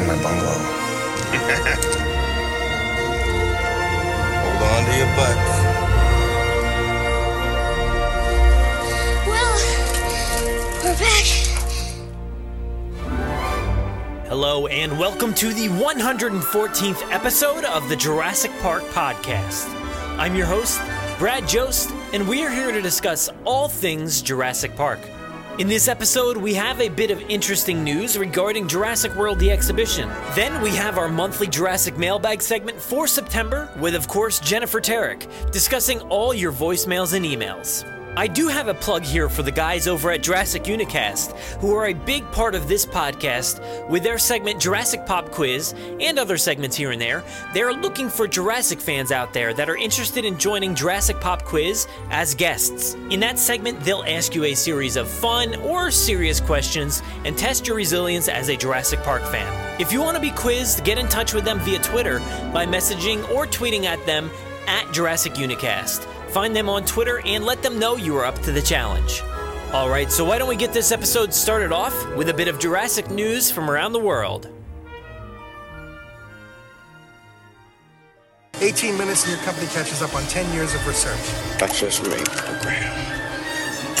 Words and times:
in 0.00 0.06
my 0.06 0.22
bungalow? 0.22 0.50
Hold 4.40 4.62
on 4.62 4.84
to 4.84 4.92
your 4.96 5.10
butts. 5.16 5.52
Well, 9.26 9.56
we're 10.84 10.98
back. 10.98 11.26
Hello, 14.28 14.66
and 14.68 14.98
welcome 14.98 15.34
to 15.34 15.52
the 15.52 15.68
114th 15.68 17.12
episode 17.12 17.64
of 17.64 17.88
the 17.88 17.96
Jurassic 17.96 18.52
Park 18.60 18.82
Podcast. 18.84 19.68
I'm 20.18 20.34
your 20.34 20.46
host, 20.46 20.80
Brad 21.18 21.46
Jost, 21.46 21.90
and 22.14 22.26
we 22.26 22.42
are 22.44 22.50
here 22.50 22.72
to 22.72 22.80
discuss 22.80 23.28
all 23.44 23.68
things 23.68 24.22
Jurassic 24.22 24.74
Park. 24.76 25.00
In 25.60 25.68
this 25.68 25.88
episode, 25.88 26.38
we 26.38 26.54
have 26.54 26.80
a 26.80 26.88
bit 26.88 27.10
of 27.10 27.20
interesting 27.28 27.84
news 27.84 28.16
regarding 28.16 28.66
Jurassic 28.66 29.14
World 29.14 29.38
the 29.38 29.50
exhibition. 29.50 30.08
Then 30.34 30.62
we 30.62 30.70
have 30.70 30.96
our 30.96 31.10
monthly 31.10 31.46
Jurassic 31.46 31.98
mailbag 31.98 32.40
segment 32.40 32.80
for 32.80 33.06
September 33.06 33.70
with, 33.78 33.94
of 33.94 34.08
course, 34.08 34.40
Jennifer 34.40 34.80
Terek, 34.80 35.52
discussing 35.52 36.00
all 36.08 36.32
your 36.32 36.50
voicemails 36.50 37.12
and 37.12 37.26
emails. 37.26 37.99
I 38.16 38.26
do 38.26 38.48
have 38.48 38.66
a 38.66 38.74
plug 38.74 39.04
here 39.04 39.28
for 39.28 39.44
the 39.44 39.52
guys 39.52 39.86
over 39.86 40.10
at 40.10 40.22
Jurassic 40.22 40.64
Unicast, 40.64 41.38
who 41.60 41.72
are 41.76 41.86
a 41.86 41.94
big 41.94 42.28
part 42.32 42.56
of 42.56 42.66
this 42.66 42.84
podcast 42.84 43.88
with 43.88 44.02
their 44.02 44.18
segment 44.18 44.60
Jurassic 44.60 45.06
Pop 45.06 45.30
Quiz 45.30 45.74
and 46.00 46.18
other 46.18 46.36
segments 46.36 46.76
here 46.76 46.90
and 46.90 47.00
there. 47.00 47.22
They're 47.54 47.72
looking 47.72 48.08
for 48.08 48.26
Jurassic 48.26 48.80
fans 48.80 49.12
out 49.12 49.32
there 49.32 49.54
that 49.54 49.70
are 49.70 49.76
interested 49.76 50.24
in 50.24 50.38
joining 50.38 50.74
Jurassic 50.74 51.20
Pop 51.20 51.44
Quiz 51.44 51.86
as 52.10 52.34
guests. 52.34 52.94
In 53.10 53.20
that 53.20 53.38
segment, 53.38 53.78
they'll 53.80 54.04
ask 54.04 54.34
you 54.34 54.42
a 54.42 54.54
series 54.54 54.96
of 54.96 55.08
fun 55.08 55.54
or 55.60 55.92
serious 55.92 56.40
questions 56.40 57.02
and 57.24 57.38
test 57.38 57.68
your 57.68 57.76
resilience 57.76 58.28
as 58.28 58.48
a 58.48 58.56
Jurassic 58.56 59.00
Park 59.04 59.22
fan. 59.22 59.80
If 59.80 59.92
you 59.92 60.00
want 60.00 60.16
to 60.16 60.20
be 60.20 60.32
quizzed, 60.32 60.84
get 60.84 60.98
in 60.98 61.06
touch 61.08 61.32
with 61.32 61.44
them 61.44 61.60
via 61.60 61.78
Twitter 61.78 62.18
by 62.52 62.66
messaging 62.66 63.28
or 63.30 63.46
tweeting 63.46 63.84
at 63.84 64.04
them 64.04 64.30
at 64.70 64.92
Jurassic 64.92 65.34
Unicast. 65.34 66.04
Find 66.30 66.54
them 66.54 66.68
on 66.68 66.84
Twitter 66.84 67.20
and 67.26 67.44
let 67.44 67.60
them 67.60 67.80
know 67.80 67.96
you 67.96 68.16
are 68.16 68.24
up 68.24 68.38
to 68.42 68.52
the 68.52 68.62
challenge. 68.62 69.20
Alright, 69.74 70.12
so 70.12 70.24
why 70.24 70.38
don't 70.38 70.48
we 70.48 70.56
get 70.56 70.72
this 70.72 70.92
episode 70.92 71.34
started 71.34 71.72
off 71.72 71.94
with 72.16 72.28
a 72.28 72.34
bit 72.34 72.46
of 72.46 72.58
Jurassic 72.60 73.10
news 73.10 73.50
from 73.50 73.68
around 73.68 73.92
the 73.92 74.00
world? 74.00 74.48
18 78.60 78.96
minutes 78.96 79.24
and 79.24 79.32
your 79.32 79.42
company 79.44 79.66
catches 79.68 80.02
up 80.02 80.14
on 80.14 80.22
10 80.24 80.52
years 80.54 80.72
of 80.74 80.86
research. 80.86 81.18
Access 81.60 81.98
rate 82.00 82.24
program. 82.30 82.92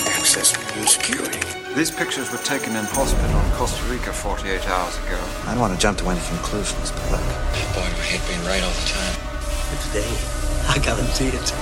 Access 0.06 0.54
new 0.76 0.86
security. 0.86 1.40
These 1.74 1.90
pictures 1.90 2.30
were 2.30 2.38
taken 2.38 2.76
in 2.76 2.84
hospital 2.84 3.40
in 3.40 3.50
Costa 3.52 3.82
Rica 3.90 4.12
48 4.12 4.68
hours 4.68 4.96
ago. 4.98 5.18
I 5.46 5.52
don't 5.52 5.60
want 5.60 5.74
to 5.74 5.80
jump 5.80 5.98
to 5.98 6.08
any 6.10 6.20
conclusions, 6.28 6.90
but 6.92 7.10
look. 7.10 7.20
Boy, 7.74 7.88
my 7.90 8.06
head 8.06 8.22
being 8.28 8.44
right 8.46 8.62
all 8.62 8.70
the 8.70 8.86
time. 8.86 9.16
But 9.70 9.80
today, 9.86 10.39
I 10.68 10.78
guarantee 10.78 11.28
it. 11.28 11.54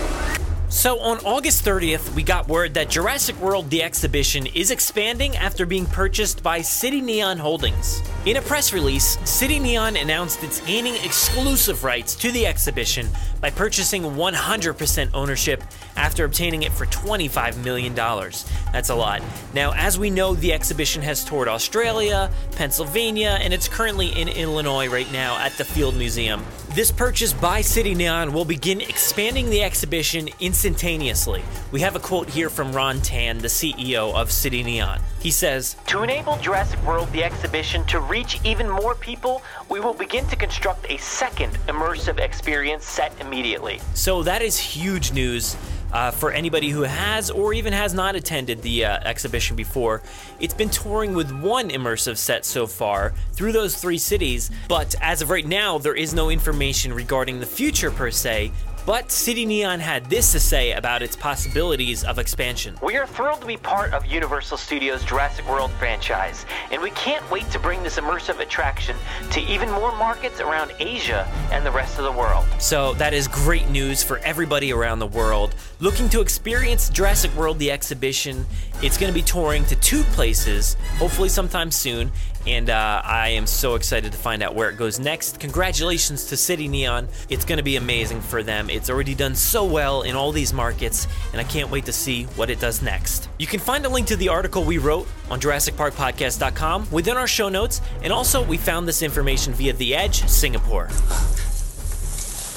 So, 0.70 1.00
on 1.00 1.16
August 1.25 1.64
30th, 1.64 2.14
we 2.14 2.22
got 2.22 2.47
word 2.47 2.75
that 2.75 2.91
Jurassic 2.91 3.41
World 3.41 3.70
The 3.70 3.82
Exhibition 3.82 4.44
is 4.47 4.70
expanding 4.70 5.34
after 5.34 5.64
being 5.64 5.86
purchased 5.86 6.42
by 6.42 6.60
Cityneon 6.60 7.38
Holdings. 7.38 8.03
In 8.26 8.37
a 8.37 8.42
press 8.42 8.70
release, 8.75 9.16
Cityneon 9.19 9.98
announced 9.98 10.44
it's 10.44 10.60
gaining 10.60 10.94
exclusive 10.97 11.84
rights 11.84 12.14
to 12.16 12.31
the 12.32 12.47
exhibition 12.47 13.08
by 13.41 13.48
purchasing 13.48 14.03
100% 14.03 15.10
ownership 15.14 15.64
after 15.97 16.26
obtaining 16.26 16.64
it 16.64 16.72
for 16.72 16.84
$25 16.84 17.64
million. 17.64 17.94
That's 17.94 18.91
a 18.91 18.94
lot. 18.94 19.22
Now, 19.54 19.72
as 19.72 19.98
we 19.98 20.10
know, 20.10 20.34
the 20.34 20.53
exhibition 20.53 21.00
has 21.00 21.25
toured 21.25 21.48
Australia, 21.48 22.31
Pennsylvania, 22.53 23.38
and 23.41 23.54
it's 23.54 23.69
currently 23.69 24.08
in 24.08 24.28
Illinois 24.28 24.88
right 24.88 25.10
now 25.12 25.38
at 25.38 25.56
the 25.56 25.64
Field 25.64 25.97
Museum. 25.97 26.44
This 26.78 26.93
purchase 26.93 27.33
by 27.33 27.61
Cityneon 27.61 28.33
will 28.33 28.44
begin 28.44 28.81
expanding 28.81 29.50
the 29.50 29.65
exhibition 29.65 30.28
instantaneously. 30.39 31.43
We 31.72 31.81
have 31.81 31.97
a 31.97 31.99
quote 31.99 32.31
here 32.31 32.49
from 32.49 32.72
Ron 32.72 33.00
Tan, 33.00 33.39
the 33.39 33.49
CEO 33.49 34.15
of 34.15 34.28
Cityneon. 34.28 35.00
He 35.19 35.33
says, 35.33 35.75
To 35.88 36.05
enable 36.05 36.37
Jurassic 36.37 36.81
World 36.87 37.11
the 37.11 37.25
exhibition 37.25 37.84
to 37.87 37.99
reach 37.99 38.38
even 38.44 38.71
more 38.71 38.94
people, 38.94 39.43
we 39.69 39.81
will 39.81 39.93
begin 39.93 40.25
to 40.28 40.37
construct 40.37 40.88
a 40.88 40.99
second 40.99 41.55
immersive 41.67 42.21
experience 42.21 42.84
set 42.84 43.12
immediately. 43.21 43.81
So 43.94 44.22
that 44.22 44.41
is 44.41 44.56
huge 44.56 45.11
news. 45.11 45.56
Uh, 45.93 46.10
for 46.10 46.31
anybody 46.31 46.69
who 46.69 46.82
has 46.82 47.31
or 47.31 47.54
even 47.54 47.72
has 47.72 47.94
not 47.94 48.15
attended 48.15 48.60
the 48.62 48.84
uh, 48.84 48.99
exhibition 49.04 49.56
before, 49.56 50.03
it's 50.38 50.54
been 50.54 50.69
touring 50.69 51.15
with 51.15 51.32
one 51.41 51.71
immersive 51.71 52.19
set 52.19 52.44
so 52.44 52.66
far 52.66 53.15
through 53.32 53.53
those 53.53 53.75
three 53.75 53.97
cities, 53.99 54.50
but 54.69 54.94
as 55.00 55.22
of 55.22 55.31
right 55.31 55.47
now, 55.47 55.78
there 55.78 55.94
is 55.94 56.12
no 56.12 56.28
information 56.28 56.93
regarding 56.93 57.41
the 57.41 57.47
future 57.47 57.91
per 57.91 58.10
se. 58.10 58.53
But 58.88 59.09
Cityneon 59.09 59.81
had 59.81 60.06
this 60.06 60.32
to 60.32 60.41
say 60.41 60.72
about 60.72 61.03
its 61.03 61.15
possibilities 61.15 62.04
of 62.04 62.19
expansion. 62.19 62.75
We 62.82 62.97
are 62.97 63.06
thrilled 63.06 63.43
to 63.43 63.47
be 63.47 63.59
part 63.59 63.93
of 63.93 64.06
Universal 64.06 64.56
Studios' 64.56 65.04
Jurassic 65.04 65.47
World 65.47 65.71
franchise, 65.72 66.47
and 66.71 66.81
we 66.81 66.88
can't 66.93 67.31
wait 67.31 67.50
to 67.50 67.59
bring 67.59 67.82
this 67.82 67.99
immersive 67.99 68.41
attraction 68.41 68.97
to 69.32 69.41
even 69.43 69.71
more 69.72 69.94
markets 69.97 70.41
around 70.41 70.72
Asia 70.78 71.31
and 71.53 71.66
the 71.66 71.71
rest 71.71 71.99
of 71.99 72.04
the 72.04 72.12
world. 72.12 72.47
So, 72.60 72.94
that 72.94 73.12
is 73.12 73.28
great 73.28 73.69
news 73.69 74.03
for 74.03 74.21
everybody 74.21 74.72
around 74.72 75.00
the 75.00 75.06
world 75.06 75.55
looking 75.81 76.09
to 76.09 76.22
experience 76.22 76.88
Jurassic 76.88 77.34
World 77.37 77.59
the 77.59 77.70
exhibition. 77.70 78.47
It's 78.82 78.97
going 78.97 79.12
to 79.12 79.15
be 79.15 79.22
touring 79.22 79.66
to 79.66 79.76
two 79.76 80.03
places, 80.15 80.78
hopefully 80.97 81.28
sometime 81.28 81.70
soon, 81.70 82.10
and 82.48 82.70
uh, 82.70 83.03
I 83.04 83.28
am 83.28 83.47
so 83.47 83.75
excited 83.75 84.10
to 84.10 84.19
find 84.19 84.42
out 84.42 84.54
where 84.54 84.70
it 84.70 84.78
goes 84.78 84.98
next. 84.98 85.38
Congratulations 85.38 86.25
to 86.26 86.34
Cityneon. 86.34 87.09
It's 87.28 87.44
going 87.44 87.59
to 87.59 87.62
be 87.62 87.76
amazing 87.76 88.22
for 88.22 88.42
them. 88.42 88.70
It's 88.70 88.88
already 88.88 89.14
done 89.14 89.34
so 89.34 89.66
well 89.66 90.00
in 90.03 90.16
all 90.16 90.32
these 90.32 90.54
markets, 90.54 91.06
and 91.32 91.41
I 91.41 91.44
can't 91.44 91.70
wait 91.70 91.84
to 91.84 91.92
see 91.92 92.25
what 92.37 92.48
it 92.48 92.58
does 92.58 92.81
next. 92.81 93.28
You 93.38 93.47
can 93.47 93.60
find 93.60 93.84
a 93.84 93.88
link 93.91 94.06
to 94.06 94.16
the 94.16 94.31
article 94.31 94.64
we 94.64 94.78
wrote 94.78 95.06
on 95.31 95.41
JurassicParkPodcast.com 95.41 96.91
within 96.91 97.19
our 97.19 97.26
show 97.26 97.50
notes, 97.50 97.82
and 98.03 98.14
also 98.14 98.42
we 98.42 98.56
found 98.56 98.88
this 98.88 99.03
information 99.03 99.53
via 99.53 99.75
The 99.75 99.94
Edge, 99.94 100.26
Singapore. 100.26 100.88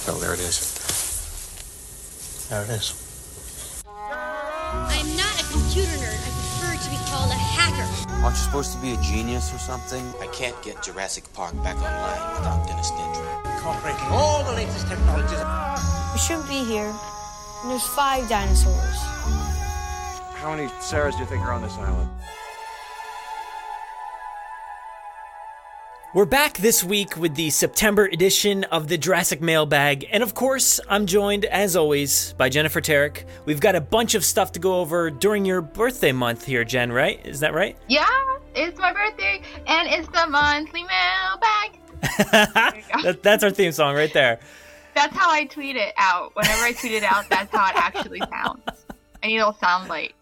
Oh, 0.07 0.17
there 0.21 0.33
it 0.33 0.39
is. 0.39 0.77
There 2.49 2.63
it 2.63 2.69
is. 2.69 2.95
I'm 3.85 5.17
not 5.17 5.41
a 5.41 5.45
computer 5.51 5.91
nerd. 5.99 6.15
I 6.15 6.31
prefer 6.31 6.83
to 6.83 6.89
be 6.89 6.97
called 7.11 7.31
a 7.31 7.50
hacker. 7.61 7.87
Aren't 8.23 8.35
you 8.35 8.43
supposed 8.43 8.73
to 8.73 8.79
be 8.81 8.93
a 8.93 8.97
genius 8.97 9.53
or 9.53 9.59
something? 9.59 10.03
I 10.19 10.27
can't 10.27 10.59
get 10.63 10.81
Jurassic 10.81 11.23
Park 11.33 11.53
back 11.63 11.77
online 11.77 12.21
without 12.37 12.67
Dennis 12.67 12.91
Nedry. 12.91 13.55
Incorporating 13.55 14.07
all 14.09 14.43
the 14.43 14.53
latest 14.53 14.87
technologies. 14.87 15.45
We 16.13 16.19
shouldn't 16.19 16.47
be 16.47 16.63
here. 16.63 16.93
And 17.61 17.69
there's 17.69 17.85
five 17.85 18.27
dinosaurs. 18.27 18.97
How 20.41 20.55
many 20.55 20.67
Sarahs 20.81 21.13
do 21.13 21.19
you 21.19 21.25
think 21.25 21.43
are 21.43 21.53
on 21.53 21.61
this 21.61 21.77
island? 21.77 22.09
We're 26.13 26.25
back 26.25 26.57
this 26.57 26.83
week 26.83 27.15
with 27.15 27.35
the 27.35 27.49
September 27.51 28.03
edition 28.03 28.65
of 28.65 28.89
the 28.89 28.97
Jurassic 28.97 29.39
Mailbag, 29.39 30.09
and 30.11 30.21
of 30.21 30.35
course, 30.35 30.77
I'm 30.89 31.05
joined, 31.05 31.45
as 31.45 31.77
always, 31.77 32.33
by 32.33 32.49
Jennifer 32.49 32.81
Terek. 32.81 33.23
We've 33.45 33.61
got 33.61 33.75
a 33.75 33.81
bunch 33.81 34.13
of 34.13 34.25
stuff 34.25 34.51
to 34.51 34.59
go 34.59 34.81
over 34.81 35.09
during 35.09 35.45
your 35.45 35.61
birthday 35.61 36.11
month 36.11 36.43
here, 36.45 36.65
Jen, 36.65 36.91
right? 36.91 37.25
Is 37.25 37.39
that 37.39 37.53
right? 37.53 37.77
Yeah, 37.87 38.09
it's 38.53 38.77
my 38.77 38.91
birthday 38.91 39.41
and 39.65 39.87
it's 39.87 40.07
the 40.09 40.27
monthly 40.27 40.83
mailbag. 40.83 41.79
that, 43.03 43.19
that's 43.23 43.45
our 43.45 43.51
theme 43.51 43.71
song 43.71 43.95
right 43.95 44.11
there. 44.11 44.41
That's 44.93 45.15
how 45.15 45.31
I 45.31 45.45
tweet 45.45 45.77
it 45.77 45.93
out. 45.95 46.35
Whenever 46.35 46.61
I 46.61 46.73
tweet 46.73 46.91
it 46.91 47.03
out, 47.03 47.29
that's 47.29 47.55
how 47.55 47.69
it 47.69 47.75
actually 47.77 48.19
sounds. 48.29 48.85
I 49.23 49.27
need 49.27 49.39
a 49.39 49.55
sound 49.61 49.87
bite. 49.87 50.13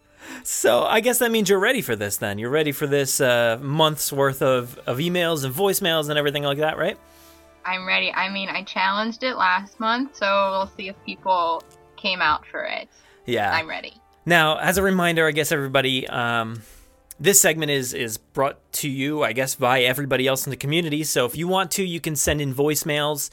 So 0.44 0.84
I 0.84 1.00
guess 1.00 1.20
that 1.20 1.32
means 1.32 1.50
you're 1.50 1.60
ready 1.60 1.82
for 1.82 1.96
this 1.96 2.18
then. 2.18 2.40
You're 2.40 2.50
ready 2.50 2.72
for 2.72 2.88
this 2.88 3.22
uh, 3.22 3.60
month's 3.62 4.12
worth 4.12 4.42
of, 4.42 4.78
of 4.86 4.98
emails 4.98 5.44
and 5.44 5.54
voicemails 5.54 6.10
and 6.10 6.18
everything 6.18 6.44
like 6.44 6.60
that, 6.60 6.78
right? 6.78 6.98
I'm 7.66 7.86
ready. 7.86 8.12
I 8.14 8.30
mean, 8.30 8.50
I 8.50 8.64
challenged 8.64 9.24
it 9.24 9.36
last 9.36 9.80
month, 9.80 10.16
so 10.16 10.50
we'll 10.52 10.72
see 10.76 10.90
if 10.90 10.96
people 11.06 11.62
came 11.98 12.22
out 12.22 12.46
for 12.48 12.64
it. 12.64 12.88
Yeah. 13.26 13.52
I'm 13.52 13.68
ready. 13.68 13.94
Now, 14.26 14.58
as 14.58 14.78
a 14.78 14.84
reminder, 14.84 15.28
I 15.28 15.32
guess 15.32 15.52
everybody, 15.52 16.08
um, 16.08 16.62
This 17.22 17.42
segment 17.42 17.70
is 17.70 17.94
is 17.94 18.18
brought 18.18 18.60
to 18.80 18.88
you, 18.88 19.24
I 19.24 19.34
guess, 19.34 19.56
by 19.56 19.82
everybody 19.82 20.26
else 20.26 20.48
in 20.48 20.52
the 20.52 20.58
community. 20.58 21.04
So 21.04 21.26
if 21.26 21.36
you 21.36 21.50
want 21.50 21.70
to, 21.72 21.84
you 21.84 22.00
can 22.00 22.16
send 22.16 22.40
in 22.40 22.56
voicemails 22.56 23.30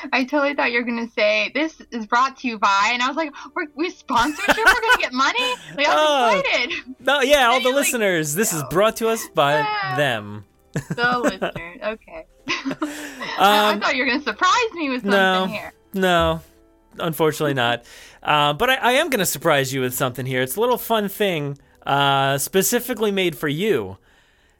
I 0.12 0.24
totally 0.24 0.54
thought 0.54 0.72
you 0.72 0.78
were 0.78 0.84
gonna 0.84 1.08
say 1.10 1.50
this 1.54 1.80
is 1.90 2.06
brought 2.06 2.36
to 2.38 2.48
you 2.48 2.58
by, 2.58 2.90
and 2.92 3.02
I 3.02 3.08
was 3.08 3.16
like, 3.16 3.32
"We're 3.54 3.66
we 3.74 3.90
sponsorship. 3.90 4.56
we're 4.56 4.64
gonna 4.64 4.98
get 4.98 5.12
money." 5.12 5.54
Like 5.76 5.86
I 5.86 5.94
was 5.94 6.34
oh, 6.34 6.38
excited. 6.38 6.96
No, 7.00 7.20
yeah, 7.20 7.46
all 7.46 7.60
the 7.60 7.68
like, 7.68 7.76
listeners. 7.76 8.34
This 8.34 8.52
no. 8.52 8.58
is 8.58 8.64
brought 8.70 8.96
to 8.96 9.08
us 9.08 9.26
by 9.34 9.66
them. 9.96 10.44
The 10.72 11.18
listeners. 11.18 11.78
Okay. 11.82 12.26
um, 12.58 12.76
I, 13.38 13.78
thought 13.80 13.96
you 13.96 14.04
were 14.04 14.10
gonna 14.10 14.22
surprise 14.22 14.72
me 14.74 14.90
with 14.90 15.02
something 15.02 15.10
no, 15.12 15.46
here. 15.46 15.72
No, 15.94 16.40
unfortunately 16.98 17.54
not. 17.54 17.84
Uh, 18.22 18.52
but 18.52 18.70
I, 18.70 18.74
I, 18.74 18.92
am 18.92 19.08
gonna 19.08 19.26
surprise 19.26 19.72
you 19.72 19.80
with 19.80 19.94
something 19.94 20.26
here. 20.26 20.42
It's 20.42 20.56
a 20.56 20.60
little 20.60 20.78
fun 20.78 21.08
thing, 21.08 21.58
uh, 21.86 22.38
specifically 22.38 23.10
made 23.10 23.36
for 23.36 23.48
you. 23.48 23.96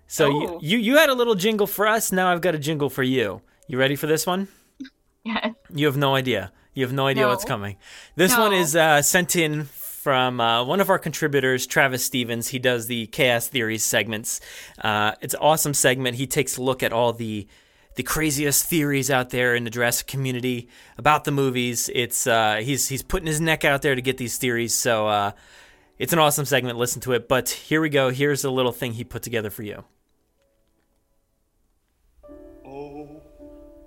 So 0.06 0.28
you, 0.28 0.58
you 0.60 0.78
you 0.78 0.96
had 0.96 1.08
a 1.08 1.14
little 1.14 1.34
jingle 1.34 1.66
for 1.66 1.86
us. 1.86 2.12
Now 2.12 2.32
I've 2.32 2.40
got 2.40 2.54
a 2.54 2.58
jingle 2.58 2.90
for 2.90 3.02
you. 3.02 3.42
You 3.66 3.78
ready 3.78 3.96
for 3.96 4.06
this 4.06 4.26
one? 4.26 4.48
Yes. 5.24 5.54
You 5.72 5.86
have 5.86 5.96
no 5.96 6.16
idea. 6.16 6.52
You 6.74 6.84
have 6.84 6.92
no 6.92 7.06
idea 7.06 7.24
no. 7.24 7.28
what's 7.28 7.44
coming. 7.44 7.76
This 8.16 8.32
no. 8.32 8.42
one 8.42 8.52
is 8.52 8.74
uh, 8.74 9.02
sent 9.02 9.36
in 9.36 9.64
from 9.64 10.40
uh, 10.40 10.64
one 10.64 10.80
of 10.80 10.90
our 10.90 10.98
contributors, 10.98 11.64
Travis 11.64 12.04
Stevens. 12.04 12.48
He 12.48 12.58
does 12.58 12.88
the 12.88 13.06
Chaos 13.06 13.46
Theories 13.46 13.84
segments. 13.84 14.40
Uh, 14.80 15.12
it's 15.20 15.34
an 15.34 15.40
awesome 15.40 15.74
segment. 15.74 16.16
He 16.16 16.26
takes 16.26 16.56
a 16.56 16.62
look 16.62 16.82
at 16.82 16.92
all 16.92 17.12
the 17.12 17.46
the 17.94 18.02
craziest 18.02 18.66
theories 18.66 19.10
out 19.10 19.30
there 19.30 19.54
in 19.54 19.64
the 19.64 19.70
Jurassic 19.70 20.06
community 20.06 20.68
about 20.98 21.24
the 21.24 21.30
movies. 21.30 21.90
It's 21.94 22.26
uh, 22.26 22.56
he's 22.56 22.88
he's 22.88 23.02
putting 23.02 23.26
his 23.26 23.40
neck 23.40 23.64
out 23.64 23.82
there 23.82 23.94
to 23.94 24.02
get 24.02 24.18
these 24.18 24.38
theories. 24.38 24.74
So 24.74 25.08
uh, 25.08 25.32
it's 25.98 26.12
an 26.12 26.18
awesome 26.18 26.46
segment. 26.46 26.78
Listen 26.78 27.00
to 27.02 27.12
it. 27.12 27.28
But 27.28 27.50
here 27.50 27.80
we 27.80 27.88
go. 27.88 28.10
Here's 28.10 28.44
a 28.44 28.50
little 28.50 28.72
thing 28.72 28.94
he 28.94 29.04
put 29.04 29.22
together 29.22 29.50
for 29.50 29.62
you. 29.62 29.84
Oh, 32.64 33.20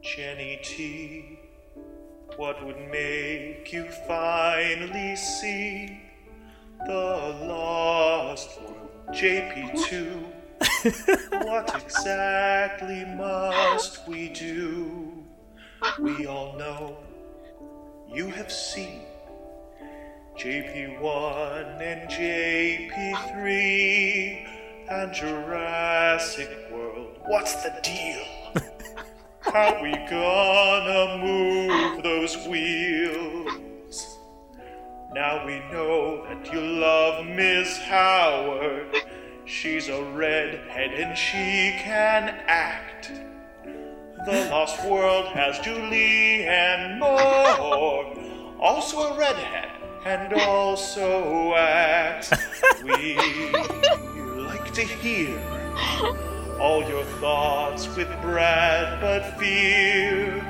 Jenny 0.02 0.60
T, 0.64 1.15
what 2.38 2.66
would 2.66 2.80
make 2.92 3.72
you 3.72 3.86
finally 4.08 5.16
see 5.16 6.02
the 6.86 7.36
lost 7.48 8.62
world? 8.62 8.72
JP2, 9.12 10.24
what 11.46 11.74
exactly 11.82 13.06
must 13.06 14.08
we 14.08 14.30
do? 14.30 15.14
We 16.00 16.26
all 16.26 16.58
know 16.58 16.98
you 18.12 18.30
have 18.30 18.52
seen 18.52 19.04
JP1 20.38 21.82
and 21.82 22.10
JP3 22.10 23.46
and 24.90 25.14
Jurassic 25.14 26.50
World. 26.72 27.20
What's 27.28 27.56
the 27.64 27.74
deal? 27.84 28.35
How 29.54 29.80
we 29.82 29.92
gonna 30.10 31.18
move 31.24 32.04
those 32.04 32.36
wheels? 32.48 34.18
Now 35.14 35.46
we 35.46 35.60
know 35.72 36.26
that 36.26 36.52
you 36.52 36.60
love 36.60 37.26
Miss 37.26 37.78
Howard. 37.78 38.96
She's 39.46 39.88
a 39.88 40.04
redhead 40.04 41.00
and 41.00 41.16
she 41.18 41.78
can 41.80 42.30
act. 42.48 43.12
The 44.26 44.50
Lost 44.50 44.84
World 44.86 45.28
has 45.28 45.58
Julianne 45.60 46.98
Moore, 47.00 48.60
also 48.60 49.14
a 49.14 49.18
redhead 49.18 49.72
and 50.06 50.34
also 50.34 51.54
acts. 51.54 52.34
We 52.84 53.16
like 54.44 54.74
to 54.74 54.82
hear 54.82 55.40
all 56.60 56.84
your 56.88 57.04
thoughts 57.20 57.88
with 57.96 58.10
Brad, 58.22 59.02
but 59.02 59.38
fear 59.40 60.44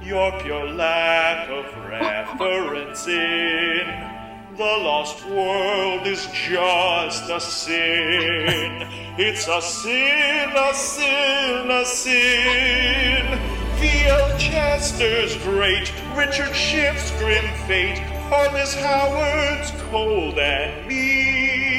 your 0.00 0.32
pure 0.40 0.68
lack 0.68 1.48
of 1.48 1.64
reference 1.88 3.06
in 3.06 4.12
the 4.56 4.62
lost 4.62 5.24
world 5.26 6.06
is 6.06 6.26
just 6.26 7.30
a 7.30 7.40
sin. 7.40 8.86
It's 9.18 9.48
a 9.48 9.62
sin, 9.62 10.50
a 10.54 10.74
sin, 10.74 11.70
a 11.70 11.84
sin. 11.86 13.38
V.L. 13.80 14.38
Chester's 14.38 15.36
great, 15.38 15.92
Richard 16.14 16.54
Schiff's 16.54 17.10
grim 17.18 17.44
fate, 17.66 17.98
Arliss 18.30 18.74
Howard's 18.74 19.70
cold 19.90 20.38
and 20.38 20.86
mean. 20.86 21.71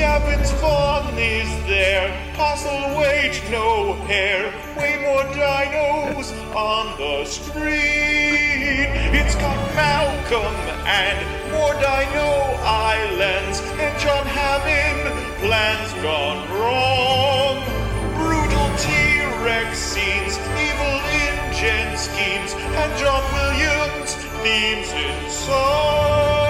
Vince 0.00 0.50
Vaughn 0.52 1.12
is 1.18 1.48
there, 1.66 2.08
Postlethwaite 2.34 3.50
no 3.50 3.92
hair, 4.06 4.50
way 4.74 4.96
more 5.02 5.24
dinos 5.34 6.32
on 6.56 6.96
the 6.96 7.26
street. 7.26 8.88
It's 9.12 9.34
got 9.34 9.58
Malcolm 9.74 10.54
and 10.86 11.52
more 11.52 11.74
dino 11.74 12.30
islands, 12.64 13.60
and 13.76 14.00
John 14.00 14.24
Hammond 14.24 15.02
plans 15.40 15.92
gone 16.02 16.48
wrong. 16.58 17.62
Brutal 18.16 18.70
T-Rex 18.78 19.78
scenes, 19.78 20.38
evil 20.56 20.96
InGen 21.20 21.98
schemes, 21.98 22.54
and 22.54 22.98
John 22.98 23.22
Williams 23.34 24.14
themes 24.42 24.92
in 24.92 25.30
song. 25.30 26.49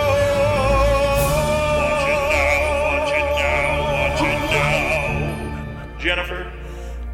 Jennifer? 6.00 6.50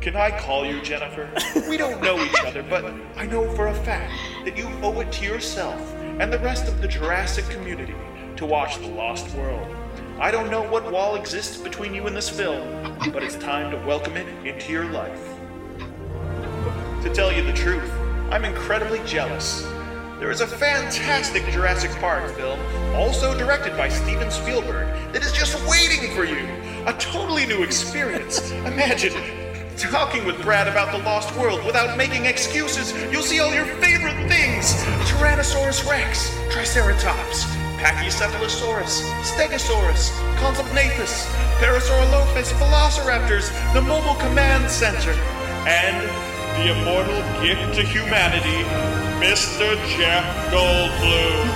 Can 0.01 0.15
I 0.15 0.31
call 0.31 0.65
you 0.65 0.81
Jennifer? 0.81 1.29
We 1.69 1.77
don't 1.77 2.01
know 2.01 2.23
each 2.25 2.45
other, 2.45 2.63
but 2.63 2.85
I 3.17 3.27
know 3.27 3.53
for 3.57 3.67
a 3.67 3.75
fact 3.75 4.13
that 4.45 4.57
you 4.57 4.69
owe 4.81 5.01
it 5.01 5.11
to 5.11 5.25
yourself 5.25 5.81
and 6.21 6.33
the 6.33 6.39
rest 6.39 6.69
of 6.69 6.81
the 6.81 6.87
Jurassic 6.87 7.47
community 7.47 7.97
to 8.37 8.47
watch 8.47 8.79
The 8.79 8.87
Lost 8.87 9.35
World. 9.35 9.67
I 10.21 10.31
don't 10.31 10.53
know 10.53 10.63
what 10.63 10.93
wall 10.93 11.17
exists 11.17 11.57
between 11.57 11.95
you 11.95 12.07
and 12.07 12.17
this 12.17 12.29
film, 12.31 12.97
but 13.13 13.25
it's 13.25 13.35
time 13.35 13.73
to 13.73 13.77
welcome 13.89 14.17
it 14.17 14.29
into 14.47 14.71
your 14.71 14.85
life. 14.85 15.35
To 17.03 17.11
tell 17.13 17.33
you 17.33 17.43
the 17.43 17.55
truth, 17.55 17.91
I'm 18.31 18.45
incredibly 18.45 19.01
jealous. 19.05 19.67
There 20.19 20.31
is 20.31 20.41
a 20.41 20.47
fantastic 20.47 21.45
Jurassic 21.53 21.91
Park 22.01 22.35
film, 22.37 22.59
also 22.95 23.37
directed 23.37 23.77
by 23.77 23.91
Steven 23.91 24.31
Spielberg, 24.31 24.89
that 25.13 25.23
is 25.23 25.31
just 25.31 25.55
waiting 25.69 26.11
for 26.17 26.25
you. 26.25 26.49
A 26.87 26.95
totally 26.95 27.45
new 27.45 27.63
experience. 27.63 28.51
Imagine 28.65 29.13
talking 29.77 30.25
with 30.25 30.41
Brad 30.41 30.69
about 30.69 30.91
the 30.91 31.05
Lost 31.05 31.37
World 31.37 31.63
without 31.67 31.99
making 31.99 32.25
excuses. 32.25 32.95
You'll 33.13 33.21
see 33.21 33.41
all 33.41 33.53
your 33.53 33.67
favorite 33.77 34.17
things 34.27 34.73
Tyrannosaurus 35.05 35.87
Rex, 35.87 36.35
Triceratops, 36.51 37.45
Pachycephalosaurus, 37.77 39.05
Stegosaurus, 39.21 40.09
Compsognathus, 40.41 41.27
Parasaurolophus, 41.61 42.53
Velociraptors, 42.55 43.53
the 43.75 43.83
Mobile 43.83 44.15
Command 44.15 44.71
Center, 44.71 45.13
and 45.69 46.09
the 46.57 46.73
immortal 46.73 47.21
gift 47.45 47.75
to 47.75 47.83
humanity, 47.83 48.65
Mr. 49.21 49.77
Jeff 49.97 50.27
Goldblum. 50.53 51.49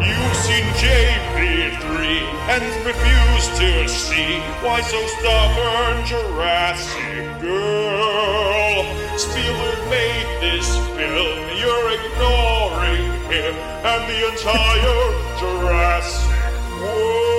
You've 0.00 0.36
seen 0.36 0.64
JP3 0.80 2.22
and 2.48 2.64
refused 2.86 3.56
to 3.60 3.88
see 3.88 4.40
why 4.64 4.80
so 4.80 5.00
stubborn 5.18 6.06
Jurassic 6.06 7.40
Girl. 7.40 8.84
Spielberg 9.18 9.90
made 9.90 10.28
this 10.40 10.68
film, 10.96 11.38
you're 11.60 11.90
ignoring 11.92 13.04
him 13.30 13.54
and 13.84 14.02
the 14.08 14.28
entire 14.30 15.38
Jurassic 15.38 16.80
world. 16.80 17.35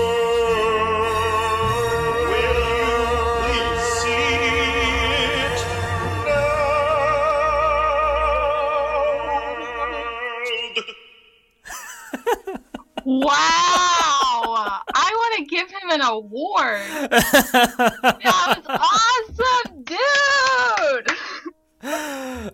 Award. 15.91 16.81
that 17.09 18.63
was 18.67 19.39
awesome, 19.39 19.83
dude. 19.83 21.07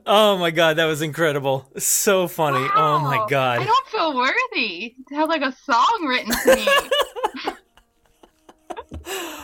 oh 0.05 0.37
my 0.37 0.51
god, 0.51 0.77
that 0.77 0.85
was 0.85 1.01
incredible. 1.01 1.69
So 1.77 2.27
funny. 2.27 2.59
Wow. 2.59 2.71
Oh 2.75 2.99
my 2.99 3.25
god. 3.29 3.59
I 3.59 3.65
don't 3.65 3.87
feel 3.87 4.15
worthy 4.15 4.95
to 5.09 5.15
have 5.15 5.29
like 5.29 5.41
a 5.41 5.51
song 5.51 6.05
written 6.07 6.31
to 6.31 6.55
me. 6.55 6.67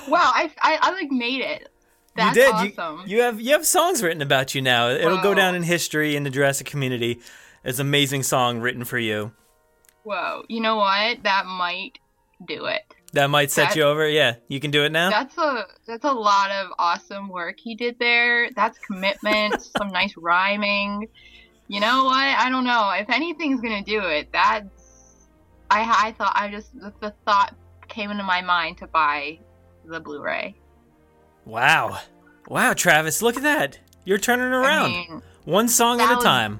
wow, 0.07 0.31
I, 0.33 0.51
I, 0.61 0.77
I 0.81 0.91
like 0.91 1.11
made 1.11 1.41
it. 1.41 1.69
That's 2.15 2.35
you 2.35 2.43
did. 2.43 2.53
Awesome. 2.53 3.07
You, 3.07 3.17
you 3.17 3.21
have 3.23 3.41
you 3.41 3.51
have 3.53 3.65
songs 3.65 4.03
written 4.03 4.21
about 4.21 4.53
you 4.53 4.61
now. 4.61 4.89
It'll 4.89 5.17
Whoa. 5.17 5.23
go 5.23 5.33
down 5.33 5.55
in 5.55 5.63
history 5.63 6.15
in 6.15 6.23
the 6.23 6.29
Jurassic 6.29 6.67
community. 6.67 7.21
It's 7.63 7.79
an 7.79 7.87
amazing 7.87 8.23
song 8.23 8.59
written 8.59 8.83
for 8.83 8.97
you. 8.97 9.31
Whoa. 10.03 10.43
You 10.47 10.61
know 10.61 10.77
what? 10.77 11.23
That 11.23 11.45
might 11.45 11.99
do 12.45 12.65
it. 12.65 12.81
That 13.13 13.29
might 13.29 13.49
set 13.49 13.75
you 13.75 13.83
over. 13.83 14.07
Yeah, 14.07 14.35
you 14.47 14.59
can 14.59 14.69
do 14.69 14.83
it 14.83 14.91
now. 14.91 15.09
That's 15.09 15.37
a 15.37 15.65
that's 15.87 16.05
a 16.05 16.11
lot 16.11 16.51
of 16.51 16.67
awesome 16.77 17.27
work 17.27 17.59
he 17.59 17.73
did 17.73 17.97
there. 17.99 18.49
That's 18.55 18.77
commitment, 18.79 19.61
some 19.77 19.89
nice 19.89 20.15
rhyming. 20.15 21.07
You 21.67 21.79
know 21.79 22.03
what? 22.03 22.17
I 22.17 22.49
don't 22.49 22.65
know. 22.65 22.91
If 22.91 23.09
anything's 23.09 23.61
gonna 23.61 23.83
do 23.83 24.01
it, 24.01 24.29
that's 24.31 25.27
I 25.71 26.07
I 26.07 26.11
thought 26.17 26.33
I 26.35 26.49
just 26.51 26.79
the, 26.79 26.93
the 26.99 27.13
thought 27.25 27.55
came 27.87 28.11
into 28.11 28.23
my 28.23 28.41
mind 28.41 28.77
to 28.79 28.87
buy 28.87 29.39
the 29.85 29.99
Blu-ray. 29.99 30.55
Wow, 31.45 31.99
wow, 32.47 32.73
Travis, 32.73 33.23
look 33.23 33.37
at 33.37 33.43
that! 33.43 33.79
You're 34.05 34.19
turning 34.19 34.45
around. 34.45 34.85
I 34.85 34.89
mean, 34.89 35.21
One 35.45 35.67
song 35.67 35.99
at 35.99 36.15
a 36.15 36.21
time 36.21 36.59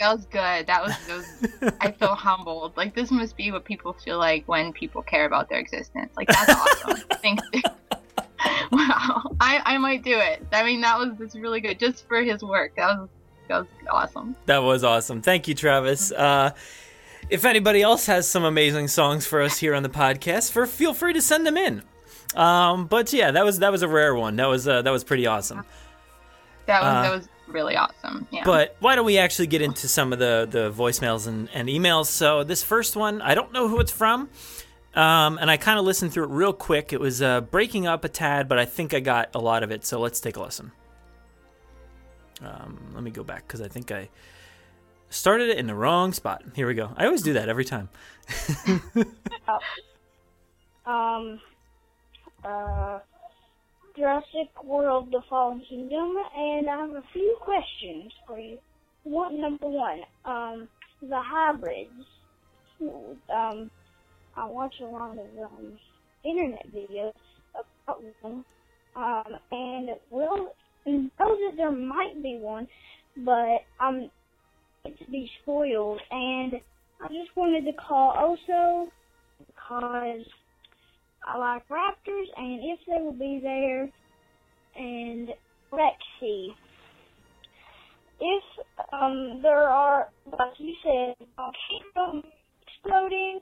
that 0.00 0.16
was 0.16 0.24
good. 0.26 0.66
That 0.66 0.82
was, 0.82 0.94
that 1.06 1.16
was 1.62 1.72
I 1.80 1.90
feel 1.98 2.14
humbled. 2.14 2.76
Like 2.76 2.94
this 2.94 3.10
must 3.10 3.36
be 3.36 3.52
what 3.52 3.64
people 3.64 3.92
feel 3.92 4.18
like 4.18 4.48
when 4.48 4.72
people 4.72 5.02
care 5.02 5.26
about 5.26 5.48
their 5.48 5.58
existence. 5.58 6.10
Like 6.16 6.28
that's 6.28 6.54
awesome. 6.54 6.96
Thanks. 7.22 7.42
wow, 8.72 9.36
I 9.40 9.60
I 9.64 9.78
might 9.78 10.02
do 10.02 10.18
it. 10.18 10.44
I 10.52 10.64
mean, 10.64 10.80
that 10.80 10.98
was 10.98 11.10
that's 11.18 11.36
really 11.36 11.60
good 11.60 11.78
just 11.78 12.08
for 12.08 12.22
his 12.22 12.42
work. 12.42 12.74
That 12.76 12.98
was 12.98 13.08
that 13.48 13.58
was 13.58 13.66
awesome. 13.90 14.36
That 14.46 14.62
was 14.62 14.84
awesome. 14.84 15.20
Thank 15.20 15.46
you, 15.46 15.54
Travis. 15.54 16.12
Uh, 16.12 16.52
if 17.28 17.44
anybody 17.44 17.82
else 17.82 18.06
has 18.06 18.26
some 18.26 18.44
amazing 18.44 18.88
songs 18.88 19.26
for 19.26 19.42
us 19.42 19.58
here 19.58 19.74
on 19.74 19.82
the 19.82 19.90
podcast, 19.90 20.50
for 20.50 20.66
feel 20.66 20.94
free 20.94 21.12
to 21.12 21.20
send 21.20 21.46
them 21.46 21.58
in. 21.58 21.82
Um, 22.34 22.86
but 22.86 23.12
yeah, 23.12 23.32
that 23.32 23.44
was 23.44 23.58
that 23.58 23.70
was 23.70 23.82
a 23.82 23.88
rare 23.88 24.14
one. 24.14 24.36
That 24.36 24.46
was 24.46 24.66
uh, 24.66 24.80
that 24.80 24.90
was 24.90 25.04
pretty 25.04 25.26
awesome. 25.26 25.64
That 26.64 26.80
was 26.80 26.88
uh, 26.88 27.02
that 27.02 27.14
was 27.14 27.28
really 27.52 27.76
awesome. 27.76 28.26
Yeah. 28.30 28.42
But 28.44 28.76
why 28.80 28.94
don't 28.94 29.04
we 29.04 29.18
actually 29.18 29.46
get 29.46 29.62
into 29.62 29.88
some 29.88 30.12
of 30.12 30.18
the 30.18 30.48
the 30.50 30.72
voicemails 30.72 31.26
and, 31.26 31.48
and 31.52 31.68
emails? 31.68 32.06
So 32.06 32.44
this 32.44 32.62
first 32.62 32.96
one, 32.96 33.20
I 33.22 33.34
don't 33.34 33.52
know 33.52 33.68
who 33.68 33.80
it's 33.80 33.92
from. 33.92 34.28
Um, 34.94 35.38
and 35.38 35.48
I 35.48 35.56
kind 35.56 35.78
of 35.78 35.84
listened 35.84 36.12
through 36.12 36.24
it 36.24 36.30
real 36.30 36.52
quick. 36.52 36.92
It 36.92 37.00
was 37.00 37.22
uh, 37.22 37.42
breaking 37.42 37.86
up 37.86 38.04
a 38.04 38.08
tad, 38.08 38.48
but 38.48 38.58
I 38.58 38.64
think 38.64 38.92
I 38.92 38.98
got 39.00 39.30
a 39.34 39.38
lot 39.38 39.62
of 39.62 39.70
it. 39.70 39.84
So 39.84 40.00
let's 40.00 40.20
take 40.20 40.36
a 40.36 40.42
listen. 40.42 40.72
Um, 42.42 42.92
let 42.94 43.04
me 43.04 43.10
go 43.10 43.22
back 43.22 43.46
because 43.46 43.60
I 43.60 43.68
think 43.68 43.92
I 43.92 44.08
started 45.10 45.50
it 45.50 45.58
in 45.58 45.66
the 45.66 45.74
wrong 45.74 46.12
spot. 46.12 46.42
Here 46.56 46.66
we 46.66 46.74
go. 46.74 46.90
I 46.96 47.04
always 47.04 47.22
do 47.22 47.34
that 47.34 47.48
every 47.48 47.64
time. 47.64 47.88
oh. 49.48 49.58
Um. 50.86 51.40
Uh. 52.42 52.98
Jurassic 53.96 54.64
World 54.64 55.08
The 55.10 55.20
Fallen 55.28 55.62
Kingdom, 55.68 56.14
and 56.36 56.68
I 56.68 56.78
have 56.78 56.90
a 56.90 57.02
few 57.12 57.36
questions 57.40 58.12
for 58.26 58.38
you. 58.38 58.58
One, 59.04 59.40
number 59.40 59.66
one, 59.66 60.00
um, 60.24 60.68
the 61.02 61.20
hybrids. 61.20 61.90
Um, 62.80 63.70
I 64.36 64.46
watch 64.46 64.74
a 64.80 64.84
lot 64.84 65.12
of 65.12 65.26
um, 65.44 65.78
internet 66.24 66.66
videos 66.74 67.12
about 67.54 68.02
them, 68.22 68.44
um, 68.96 69.36
and 69.50 69.90
will 70.10 70.54
know 70.86 71.08
that 71.18 71.54
there 71.56 71.72
might 71.72 72.22
be 72.22 72.38
one, 72.40 72.66
but 73.18 73.58
I'm 73.80 74.10
to 74.84 75.10
be 75.10 75.30
spoiled, 75.42 76.00
and 76.10 76.54
I 77.02 77.08
just 77.08 77.36
wanted 77.36 77.64
to 77.64 77.72
call 77.72 78.10
also 78.10 78.90
because 79.46 80.26
I 81.26 81.38
like 81.38 81.68
raptors, 81.68 82.26
and 82.36 82.60
if 82.62 82.80
they 82.86 83.02
will 83.02 83.12
be 83.12 83.40
there, 83.42 83.88
and 84.76 85.28
Rexy. 85.72 86.48
If 88.20 88.44
um, 88.92 89.40
there 89.42 89.68
are, 89.68 90.08
like 90.26 90.52
you 90.58 90.74
said, 90.82 91.26
volcanoes 91.36 92.24
exploding, 92.62 93.40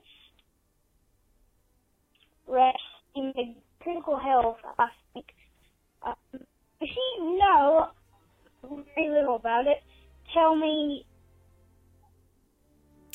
Rex 2.47 2.77
in 3.15 3.55
critical 3.81 4.17
health, 4.17 4.57
I 4.77 4.87
think. 5.13 5.25
Um, 6.05 6.15
if 6.79 6.89
you 6.89 7.37
know 7.37 7.89
very 8.95 9.09
little 9.09 9.35
about 9.35 9.67
it, 9.67 9.83
tell 10.33 10.55
me. 10.55 11.05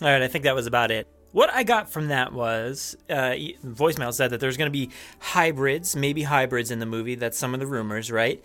All 0.02 0.08
right, 0.08 0.22
I 0.22 0.28
think 0.28 0.44
that 0.44 0.54
was 0.54 0.66
about 0.66 0.90
it. 0.90 1.13
What 1.34 1.52
I 1.52 1.64
got 1.64 1.90
from 1.90 2.08
that 2.08 2.32
was 2.32 2.96
uh, 3.10 3.34
voicemail 3.64 4.14
said 4.14 4.30
that 4.30 4.38
there's 4.38 4.56
going 4.56 4.68
to 4.68 4.72
be 4.72 4.90
hybrids, 5.18 5.96
maybe 5.96 6.22
hybrids 6.22 6.70
in 6.70 6.78
the 6.78 6.86
movie. 6.86 7.16
That's 7.16 7.36
some 7.36 7.54
of 7.54 7.58
the 7.58 7.66
rumors, 7.66 8.08
right? 8.08 8.40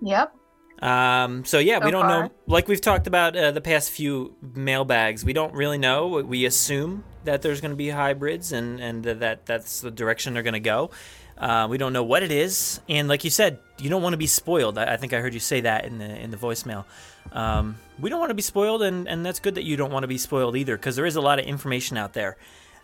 Yep. 0.00 0.34
Um, 0.80 1.44
so 1.44 1.58
yeah, 1.58 1.80
so 1.80 1.84
we 1.84 1.90
don't 1.90 2.08
far. 2.08 2.22
know. 2.22 2.30
Like 2.46 2.66
we've 2.66 2.80
talked 2.80 3.06
about 3.06 3.36
uh, 3.36 3.50
the 3.50 3.60
past 3.60 3.90
few 3.90 4.34
mailbags, 4.54 5.22
we 5.22 5.34
don't 5.34 5.52
really 5.52 5.76
know. 5.76 6.22
We 6.22 6.46
assume 6.46 7.04
that 7.24 7.42
there's 7.42 7.60
going 7.60 7.72
to 7.72 7.76
be 7.76 7.90
hybrids, 7.90 8.52
and 8.52 8.80
and 8.80 9.04
that 9.04 9.44
that's 9.44 9.82
the 9.82 9.90
direction 9.90 10.32
they're 10.32 10.42
going 10.42 10.54
to 10.54 10.60
go. 10.60 10.92
Uh, 11.36 11.66
we 11.68 11.78
don't 11.78 11.92
know 11.92 12.04
what 12.04 12.22
it 12.22 12.30
is, 12.30 12.80
and 12.88 13.08
like 13.08 13.24
you 13.24 13.30
said, 13.30 13.58
you 13.78 13.90
don't 13.90 14.02
want 14.02 14.12
to 14.12 14.18
be 14.18 14.26
spoiled. 14.26 14.78
I, 14.78 14.94
I, 14.94 14.96
think 14.96 15.12
I 15.12 15.18
heard 15.18 15.34
you 15.34 15.40
say 15.40 15.62
that 15.62 15.84
in 15.84 15.98
the 15.98 16.04
in 16.04 16.30
the 16.30 16.36
voicemail. 16.36 16.84
Um, 17.32 17.76
we 17.98 18.08
don't 18.08 18.20
want 18.20 18.30
to 18.30 18.34
be 18.34 18.42
spoiled, 18.42 18.82
and, 18.82 19.08
and 19.08 19.26
that's 19.26 19.40
good 19.40 19.56
that 19.56 19.64
you 19.64 19.76
don't 19.76 19.90
want 19.90 20.04
to 20.04 20.08
be 20.08 20.18
spoiled 20.18 20.56
either, 20.56 20.76
because 20.76 20.94
there 20.94 21.06
is 21.06 21.16
a 21.16 21.20
lot 21.20 21.38
of 21.40 21.44
information 21.44 21.96
out 21.96 22.12
there. 22.12 22.36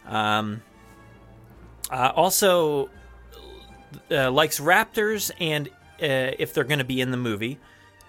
Um, 0.07 0.63
uh, 1.91 2.13
also, 2.15 2.91
uh, 4.11 4.31
likes 4.31 4.59
Raptors, 4.59 5.31
and 5.39 5.69
uh, 6.03 6.35
if 6.39 6.53
they're 6.55 6.65
going 6.65 6.79
to 6.79 6.85
be 6.85 7.01
in 7.01 7.13
the 7.13 7.17
movie, 7.17 7.59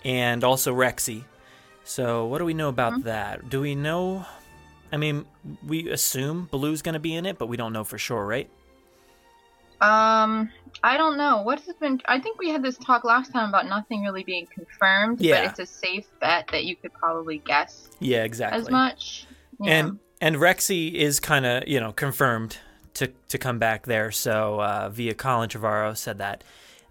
and 0.04 0.44
also 0.44 0.74
Rexy. 0.74 1.24
So, 1.84 2.26
what 2.26 2.40
do 2.40 2.46
we 2.46 2.54
know 2.54 2.70
about 2.70 2.94
mm-hmm. 2.94 3.04
that? 3.04 3.50
Do 3.50 3.62
we 3.62 3.76
know? 3.76 4.26
I 4.92 4.98
mean, 4.98 5.26
we 5.66 5.90
assume 5.90 6.48
Blue's 6.52 6.82
going 6.82 6.94
to 6.94 7.00
be 7.00 7.16
in 7.16 7.26
it, 7.26 7.38
but 7.38 7.48
we 7.48 7.58
don't 7.58 7.74
know 7.74 7.84
for 7.84 7.98
sure, 7.98 8.26
right? 8.26 8.50
Um, 9.82 10.50
I 10.84 10.98
don't 10.98 11.18
know. 11.18 11.42
What 11.42 11.60
has 11.62 11.76
been? 11.76 12.02
I 12.06 12.20
think 12.20 12.40
we 12.40 12.50
had 12.50 12.64
this 12.64 12.78
talk 12.78 13.04
last 13.04 13.32
time 13.32 13.50
about 13.50 13.68
nothing 13.68 14.04
really 14.04 14.24
being 14.24 14.48
confirmed. 14.48 15.20
Yeah. 15.20 15.42
But 15.42 15.52
it's 15.52 15.60
a 15.60 15.66
safe 15.66 16.08
bet 16.20 16.48
that 16.52 16.66
you 16.66 16.76
could 16.76 16.94
probably 16.94 17.40
guess. 17.40 17.90
Yeah, 18.00 18.24
exactly. 18.24 18.62
As 18.62 18.70
much. 18.70 19.28
Yeah. 19.60 19.74
And 19.74 20.00
and 20.22 20.36
Rexy 20.38 20.94
is 20.94 21.20
kind 21.20 21.46
of 21.46 21.68
you 21.68 21.80
know 21.80 21.92
confirmed 21.92 22.58
to 22.96 23.08
to 23.30 23.38
come 23.38 23.60
back 23.60 23.86
there. 23.86 24.12
So 24.12 24.62
uh, 24.62 24.90
via 24.90 25.14
Colin 25.14 25.50
Trevorrow 25.50 25.96
said 25.96 26.20
that. 26.20 26.44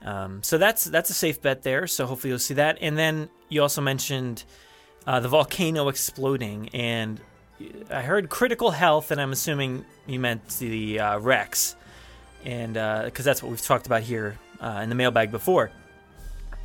Um, 0.02 0.42
so 0.42 0.56
that's 0.58 0.84
that's 0.84 1.10
a 1.10 1.14
safe 1.14 1.42
bet 1.42 1.62
there. 1.62 1.86
So 1.86 2.06
hopefully 2.06 2.30
you'll 2.30 2.38
see 2.38 2.54
that. 2.54 2.78
And 2.80 2.96
then 2.96 3.28
you 3.48 3.62
also 3.62 3.80
mentioned 3.80 4.44
uh, 5.06 5.20
the 5.20 5.28
volcano 5.28 5.88
exploding, 5.88 6.68
and 6.70 7.20
I 7.90 8.02
heard 8.02 8.28
critical 8.28 8.70
health, 8.70 9.10
and 9.10 9.20
I'm 9.20 9.32
assuming 9.32 9.84
you 10.06 10.20
meant 10.20 10.48
the 10.58 11.00
uh, 11.00 11.18
Rex 11.18 11.76
and 12.44 12.74
because 12.74 13.26
uh, 13.26 13.30
that's 13.30 13.42
what 13.42 13.50
we've 13.50 13.60
talked 13.60 13.86
about 13.86 14.02
here 14.02 14.38
uh, 14.60 14.80
in 14.82 14.88
the 14.88 14.94
mailbag 14.94 15.30
before. 15.30 15.70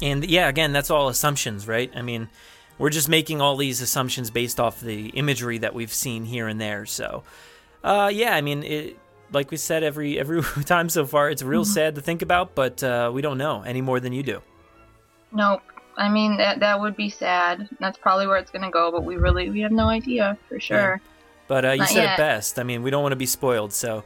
And 0.02 0.26
yeah, 0.26 0.48
again, 0.50 0.74
that's 0.74 0.92
all 0.92 1.08
assumptions, 1.08 1.68
right? 1.68 1.92
I 1.96 2.02
mean, 2.02 2.30
we're 2.78 2.90
just 2.90 3.08
making 3.08 3.42
all 3.42 3.56
these 3.56 3.82
assumptions 3.82 4.30
based 4.30 4.60
off 4.60 4.82
the 4.82 5.08
imagery 5.10 5.60
that 5.60 5.74
we've 5.74 5.94
seen 5.94 6.26
here 6.26 6.48
and 6.48 6.60
there. 6.60 6.86
So, 6.86 7.24
uh, 7.84 8.12
yeah, 8.14 8.36
I 8.36 8.42
mean, 8.42 8.64
it, 8.64 9.00
like 9.32 9.52
we 9.52 9.58
said 9.58 9.84
every 9.84 10.20
every 10.20 10.42
time 10.66 10.90
so 10.90 11.06
far, 11.06 11.30
it's 11.30 11.44
real 11.44 11.64
mm-hmm. 11.64 11.72
sad 11.72 11.96
to 11.96 12.02
think 12.02 12.22
about, 12.22 12.56
but 12.56 12.84
uh, 12.84 13.12
we 13.14 13.22
don't 13.22 13.38
know 13.38 13.62
any 13.62 13.82
more 13.82 14.00
than 14.00 14.14
you 14.14 14.24
do. 14.24 14.42
Nope. 15.32 15.62
I 15.98 16.10
mean 16.10 16.36
that 16.38 16.60
that 16.60 16.82
would 16.82 16.98
be 16.98 17.10
sad. 17.10 17.70
That's 17.80 17.98
probably 17.98 18.28
where 18.28 18.38
it's 18.38 18.52
gonna 18.52 18.72
go, 18.72 18.92
but 18.92 19.06
we 19.06 19.16
really 19.16 19.50
we 19.50 19.62
have 19.62 19.72
no 19.72 19.88
idea 19.88 20.38
for 20.50 20.60
sure. 20.60 21.02
Yeah. 21.02 21.12
But 21.48 21.66
uh, 21.66 21.72
you 21.72 21.86
said 21.86 22.04
yet. 22.04 22.14
it 22.14 22.18
best. 22.18 22.60
I 22.60 22.64
mean, 22.64 22.84
we 22.84 22.90
don't 22.90 23.04
want 23.04 23.14
to 23.14 23.18
be 23.18 23.28
spoiled, 23.28 23.72
so 23.72 24.04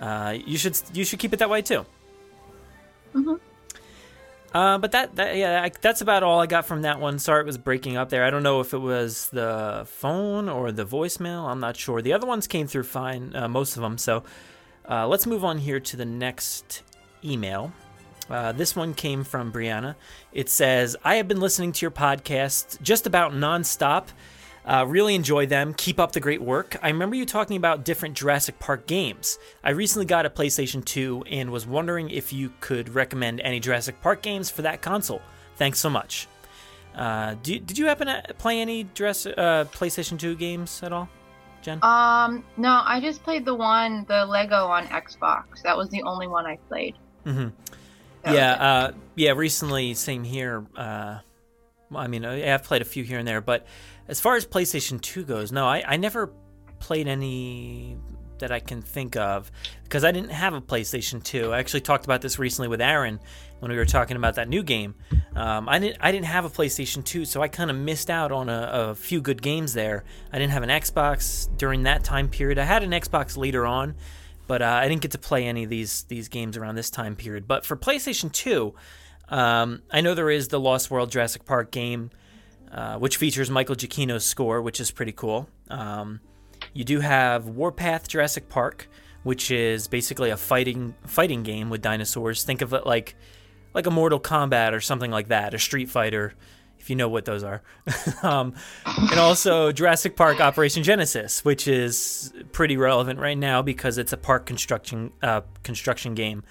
uh, 0.00 0.36
you 0.44 0.58
should 0.58 0.80
you 0.92 1.04
should 1.04 1.18
keep 1.18 1.32
it 1.32 1.38
that 1.38 1.50
way 1.50 1.62
too. 1.62 1.84
Mm-hmm. 3.14 3.34
Uh, 4.52 4.78
but 4.78 4.92
that, 4.92 5.14
that 5.14 5.36
yeah, 5.36 5.62
I, 5.62 5.70
that's 5.80 6.00
about 6.00 6.22
all 6.22 6.40
I 6.40 6.46
got 6.46 6.66
from 6.66 6.82
that 6.82 6.98
one. 6.98 7.18
Sorry, 7.20 7.40
it 7.40 7.46
was 7.46 7.58
breaking 7.58 7.96
up 7.96 8.08
there. 8.08 8.24
I 8.24 8.30
don't 8.30 8.42
know 8.42 8.60
if 8.60 8.74
it 8.74 8.78
was 8.78 9.28
the 9.28 9.84
phone 9.86 10.48
or 10.48 10.72
the 10.72 10.84
voicemail. 10.84 11.48
I'm 11.48 11.60
not 11.60 11.76
sure. 11.76 12.02
The 12.02 12.12
other 12.12 12.26
ones 12.26 12.48
came 12.48 12.66
through 12.66 12.82
fine, 12.84 13.34
uh, 13.36 13.48
most 13.48 13.76
of 13.76 13.82
them. 13.82 13.96
So 13.96 14.24
uh, 14.88 15.06
let's 15.06 15.26
move 15.26 15.44
on 15.44 15.58
here 15.58 15.78
to 15.78 15.96
the 15.96 16.04
next 16.04 16.82
email. 17.24 17.72
Uh, 18.28 18.52
this 18.52 18.74
one 18.74 18.94
came 18.94 19.22
from 19.22 19.52
Brianna. 19.52 19.94
It 20.32 20.48
says, 20.48 20.96
"I 21.04 21.16
have 21.16 21.28
been 21.28 21.40
listening 21.40 21.72
to 21.72 21.82
your 21.82 21.90
podcast 21.90 22.80
just 22.82 23.06
about 23.06 23.32
nonstop. 23.32 24.06
Uh, 24.64 24.84
really 24.86 25.14
enjoy 25.14 25.46
them. 25.46 25.74
Keep 25.74 25.98
up 25.98 26.12
the 26.12 26.20
great 26.20 26.42
work. 26.42 26.76
I 26.82 26.88
remember 26.88 27.16
you 27.16 27.24
talking 27.24 27.56
about 27.56 27.84
different 27.84 28.16
Jurassic 28.16 28.58
Park 28.58 28.86
games. 28.86 29.38
I 29.64 29.70
recently 29.70 30.06
got 30.06 30.26
a 30.26 30.30
PlayStation 30.30 30.84
2 30.84 31.24
and 31.30 31.50
was 31.50 31.66
wondering 31.66 32.10
if 32.10 32.32
you 32.32 32.52
could 32.60 32.90
recommend 32.90 33.40
any 33.40 33.58
Jurassic 33.58 34.00
Park 34.00 34.22
games 34.22 34.50
for 34.50 34.62
that 34.62 34.82
console. 34.82 35.22
Thanks 35.56 35.78
so 35.78 35.88
much. 35.88 36.28
Uh, 36.94 37.36
do, 37.42 37.58
did 37.58 37.78
you 37.78 37.86
happen 37.86 38.08
to 38.08 38.22
play 38.38 38.60
any 38.60 38.84
Jurassic, 38.94 39.34
uh, 39.38 39.64
PlayStation 39.64 40.18
2 40.18 40.36
games 40.36 40.82
at 40.82 40.92
all, 40.92 41.08
Jen? 41.62 41.78
Um, 41.82 42.44
no, 42.56 42.82
I 42.84 43.00
just 43.00 43.22
played 43.22 43.44
the 43.44 43.54
one, 43.54 44.04
the 44.08 44.26
Lego 44.26 44.66
on 44.66 44.86
Xbox. 44.86 45.62
That 45.62 45.76
was 45.76 45.88
the 45.88 46.02
only 46.02 46.26
one 46.26 46.46
I 46.46 46.58
played. 46.68 46.96
Mm-hmm. 47.24 47.48
Yeah, 48.24 48.52
uh, 48.52 48.92
yeah. 49.14 49.32
Recently, 49.32 49.94
same 49.94 50.24
here. 50.24 50.64
Uh, 50.76 51.20
I 51.94 52.06
mean, 52.06 52.24
I've 52.24 52.64
played 52.64 52.82
a 52.82 52.84
few 52.84 53.02
here 53.02 53.18
and 53.18 53.26
there, 53.26 53.40
but 53.40 53.66
as 54.10 54.20
far 54.20 54.34
as 54.34 54.44
PlayStation 54.44 55.00
2 55.00 55.24
goes, 55.24 55.52
no, 55.52 55.66
I, 55.66 55.84
I 55.86 55.96
never 55.96 56.32
played 56.80 57.06
any 57.06 57.96
that 58.40 58.50
I 58.50 58.58
can 58.58 58.82
think 58.82 59.16
of 59.16 59.52
because 59.84 60.02
I 60.02 60.10
didn't 60.10 60.32
have 60.32 60.54
a 60.54 60.60
PlayStation 60.60 61.22
2. 61.22 61.52
I 61.52 61.58
actually 61.58 61.82
talked 61.82 62.06
about 62.06 62.20
this 62.20 62.38
recently 62.38 62.68
with 62.68 62.80
Aaron 62.80 63.20
when 63.60 63.70
we 63.70 63.76
were 63.76 63.84
talking 63.84 64.16
about 64.16 64.34
that 64.34 64.48
new 64.48 64.62
game. 64.62 64.94
Um, 65.36 65.68
I 65.68 65.78
didn't 65.78 65.98
I 66.00 66.10
didn't 66.10 66.26
have 66.26 66.44
a 66.44 66.50
PlayStation 66.50 67.04
2, 67.04 67.24
so 67.24 67.40
I 67.40 67.48
kind 67.48 67.70
of 67.70 67.76
missed 67.76 68.10
out 68.10 68.32
on 68.32 68.48
a, 68.48 68.70
a, 68.72 68.94
few 68.94 69.20
good 69.20 69.42
games 69.42 69.74
there. 69.74 70.04
I 70.32 70.38
didn't 70.38 70.52
have 70.52 70.62
an 70.62 70.70
Xbox 70.70 71.54
during 71.56 71.84
that 71.84 72.02
time 72.02 72.28
period. 72.28 72.58
I 72.58 72.64
had 72.64 72.82
an 72.82 72.90
Xbox 72.90 73.36
later 73.36 73.66
on, 73.66 73.94
but 74.46 74.62
uh, 74.62 74.80
I 74.82 74.88
didn't 74.88 75.02
get 75.02 75.12
to 75.12 75.18
play 75.18 75.46
any 75.46 75.64
of 75.64 75.70
these 75.70 76.04
these 76.04 76.28
games 76.28 76.56
around 76.56 76.74
this 76.74 76.90
time 76.90 77.14
period. 77.14 77.46
But 77.46 77.64
for 77.64 77.76
PlayStation 77.76 78.32
2, 78.32 78.74
um, 79.28 79.82
I 79.90 80.00
know 80.00 80.14
there 80.14 80.30
is 80.30 80.48
the 80.48 80.58
Lost 80.58 80.90
World 80.90 81.12
Jurassic 81.12 81.44
Park 81.44 81.70
game, 81.70 82.10
uh, 82.72 82.98
which 82.98 83.16
features 83.16 83.50
Michael 83.50 83.74
Giacchino's 83.74 84.24
score, 84.24 84.62
which 84.62 84.80
is 84.80 84.90
pretty 84.90 85.12
cool. 85.12 85.48
Um, 85.68 86.20
you 86.72 86.84
do 86.84 87.00
have 87.00 87.46
Warpath 87.46 88.08
Jurassic 88.08 88.48
Park, 88.48 88.88
which 89.22 89.50
is 89.50 89.88
basically 89.88 90.30
a 90.30 90.36
fighting 90.36 90.94
fighting 91.06 91.42
game 91.42 91.70
with 91.70 91.82
dinosaurs. 91.82 92.44
Think 92.44 92.62
of 92.62 92.72
it 92.72 92.86
like 92.86 93.16
like 93.74 93.86
a 93.86 93.90
Mortal 93.90 94.20
Kombat 94.20 94.72
or 94.72 94.80
something 94.80 95.10
like 95.10 95.28
that, 95.28 95.54
a 95.54 95.58
Street 95.58 95.88
Fighter, 95.88 96.34
if 96.78 96.90
you 96.90 96.96
know 96.96 97.08
what 97.08 97.24
those 97.24 97.44
are. 97.44 97.62
um, 98.22 98.54
and 98.86 99.18
also 99.18 99.72
Jurassic 99.72 100.16
Park 100.16 100.40
Operation 100.40 100.82
Genesis, 100.82 101.44
which 101.44 101.68
is 101.68 102.32
pretty 102.52 102.76
relevant 102.76 103.18
right 103.18 103.38
now 103.38 103.62
because 103.62 103.98
it's 103.98 104.12
a 104.12 104.16
park 104.16 104.46
construction 104.46 105.12
uh, 105.22 105.42
construction 105.62 106.14
game. 106.14 106.42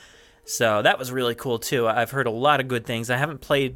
So 0.45 0.81
that 0.81 0.97
was 0.97 1.11
really 1.11 1.35
cool 1.35 1.59
too. 1.59 1.87
I've 1.87 2.11
heard 2.11 2.27
a 2.27 2.31
lot 2.31 2.59
of 2.59 2.67
good 2.67 2.85
things. 2.85 3.09
I 3.09 3.17
haven't 3.17 3.39
played 3.39 3.75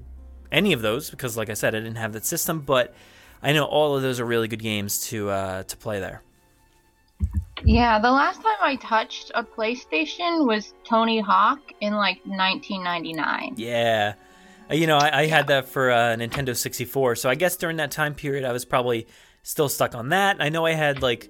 any 0.54 0.72
of 0.72 0.82
those 0.82 1.10
because, 1.10 1.36
like 1.36 1.50
I 1.50 1.54
said, 1.54 1.76
I 1.76 1.80
didn't 1.80 1.98
have 1.98 2.14
that 2.14 2.26
system, 2.26 2.62
but 2.62 2.94
I 3.42 3.52
know 3.52 3.66
all 3.66 3.96
of 3.98 4.02
those 4.02 4.20
are 4.20 4.26
really 4.26 4.48
good 4.48 4.62
games 4.62 5.02
to 5.08 5.30
uh, 5.30 5.64
to 5.64 5.78
play 5.78 6.00
there. 6.00 6.22
Yeah, 7.66 8.00
the 8.00 8.12
last 8.12 8.42
time 8.42 8.58
I 8.62 8.76
touched 8.78 9.32
a 9.36 9.44
PlayStation 9.44 10.46
was 10.46 10.74
Tony 10.84 11.20
Hawk 11.20 11.60
in 11.82 11.94
like 11.94 12.18
1999. 12.26 13.56
Yeah. 13.58 14.14
Uh, 14.70 14.76
you 14.76 14.88
know, 14.88 14.98
I, 14.98 15.22
I 15.22 15.26
had 15.28 15.48
that 15.48 15.68
for 15.68 15.92
uh, 15.92 16.16
Nintendo 16.16 16.56
64, 16.56 17.16
so 17.16 17.30
I 17.30 17.36
guess 17.36 17.56
during 17.56 17.78
that 17.78 17.92
time 17.92 18.16
period 18.16 18.44
I 18.44 18.52
was 18.52 18.66
probably 18.66 19.08
still 19.44 19.70
stuck 19.70 19.96
on 19.96 20.10
that. 20.10 20.38
I 20.40 20.50
know 20.50 20.66
I 20.66 20.74
had 20.74 21.02
like 21.02 21.30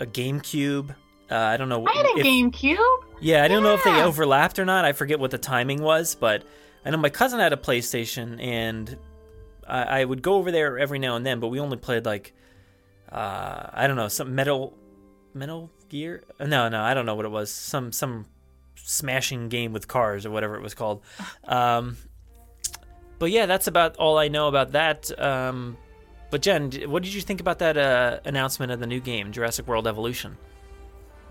a 0.00 0.06
GameCube. 0.06 0.90
Uh, 1.30 1.36
I 1.36 1.56
don't 1.56 1.68
know. 1.68 1.86
I 1.86 1.92
had 1.92 2.06
a 2.06 2.18
if, 2.18 2.26
GameCube. 2.26 2.78
Yeah, 3.20 3.44
I 3.44 3.48
don't 3.48 3.62
yeah. 3.62 3.68
know 3.68 3.74
if 3.74 3.84
they 3.84 4.02
overlapped 4.02 4.58
or 4.58 4.64
not. 4.64 4.84
I 4.84 4.92
forget 4.92 5.20
what 5.20 5.30
the 5.30 5.38
timing 5.38 5.82
was, 5.82 6.16
but 6.16 6.42
I 6.84 6.90
know 6.90 6.96
my 6.96 7.10
cousin 7.10 7.40
had 7.40 7.52
a 7.52 7.56
PlayStation, 7.56 8.42
and 8.42 8.96
I, 9.66 10.00
I 10.00 10.04
would 10.04 10.22
go 10.22 10.34
over 10.34 10.50
there 10.50 10.78
every 10.78 10.98
now 10.98 11.16
and 11.16 11.24
then. 11.24 11.40
But 11.40 11.48
we 11.48 11.60
only 11.60 11.76
played 11.76 12.06
like 12.06 12.34
uh, 13.10 13.70
I 13.72 13.86
don't 13.86 13.96
know 13.96 14.08
some 14.08 14.34
Metal 14.34 14.76
Metal 15.34 15.70
Gear. 15.88 16.22
No, 16.38 16.68
no, 16.68 16.82
I 16.82 16.94
don't 16.94 17.06
know 17.06 17.14
what 17.14 17.24
it 17.24 17.30
was. 17.30 17.50
Some 17.50 17.92
some 17.92 18.26
smashing 18.76 19.48
game 19.48 19.72
with 19.72 19.88
cars 19.88 20.24
or 20.24 20.30
whatever 20.30 20.56
it 20.56 20.62
was 20.62 20.74
called. 20.74 21.02
Um, 21.44 21.96
but 23.18 23.30
yeah, 23.30 23.44
that's 23.46 23.66
about 23.66 23.96
all 23.96 24.16
I 24.16 24.28
know 24.28 24.48
about 24.48 24.72
that. 24.72 25.10
Um, 25.20 25.76
but 26.30 26.40
Jen, 26.42 26.70
what 26.86 27.02
did 27.02 27.12
you 27.12 27.20
think 27.20 27.40
about 27.40 27.58
that 27.58 27.76
uh, 27.76 28.20
announcement 28.24 28.72
of 28.72 28.80
the 28.80 28.86
new 28.86 29.00
game, 29.00 29.30
Jurassic 29.30 29.66
World 29.66 29.86
Evolution? 29.86 30.38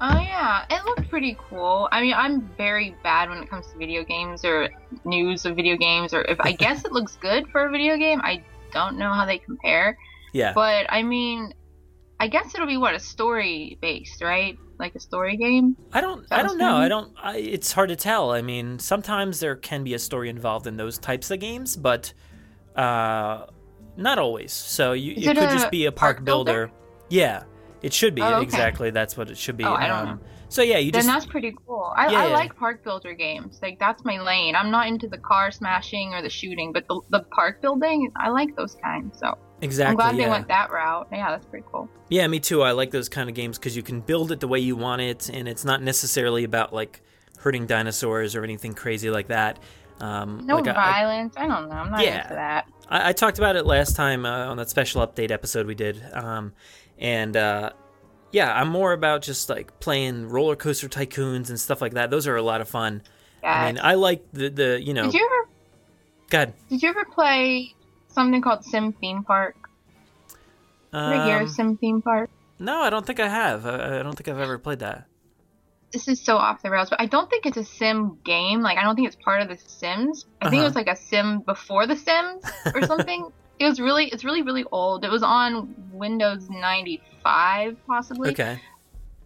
Oh 0.01 0.19
yeah, 0.19 0.65
it 0.69 0.85
looked 0.85 1.09
pretty 1.09 1.37
cool. 1.49 1.89
I 1.91 2.01
mean, 2.01 2.13
I'm 2.13 2.49
very 2.57 2.95
bad 3.03 3.29
when 3.29 3.39
it 3.39 3.49
comes 3.49 3.67
to 3.67 3.77
video 3.77 4.03
games 4.03 4.45
or 4.45 4.69
news 5.03 5.45
of 5.45 5.55
video 5.55 5.75
games, 5.75 6.13
or 6.13 6.21
if 6.21 6.39
I 6.39 6.51
guess 6.63 6.85
it 6.85 6.91
looks 6.91 7.17
good 7.17 7.47
for 7.49 7.65
a 7.65 7.69
video 7.69 7.97
game, 7.97 8.21
I 8.21 8.43
don't 8.71 8.97
know 8.97 9.11
how 9.11 9.25
they 9.25 9.37
compare. 9.37 9.97
Yeah. 10.31 10.53
But 10.53 10.85
I 10.89 11.03
mean, 11.03 11.53
I 12.19 12.27
guess 12.27 12.53
it'll 12.53 12.67
be 12.67 12.77
what 12.77 12.95
a 12.95 12.99
story 12.99 13.77
based, 13.81 14.21
right? 14.21 14.57
Like 14.77 14.95
a 14.95 14.99
story 14.99 15.35
game. 15.35 15.75
I 15.91 15.99
don't. 15.99 16.25
I 16.31 16.43
don't 16.43 16.57
know. 16.57 16.77
I 16.77 16.87
don't. 16.87 17.13
I, 17.21 17.37
it's 17.37 17.73
hard 17.73 17.89
to 17.89 17.97
tell. 17.97 18.31
I 18.31 18.41
mean, 18.41 18.79
sometimes 18.79 19.41
there 19.41 19.57
can 19.57 19.83
be 19.83 19.93
a 19.93 19.99
story 19.99 20.29
involved 20.29 20.67
in 20.67 20.77
those 20.77 20.97
types 20.97 21.31
of 21.31 21.39
games, 21.39 21.75
but 21.75 22.13
uh, 22.77 23.47
not 23.97 24.19
always. 24.19 24.53
So 24.53 24.93
you, 24.93 25.11
it, 25.11 25.17
it, 25.17 25.37
could 25.37 25.49
just 25.49 25.71
be 25.71 25.85
a 25.85 25.91
park, 25.91 26.17
park 26.17 26.25
builder. 26.25 26.67
builder. 26.67 26.71
Yeah. 27.09 27.43
It 27.81 27.93
should 27.93 28.15
be 28.15 28.21
oh, 28.21 28.35
okay. 28.35 28.43
exactly. 28.43 28.89
That's 28.91 29.15
what 29.15 29.29
it 29.29 29.37
should 29.37 29.57
be. 29.57 29.63
Oh, 29.63 29.73
I 29.73 29.87
don't 29.87 29.97
um, 29.99 30.05
know. 30.05 30.19
So 30.49 30.63
yeah, 30.63 30.79
you 30.79 30.91
then 30.91 31.03
just 31.03 31.07
that's 31.07 31.25
pretty 31.25 31.55
cool. 31.67 31.93
I, 31.95 32.11
yeah, 32.11 32.21
I 32.21 32.27
yeah. 32.27 32.33
like 32.33 32.55
park 32.55 32.83
builder 32.83 33.13
games. 33.13 33.59
Like 33.61 33.79
that's 33.79 34.03
my 34.03 34.19
lane. 34.19 34.55
I'm 34.55 34.71
not 34.71 34.87
into 34.87 35.07
the 35.07 35.17
car 35.17 35.51
smashing 35.51 36.13
or 36.13 36.21
the 36.21 36.29
shooting, 36.29 36.73
but 36.73 36.87
the, 36.87 36.99
the 37.09 37.19
park 37.31 37.61
building, 37.61 38.11
I 38.17 38.29
like 38.29 38.55
those 38.55 38.75
kinds. 38.75 39.19
So 39.19 39.37
exactly, 39.61 39.91
I'm 39.91 39.95
glad 39.95 40.17
yeah. 40.17 40.25
they 40.25 40.29
went 40.31 40.47
that 40.47 40.71
route. 40.71 41.07
Yeah, 41.11 41.29
that's 41.29 41.45
pretty 41.45 41.65
cool. 41.71 41.87
Yeah, 42.09 42.27
me 42.27 42.39
too. 42.39 42.63
I 42.63 42.71
like 42.71 42.91
those 42.91 43.09
kind 43.09 43.29
of 43.29 43.35
games 43.35 43.59
because 43.59 43.75
you 43.75 43.83
can 43.83 44.01
build 44.01 44.31
it 44.31 44.39
the 44.39 44.47
way 44.47 44.59
you 44.59 44.75
want 44.75 45.01
it, 45.01 45.29
and 45.29 45.47
it's 45.47 45.63
not 45.63 45.83
necessarily 45.83 46.43
about 46.43 46.73
like 46.73 47.01
hurting 47.37 47.67
dinosaurs 47.67 48.35
or 48.35 48.43
anything 48.43 48.73
crazy 48.73 49.09
like 49.09 49.27
that. 49.27 49.59
Um, 50.01 50.45
no 50.45 50.55
like 50.55 50.65
violence. 50.65 51.35
I, 51.37 51.43
I, 51.43 51.47
don't 51.47 51.69
know. 51.69 51.75
I'm 51.75 51.91
not 51.91 52.03
yeah, 52.03 52.23
into 52.23 52.33
that. 52.35 52.67
I, 52.87 53.09
I, 53.09 53.13
talked 53.13 53.37
about 53.37 53.55
it 53.55 53.65
last 53.65 53.95
time 53.95 54.25
uh, 54.25 54.47
on 54.47 54.57
that 54.57 54.69
special 54.69 55.05
update 55.05 55.29
episode 55.29 55.67
we 55.67 55.75
did, 55.75 56.01
um, 56.13 56.53
and 56.99 57.35
uh, 57.35 57.71
yeah, 58.31 58.53
I'm 58.53 58.69
more 58.69 58.93
about 58.93 59.21
just 59.21 59.49
like 59.49 59.79
playing 59.79 60.29
roller 60.29 60.55
coaster 60.55 60.87
tycoons 60.87 61.49
and 61.49 61.59
stuff 61.59 61.81
like 61.81 61.93
that. 61.93 62.11
Those 62.11 62.27
are 62.27 62.35
a 62.35 62.41
lot 62.41 62.61
of 62.61 62.69
fun. 62.69 63.01
Yeah. 63.41 63.53
I 63.53 63.65
mean, 63.67 63.79
I 63.81 63.95
like 63.95 64.23
the 64.33 64.49
the 64.49 64.81
you 64.81 64.93
know. 64.93 65.05
Did 65.05 65.15
you 65.15 65.25
ever? 65.25 65.49
God. 66.29 66.53
Did 66.69 66.83
you 66.83 66.89
ever 66.89 67.05
play 67.05 67.73
something 68.09 68.41
called 68.41 68.63
Sim 68.63 68.93
Theme 68.93 69.23
Park? 69.23 69.55
Um, 70.91 71.13
ever 71.13 71.25
hear 71.25 71.41
of 71.41 71.49
Sim 71.49 71.77
Theme 71.77 72.01
Park? 72.01 72.29
No, 72.59 72.81
I 72.81 72.89
don't 72.89 73.05
think 73.05 73.19
I 73.19 73.27
have. 73.29 73.65
I, 73.65 73.99
I 73.99 74.03
don't 74.03 74.15
think 74.15 74.27
I've 74.27 74.39
ever 74.39 74.57
played 74.59 74.79
that. 74.79 75.05
This 75.91 76.07
is 76.07 76.21
so 76.21 76.37
off 76.37 76.61
the 76.61 76.69
rails, 76.69 76.89
but 76.91 77.01
I 77.01 77.07
don't 77.07 77.29
think 77.29 77.47
it's 77.47 77.57
a 77.57 77.63
sim 77.63 78.19
game. 78.23 78.61
Like, 78.61 78.77
I 78.77 78.83
don't 78.83 78.95
think 78.95 79.07
it's 79.07 79.15
part 79.15 79.41
of 79.41 79.47
the 79.47 79.57
Sims. 79.57 80.25
I 80.39 80.45
uh-huh. 80.45 80.49
think 80.51 80.61
it 80.61 80.63
was 80.63 80.75
uh-huh. 80.75 80.79
like 80.85 80.89
a 80.89 80.95
sim 80.95 81.39
before 81.39 81.87
the 81.87 81.95
Sims 81.95 82.43
or 82.75 82.81
something. 82.85 83.31
It 83.59 83.65
was 83.65 83.79
really, 83.79 84.05
it's 84.05 84.23
really, 84.23 84.41
really 84.41 84.63
old. 84.71 85.03
It 85.03 85.11
was 85.11 85.23
on 85.23 85.75
Windows 85.91 86.49
95 86.49 87.77
possibly. 87.85 88.31
Okay. 88.31 88.59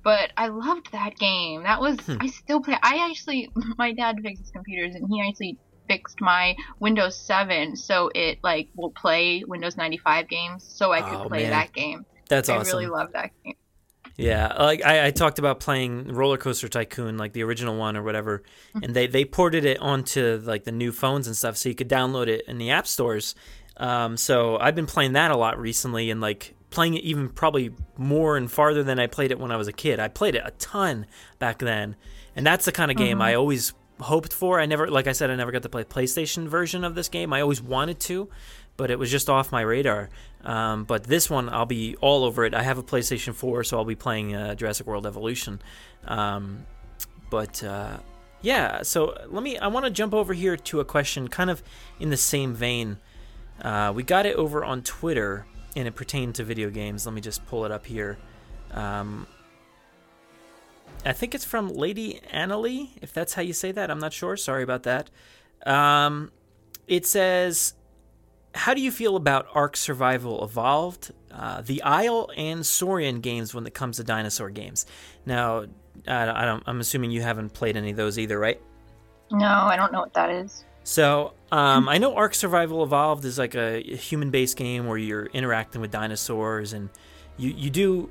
But 0.03 0.31
I 0.35 0.47
loved 0.47 0.91
that 0.91 1.17
game. 1.17 1.63
That 1.63 1.79
was 1.79 1.99
hmm. 2.01 2.17
I 2.19 2.27
still 2.27 2.59
play. 2.59 2.77
I 2.81 3.07
actually 3.09 3.49
my 3.77 3.93
dad 3.93 4.17
fixes 4.21 4.49
computers 4.51 4.95
and 4.95 5.07
he 5.07 5.21
actually 5.21 5.57
fixed 5.87 6.19
my 6.21 6.55
Windows 6.79 7.17
7 7.17 7.75
so 7.75 8.09
it 8.15 8.39
like 8.41 8.69
will 8.75 8.91
play 8.91 9.43
Windows 9.45 9.77
95 9.77 10.29
games 10.29 10.63
so 10.63 10.91
I 10.91 11.01
could 11.01 11.19
oh, 11.19 11.27
play 11.27 11.43
man. 11.43 11.51
that 11.51 11.73
game. 11.73 12.05
That's 12.29 12.49
I 12.49 12.57
awesome. 12.57 12.77
I 12.77 12.79
really 12.79 12.91
love 12.91 13.11
that 13.13 13.31
game. 13.43 13.55
Yeah, 14.15 14.53
like 14.59 14.85
I, 14.85 15.07
I, 15.07 15.11
talked 15.11 15.39
about 15.39 15.59
playing 15.59 16.13
Roller 16.13 16.37
Coaster 16.37 16.67
Tycoon, 16.67 17.17
like 17.17 17.33
the 17.33 17.41
original 17.43 17.75
one 17.77 17.97
or 17.97 18.03
whatever, 18.03 18.43
mm-hmm. 18.75 18.83
and 18.83 18.95
they 18.95 19.07
they 19.07 19.25
ported 19.25 19.65
it 19.65 19.79
onto 19.79 20.39
like 20.43 20.65
the 20.65 20.71
new 20.71 20.91
phones 20.91 21.25
and 21.25 21.35
stuff, 21.35 21.57
so 21.57 21.67
you 21.67 21.73
could 21.73 21.89
download 21.89 22.27
it 22.27 22.43
in 22.47 22.59
the 22.59 22.69
app 22.69 22.85
stores. 22.85 23.33
Um, 23.77 24.17
so 24.17 24.57
I've 24.57 24.75
been 24.75 24.85
playing 24.85 25.13
that 25.13 25.31
a 25.31 25.37
lot 25.37 25.59
recently, 25.59 26.09
and 26.11 26.21
like 26.21 26.55
playing 26.69 26.95
it 26.95 27.03
even 27.03 27.29
probably 27.29 27.71
more 27.97 28.35
and 28.35 28.51
farther 28.51 28.83
than 28.83 28.99
I 28.99 29.07
played 29.07 29.31
it 29.31 29.39
when 29.39 29.51
I 29.51 29.57
was 29.57 29.67
a 29.67 29.73
kid. 29.73 29.99
I 29.99 30.07
played 30.07 30.35
it 30.35 30.41
a 30.45 30.51
ton 30.51 31.05
back 31.39 31.59
then, 31.59 31.95
and 32.35 32.45
that's 32.45 32.65
the 32.65 32.71
kind 32.71 32.91
of 32.91 32.97
game 32.97 33.17
mm-hmm. 33.17 33.23
I 33.23 33.35
always 33.35 33.73
hoped 33.99 34.33
for. 34.33 34.59
I 34.59 34.65
never, 34.65 34.89
like 34.89 35.07
I 35.07 35.11
said, 35.11 35.29
I 35.29 35.35
never 35.35 35.51
got 35.51 35.63
to 35.63 35.69
play 35.69 35.83
PlayStation 35.83 36.47
version 36.47 36.83
of 36.83 36.95
this 36.95 37.09
game. 37.09 37.33
I 37.33 37.41
always 37.41 37.61
wanted 37.61 37.99
to, 38.01 38.29
but 38.77 38.91
it 38.91 38.99
was 38.99 39.11
just 39.11 39.29
off 39.29 39.51
my 39.51 39.61
radar. 39.61 40.09
Um, 40.43 40.83
but 40.83 41.05
this 41.05 41.29
one, 41.29 41.49
I'll 41.49 41.65
be 41.65 41.95
all 41.97 42.23
over 42.23 42.43
it. 42.43 42.53
I 42.53 42.63
have 42.63 42.77
a 42.77 42.83
PlayStation 42.83 43.33
4, 43.33 43.63
so 43.63 43.77
I'll 43.77 43.85
be 43.85 43.95
playing 43.95 44.35
uh, 44.35 44.55
Jurassic 44.55 44.87
World 44.87 45.05
Evolution. 45.05 45.61
Um, 46.05 46.65
but 47.29 47.63
uh, 47.63 47.97
yeah, 48.41 48.83
so 48.83 49.17
let 49.27 49.41
me. 49.41 49.57
I 49.57 49.67
want 49.67 49.85
to 49.85 49.91
jump 49.91 50.13
over 50.13 50.33
here 50.33 50.57
to 50.57 50.79
a 50.79 50.85
question, 50.85 51.27
kind 51.29 51.49
of 51.49 51.63
in 51.99 52.09
the 52.09 52.17
same 52.17 52.53
vein. 52.53 52.97
Uh, 53.61 53.91
we 53.95 54.03
got 54.03 54.25
it 54.25 54.35
over 54.35 54.63
on 54.63 54.81
Twitter 54.81 55.45
and 55.75 55.87
it 55.87 55.95
pertained 55.95 56.35
to 56.35 56.43
video 56.43 56.69
games. 56.69 57.05
Let 57.05 57.13
me 57.13 57.21
just 57.21 57.45
pull 57.45 57.65
it 57.65 57.71
up 57.71 57.85
here. 57.85 58.17
Um, 58.71 59.27
I 61.05 61.13
think 61.13 61.35
it's 61.35 61.45
from 61.45 61.69
Lady 61.69 62.21
Annalie, 62.31 62.91
if 63.01 63.13
that's 63.13 63.33
how 63.33 63.41
you 63.41 63.53
say 63.53 63.71
that. 63.71 63.91
I'm 63.91 63.99
not 63.99 64.13
sure. 64.13 64.37
Sorry 64.37 64.63
about 64.63 64.83
that. 64.83 65.09
Um, 65.65 66.31
it 66.87 67.05
says, 67.05 67.73
how 68.55 68.73
do 68.73 68.81
you 68.81 68.91
feel 68.91 69.15
about 69.15 69.47
Ark 69.53 69.75
Survival 69.75 70.43
Evolved, 70.43 71.11
uh, 71.31 71.61
the 71.61 71.81
Isle, 71.81 72.29
and 72.37 72.65
Saurian 72.65 73.19
games 73.19 73.53
when 73.53 73.65
it 73.65 73.73
comes 73.73 73.97
to 73.97 74.03
dinosaur 74.03 74.49
games? 74.49 74.85
Now, 75.25 75.65
I, 76.07 76.45
don't, 76.45 76.63
I'm 76.65 76.79
assuming 76.79 77.11
you 77.11 77.21
haven't 77.21 77.53
played 77.53 77.77
any 77.77 77.91
of 77.91 77.97
those 77.97 78.19
either, 78.19 78.37
right? 78.37 78.61
No, 79.31 79.47
I 79.47 79.75
don't 79.75 79.91
know 79.91 80.01
what 80.01 80.13
that 80.13 80.29
is. 80.29 80.65
So, 80.83 81.33
um, 81.51 81.87
I 81.87 81.97
know 81.97 82.15
Ark 82.15 82.35
Survival 82.35 82.83
Evolved 82.83 83.25
is 83.25 83.37
like 83.37 83.55
a 83.55 83.79
human-based 83.81 84.57
game 84.57 84.85
where 84.87 84.97
you're 84.97 85.27
interacting 85.27 85.81
with 85.81 85.91
dinosaurs, 85.91 86.73
and 86.73 86.89
you 87.37 87.51
you 87.51 87.69
do 87.69 88.09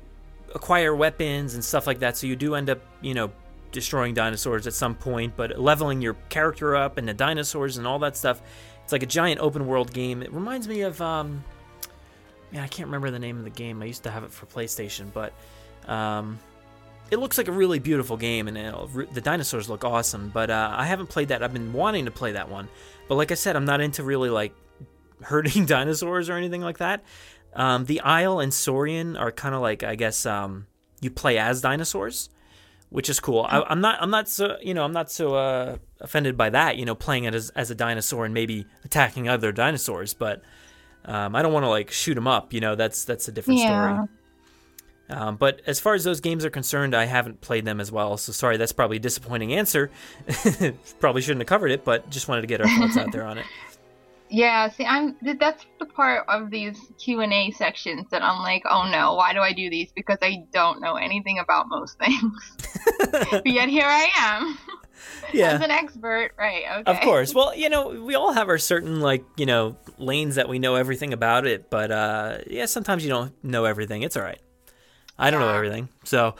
acquire 0.55 0.95
weapons 0.95 1.53
and 1.55 1.63
stuff 1.63 1.87
like 1.87 1.99
that. 1.99 2.17
So 2.17 2.27
you 2.27 2.35
do 2.35 2.55
end 2.55 2.69
up, 2.69 2.79
you 3.01 3.13
know, 3.13 3.31
destroying 3.71 4.13
dinosaurs 4.13 4.67
at 4.67 4.73
some 4.73 4.95
point, 4.95 5.33
but 5.35 5.59
leveling 5.59 6.01
your 6.01 6.13
character 6.29 6.75
up 6.75 6.97
and 6.97 7.07
the 7.07 7.13
dinosaurs 7.13 7.77
and 7.77 7.87
all 7.87 7.99
that 7.99 8.15
stuff. 8.15 8.41
It's 8.83 8.91
like 8.91 9.03
a 9.03 9.07
giant 9.07 9.39
open 9.39 9.65
world 9.65 9.93
game. 9.93 10.21
It 10.21 10.31
reminds 10.33 10.67
me 10.67 10.81
of, 10.81 11.01
um, 11.01 11.43
man, 12.51 12.63
I 12.63 12.67
can't 12.67 12.87
remember 12.87 13.11
the 13.11 13.19
name 13.19 13.37
of 13.37 13.43
the 13.43 13.49
game. 13.49 13.81
I 13.81 13.85
used 13.85 14.03
to 14.03 14.11
have 14.11 14.23
it 14.23 14.31
for 14.31 14.45
PlayStation, 14.45 15.11
but 15.13 15.33
um, 15.87 16.39
it 17.13 17.19
looks 17.19 17.37
like 17.37 17.47
a 17.47 17.51
really 17.51 17.77
beautiful 17.77 18.17
game, 18.17 18.47
and 18.47 18.57
the 19.13 19.21
dinosaurs 19.21 19.69
look 19.69 19.85
awesome. 19.85 20.29
But 20.29 20.49
uh, 20.49 20.73
I 20.75 20.85
haven't 20.85 21.07
played 21.07 21.27
that. 21.27 21.43
I've 21.43 21.53
been 21.53 21.71
wanting 21.71 22.05
to 22.05 22.11
play 22.11 22.31
that 22.31 22.49
one, 22.49 22.67
but 23.07 23.15
like 23.15 23.31
I 23.31 23.35
said, 23.35 23.55
I'm 23.55 23.65
not 23.65 23.81
into 23.81 24.03
really 24.03 24.31
like 24.31 24.53
hurting 25.21 25.65
dinosaurs 25.67 26.29
or 26.29 26.33
anything 26.33 26.61
like 26.61 26.79
that. 26.79 27.03
Um, 27.55 27.85
the 27.85 28.01
Isle 28.01 28.39
and 28.39 28.51
Saurian 28.51 29.15
are 29.15 29.31
kind 29.31 29.53
of 29.53 29.61
like 29.61 29.83
I 29.83 29.93
guess 29.93 30.25
um, 30.25 30.65
you 31.01 31.11
play 31.11 31.37
as 31.37 31.61
dinosaurs, 31.61 32.29
which 32.89 33.09
is 33.09 33.19
cool. 33.19 33.45
I, 33.47 33.71
am 33.71 33.79
not 33.79 34.01
I'm 34.01 34.09
not 34.09 34.27
so 34.27 34.57
you 34.61 34.73
know 34.73 34.83
I'm 34.83 34.93
not 34.93 35.11
so 35.11 35.35
uh, 35.35 35.77
offended 36.01 36.35
by 36.35 36.49
that. 36.49 36.77
You 36.77 36.85
know, 36.85 36.95
playing 36.95 37.25
it 37.25 37.35
as, 37.35 37.51
as 37.51 37.69
a 37.69 37.75
dinosaur 37.75 38.25
and 38.25 38.33
maybe 38.33 38.65
attacking 38.83 39.29
other 39.29 39.51
dinosaurs, 39.51 40.15
but 40.15 40.41
um, 41.05 41.35
I 41.35 41.43
don't 41.43 41.53
want 41.53 41.63
to 41.63 41.69
like 41.69 41.91
shoot 41.91 42.15
them 42.15 42.27
up. 42.27 42.53
You 42.53 42.59
know, 42.59 42.73
that's 42.73 43.05
that's 43.05 43.27
a 43.27 43.31
different 43.31 43.59
yeah. 43.59 43.97
story. 43.97 44.09
Um, 45.13 45.35
but 45.35 45.61
as 45.67 45.79
far 45.79 45.93
as 45.93 46.03
those 46.03 46.19
games 46.19 46.43
are 46.43 46.49
concerned, 46.49 46.95
I 46.95 47.05
haven't 47.05 47.39
played 47.39 47.65
them 47.65 47.79
as 47.79 47.91
well. 47.91 48.17
So 48.17 48.31
sorry, 48.31 48.57
that's 48.57 48.71
probably 48.71 48.97
a 48.97 48.99
disappointing 48.99 49.53
answer. 49.53 49.91
probably 50.99 51.21
shouldn't 51.21 51.41
have 51.41 51.47
covered 51.47 51.71
it, 51.71 51.85
but 51.85 52.09
just 52.09 52.27
wanted 52.27 52.41
to 52.41 52.47
get 52.47 52.61
our 52.61 52.67
thoughts 52.67 52.97
out 52.97 53.11
there 53.11 53.25
on 53.25 53.37
it. 53.37 53.45
Yeah, 54.29 54.67
see, 54.69 54.83
I'm 54.83 55.15
that's 55.21 55.63
the 55.77 55.85
part 55.85 56.27
of 56.27 56.49
these 56.49 56.75
Q 56.97 57.19
and 57.21 57.31
A 57.31 57.51
sections 57.51 58.07
that 58.09 58.23
I'm 58.23 58.41
like, 58.41 58.63
oh 58.67 58.89
no, 58.89 59.13
why 59.13 59.31
do 59.31 59.41
I 59.41 59.53
do 59.53 59.69
these? 59.69 59.91
Because 59.91 60.17
I 60.23 60.45
don't 60.51 60.81
know 60.81 60.95
anything 60.95 61.37
about 61.37 61.67
most 61.69 61.99
things. 61.99 62.57
but 63.11 63.45
yet 63.45 63.69
here 63.69 63.85
I 63.85 64.09
am. 64.17 64.57
Yeah. 65.33 65.51
As 65.51 65.61
an 65.61 65.69
expert, 65.69 66.31
right? 66.35 66.63
Okay. 66.79 66.91
Of 66.91 67.01
course. 67.01 67.35
Well, 67.35 67.55
you 67.55 67.69
know, 67.69 68.03
we 68.03 68.15
all 68.15 68.33
have 68.33 68.49
our 68.49 68.57
certain 68.57 69.01
like, 69.01 69.23
you 69.37 69.45
know, 69.45 69.77
lanes 69.99 70.33
that 70.33 70.49
we 70.49 70.57
know 70.57 70.73
everything 70.73 71.13
about 71.13 71.45
it, 71.45 71.69
but 71.69 71.91
uh 71.91 72.39
yeah, 72.47 72.65
sometimes 72.65 73.03
you 73.03 73.11
don't 73.11 73.31
know 73.43 73.65
everything. 73.65 74.01
It's 74.01 74.17
all 74.17 74.23
right. 74.23 74.39
I 75.17 75.31
don't 75.31 75.41
yeah. 75.41 75.47
know 75.47 75.53
everything. 75.53 75.89
So. 76.03 76.35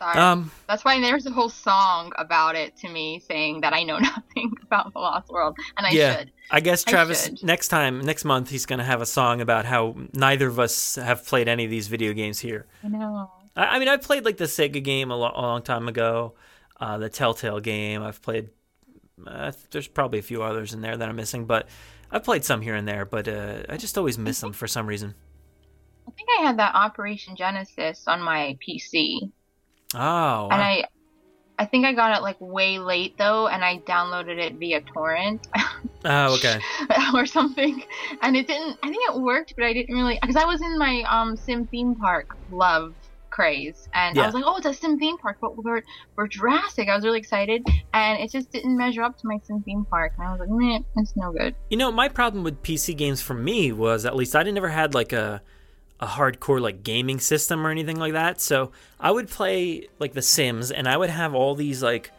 Um, 0.00 0.52
That's 0.68 0.84
why 0.84 1.00
there's 1.00 1.26
a 1.26 1.30
whole 1.30 1.48
song 1.48 2.12
about 2.16 2.54
it 2.54 2.76
to 2.78 2.88
me 2.88 3.18
saying 3.18 3.62
that 3.62 3.72
I 3.72 3.82
know 3.82 3.98
nothing 3.98 4.52
about 4.62 4.92
the 4.92 5.00
Lost 5.00 5.28
World, 5.28 5.56
and 5.76 5.86
I 5.86 5.90
yeah, 5.90 6.18
should. 6.18 6.32
I 6.50 6.60
guess 6.60 6.84
Travis 6.84 7.28
I 7.28 7.34
next 7.42 7.68
time, 7.68 8.00
next 8.00 8.24
month, 8.24 8.50
he's 8.50 8.64
gonna 8.64 8.84
have 8.84 9.00
a 9.00 9.06
song 9.06 9.40
about 9.40 9.64
how 9.64 9.96
neither 10.12 10.46
of 10.46 10.60
us 10.60 10.94
have 10.94 11.26
played 11.26 11.48
any 11.48 11.64
of 11.64 11.70
these 11.70 11.88
video 11.88 12.12
games 12.12 12.38
here. 12.38 12.66
I 12.84 12.88
know. 12.88 13.30
I, 13.56 13.64
I 13.64 13.78
mean, 13.78 13.88
I 13.88 13.96
played 13.96 14.24
like 14.24 14.36
the 14.36 14.44
Sega 14.44 14.82
game 14.82 15.10
a, 15.10 15.16
lo- 15.16 15.32
a 15.34 15.42
long 15.42 15.62
time 15.62 15.88
ago, 15.88 16.34
uh, 16.80 16.98
the 16.98 17.08
Telltale 17.08 17.60
game. 17.60 18.02
I've 18.02 18.22
played. 18.22 18.50
Uh, 19.26 19.50
there's 19.72 19.88
probably 19.88 20.20
a 20.20 20.22
few 20.22 20.44
others 20.44 20.72
in 20.72 20.80
there 20.80 20.96
that 20.96 21.08
I'm 21.08 21.16
missing, 21.16 21.44
but 21.44 21.68
I've 22.10 22.22
played 22.22 22.44
some 22.44 22.60
here 22.60 22.76
and 22.76 22.86
there. 22.86 23.04
But 23.04 23.26
uh, 23.26 23.62
I 23.68 23.76
just 23.76 23.98
always 23.98 24.16
miss 24.16 24.40
them 24.40 24.52
for 24.52 24.68
some 24.68 24.86
reason. 24.86 25.14
I 26.08 26.10
think 26.10 26.28
I 26.38 26.42
had 26.42 26.58
that 26.58 26.74
Operation 26.74 27.36
Genesis 27.36 28.04
on 28.08 28.22
my 28.22 28.58
PC 28.66 29.30
Oh. 29.94 29.98
Wow. 29.98 30.48
And 30.50 30.62
I, 30.62 30.84
I 31.58 31.64
think 31.64 31.86
I 31.86 31.92
got 31.92 32.16
it 32.16 32.22
like 32.22 32.36
way 32.40 32.78
late 32.78 33.16
though, 33.18 33.48
and 33.48 33.64
I 33.64 33.78
downloaded 33.78 34.38
it 34.38 34.54
via 34.54 34.80
torrent. 34.82 35.48
oh, 36.04 36.34
okay. 36.36 36.60
or 37.14 37.26
something, 37.26 37.82
and 38.22 38.36
it 38.36 38.46
didn't. 38.46 38.78
I 38.82 38.88
think 38.88 39.08
it 39.08 39.18
worked, 39.18 39.54
but 39.56 39.64
I 39.64 39.72
didn't 39.72 39.94
really 39.94 40.18
because 40.20 40.36
I 40.36 40.44
was 40.44 40.62
in 40.62 40.78
my 40.78 41.02
um 41.08 41.36
sim 41.36 41.66
theme 41.66 41.94
park 41.96 42.36
love 42.52 42.94
craze, 43.30 43.88
and 43.92 44.16
yeah. 44.16 44.22
I 44.22 44.26
was 44.26 44.34
like, 44.34 44.44
oh, 44.46 44.56
it's 44.58 44.66
a 44.66 44.74
sim 44.74 45.00
theme 45.00 45.18
park, 45.18 45.38
but 45.40 45.56
we're 45.56 45.82
we're 46.14 46.28
Jurassic. 46.28 46.88
I 46.88 46.94
was 46.94 47.04
really 47.04 47.18
excited, 47.18 47.66
and 47.92 48.20
it 48.20 48.30
just 48.30 48.52
didn't 48.52 48.76
measure 48.76 49.02
up 49.02 49.18
to 49.18 49.26
my 49.26 49.40
sim 49.42 49.62
theme 49.62 49.84
park, 49.84 50.12
and 50.18 50.28
I 50.28 50.30
was 50.30 50.40
like, 50.40 50.50
meh, 50.50 50.78
it's 50.96 51.16
no 51.16 51.32
good. 51.32 51.56
You 51.70 51.76
know, 51.76 51.90
my 51.90 52.08
problem 52.08 52.44
with 52.44 52.62
PC 52.62 52.96
games 52.96 53.20
for 53.20 53.34
me 53.34 53.72
was 53.72 54.04
at 54.04 54.14
least 54.14 54.36
I 54.36 54.44
never 54.44 54.68
had 54.68 54.94
like 54.94 55.12
a 55.12 55.42
a 56.00 56.06
hardcore 56.06 56.60
like 56.60 56.82
gaming 56.82 57.18
system 57.18 57.66
or 57.66 57.70
anything 57.70 57.98
like 57.98 58.12
that. 58.12 58.40
So 58.40 58.72
I 59.00 59.10
would 59.10 59.28
play 59.28 59.88
like 59.98 60.12
The 60.12 60.22
Sims 60.22 60.70
and 60.70 60.88
I 60.88 60.96
would 60.96 61.10
have 61.10 61.34
all 61.34 61.54
these 61.54 61.82
like 61.82 62.12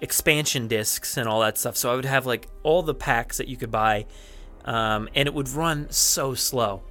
expansion 0.00 0.68
discs 0.68 1.16
and 1.16 1.28
all 1.28 1.40
that 1.40 1.58
stuff. 1.58 1.76
So 1.76 1.92
I 1.92 1.96
would 1.96 2.04
have 2.04 2.26
like 2.26 2.48
all 2.62 2.82
the 2.82 2.94
packs 2.94 3.38
that 3.38 3.48
you 3.48 3.56
could 3.56 3.70
buy, 3.70 4.06
um, 4.64 5.08
and 5.14 5.26
it 5.26 5.34
would 5.34 5.48
run 5.48 5.90
so 5.90 6.34
slow. 6.34 6.82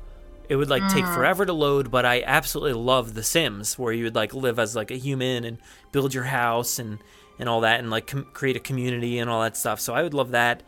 It 0.48 0.56
would 0.56 0.70
like 0.70 0.84
mm. 0.84 0.92
take 0.92 1.06
forever 1.06 1.46
to 1.46 1.54
load, 1.54 1.90
but 1.90 2.06
I 2.06 2.22
absolutely 2.22 2.74
love 2.74 3.16
The 3.16 3.24
Sims, 3.24 3.80
where 3.80 3.92
you 3.94 4.04
would 4.04 4.16
like 4.16 4.34
live 4.34 4.60
as 4.60 4.76
like 4.76 4.92
a 4.92 4.96
human 4.96 5.44
and 5.44 5.58
build 5.92 6.14
your 6.14 6.26
house 6.26 6.80
and 6.80 7.00
and 7.38 7.50
all 7.50 7.62
that, 7.62 7.80
and 7.80 7.90
like 7.90 8.08
com- 8.08 8.28
create 8.34 8.56
a 8.56 8.62
community 8.62 9.20
and 9.20 9.30
all 9.30 9.42
that 9.42 9.58
stuff. 9.58 9.80
So 9.80 9.94
I 9.94 10.04
would 10.04 10.14
love 10.14 10.32
that. 10.32 10.64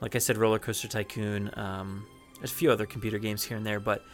Like 0.00 0.14
I 0.14 0.18
said, 0.18 0.36
Roller 0.36 0.58
Coaster 0.58 0.88
Tycoon. 0.88 1.50
Um, 1.54 2.06
there's 2.38 2.52
a 2.52 2.54
few 2.54 2.70
other 2.70 2.86
computer 2.86 3.18
games 3.18 3.42
here 3.42 3.56
and 3.56 3.64
there, 3.64 3.80
but 3.80 4.04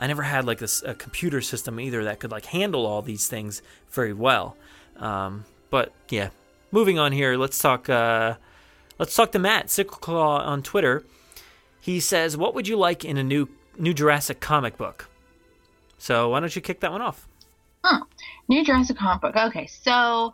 I 0.00 0.06
never 0.06 0.22
had 0.22 0.46
like 0.46 0.62
a, 0.62 0.68
a 0.86 0.94
computer 0.94 1.42
system 1.42 1.78
either 1.78 2.04
that 2.04 2.20
could 2.20 2.30
like 2.30 2.46
handle 2.46 2.86
all 2.86 3.02
these 3.02 3.28
things 3.28 3.60
very 3.90 4.14
well. 4.14 4.56
Um, 4.96 5.44
but 5.68 5.92
yeah, 6.08 6.30
moving 6.72 6.98
on 6.98 7.12
here. 7.12 7.36
Let's 7.36 7.58
talk. 7.58 7.90
Uh, 7.90 8.36
let's 8.98 9.14
talk 9.14 9.30
to 9.32 9.38
Matt 9.38 9.66
Cycliclaw 9.66 10.40
on 10.40 10.62
Twitter. 10.62 11.04
He 11.80 12.00
says, 12.00 12.34
"What 12.34 12.54
would 12.54 12.66
you 12.66 12.78
like 12.78 13.04
in 13.04 13.18
a 13.18 13.22
new 13.22 13.48
new 13.78 13.92
Jurassic 13.92 14.40
comic 14.40 14.78
book?" 14.78 15.10
So 15.98 16.30
why 16.30 16.40
don't 16.40 16.56
you 16.56 16.62
kick 16.62 16.80
that 16.80 16.92
one 16.92 17.02
off? 17.02 17.28
Hmm. 17.84 18.02
New 18.48 18.64
Jurassic 18.64 18.96
comic 18.96 19.20
book. 19.20 19.36
Okay, 19.36 19.66
so 19.66 20.32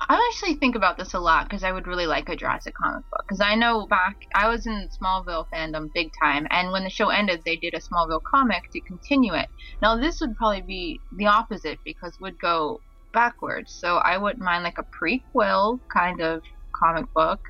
I 0.00 0.30
actually 0.30 0.54
think 0.54 0.76
about 0.76 0.98
this 0.98 1.14
a 1.14 1.18
lot 1.18 1.48
because 1.48 1.64
I 1.64 1.72
would 1.72 1.86
really 1.86 2.06
like 2.06 2.28
a 2.28 2.36
Jurassic 2.36 2.74
comic 2.74 3.08
book. 3.10 3.24
Because 3.26 3.40
I 3.40 3.54
know 3.54 3.86
back, 3.86 4.26
I 4.34 4.48
was 4.48 4.66
in 4.66 4.88
Smallville 4.88 5.46
fandom 5.52 5.92
big 5.92 6.10
time, 6.22 6.46
and 6.50 6.70
when 6.70 6.84
the 6.84 6.90
show 6.90 7.08
ended, 7.08 7.42
they 7.44 7.56
did 7.56 7.74
a 7.74 7.80
Smallville 7.80 8.22
comic 8.22 8.70
to 8.72 8.80
continue 8.80 9.34
it. 9.34 9.48
Now, 9.80 9.96
this 9.96 10.20
would 10.20 10.36
probably 10.36 10.62
be 10.62 11.00
the 11.16 11.26
opposite 11.26 11.78
because 11.84 12.20
would 12.20 12.38
go 12.38 12.80
backwards. 13.12 13.72
So 13.72 13.96
I 13.96 14.18
wouldn't 14.18 14.44
mind 14.44 14.64
like 14.64 14.78
a 14.78 14.84
prequel 14.84 15.80
kind 15.88 16.20
of 16.20 16.42
comic 16.72 17.12
book 17.14 17.40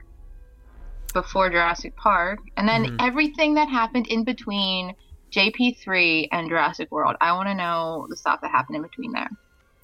before 1.12 1.50
Jurassic 1.50 1.96
Park, 1.96 2.38
and 2.56 2.68
then 2.68 2.84
mm-hmm. 2.84 2.96
everything 3.00 3.54
that 3.54 3.68
happened 3.68 4.06
in 4.06 4.22
between 4.22 4.94
JP3 5.32 6.28
and 6.30 6.48
Jurassic 6.48 6.90
World. 6.92 7.16
I 7.20 7.32
want 7.32 7.48
to 7.48 7.54
know 7.54 8.06
the 8.08 8.16
stuff 8.16 8.40
that 8.42 8.50
happened 8.50 8.76
in 8.76 8.82
between 8.82 9.12
there. 9.12 9.30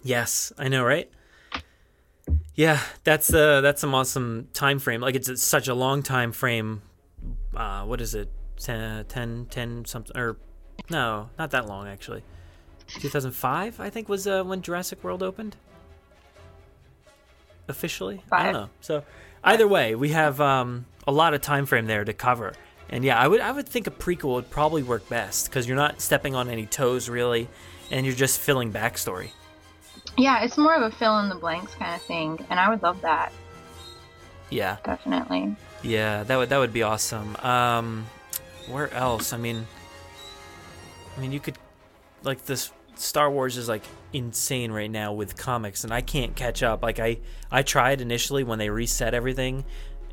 Yes, 0.05 0.53
I 0.59 0.69
know, 0.69 0.85
right? 0.85 1.11
Yeah, 2.55 2.81
that's 3.05 3.33
uh 3.33 3.61
that's 3.63 3.81
some 3.81 3.95
awesome 3.95 4.49
time 4.53 4.79
frame. 4.79 5.01
Like 5.01 5.15
it's 5.15 5.43
such 5.43 5.69
a 5.69 5.75
long 5.75 6.03
time 6.03 6.33
frame. 6.33 6.83
Uh, 7.57 7.85
what 7.85 8.01
is 8.01 8.15
it? 8.15 8.29
10, 8.59 9.07
10, 9.07 9.47
10 9.51 9.85
something 9.85 10.17
or 10.17 10.37
no, 10.91 11.31
not 11.39 11.51
that 11.53 11.67
long 11.67 11.89
actually. 11.89 12.23
2005, 12.89 13.81
I 13.81 13.91
think, 13.91 14.09
was 14.09 14.27
uh, 14.27 14.43
when 14.43 14.61
Jurassic 14.61 15.03
World 15.03 15.23
opened. 15.23 15.57
Officially, 17.69 18.23
Five. 18.29 18.41
I 18.41 18.45
don't 18.45 18.53
know. 18.53 18.69
So, 18.81 19.05
either 19.45 19.67
way, 19.67 19.95
we 19.95 20.11
have 20.11 20.41
um, 20.41 20.85
a 21.07 21.13
lot 21.13 21.33
of 21.33 21.41
time 21.41 21.65
frame 21.65 21.87
there 21.87 22.05
to 22.05 22.13
cover. 22.13 22.53
And 22.91 23.05
yeah, 23.05 23.19
I 23.19 23.27
would 23.29 23.41
I 23.41 23.51
would 23.51 23.69
think 23.69 23.87
a 23.87 23.91
prequel 23.91 24.35
would 24.35 24.51
probably 24.51 24.83
work 24.83 25.09
best 25.09 25.47
because 25.47 25.67
you're 25.67 25.77
not 25.77 26.01
stepping 26.01 26.35
on 26.35 26.51
any 26.51 26.67
toes 26.67 27.09
really, 27.09 27.49
and 27.91 28.05
you're 28.05 28.15
just 28.15 28.39
filling 28.39 28.73
backstory. 28.73 29.31
Yeah, 30.17 30.43
it's 30.45 30.59
more 30.59 30.75
of 30.75 30.83
a 30.83 30.95
fill 30.95 31.19
in 31.21 31.29
the 31.29 31.35
blanks 31.35 31.75
kind 31.75 31.95
of 31.95 32.03
thing, 32.03 32.45
and 32.51 32.61
I 32.61 32.69
would 32.69 32.83
love 32.83 33.01
that. 33.03 33.33
Yeah, 34.51 34.77
definitely. 34.85 35.57
Yeah, 35.83 36.25
that 36.25 36.37
would 36.37 36.51
that 36.51 36.59
would 36.59 36.73
be 36.73 36.83
awesome. 36.83 37.37
Um, 37.37 38.07
where 38.69 38.93
else? 38.93 39.33
I 39.33 39.39
mean, 39.39 39.67
I 41.17 41.21
mean, 41.21 41.33
you 41.33 41.41
could 41.41 41.59
like 42.23 42.45
this. 42.45 42.71
Star 42.95 43.31
Wars 43.31 43.57
is 43.57 43.69
like 43.69 43.83
insane 44.13 44.71
right 44.71 44.91
now 44.91 45.15
with 45.15 45.37
comics, 45.37 45.85
and 45.85 45.93
I 45.93 46.03
can't 46.03 46.37
catch 46.37 46.63
up. 46.63 46.83
Like 46.83 47.01
I 47.01 47.19
I 47.51 47.63
tried 47.63 48.01
initially 48.01 48.45
when 48.45 48.59
they 48.59 48.69
reset 48.69 49.15
everything, 49.15 49.65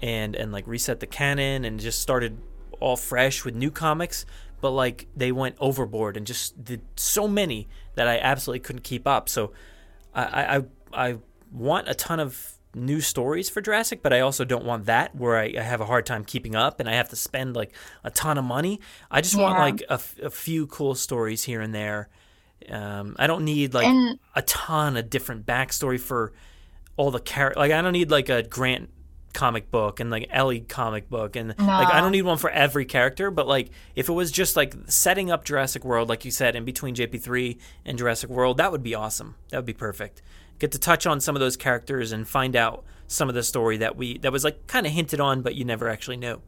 and 0.01 0.35
and 0.35 0.51
like 0.51 0.65
reset 0.67 1.01
the 1.01 1.07
canon 1.07 1.65
and 1.65 1.79
just 1.79 2.01
started 2.01 2.39
all 2.79 2.95
fresh 2.95 3.43
with 3.43 3.55
new 3.55 3.71
comics, 3.71 4.25
but 4.61 4.71
like 4.71 5.07
they 5.15 5.31
went 5.31 5.55
overboard 5.59 6.15
and 6.15 6.25
just 6.25 6.63
did 6.63 6.81
so 6.95 7.27
many 7.27 7.67
that 7.95 8.07
I 8.07 8.17
absolutely 8.17 8.61
couldn't 8.61 8.83
keep 8.83 9.05
up. 9.05 9.27
So 9.27 9.51
I, 10.13 10.57
I, 10.57 10.61
I 11.09 11.17
want 11.51 11.87
a 11.89 11.93
ton 11.93 12.19
of 12.19 12.53
new 12.75 13.01
stories 13.01 13.49
for 13.49 13.61
Jurassic, 13.61 14.01
but 14.03 14.13
I 14.13 14.19
also 14.19 14.45
don't 14.45 14.63
want 14.65 14.85
that 14.85 15.15
where 15.15 15.37
I, 15.37 15.53
I 15.57 15.61
have 15.61 15.81
a 15.81 15.85
hard 15.85 16.05
time 16.05 16.23
keeping 16.23 16.55
up 16.55 16.79
and 16.79 16.87
I 16.89 16.93
have 16.93 17.09
to 17.09 17.15
spend 17.15 17.55
like 17.55 17.73
a 18.03 18.11
ton 18.11 18.37
of 18.37 18.45
money. 18.45 18.79
I 19.09 19.21
just 19.21 19.35
want 19.35 19.55
Yeah. 19.57 19.63
like 19.63 19.81
a, 19.89 19.93
f- 19.93 20.19
a 20.21 20.29
few 20.29 20.67
cool 20.67 20.93
stories 20.95 21.43
here 21.43 21.61
and 21.61 21.73
there. 21.73 22.09
Um, 22.69 23.15
I 23.17 23.25
don't 23.27 23.43
need 23.45 23.73
like 23.73 23.87
And- 23.87 24.19
a 24.35 24.41
ton 24.43 24.97
of 24.97 25.09
different 25.09 25.45
backstory 25.45 25.99
for 25.99 26.33
all 26.97 27.09
the 27.11 27.19
characters. 27.19 27.57
Like 27.59 27.71
I 27.71 27.81
don't 27.81 27.93
need 27.93 28.11
like 28.11 28.29
a 28.29 28.43
Grant 28.43 28.89
comic 29.33 29.69
book 29.71 29.99
and 29.99 30.09
like 30.09 30.27
Ellie 30.31 30.61
comic 30.61 31.09
book 31.09 31.35
and 31.35 31.49
like 31.49 31.93
I 31.93 32.01
don't 32.01 32.11
need 32.11 32.23
one 32.23 32.37
for 32.37 32.49
every 32.49 32.85
character. 32.85 33.31
But 33.31 33.47
like 33.47 33.69
if 33.95 34.09
it 34.09 34.13
was 34.13 34.31
just 34.31 34.55
like 34.55 34.75
setting 34.87 35.31
up 35.31 35.45
Jurassic 35.45 35.83
World, 35.83 36.09
like 36.09 36.25
you 36.25 36.31
said, 36.31 36.55
in 36.55 36.65
between 36.65 36.95
JP3 36.95 37.57
and 37.85 37.97
Jurassic 37.97 38.29
World, 38.29 38.57
that 38.57 38.71
would 38.71 38.83
be 38.83 38.95
awesome. 38.95 39.35
That 39.49 39.57
would 39.57 39.65
be 39.65 39.73
perfect. 39.73 40.21
Get 40.57 40.71
to 40.73 40.79
touch 40.79 41.05
on 41.05 41.21
some 41.21 41.35
of 41.35 41.39
those 41.39 41.55
characters 41.55 42.11
and 42.11 42.27
find 42.27 42.55
out 42.55 42.83
some 43.07 43.29
of 43.29 43.35
the 43.35 43.43
story 43.43 43.77
that 43.77 43.95
we 43.95 44.17
that 44.19 44.31
was 44.31 44.43
like 44.43 44.67
kind 44.67 44.85
of 44.85 44.91
hinted 44.91 45.19
on, 45.19 45.41
but 45.41 45.55
you 45.55 45.65
never 45.65 45.89
actually 45.89 46.17
knew. 46.17 46.41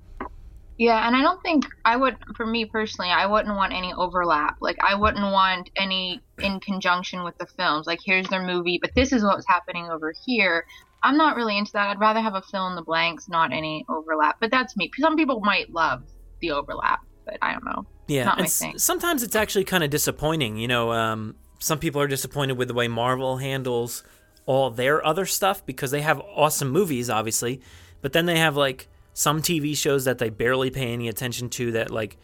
Yeah, 0.81 1.05
and 1.05 1.15
I 1.15 1.21
don't 1.21 1.39
think 1.43 1.65
I 1.85 1.95
would, 1.95 2.17
for 2.35 2.43
me 2.43 2.65
personally, 2.65 3.11
I 3.11 3.27
wouldn't 3.27 3.55
want 3.55 3.71
any 3.71 3.93
overlap. 3.93 4.57
Like, 4.61 4.77
I 4.81 4.95
wouldn't 4.95 5.31
want 5.31 5.69
any 5.75 6.21
in 6.39 6.59
conjunction 6.59 7.23
with 7.23 7.37
the 7.37 7.45
films. 7.45 7.85
Like, 7.85 7.99
here's 8.03 8.27
their 8.29 8.41
movie, 8.41 8.79
but 8.81 8.95
this 8.95 9.13
is 9.13 9.23
what's 9.23 9.45
happening 9.47 9.91
over 9.91 10.11
here. 10.25 10.65
I'm 11.03 11.17
not 11.17 11.35
really 11.35 11.57
into 11.57 11.71
that. 11.73 11.89
I'd 11.89 11.99
rather 11.99 12.19
have 12.21 12.35
a 12.35 12.41
fill 12.41 12.67
in 12.67 12.75
the 12.75 12.81
blanks, 12.83 13.27
not 13.29 13.51
any 13.51 13.85
overlap. 13.89 14.37
But 14.39 14.51
that's 14.51 14.75
me. 14.77 14.91
Some 14.99 15.15
people 15.15 15.39
might 15.39 15.71
love 15.71 16.03
the 16.41 16.51
overlap, 16.51 16.99
but 17.25 17.37
I 17.41 17.53
don't 17.53 17.65
know. 17.65 17.85
Yeah, 18.07 18.31
and 18.37 18.45
s- 18.45 18.63
sometimes 18.77 19.23
it's 19.23 19.35
actually 19.35 19.63
kind 19.63 19.83
of 19.83 19.89
disappointing. 19.89 20.57
You 20.57 20.67
know, 20.67 20.91
um, 20.91 21.35
some 21.59 21.79
people 21.79 22.01
are 22.01 22.07
disappointed 22.07 22.57
with 22.57 22.67
the 22.67 22.73
way 22.73 22.87
Marvel 22.87 23.37
handles 23.37 24.03
all 24.45 24.69
their 24.69 25.05
other 25.05 25.25
stuff 25.25 25.65
because 25.65 25.91
they 25.91 26.01
have 26.01 26.19
awesome 26.19 26.69
movies, 26.69 27.09
obviously, 27.09 27.61
but 28.01 28.11
then 28.13 28.25
they 28.25 28.37
have 28.37 28.57
like 28.57 28.87
some 29.13 29.41
TV 29.41 29.75
shows 29.77 30.05
that 30.05 30.17
they 30.17 30.29
barely 30.29 30.69
pay 30.71 30.91
any 30.93 31.07
attention 31.07 31.49
to 31.49 31.71
that 31.73 31.89
like 31.91 32.17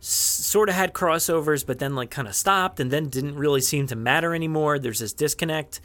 s- 0.00 0.08
sort 0.08 0.68
of 0.68 0.74
had 0.74 0.92
crossovers, 0.92 1.64
but 1.64 1.78
then 1.78 1.94
like 1.94 2.10
kind 2.10 2.28
of 2.28 2.34
stopped 2.34 2.80
and 2.80 2.90
then 2.90 3.08
didn't 3.08 3.36
really 3.36 3.60
seem 3.60 3.86
to 3.86 3.96
matter 3.96 4.34
anymore. 4.34 4.78
There's 4.78 4.98
this 4.98 5.12
disconnect. 5.12 5.80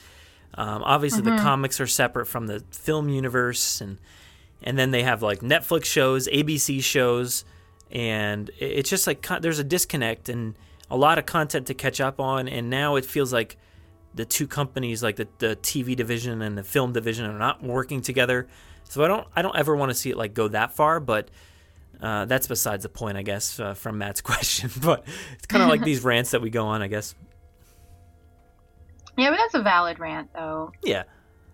Um, 0.56 0.84
obviously, 0.84 1.22
the 1.22 1.32
Mhm. 1.32 1.40
comics 1.42 1.80
are 1.80 1.88
separate 1.88 2.26
from 2.28 2.48
the 2.48 2.64
film 2.72 3.10
universe, 3.10 3.82
and 3.82 3.98
and 4.62 4.78
then 4.78 4.92
they 4.92 5.04
have 5.04 5.22
like 5.22 5.40
Netflix 5.42 5.86
shows, 5.86 6.28
ABC 6.28 6.82
shows, 6.82 7.44
and 7.92 8.50
it's 8.60 8.90
just 8.90 9.08
like 9.08 9.26
there's 9.42 9.60
a 9.60 9.64
disconnect 9.64 10.30
and 10.30 10.56
a 10.90 10.96
lot 10.98 11.18
of 11.18 11.26
content 11.26 11.68
to 11.68 11.74
catch 11.74 12.00
up 12.00 12.20
on. 12.20 12.48
And 12.48 12.70
now 12.70 12.96
it 12.96 13.06
feels 13.06 13.34
like 13.34 13.58
the 14.16 14.26
two 14.26 14.46
companies, 14.48 15.02
like 15.02 15.16
the, 15.16 15.28
the 15.40 15.56
TV 15.56 15.96
division 15.96 16.42
and 16.42 16.56
the 16.58 16.64
film 16.64 16.94
division, 16.94 17.26
are 17.26 17.38
not 17.40 17.64
working 17.64 18.02
together. 18.02 18.48
So 18.88 19.04
I 19.04 19.08
don't 19.08 19.28
I 19.36 19.42
don't 19.42 19.56
ever 19.58 19.76
want 19.76 19.90
to 19.90 19.96
see 19.96 20.12
it 20.12 20.18
like 20.18 20.34
go 20.34 20.48
that 20.50 20.76
far, 20.76 21.00
but. 21.00 21.30
Uh, 22.02 22.26
that's 22.26 22.48
besides 22.48 22.84
the 22.84 22.90
point, 22.90 23.16
I 23.16 23.22
guess, 23.22 23.62
uh, 23.62 23.76
from 23.76 23.98
Matt's 23.98 24.20
question. 24.30 24.70
But 24.82 25.06
it's 25.36 25.46
kind 25.46 25.64
of 25.64 25.70
like 25.70 25.84
these 25.86 26.04
rants 26.04 26.32
that 26.32 26.42
we 26.42 26.50
go 26.50 26.66
on, 26.66 26.82
I 26.82 26.88
guess. 26.88 27.16
Yeah, 29.18 29.30
but 29.30 29.38
that's 29.38 29.54
a 29.54 29.62
valid 29.62 30.00
rant, 30.00 30.30
though. 30.34 30.72
Yeah. 30.84 31.04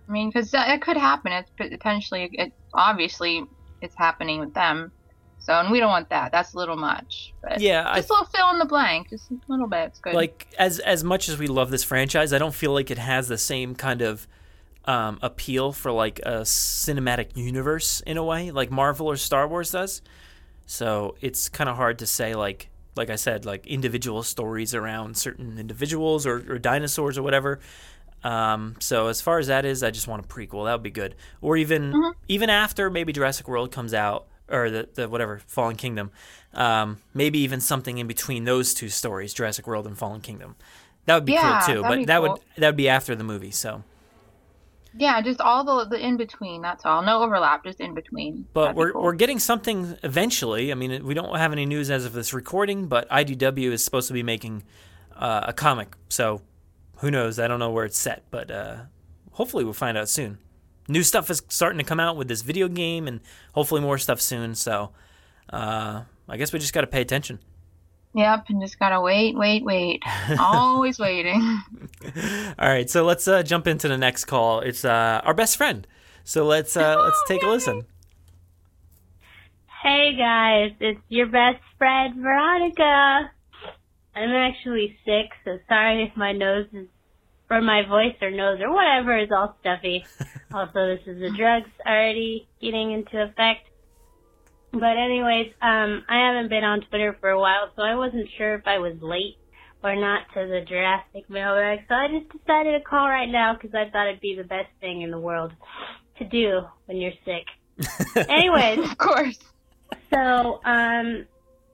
I 0.08 0.12
mean, 0.12 0.30
because 0.30 0.52
it 0.54 0.82
could 0.82 0.98
happen. 0.98 1.32
It's 1.32 1.52
potentially, 1.58 2.30
it 2.34 2.54
obviously, 2.74 3.46
it's 3.82 3.96
happening 3.96 4.40
with 4.40 4.54
them. 4.54 4.92
So, 5.40 5.54
and 5.54 5.72
we 5.72 5.80
don't 5.80 5.90
want 5.90 6.10
that. 6.10 6.32
That's 6.32 6.54
a 6.54 6.58
little 6.58 6.76
much. 6.76 7.34
But 7.42 7.62
Yeah, 7.62 7.96
just 7.96 8.10
a 8.10 8.14
little 8.14 8.28
fill 8.28 8.50
in 8.52 8.60
the 8.60 8.66
blank, 8.66 9.10
just 9.10 9.32
a 9.32 9.38
little 9.48 9.68
bit. 9.68 9.88
It's 9.88 10.00
good. 10.00 10.14
like 10.14 10.48
as 10.60 10.80
as 10.80 11.04
much 11.04 11.30
as 11.30 11.38
we 11.38 11.48
love 11.48 11.72
this 11.72 11.84
franchise, 11.84 12.34
I 12.34 12.38
don't 12.38 12.54
feel 12.54 12.74
like 12.74 12.92
it 12.92 12.98
has 12.98 13.30
the 13.30 13.38
same 13.38 13.74
kind 13.74 14.02
of 14.02 14.28
um, 14.86 15.18
appeal 15.22 15.72
for 15.72 15.92
like 15.92 16.20
a 16.20 16.42
cinematic 16.42 17.38
universe 17.38 18.02
in 18.02 18.18
a 18.18 18.24
way, 18.24 18.52
like 18.52 18.70
Marvel 18.70 19.08
or 19.08 19.16
Star 19.16 19.48
Wars 19.48 19.72
does. 19.72 20.02
So 20.66 21.16
it's 21.22 21.50
kind 21.50 21.70
of 21.70 21.78
hard 21.78 22.00
to 22.00 22.06
say 22.06 22.36
like 22.36 22.70
like 23.00 23.10
I 23.10 23.16
said, 23.16 23.46
like 23.46 23.66
individual 23.66 24.22
stories 24.22 24.76
around 24.76 25.18
certain 25.18 25.58
individuals 25.58 26.28
or, 26.28 26.36
or 26.54 26.60
dinosaurs 26.60 27.18
or 27.18 27.24
whatever. 27.24 27.60
Um, 28.24 28.76
so 28.80 29.08
as 29.08 29.22
far 29.22 29.40
as 29.40 29.48
that 29.48 29.66
is, 29.66 29.82
I 29.82 29.92
just 29.92 30.08
want 30.08 30.24
a 30.24 30.28
prequel. 30.28 30.66
That 30.66 30.74
would 30.74 30.84
be 30.84 30.92
good. 30.92 31.16
Or 31.42 31.58
even 31.58 31.94
even 32.28 32.50
after 32.50 32.90
maybe 32.90 33.14
Jurassic 33.14 33.48
World 33.48 33.72
comes 33.72 33.94
out 33.94 34.28
or 34.50 34.70
the, 34.70 34.90
the 34.94 35.08
whatever 35.08 35.42
Fallen 35.48 35.78
Kingdom, 35.78 36.12
um, 36.54 36.98
maybe 37.14 37.40
even 37.40 37.62
something 37.62 37.98
in 37.98 38.08
between 38.08 38.44
those 38.44 38.74
two 38.74 38.90
stories, 38.90 39.34
Jurassic 39.34 39.66
World 39.66 39.88
and 39.88 39.98
Fallen 39.98 40.22
Kingdom. 40.22 40.56
That 41.06 41.16
would 41.16 41.26
be 41.26 41.32
Yeah, 41.34 41.62
cool 41.66 41.76
too. 41.76 41.82
But 41.82 42.06
that 42.08 42.20
cool. 42.20 42.34
would 42.34 42.42
that 42.58 42.68
would 42.68 42.76
be 42.76 42.90
after 42.90 43.16
the 43.16 43.24
movie. 43.24 43.52
So, 43.52 43.84
yeah, 44.98 45.22
just 45.22 45.40
all 45.42 45.64
the 45.64 45.86
the 45.86 46.00
in 46.04 46.18
between. 46.18 46.62
That's 46.62 46.86
all. 46.86 47.02
No 47.02 47.22
overlap, 47.24 47.64
just 47.64 47.80
in 47.80 47.94
between. 47.94 48.48
but 48.54 48.62
That'd 48.62 48.78
we're 48.78 48.92
cool. 48.94 49.04
we're 49.04 49.14
getting 49.14 49.40
something 49.40 49.98
eventually. 50.04 50.72
I 50.72 50.76
mean, 50.76 51.06
we 51.06 51.14
don't 51.14 51.36
have 51.38 51.52
any 51.52 51.66
news 51.66 51.90
as 51.92 52.06
of 52.06 52.14
this 52.14 52.34
recording, 52.34 52.88
but 52.88 53.10
IDW 53.10 53.72
is 53.72 53.84
supposed 53.84 54.08
to 54.08 54.14
be 54.14 54.24
making 54.24 54.64
uh, 55.16 55.46
a 55.48 55.54
comic. 55.54 55.96
So 56.10 56.42
who 56.98 57.12
knows? 57.12 57.40
I 57.40 57.48
don't 57.48 57.60
know 57.60 57.72
where 57.72 57.86
it's 57.86 57.98
set, 57.98 58.24
but 58.32 58.50
uh, 58.52 58.78
hopefully 59.32 59.64
we'll 59.64 59.74
find 59.74 59.98
out 59.98 60.10
soon. 60.10 60.38
New 60.88 61.04
stuff 61.04 61.30
is 61.30 61.42
starting 61.50 61.78
to 61.78 61.84
come 61.86 62.00
out 62.00 62.18
with 62.18 62.28
this 62.28 62.42
video 62.42 62.68
game, 62.68 63.08
and 63.08 63.20
hopefully 63.54 63.82
more 63.82 63.98
stuff 64.00 64.20
soon. 64.20 64.56
So 64.56 64.92
uh, 65.52 66.04
I 66.28 66.38
guess 66.38 66.52
we 66.52 66.60
just 66.60 66.74
got 66.74 66.82
to 66.82 66.88
pay 66.88 67.02
attention. 67.02 67.40
Yep, 68.16 68.46
and 68.50 68.62
just 68.62 68.80
gotta 68.80 69.00
wait, 69.00 69.38
wait, 69.38 69.64
wait. 69.64 70.02
Always 70.40 70.98
waiting. 71.00 71.62
All 72.58 72.68
right, 72.68 72.90
so 72.90 73.04
let's 73.04 73.28
uh, 73.28 73.44
jump 73.44 73.68
into 73.68 73.88
the 73.88 73.98
next 73.98 74.26
call. 74.26 74.62
It's 74.62 74.84
uh, 74.84 75.22
our 75.24 75.34
best 75.34 75.58
friend. 75.58 75.86
So 76.24 76.46
let's 76.46 76.76
uh, 76.76 77.00
let's 77.02 77.22
take 77.28 77.44
a 77.44 77.48
listen. 77.48 77.86
Hey 79.84 80.16
guys, 80.18 80.72
it's 80.80 81.00
your 81.10 81.28
best 81.28 81.62
friend 81.78 82.16
Veronica. 82.16 83.32
I'm 84.16 84.32
actually 84.32 84.98
sick, 85.06 85.32
so 85.46 85.60
sorry 85.70 86.04
if 86.04 86.18
my 86.18 86.34
nose 86.34 86.68
is, 86.74 86.88
or 87.50 87.62
my 87.62 87.88
voice 87.88 88.16
or 88.22 88.32
nose 88.32 88.60
or 88.60 88.74
whatever 88.74 89.18
is 89.18 89.30
all 89.32 89.56
stuffy. 89.62 90.04
also, 90.54 90.96
this 90.96 91.00
is 91.06 91.22
the 91.22 91.32
drugs 91.38 91.70
already 91.86 92.48
getting 92.60 92.92
into 92.92 93.22
effect. 93.24 93.69
But 94.72 94.98
anyways, 94.98 95.52
um, 95.62 96.04
I 96.08 96.28
haven't 96.28 96.50
been 96.50 96.64
on 96.64 96.82
Twitter 96.82 97.18
for 97.20 97.30
a 97.30 97.40
while, 97.40 97.72
so 97.76 97.82
I 97.82 97.96
wasn't 97.96 98.30
sure 98.38 98.56
if 98.56 98.68
I 98.68 98.78
was 98.78 98.94
late 99.02 99.38
or 99.84 99.96
not 99.96 100.24
to 100.34 100.48
the 100.48 100.64
Jurassic 100.68 101.30
mailbag. 101.30 101.80
So 101.88 101.96
I 101.96 102.08
just 102.08 102.32
decided 102.32 102.78
to 102.78 102.84
call 102.84 103.08
right 103.08 103.30
now 103.30 103.54
because 103.54 103.74
I 103.74 103.90
thought 103.90 104.08
it'd 104.08 104.22
be 104.22 104.36
the 104.36 104.44
best 104.44 104.70
thing 104.80 105.02
in 105.02 105.12
the 105.12 105.20
world 105.20 105.54
to 106.20 106.26
do 106.26 106.62
when 106.86 106.98
you're 106.98 107.14
sick. 107.26 107.46
anyways, 108.30 108.92
of 108.92 108.98
course. 108.98 109.40
So, 110.12 110.62
um, 110.66 111.26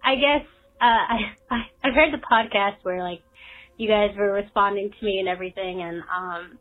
I 0.03 0.15
guess 0.15 0.45
uh, 0.79 0.85
I, 0.85 1.17
I 1.49 1.61
I've 1.83 1.93
heard 1.93 2.13
the 2.13 2.23
podcast 2.31 2.77
where 2.83 3.03
like 3.03 3.21
you 3.77 3.89
guys 3.89 4.15
were 4.17 4.31
responding 4.31 4.91
to 4.97 5.05
me 5.05 5.19
and 5.19 5.27
everything, 5.27 5.81
and 5.81 6.01
um, 6.15 6.59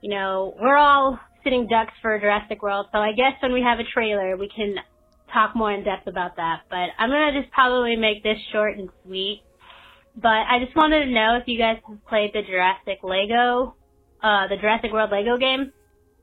you 0.00 0.10
know 0.10 0.54
we're 0.60 0.76
all 0.76 1.18
sitting 1.42 1.66
ducks 1.66 1.94
for 2.00 2.18
Jurassic 2.18 2.62
World. 2.62 2.86
So 2.92 2.98
I 2.98 3.12
guess 3.12 3.32
when 3.40 3.52
we 3.52 3.62
have 3.62 3.78
a 3.78 3.84
trailer, 3.84 4.36
we 4.36 4.48
can 4.54 4.76
talk 5.32 5.56
more 5.56 5.72
in 5.72 5.84
depth 5.84 6.06
about 6.06 6.36
that. 6.36 6.62
But 6.70 6.90
I'm 6.98 7.10
gonna 7.10 7.40
just 7.40 7.52
probably 7.52 7.96
make 7.96 8.22
this 8.22 8.38
short 8.52 8.78
and 8.78 8.88
sweet. 9.04 9.42
But 10.14 10.28
I 10.28 10.58
just 10.62 10.76
wanted 10.76 11.06
to 11.06 11.10
know 11.10 11.38
if 11.40 11.44
you 11.48 11.58
guys 11.58 11.78
have 11.88 12.04
played 12.06 12.32
the 12.34 12.42
Jurassic 12.42 12.98
Lego, 13.02 13.76
uh, 14.22 14.48
the 14.48 14.56
Jurassic 14.60 14.92
World 14.92 15.10
Lego 15.10 15.38
game. 15.38 15.72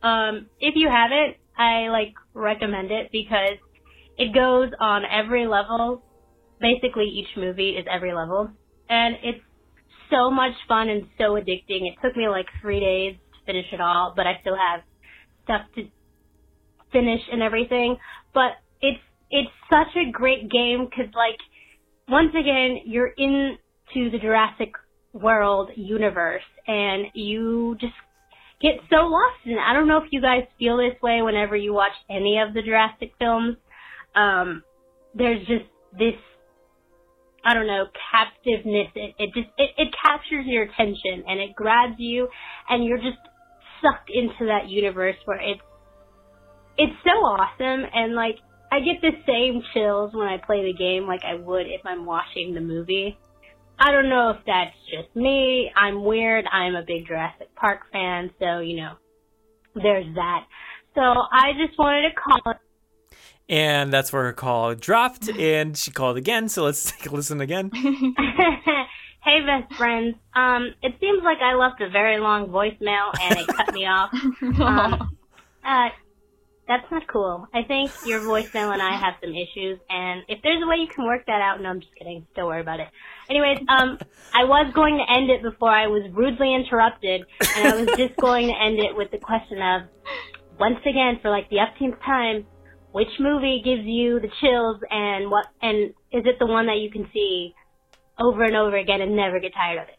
Um, 0.04 0.48
if 0.60 0.76
you 0.76 0.90
haven't, 0.90 1.38
I 1.58 1.90
like 1.90 2.14
recommend 2.34 2.92
it 2.92 3.10
because 3.12 3.58
it 4.18 4.34
goes 4.34 4.72
on 4.80 5.04
every 5.06 5.48
level. 5.48 6.04
Basically, 6.62 7.06
each 7.06 7.36
movie 7.36 7.72
is 7.72 7.86
every 7.90 8.14
level, 8.14 8.52
and 8.90 9.16
it's 9.24 9.40
so 10.12 10.30
much 10.30 10.54
fun 10.68 10.90
and 10.90 11.08
so 11.18 11.36
addicting. 11.36 11.88
It 11.88 11.96
took 12.04 12.16
me 12.16 12.28
like 12.28 12.46
three 12.62 12.80
days 12.80 13.16
to 13.16 13.46
finish 13.46 13.66
it 13.72 13.82
all, 13.82 14.14
but 14.16 14.28
I 14.28 14.38
still 14.42 14.58
have 14.58 14.82
stuff 15.44 15.62
to 15.76 15.88
finish 16.92 17.22
and 17.32 17.42
everything. 17.42 17.98
But 18.34 18.52
it's 18.82 19.00
it's 19.32 19.52
such 19.70 19.96
a 19.96 20.12
great 20.12 20.50
game 20.50 20.88
because 20.90 21.14
like 21.14 21.38
once 22.08 22.32
again 22.32 22.80
you're 22.86 23.14
into 23.18 24.10
the 24.12 24.20
Jurassic 24.22 24.74
World 25.14 25.72
universe 25.76 26.44
and 26.68 27.08
you 27.14 27.76
just 27.80 27.94
get 28.62 28.76
so 28.90 29.08
lost 29.08 29.40
in 29.46 29.54
it. 29.54 29.58
I 29.58 29.74
don't 29.74 29.88
know 29.88 29.98
if 29.98 30.12
you 30.12 30.22
guys 30.22 30.44
feel 30.58 30.78
this 30.78 31.02
way 31.02 31.22
whenever 31.22 31.56
you 31.56 31.74
watch 31.74 31.94
any 32.10 32.40
of 32.40 32.54
the 32.54 32.62
Jurassic 32.62 33.14
films. 33.18 33.58
Um, 34.16 34.64
there's 35.16 35.40
just 35.48 35.66
this, 35.98 36.16
I 37.44 37.54
don't 37.54 37.68
know, 37.68 37.86
captiveness. 38.12 38.90
It, 38.96 39.16
it 39.18 39.34
just, 39.34 39.50
it, 39.58 39.70
it 39.78 39.88
captures 40.04 40.46
your 40.46 40.64
attention 40.64 41.24
and 41.28 41.40
it 41.40 41.56
grabs 41.56 41.96
you 41.98 42.28
and 42.70 42.84
you're 42.84 42.98
just 42.98 43.18
sucked 43.82 44.12
into 44.14 44.46
that 44.46 44.70
universe 44.70 45.16
where 45.26 45.40
it's, 45.40 45.62
it's 46.78 46.94
so 47.04 47.12
awesome 47.12 47.86
and 47.94 48.14
like, 48.14 48.36
I 48.72 48.80
get 48.80 49.02
the 49.02 49.12
same 49.26 49.64
chills 49.74 50.14
when 50.14 50.28
I 50.28 50.38
play 50.38 50.72
the 50.72 50.78
game 50.78 51.08
like 51.08 51.24
I 51.24 51.36
would 51.36 51.68
if 51.68 51.82
I'm 51.86 52.06
watching 52.06 52.54
the 52.54 52.62
movie. 52.62 53.18
I 53.80 53.92
don't 53.92 54.10
know 54.10 54.32
if 54.32 54.38
that's 54.46 54.76
just 54.92 55.16
me. 55.16 55.72
I'm 55.76 56.04
weird. 56.04 56.46
I'm 56.52 56.76
a 56.76 56.84
big 56.84 57.08
Jurassic 57.08 57.56
Park 57.56 57.82
fan, 57.92 58.30
so 58.40 58.60
you 58.60 58.78
know, 58.78 58.94
there's 59.76 60.14
that. 60.16 60.46
So 60.96 61.02
I 61.02 61.54
just 61.54 61.78
wanted 61.80 62.10
to 62.10 62.16
call. 62.16 62.54
And 63.48 63.92
that's 63.92 64.14
where 64.14 64.24
her 64.26 64.34
call 64.34 64.76
dropped, 64.76 65.30
and 65.30 65.76
she 65.76 65.92
called 65.92 66.18
again. 66.18 66.50
So 66.50 66.64
let's 66.64 66.92
take 67.00 67.10
a 67.10 67.16
listen 67.16 67.42
again. 67.42 67.72
hey, 69.24 69.42
best 69.46 69.74
friends. 69.76 70.16
Um, 70.36 70.74
it 70.84 70.94
seems 71.00 71.24
like 71.24 71.40
I 71.42 71.56
left 71.56 71.82
a 71.82 71.90
very 71.90 72.20
long 72.20 72.48
voicemail 72.48 73.12
and 73.22 73.40
it 73.40 73.48
cut 73.48 73.74
me 73.74 73.86
off. 73.86 74.12
Um, 74.60 75.18
uh, 75.66 75.90
that's 76.70 76.90
not 76.92 77.08
cool. 77.08 77.48
I 77.52 77.64
think 77.64 77.90
your 78.06 78.20
voicemail 78.22 78.72
and 78.72 78.82
I 78.82 78.96
have 78.96 79.16
some 79.22 79.34
issues, 79.34 79.80
and 79.90 80.22
if 80.28 80.40
there's 80.44 80.62
a 80.64 80.68
way 80.68 80.76
you 80.78 80.88
can 80.88 81.04
work 81.04 81.26
that 81.26 81.42
out, 81.42 81.60
no, 81.60 81.68
I'm 81.68 81.82
just 81.82 81.96
kidding. 81.96 82.28
Don't 82.36 82.46
worry 82.46 82.62
about 82.62 82.80
it. 82.80 82.88
Anyways, 83.28 83.58
um, 83.68 83.98
I 84.36 84.46
was 84.46 84.72
going 84.72 84.98
to 85.00 85.12
end 85.12 85.32
it 85.32 85.42
before 85.42 85.72
I 85.72 85.88
was 85.88 86.04
rudely 86.14 86.54
interrupted, 86.54 87.26
and 87.56 87.68
I 87.68 87.76
was 87.76 87.88
just 87.98 88.16
going 88.18 88.48
to 88.48 88.54
end 88.54 88.78
it 88.78 88.96
with 88.96 89.10
the 89.10 89.18
question 89.18 89.60
of, 89.60 89.90
once 90.60 90.80
again, 90.86 91.18
for 91.24 91.32
like 91.32 91.50
the 91.50 91.58
upteenth 91.58 92.00
time, 92.06 92.46
which 92.92 93.10
movie 93.20 93.62
gives 93.66 93.84
you 93.84 94.20
the 94.20 94.30
chills, 94.40 94.78
and 94.92 95.32
what, 95.32 95.48
and 95.64 95.90
is 96.14 96.24
it 96.26 96.38
the 96.38 96.46
one 96.46 96.68
that 96.68 96.78
you 96.78 96.92
can 96.92 97.10
see 97.12 97.56
over 98.20 98.44
and 98.44 98.56
over 98.56 98.78
again 98.78 99.02
and 99.02 99.16
never 99.16 99.40
get 99.40 99.54
tired 99.56 99.82
of 99.82 99.88
it? 99.90 99.99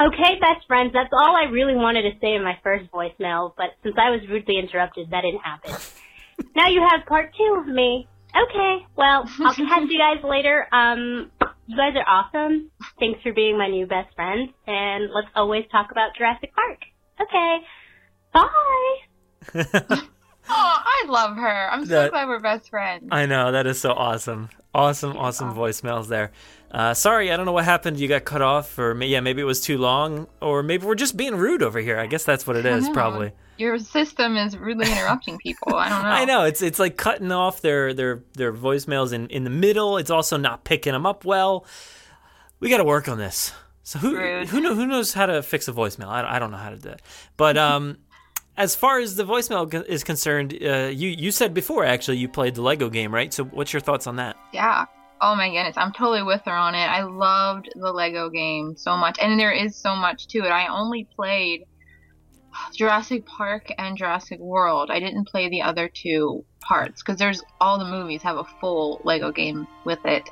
Okay, 0.00 0.38
best 0.40 0.66
friends, 0.66 0.92
that's 0.94 1.10
all 1.12 1.36
I 1.36 1.50
really 1.50 1.74
wanted 1.74 2.02
to 2.02 2.18
say 2.20 2.34
in 2.34 2.42
my 2.42 2.58
first 2.62 2.90
voicemail, 2.90 3.52
but 3.56 3.66
since 3.82 3.96
I 3.98 4.10
was 4.10 4.20
rudely 4.30 4.58
interrupted, 4.58 5.10
that 5.10 5.20
didn't 5.22 5.40
happen. 5.42 5.74
now 6.56 6.68
you 6.68 6.80
have 6.90 7.04
part 7.06 7.34
two 7.36 7.58
of 7.60 7.66
me. 7.66 8.08
Okay, 8.34 8.86
well, 8.96 9.28
I'll 9.40 9.54
catch 9.54 9.88
you 9.90 9.98
guys 9.98 10.24
later. 10.24 10.66
Um, 10.72 11.30
you 11.66 11.76
guys 11.76 11.92
are 11.96 12.08
awesome. 12.08 12.70
Thanks 12.98 13.20
for 13.22 13.32
being 13.34 13.58
my 13.58 13.68
new 13.68 13.86
best 13.86 14.14
friend, 14.14 14.48
and 14.66 15.10
let's 15.12 15.28
always 15.34 15.64
talk 15.70 15.90
about 15.90 16.16
Jurassic 16.16 16.50
Park. 16.54 16.78
Okay, 17.20 17.58
bye. 19.92 20.00
Oh, 20.52 20.76
I 20.84 21.04
love 21.08 21.36
her. 21.36 21.68
I'm 21.70 21.86
so 21.86 21.92
That- 21.94 22.10
glad 22.10 22.26
we're 22.26 22.40
best 22.40 22.70
friends. 22.70 23.08
I 23.12 23.26
know 23.26 23.52
that 23.52 23.68
is 23.68 23.80
so 23.80 23.92
awesome, 23.92 24.48
awesome, 24.74 25.16
awesome 25.16 25.54
voicemails 25.54 26.08
there. 26.08 26.32
Uh, 26.70 26.94
sorry, 26.94 27.32
I 27.32 27.36
don't 27.36 27.46
know 27.46 27.52
what 27.52 27.64
happened. 27.64 27.98
You 27.98 28.06
got 28.06 28.24
cut 28.24 28.42
off, 28.42 28.78
or 28.78 28.94
may- 28.94 29.08
yeah, 29.08 29.20
maybe 29.20 29.42
it 29.42 29.44
was 29.44 29.60
too 29.60 29.76
long, 29.76 30.28
or 30.40 30.62
maybe 30.62 30.86
we're 30.86 30.94
just 30.94 31.16
being 31.16 31.34
rude 31.34 31.62
over 31.62 31.80
here. 31.80 31.98
I 31.98 32.06
guess 32.06 32.24
that's 32.24 32.46
what 32.46 32.56
it 32.56 32.64
is, 32.64 32.88
probably. 32.90 33.32
Your 33.58 33.78
system 33.78 34.36
is 34.36 34.56
rudely 34.56 34.90
interrupting 34.90 35.36
people. 35.38 35.74
I 35.74 35.88
don't 35.88 36.02
know. 36.04 36.08
I 36.08 36.24
know 36.24 36.44
it's 36.44 36.62
it's 36.62 36.78
like 36.78 36.96
cutting 36.96 37.32
off 37.32 37.60
their 37.60 37.92
their 37.92 38.22
their 38.34 38.52
voicemails 38.52 39.12
in 39.12 39.26
in 39.28 39.44
the 39.44 39.50
middle. 39.50 39.96
It's 39.98 40.10
also 40.10 40.36
not 40.36 40.64
picking 40.64 40.92
them 40.92 41.04
up 41.06 41.24
well. 41.24 41.66
We 42.60 42.70
got 42.70 42.78
to 42.78 42.84
work 42.84 43.08
on 43.08 43.18
this. 43.18 43.52
So 43.82 43.98
who 43.98 44.16
who 44.46 44.60
know, 44.60 44.74
who 44.74 44.86
knows 44.86 45.12
how 45.12 45.26
to 45.26 45.42
fix 45.42 45.66
a 45.66 45.72
voicemail? 45.72 46.06
I, 46.06 46.36
I 46.36 46.38
don't 46.38 46.52
know 46.52 46.56
how 46.56 46.70
to 46.70 46.78
do 46.78 46.88
it. 46.90 47.02
But 47.36 47.58
um, 47.68 47.98
as 48.56 48.76
far 48.76 49.00
as 49.00 49.16
the 49.16 49.24
voicemail 49.24 49.84
is 49.86 50.04
concerned, 50.04 50.56
uh, 50.62 50.88
you 50.92 51.08
you 51.08 51.32
said 51.32 51.52
before 51.52 51.84
actually 51.84 52.18
you 52.18 52.28
played 52.28 52.54
the 52.54 52.62
Lego 52.62 52.88
game, 52.88 53.12
right? 53.12 53.34
So 53.34 53.44
what's 53.44 53.72
your 53.72 53.80
thoughts 53.80 54.06
on 54.06 54.16
that? 54.16 54.36
Yeah. 54.52 54.86
Oh 55.22 55.34
my 55.34 55.50
goodness, 55.50 55.76
I'm 55.76 55.92
totally 55.92 56.22
with 56.22 56.42
her 56.46 56.52
on 56.52 56.74
it. 56.74 56.78
I 56.78 57.02
loved 57.02 57.68
the 57.74 57.92
Lego 57.92 58.30
game 58.30 58.74
so 58.76 58.96
much, 58.96 59.18
and 59.20 59.38
there 59.38 59.52
is 59.52 59.76
so 59.76 59.94
much 59.94 60.28
to 60.28 60.38
it. 60.38 60.48
I 60.48 60.66
only 60.68 61.06
played 61.14 61.64
Jurassic 62.74 63.26
Park 63.26 63.70
and 63.76 63.98
Jurassic 63.98 64.40
World. 64.40 64.90
I 64.90 64.98
didn't 64.98 65.28
play 65.28 65.48
the 65.48 65.62
other 65.62 65.90
two 65.92 66.44
parts 66.60 67.02
because 67.02 67.18
there's 67.18 67.42
all 67.60 67.78
the 67.78 67.84
movies 67.84 68.22
have 68.22 68.38
a 68.38 68.44
full 68.60 69.02
Lego 69.04 69.30
game 69.30 69.66
with 69.84 70.04
it, 70.06 70.28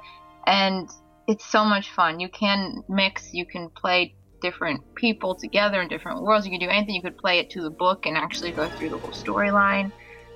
and 0.46 0.88
it's 1.27 1.44
so 1.44 1.66
much 1.66 1.92
fun. 1.92 2.18
You 2.18 2.31
can 2.31 2.83
mix, 2.88 3.35
you 3.35 3.44
can 3.44 3.68
play 3.68 4.14
different 4.40 4.81
people 4.94 5.35
together 5.35 5.83
in 5.83 5.88
different 5.88 6.22
worlds. 6.22 6.46
You 6.46 6.53
can 6.53 6.66
do 6.66 6.72
anything. 6.72 6.94
You 6.94 7.03
could 7.03 7.18
play 7.18 7.40
it 7.40 7.51
to 7.51 7.62
the 7.62 7.70
book 7.70 8.07
and 8.07 8.16
actually 8.16 8.53
go 8.53 8.70
through 8.79 8.90
the 8.90 8.98
whole 8.98 9.12
storyline. 9.12 9.92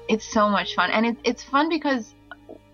It's 0.09 0.31
so 0.31 0.49
much 0.49 0.75
fun, 0.75 0.91
and 0.91 1.07
it's 1.07 1.21
it's 1.25 1.43
fun 1.43 1.71
because 1.71 2.15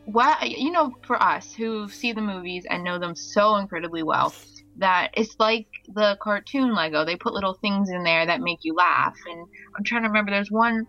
what 0.08 0.50
you 0.50 0.70
know 0.70 0.90
for 1.06 1.22
us 1.22 1.52
who 1.52 1.86
see 1.86 2.12
the 2.12 2.20
movies 2.20 2.64
and 2.70 2.82
know 2.82 2.98
them 2.98 3.14
so 3.14 3.56
incredibly 3.56 4.02
well 4.02 4.32
that 4.78 5.10
it's 5.14 5.36
like 5.38 5.66
the 5.88 6.16
cartoon 6.22 6.74
lego. 6.74 7.04
They 7.04 7.16
put 7.16 7.34
little 7.34 7.54
things 7.54 7.90
in 7.90 8.04
there 8.04 8.24
that 8.24 8.40
make 8.40 8.60
you 8.62 8.74
laugh. 8.74 9.14
And 9.30 9.46
i'm 9.76 9.84
trying 9.84 10.02
to 10.04 10.08
remember 10.08 10.30
there's 10.30 10.50
one 10.50 10.86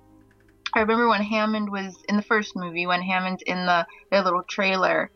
i 0.73 0.79
remember 0.79 1.09
when 1.09 1.21
hammond 1.21 1.69
was 1.69 1.97
in 2.07 2.15
the 2.15 2.21
first 2.21 2.55
movie 2.55 2.87
when 2.87 3.01
hammond's 3.01 3.43
in 3.45 3.65
the 3.65 3.85
their 4.09 4.23
little 4.23 4.43
trailer 4.43 5.11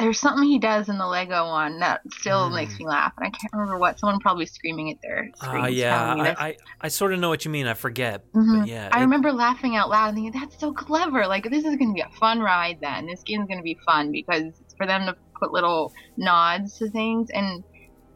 there's 0.00 0.18
something 0.18 0.48
he 0.48 0.58
does 0.58 0.88
in 0.88 0.98
the 0.98 1.06
lego 1.06 1.46
one 1.46 1.78
that 1.80 2.00
still 2.14 2.50
makes 2.50 2.76
me 2.78 2.86
laugh 2.86 3.12
and 3.18 3.26
i 3.26 3.30
can't 3.30 3.52
remember 3.52 3.78
what 3.78 3.98
someone 4.00 4.18
probably 4.20 4.46
screaming 4.46 4.90
at 4.90 4.96
their 5.02 5.28
Ah, 5.40 5.46
screens 5.46 5.76
yeah, 5.76 6.14
I. 6.14 6.46
I 6.48 6.56
I 6.80 6.88
sort 6.88 7.12
of 7.12 7.20
know 7.20 7.28
what 7.28 7.44
you 7.44 7.50
mean. 7.50 7.66
I 7.66 7.74
forget, 7.74 8.24
Mhm. 8.34 8.60
but 8.60 8.68
yeah, 8.68 8.88
I 8.92 8.98
it- 8.98 9.02
remember 9.02 9.30
laughing 9.32 9.76
out 9.76 9.88
loud 9.90 10.08
and 10.08 10.16
thinking, 10.16 10.40
that's 10.40 10.58
so 10.58 10.72
clever. 10.72 11.26
Like, 11.26 11.44
this 11.50 11.64
is 11.64 11.76
going 11.76 11.90
to 11.90 11.94
be 11.94 12.00
a 12.00 12.08
fun 12.18 12.40
ride 12.40 12.78
then. 12.80 13.06
This 13.06 13.22
game's 13.24 13.46
going 13.46 13.58
to 13.60 13.62
be 13.64 13.76
fun 13.86 14.10
because 14.12 14.44
it's 14.60 14.74
for 14.78 14.86
them 14.86 15.06
to 15.06 15.14
put 15.38 15.52
little 15.52 15.92
nods 16.16 16.78
to 16.78 16.88
things. 16.90 17.28
And 17.32 17.62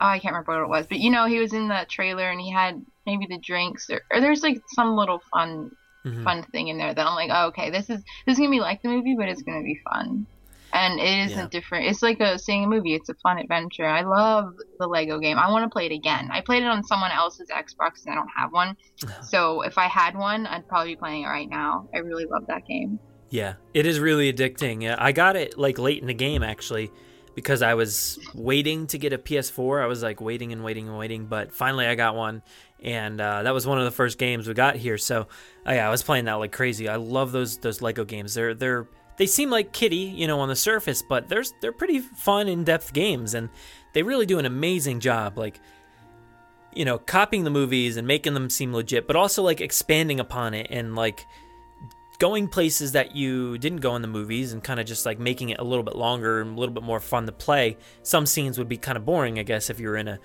oh, 0.01 0.07
I 0.07 0.18
can't 0.18 0.33
remember 0.33 0.53
what 0.53 0.64
it 0.64 0.68
was. 0.70 0.87
But, 0.87 0.99
you 0.99 1.11
know, 1.11 1.27
he 1.27 1.38
was 1.38 1.53
in 1.53 1.68
the 1.68 1.87
trailer 1.90 2.29
and 2.31 2.40
he 2.40 2.51
had 2.51 2.83
maybe 3.07 3.27
the 3.29 3.38
drinks 3.38 3.88
or, 3.90 4.01
or 4.12 4.20
there's 4.20 4.42
like 4.42 4.59
some 4.75 4.97
little 4.97 5.20
fun 5.33 5.70
Mhm. 6.07 6.23
fun 6.25 6.42
thing 6.53 6.68
in 6.68 6.77
there 6.79 6.92
that 6.94 7.07
I'm 7.07 7.14
like, 7.14 7.31
oh, 7.33 7.47
okay, 7.49 7.70
this 7.70 7.88
is 7.90 8.03
this 8.27 8.35
is 8.35 8.38
going 8.38 8.51
to 8.51 8.57
be 8.57 8.61
like 8.61 8.81
the 8.83 8.88
movie, 8.90 9.14
but 9.18 9.29
it's 9.29 9.42
going 9.42 9.59
to 9.59 9.64
be 9.64 9.79
fun. 9.90 10.27
And 10.74 10.98
it 10.98 11.26
isn't 11.26 11.38
Yeah. 11.38 11.46
different. 11.48 11.87
It's 11.87 12.02
like 12.02 12.18
a 12.20 12.37
seeing 12.37 12.64
a 12.64 12.66
movie. 12.66 12.94
It's 12.94 13.08
a 13.08 13.14
fun 13.22 13.38
adventure. 13.38 13.87
I 13.87 14.02
love 14.02 14.54
the 14.80 14.88
Lego 14.88 15.20
game. 15.20 15.38
I 15.38 15.48
want 15.50 15.64
to 15.64 15.70
play 15.70 15.87
it 15.87 15.92
again. 15.92 16.28
I 16.32 16.40
played 16.40 16.64
it 16.64 16.66
on 16.66 16.82
someone 16.82 17.12
else's 17.12 17.48
Xbox 17.48 18.04
and 18.04 18.12
I 18.12 18.16
don't 18.16 18.28
have 18.37 18.52
one. 18.52 18.76
So 19.22 19.62
if 19.62 19.78
I 19.78 19.87
had 19.87 20.16
one, 20.18 20.46
I'd 20.48 20.66
probably 20.66 20.94
be 20.94 20.96
playing 20.96 21.22
it 21.22 21.28
right 21.28 21.48
now. 21.48 21.88
I 21.94 21.98
really 21.98 22.24
love 22.26 22.42
that 22.48 22.66
game. 22.66 22.98
Yeah, 23.30 23.54
it 23.72 23.87
is 23.87 24.00
really 24.00 24.32
addicting. 24.32 24.82
Yeah, 24.82 24.96
I 24.98 25.12
got 25.12 25.37
it 25.37 25.56
like 25.56 25.78
late 25.78 26.00
in 26.00 26.08
the 26.08 26.14
game 26.14 26.42
actually 26.42 26.90
because 27.37 27.62
I 27.62 27.74
was 27.74 28.18
waiting 28.34 28.87
to 28.88 28.98
get 28.98 29.12
a 29.12 29.18
PS4. 29.18 29.80
I 29.82 29.87
was 29.87 30.02
like 30.02 30.20
waiting 30.20 30.52
and 30.52 30.64
waiting 30.64 30.88
and 30.88 30.98
waiting, 30.98 31.26
but 31.26 31.52
finally 31.52 31.87
I 31.87 31.94
got 31.94 32.14
one, 32.16 32.42
and 32.82 33.20
uh, 33.20 33.42
that 33.44 33.54
was 33.54 33.66
one 33.66 33.78
of 33.78 33.84
the 33.84 33.90
first 33.90 34.18
games 34.18 34.46
we 34.48 34.54
got 34.54 34.76
here. 34.76 34.98
So 34.98 35.28
uh, 35.66 35.72
yeah, 35.72 35.87
I 35.87 35.90
was 35.90 36.02
playing 36.02 36.24
that 36.26 36.34
like 36.34 36.52
crazy. 36.52 36.88
I 36.88 36.96
love 36.96 37.30
those 37.32 37.58
those 37.58 37.80
Lego 37.82 38.04
games. 38.04 38.34
They're 38.34 38.54
they're 38.54 38.87
they 39.16 39.27
seem 39.27 39.50
like 39.50 39.72
kiddie, 39.72 39.96
you 39.96 40.27
know, 40.27 40.40
on 40.40 40.48
the 40.48 40.57
surface, 40.57 41.03
but 41.03 41.29
there's 41.29 41.53
they're 41.61 41.72
pretty 41.72 42.00
fun, 42.00 42.48
in 42.48 42.64
depth 42.64 42.92
games, 42.92 43.35
and 43.35 43.48
they 43.92 44.03
really 44.03 44.27
do 44.27 44.38
an 44.38 44.46
amazing 44.46 45.00
job. 45.00 45.38
Like 45.38 45.61
you 46.74 46.85
know, 46.85 46.98
copying 46.98 47.44
the 47.44 47.50
movies 47.50 47.96
and 47.96 48.07
making 48.07 48.35
them 48.35 48.50
seem 48.50 48.72
legit, 48.72 49.07
but 49.07 49.16
also 49.16 49.42
like 49.42 49.61
expanding 49.61 50.20
upon 50.20 50.55
it 50.55 50.66
and 50.70 50.94
like 50.94 51.27
going 52.18 52.48
places 52.48 52.92
that 52.92 53.14
you 53.14 53.59
didn't 53.59 53.81
go 53.81 53.96
in 53.96 54.03
the 54.03 54.09
movies 54.09 54.53
and 54.53 54.62
kind 54.62 54.81
of 54.81 54.87
just 54.87 55.07
like 55.07 55.18
making 55.18 55.50
it 55.50 55.59
a 55.59 55.64
little 55.64 55.83
bit 55.83 55.96
longer 55.96 56.40
and 56.40 56.57
a 56.57 56.61
little 56.61 56.74
bit 56.74 56.83
more 56.83 57.00
fun 57.00 57.27
to 57.27 57.33
play. 57.33 57.77
Some 58.03 58.27
scenes 58.27 58.59
would 58.59 58.68
be 58.68 58.77
kind 58.77 58.96
of 58.96 59.05
boring, 59.05 59.38
I 59.38 59.42
guess, 59.42 59.70
if 59.70 59.81
you 59.81 59.88
were 59.88 59.96
in 59.96 60.09
a, 60.09 60.18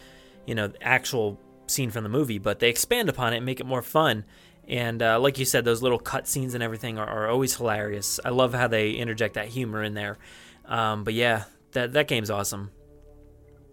you 0.45 0.55
know, 0.55 0.71
actual 0.81 1.39
scene 1.67 1.91
from 1.91 2.03
the 2.03 2.09
movie, 2.09 2.39
but 2.39 2.59
they 2.59 2.69
expand 2.69 3.09
upon 3.09 3.33
it 3.33 3.37
and 3.37 3.45
make 3.45 3.59
it 3.59 3.65
more 3.65 3.81
fun. 3.81 4.25
And 4.69 5.01
uh, 5.01 5.19
like 5.19 5.39
you 5.39 5.45
said, 5.45 5.65
those 5.65 5.81
little 5.81 5.99
cut 5.99 6.27
scenes 6.27 6.53
and 6.53 6.63
everything 6.63 6.99
are, 6.99 7.07
are 7.07 7.27
always 7.27 7.55
hilarious. 7.55 8.19
I 8.23 8.29
love 8.29 8.53
how 8.53 8.67
they 8.67 8.91
interject 8.91 9.33
that 9.33 9.47
humor 9.47 9.83
in 9.83 9.95
there. 9.95 10.17
Um, 10.65 11.03
but 11.03 11.15
yeah, 11.15 11.45
that 11.71 11.93
that 11.93 12.07
game's 12.07 12.29
awesome. 12.29 12.71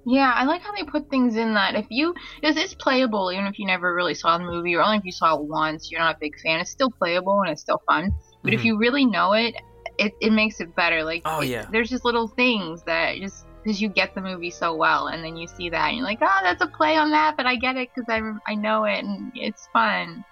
Yeah, 0.09 0.32
I 0.35 0.44
like 0.44 0.62
how 0.62 0.72
they 0.74 0.85
put 0.85 1.11
things 1.11 1.37
in 1.37 1.54
that 1.54 1.74
if 1.74 1.87
you 1.90 2.14
because 2.40 2.56
it's 2.56 2.74
playable 2.74 3.32
even 3.32 3.46
if 3.46 3.59
you 3.59 3.66
never 3.66 3.92
really 3.94 4.14
saw 4.14 4.38
the 4.38 4.44
movie 4.44 4.74
or 4.76 4.82
only 4.82 4.98
if 4.98 5.04
you 5.04 5.12
saw 5.12 5.37
it 5.37 5.44
once, 5.44 5.90
you're 5.90 6.00
not 6.00 6.14
a 6.14 6.18
big 6.20 6.38
fan. 6.38 6.61
It's 6.61 6.70
still 6.70 6.90
playable 6.90 7.40
and 7.42 7.50
it's 7.50 7.61
still 7.62 7.82
fun. 7.87 8.12
But 8.44 8.54
if 8.54 8.61
Mhm. 8.61 8.64
you 8.64 8.78
really 8.78 9.04
know 9.04 9.32
it, 9.32 9.54
it, 9.98 10.12
it 10.20 10.32
makes 10.32 10.61
it 10.61 10.74
better. 10.76 11.02
Like 11.02 11.22
Oh, 11.24 11.40
it- 11.40 11.48
yeah. 11.48 11.66
there's 11.72 11.90
just 11.90 12.04
little 12.04 12.28
things 12.28 12.82
that 12.85 13.16
just 13.18 13.46
because 13.64 13.82
you 13.82 13.88
get 13.88 14.14
the 14.14 14.22
movie 14.22 14.50
so 14.50 14.76
well 14.76 15.09
and 15.09 15.24
then 15.24 15.37
you 15.37 15.48
see 15.48 15.68
that 15.70 15.88
and 15.88 15.96
you're 15.98 16.06
like, 16.06 16.20
oh, 16.22 16.38
that's 16.42 16.62
a 16.62 16.68
play 16.68 16.96
on 16.96 17.11
that, 17.11 17.37
but 17.37 17.46
I 17.46 17.56
get 17.56 17.76
it 17.76 17.88
because 17.92 18.09
I 18.09 18.20
I 18.50 18.54
know 18.54 18.85
it 18.85 19.00
and 19.04 19.32
it's 19.35 19.68
fun. 19.72 20.24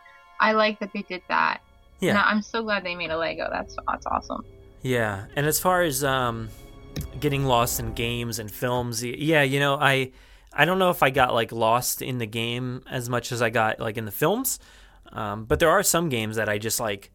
I 0.49 0.53
like 0.53 0.79
that 0.81 0.93
they 0.93 1.03
did 1.03 1.23
that. 1.29 1.61
Yeah. 2.01 2.21
I- 2.21 2.31
I'm 2.31 2.43
so 2.43 2.63
glad 2.63 2.85
they 2.85 2.95
made 2.95 3.11
a 3.11 3.17
Lego. 3.19 3.49
That's 3.51 3.77
that's 3.89 4.07
awesome. 4.07 4.45
Yeah, 4.83 5.27
and 5.37 5.47
as 5.47 5.59
far 5.59 5.83
as 5.83 6.05
um, 6.05 6.51
getting 7.19 7.45
lost 7.47 7.81
in 7.81 7.95
games 7.95 8.39
and 8.39 8.51
films, 8.51 9.03
yeah, 9.03 9.43
you 9.43 9.59
know, 9.59 9.77
I 9.81 10.13
I 10.53 10.65
don't 10.67 10.79
know 10.79 10.91
if 10.91 11.03
I 11.03 11.11
got 11.11 11.33
like 11.35 11.53
lost 11.53 12.03
in 12.03 12.19
the 12.19 12.27
game 12.27 12.83
as 12.91 13.09
much 13.09 13.33
as 13.33 13.41
I 13.41 13.51
got 13.51 13.81
like 13.81 13.97
in 13.97 14.05
the 14.05 14.13
films, 14.13 14.59
um, 15.13 15.45
but 15.47 15.59
there 15.59 15.71
are 15.71 15.83
some 15.83 16.09
games 16.11 16.37
that 16.37 16.49
I 16.49 16.59
just 16.59 16.81
like 16.81 17.11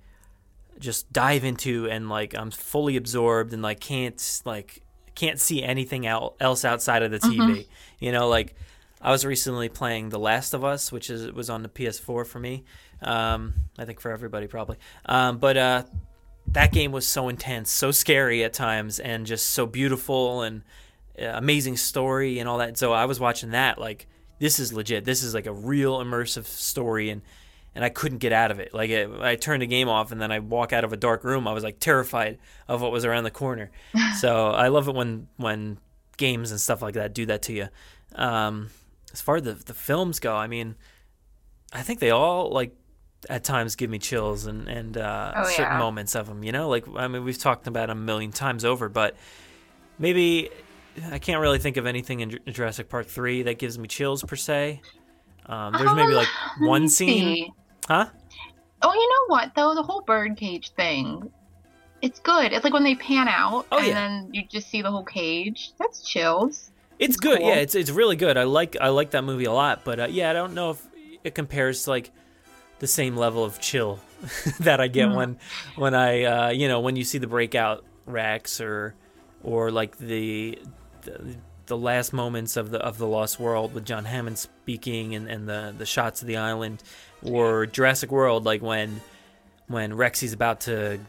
just 0.79 1.11
dive 1.11 1.43
into 1.43 1.87
and 1.89 2.09
like 2.09 2.33
I'm 2.35 2.51
fully 2.51 2.95
absorbed 2.95 3.53
and 3.53 3.61
like 3.61 3.79
can't 3.79 4.41
like 4.45 4.81
can't 5.13 5.39
see 5.39 5.61
anything 5.61 6.07
else 6.07 6.63
outside 6.65 7.03
of 7.03 7.11
the 7.11 7.19
TV. 7.19 7.37
Mhm. 7.37 7.67
You 7.99 8.11
know, 8.13 8.27
like 8.29 8.55
I 9.01 9.11
was 9.11 9.25
recently 9.25 9.69
playing 9.69 10.09
The 10.09 10.19
Last 10.19 10.53
of 10.53 10.63
Us, 10.63 10.91
which 10.91 11.09
is 11.09 11.31
was 11.33 11.49
on 11.49 11.61
the 11.63 11.69
PS4 11.69 12.25
for 12.25 12.39
me. 12.39 12.63
Um, 13.01 13.53
I 13.77 13.85
think 13.85 13.99
for 13.99 14.11
everybody 14.11 14.47
probably. 14.47 14.77
Um, 15.05 15.37
but 15.37 15.57
uh, 15.57 15.83
that 16.47 16.71
game 16.71 16.91
was 16.91 17.07
so 17.07 17.29
intense, 17.29 17.71
so 17.71 17.91
scary 17.91 18.43
at 18.43 18.53
times, 18.53 18.99
and 18.99 19.25
just 19.25 19.51
so 19.51 19.65
beautiful 19.65 20.41
and 20.41 20.63
uh, 21.19 21.25
amazing 21.25 21.77
story 21.77 22.39
and 22.39 22.49
all 22.49 22.57
that. 22.57 22.77
So 22.77 22.93
I 22.93 23.05
was 23.05 23.19
watching 23.19 23.51
that 23.51 23.79
like 23.79 24.07
this 24.39 24.59
is 24.59 24.73
legit. 24.73 25.05
This 25.05 25.23
is 25.23 25.33
like 25.33 25.45
a 25.45 25.53
real 25.53 25.99
immersive 25.99 26.45
story 26.45 27.09
and 27.09 27.21
and 27.75 27.85
I 27.85 27.89
couldn't 27.89 28.17
get 28.17 28.33
out 28.33 28.51
of 28.51 28.59
it. 28.59 28.73
Like 28.73 28.89
it, 28.89 29.09
I 29.21 29.35
turned 29.35 29.61
the 29.61 29.67
game 29.67 29.89
off, 29.89 30.11
and 30.11 30.19
then 30.19 30.31
I 30.31 30.39
walk 30.39 30.73
out 30.73 30.83
of 30.83 30.91
a 30.91 30.97
dark 30.97 31.23
room. 31.23 31.47
I 31.47 31.53
was 31.53 31.63
like 31.63 31.79
terrified 31.79 32.39
of 32.67 32.81
what 32.81 32.91
was 32.91 33.05
around 33.05 33.23
the 33.23 33.31
corner. 33.31 33.71
so 34.19 34.49
I 34.49 34.69
love 34.69 34.87
it 34.87 34.95
when 34.95 35.27
when 35.37 35.77
games 36.17 36.51
and 36.51 36.59
stuff 36.59 36.81
like 36.81 36.95
that 36.95 37.13
do 37.13 37.25
that 37.27 37.41
to 37.43 37.53
you. 37.53 37.69
Um, 38.15 38.69
as 39.13 39.21
far 39.21 39.37
as 39.37 39.43
the 39.43 39.53
the 39.53 39.73
films 39.73 40.19
go, 40.19 40.35
I 40.35 40.47
mean, 40.47 40.75
I 41.71 41.81
think 41.81 41.99
they 41.99 42.09
all 42.09 42.49
like 42.49 42.75
at 43.29 43.43
times 43.43 43.75
give 43.75 43.89
me 43.89 43.99
chills 43.99 44.45
and 44.45 44.67
and 44.69 44.97
uh, 44.97 45.33
Oh, 45.35 45.43
certain 45.45 45.63
yeah. 45.73 45.77
moments 45.79 46.15
of 46.15 46.27
them. 46.27 46.43
You 46.43 46.51
know, 46.51 46.69
like 46.69 46.85
I 46.95 47.07
mean, 47.07 47.23
we've 47.23 47.37
talked 47.37 47.67
about 47.67 47.89
a 47.89 47.95
million 47.95 48.31
times 48.31 48.63
over, 48.63 48.87
but 48.89 49.15
maybe 49.97 50.49
I 51.11 51.19
can't 51.19 51.41
really 51.41 51.59
think 51.59 51.77
of 51.77 51.85
anything 51.85 52.19
in 52.21 52.29
Ju- 52.31 52.39
Jurassic 52.47 52.89
Park 52.89 53.07
three 53.07 53.43
that 53.43 53.57
gives 53.59 53.77
me 53.77 53.87
chills 53.87 54.23
per 54.23 54.35
se. 54.35 54.81
Um, 55.45 55.73
there's 55.73 55.93
maybe 55.95 56.11
Um, 56.11 56.13
like 56.13 56.27
one 56.59 56.87
scene, 56.89 57.51
huh? 57.87 58.07
Oh, 58.81 58.93
you 58.93 59.09
know 59.09 59.33
what 59.35 59.51
though? 59.55 59.73
The 59.75 59.83
whole 59.83 60.01
birdcage 60.01 60.71
thing. 60.75 61.31
It's 62.01 62.19
good. 62.21 62.53
It's 62.53 62.63
like 62.63 62.71
when 62.73 62.83
they 62.85 62.95
pan 62.95 63.27
out 63.27 63.65
Oh, 63.73 63.77
and 63.79 63.87
yeah. 63.87 63.93
then 63.93 64.29
you 64.31 64.43
just 64.47 64.69
see 64.69 64.81
the 64.81 64.89
whole 64.91 65.03
cage. 65.03 65.71
That's 65.77 66.01
chills. 66.07 66.71
It's 66.97 67.17
good, 67.17 67.39
cool. 67.39 67.49
yeah. 67.49 67.55
It's 67.55 67.75
it's 67.75 67.89
really 67.89 68.15
good. 68.15 68.37
I 68.37 68.43
like 68.43 68.77
I 68.79 68.89
like 68.89 69.11
that 69.11 69.23
movie 69.23 69.45
a 69.45 69.51
lot, 69.51 69.83
but 69.83 69.99
uh, 69.99 70.07
yeah, 70.09 70.29
I 70.29 70.33
don't 70.33 70.53
know 70.53 70.71
if 70.71 70.87
it 71.23 71.35
compares 71.35 71.83
to 71.83 71.89
like 71.89 72.11
the 72.79 72.87
same 72.87 73.15
level 73.15 73.43
of 73.43 73.59
chill 73.59 73.99
that 74.61 74.79
I 74.81 74.87
get 74.87 75.09
Mhm. 75.09 75.15
when 75.15 75.37
when 75.75 75.93
I 75.93 76.23
uh, 76.23 76.49
you 76.49 76.67
know 76.67 76.79
when 76.79 76.95
you 76.95 77.03
see 77.03 77.17
the 77.17 77.27
breakout 77.27 77.85
Rex 78.05 78.59
or 78.61 78.95
or 79.43 79.71
like 79.71 79.97
the, 79.97 80.59
the 81.03 81.35
the 81.67 81.77
last 81.77 82.11
moments 82.13 82.57
of 82.57 82.71
the 82.71 82.79
of 82.79 82.97
the 82.97 83.07
Lost 83.07 83.39
World 83.39 83.73
with 83.73 83.85
John 83.85 84.03
Hammond 84.05 84.37
speaking 84.39 85.15
and, 85.15 85.29
and 85.29 85.47
the 85.47 85.73
the 85.77 85.85
shots 85.85 86.21
of 86.21 86.27
the 86.27 86.37
island 86.37 86.81
or 87.23 87.65
Jurassic 87.65 88.11
World 88.11 88.43
like 88.45 88.61
when 88.61 88.99
when 89.67 89.91
Rexy's 89.93 90.33
about 90.33 90.61
to 90.61 90.99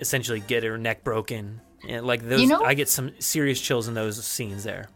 essentially 0.00 0.40
get 0.40 0.62
her 0.64 0.78
neck 0.78 1.04
broken 1.04 1.60
and 1.88 2.06
like 2.06 2.26
those 2.28 2.48
know- 2.48 2.62
I 2.64 2.74
get 2.74 2.88
some 2.88 3.12
serious 3.20 3.60
chills 3.60 3.86
in 3.88 3.94
those 3.94 4.24
scenes 4.24 4.64
there. 4.64 4.88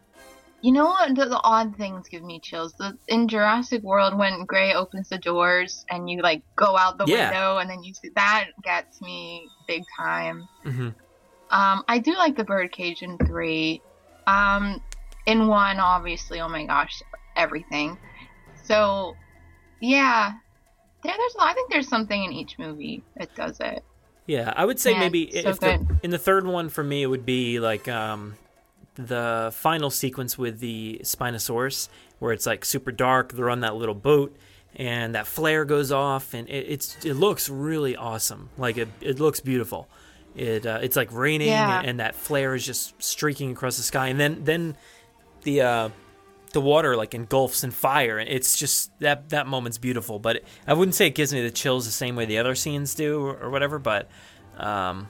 You 0.63 0.71
know 0.71 0.85
what? 0.85 1.13
The, 1.13 1.25
the 1.25 1.41
odd 1.43 1.75
things 1.75 2.07
give 2.07 2.23
me 2.23 2.39
chills. 2.39 2.73
The, 2.79 2.97
in 3.09 3.27
Jurassic 3.27 3.83
World, 3.83 4.17
when 4.17 4.45
Gray 4.45 4.73
opens 4.73 5.09
the 5.09 5.17
doors 5.17 5.85
and 5.89 6.09
you 6.09 6.21
like 6.21 6.41
go 6.55 6.77
out 6.77 6.97
the 6.97 7.05
Yeah. 7.05 7.29
window 7.29 7.57
and 7.57 7.69
then 7.69 7.83
you 7.83 7.93
see 7.93 8.09
that 8.15 8.45
gets 8.63 9.01
me 9.01 9.49
big 9.67 9.83
time. 9.97 10.47
Mm-hmm. 10.65 10.89
Um, 11.49 11.83
I 11.89 11.99
do 11.99 12.15
like 12.15 12.37
the 12.37 12.45
birdcage 12.45 13.01
in 13.01 13.17
three. 13.17 13.81
Um, 14.25 14.81
in 15.25 15.47
one, 15.47 15.81
obviously, 15.81 16.39
oh 16.39 16.47
my 16.47 16.65
gosh, 16.65 17.03
everything. 17.35 17.97
So, 18.63 19.15
yeah, 19.81 20.31
there, 21.03 21.13
there's. 21.17 21.35
I 21.39 21.53
think 21.53 21.71
there's 21.71 21.89
something 21.89 22.23
in 22.23 22.31
each 22.31 22.57
movie 22.57 23.03
that 23.17 23.35
does 23.35 23.59
it. 23.59 23.83
Yeah, 24.27 24.53
I 24.55 24.63
would 24.63 24.79
say 24.79 24.93
Yeah, 24.93 24.99
maybe 24.99 25.29
so 25.41 25.49
if 25.49 25.59
the, 25.59 25.85
in 26.03 26.11
the 26.11 26.17
third 26.17 26.47
one 26.47 26.69
for 26.69 26.85
me 26.85 27.03
it 27.03 27.07
would 27.07 27.25
be 27.25 27.59
like 27.59 27.89
um, 27.89 28.35
the 28.95 29.51
final 29.55 29.89
sequence 29.89 30.37
with 30.37 30.59
the 30.59 31.01
Spinosaurus, 31.03 31.89
where 32.19 32.31
it's 32.33 32.45
like 32.45 32.63
super 32.65 32.91
dark. 32.91 33.33
They're 33.33 33.49
on 33.49 33.61
that 33.61 33.75
little 33.75 33.95
boat, 33.95 34.35
and 34.75 35.15
that 35.15 35.27
flare 35.27 35.65
goes 35.65 35.91
off, 35.91 36.33
and 36.33 36.47
it, 36.49 36.65
it's 36.69 37.03
it 37.05 37.13
looks 37.15 37.49
really 37.49 37.95
awesome. 37.95 38.49
Like 38.57 38.77
it, 38.77 38.89
it 39.01 39.19
looks 39.19 39.39
beautiful. 39.39 39.87
It 40.35 40.65
uh, 40.65 40.79
it's 40.81 40.95
like 40.95 41.09
raining, 41.11 41.49
Yeah. 41.49 41.79
and, 41.79 41.87
and 41.87 41.99
that 41.99 42.15
flare 42.15 42.55
is 42.55 42.65
just 42.65 43.01
streaking 43.01 43.51
across 43.51 43.77
the 43.77 43.83
sky, 43.83 44.07
and 44.07 44.19
then 44.19 44.43
then 44.43 44.75
the 45.43 45.61
uh, 45.61 45.89
the 46.53 46.61
water 46.61 46.95
like 46.95 47.13
engulfs 47.15 47.63
in 47.63 47.71
fire, 47.71 48.17
and 48.19 48.29
it's 48.29 48.57
just 48.57 48.91
that 48.99 49.29
that 49.29 49.47
moment's 49.47 49.77
beautiful. 49.77 50.19
But 50.19 50.43
I 50.67 50.73
wouldn't 50.73 50.95
say 50.95 51.07
it 51.07 51.15
gives 51.15 51.33
me 51.33 51.41
the 51.41 51.51
chills 51.51 51.85
the 51.85 51.91
same 51.91 52.15
way 52.15 52.25
the 52.25 52.37
other 52.37 52.55
scenes 52.55 52.95
do, 52.95 53.19
or, 53.25 53.37
or 53.43 53.49
whatever. 53.49 53.79
But 53.79 54.09
um, 54.57 55.07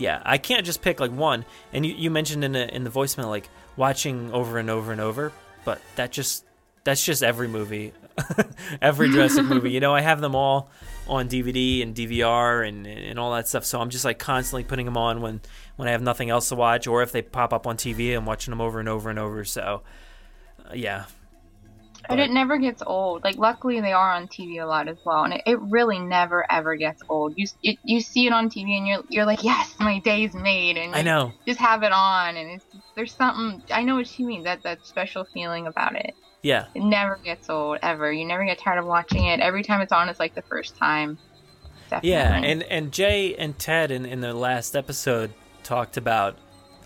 yeah, 0.00 0.22
I 0.24 0.38
can't 0.38 0.64
just 0.64 0.80
pick 0.82 0.98
like 0.98 1.12
one. 1.12 1.44
And 1.72 1.84
you, 1.84 1.94
you 1.94 2.10
mentioned 2.10 2.42
in 2.42 2.52
the 2.52 2.74
in 2.74 2.84
the 2.84 2.90
voicemail 2.90 3.28
like 3.28 3.48
watching 3.76 4.32
over 4.32 4.58
and 4.58 4.70
over 4.70 4.92
and 4.92 5.00
over, 5.00 5.32
but 5.64 5.80
that 5.96 6.10
just 6.10 6.44
that's 6.82 7.04
just 7.04 7.22
every 7.22 7.46
movie, 7.46 7.92
every 8.82 9.10
Jurassic 9.10 9.44
movie. 9.46 9.70
You 9.70 9.80
know, 9.80 9.94
I 9.94 10.00
have 10.00 10.20
them 10.20 10.34
all 10.34 10.70
on 11.06 11.28
DVD 11.28 11.82
and 11.82 11.94
DVR 11.94 12.66
and 12.66 12.86
and 12.86 13.18
all 13.18 13.32
that 13.34 13.46
stuff. 13.46 13.64
So 13.64 13.80
I'm 13.80 13.90
just 13.90 14.04
like 14.04 14.18
constantly 14.18 14.64
putting 14.64 14.86
them 14.86 14.96
on 14.96 15.20
when 15.20 15.40
when 15.76 15.86
I 15.86 15.92
have 15.92 16.02
nothing 16.02 16.30
else 16.30 16.48
to 16.48 16.56
watch, 16.56 16.86
or 16.86 17.02
if 17.02 17.12
they 17.12 17.22
pop 17.22 17.52
up 17.52 17.66
on 17.66 17.76
TV, 17.76 18.16
I'm 18.16 18.24
watching 18.24 18.52
them 18.52 18.60
over 18.60 18.80
and 18.80 18.88
over 18.88 19.10
and 19.10 19.18
over. 19.18 19.44
So 19.44 19.82
uh, 20.64 20.72
yeah, 20.74 21.04
And 22.10 22.20
it 22.20 22.30
never 22.30 22.58
gets 22.58 22.82
old. 22.84 23.24
Like, 23.24 23.36
luckily, 23.36 23.80
they 23.80 23.92
are 23.92 24.12
on 24.12 24.28
TV 24.28 24.62
a 24.62 24.66
lot 24.66 24.88
as 24.88 24.98
well, 25.04 25.24
and 25.24 25.34
it, 25.34 25.42
it 25.46 25.60
really 25.60 25.98
never 25.98 26.44
ever 26.50 26.76
gets 26.76 27.02
old. 27.08 27.34
You 27.36 27.46
it, 27.62 27.78
you 27.84 28.00
see 28.00 28.26
it 28.26 28.32
on 28.32 28.50
TV, 28.50 28.76
and 28.76 28.86
you're 28.86 29.02
you're 29.08 29.24
like, 29.26 29.42
yes, 29.44 29.74
my 29.78 29.98
day's 30.00 30.34
made, 30.34 30.76
and 30.76 30.94
I 30.94 31.02
know. 31.02 31.32
just 31.46 31.60
have 31.60 31.82
it 31.82 31.92
on, 31.92 32.36
and 32.36 32.50
it's 32.50 32.66
there's 32.96 33.14
something. 33.14 33.62
I 33.72 33.84
know 33.84 33.96
what 33.96 34.18
you 34.18 34.26
mean. 34.26 34.42
That 34.44 34.62
that 34.64 34.84
special 34.86 35.24
feeling 35.32 35.66
about 35.66 35.94
it. 35.96 36.14
yeah. 36.42 36.66
It 36.74 36.82
never 36.82 37.16
gets 37.16 37.48
old 37.48 37.78
ever. 37.82 38.12
You 38.12 38.26
never 38.26 38.44
get 38.44 38.58
tired 38.58 38.78
of 38.78 38.86
watching 38.86 39.26
it. 39.26 39.40
Every 39.40 39.62
time 39.62 39.80
it's 39.80 39.92
on, 39.92 40.08
it's 40.08 40.20
like 40.20 40.34
the 40.34 40.42
first 40.42 40.76
time. 40.76 41.18
Definitely. 41.88 42.10
Yeah, 42.10 42.36
and 42.36 42.62
and 42.64 42.92
Jay 42.92 43.34
and 43.36 43.58
Ted 43.58 43.90
in, 43.90 44.04
in 44.06 44.20
the 44.20 44.32
last 44.34 44.76
episode 44.76 45.32
talked 45.62 45.96
about 45.96 46.36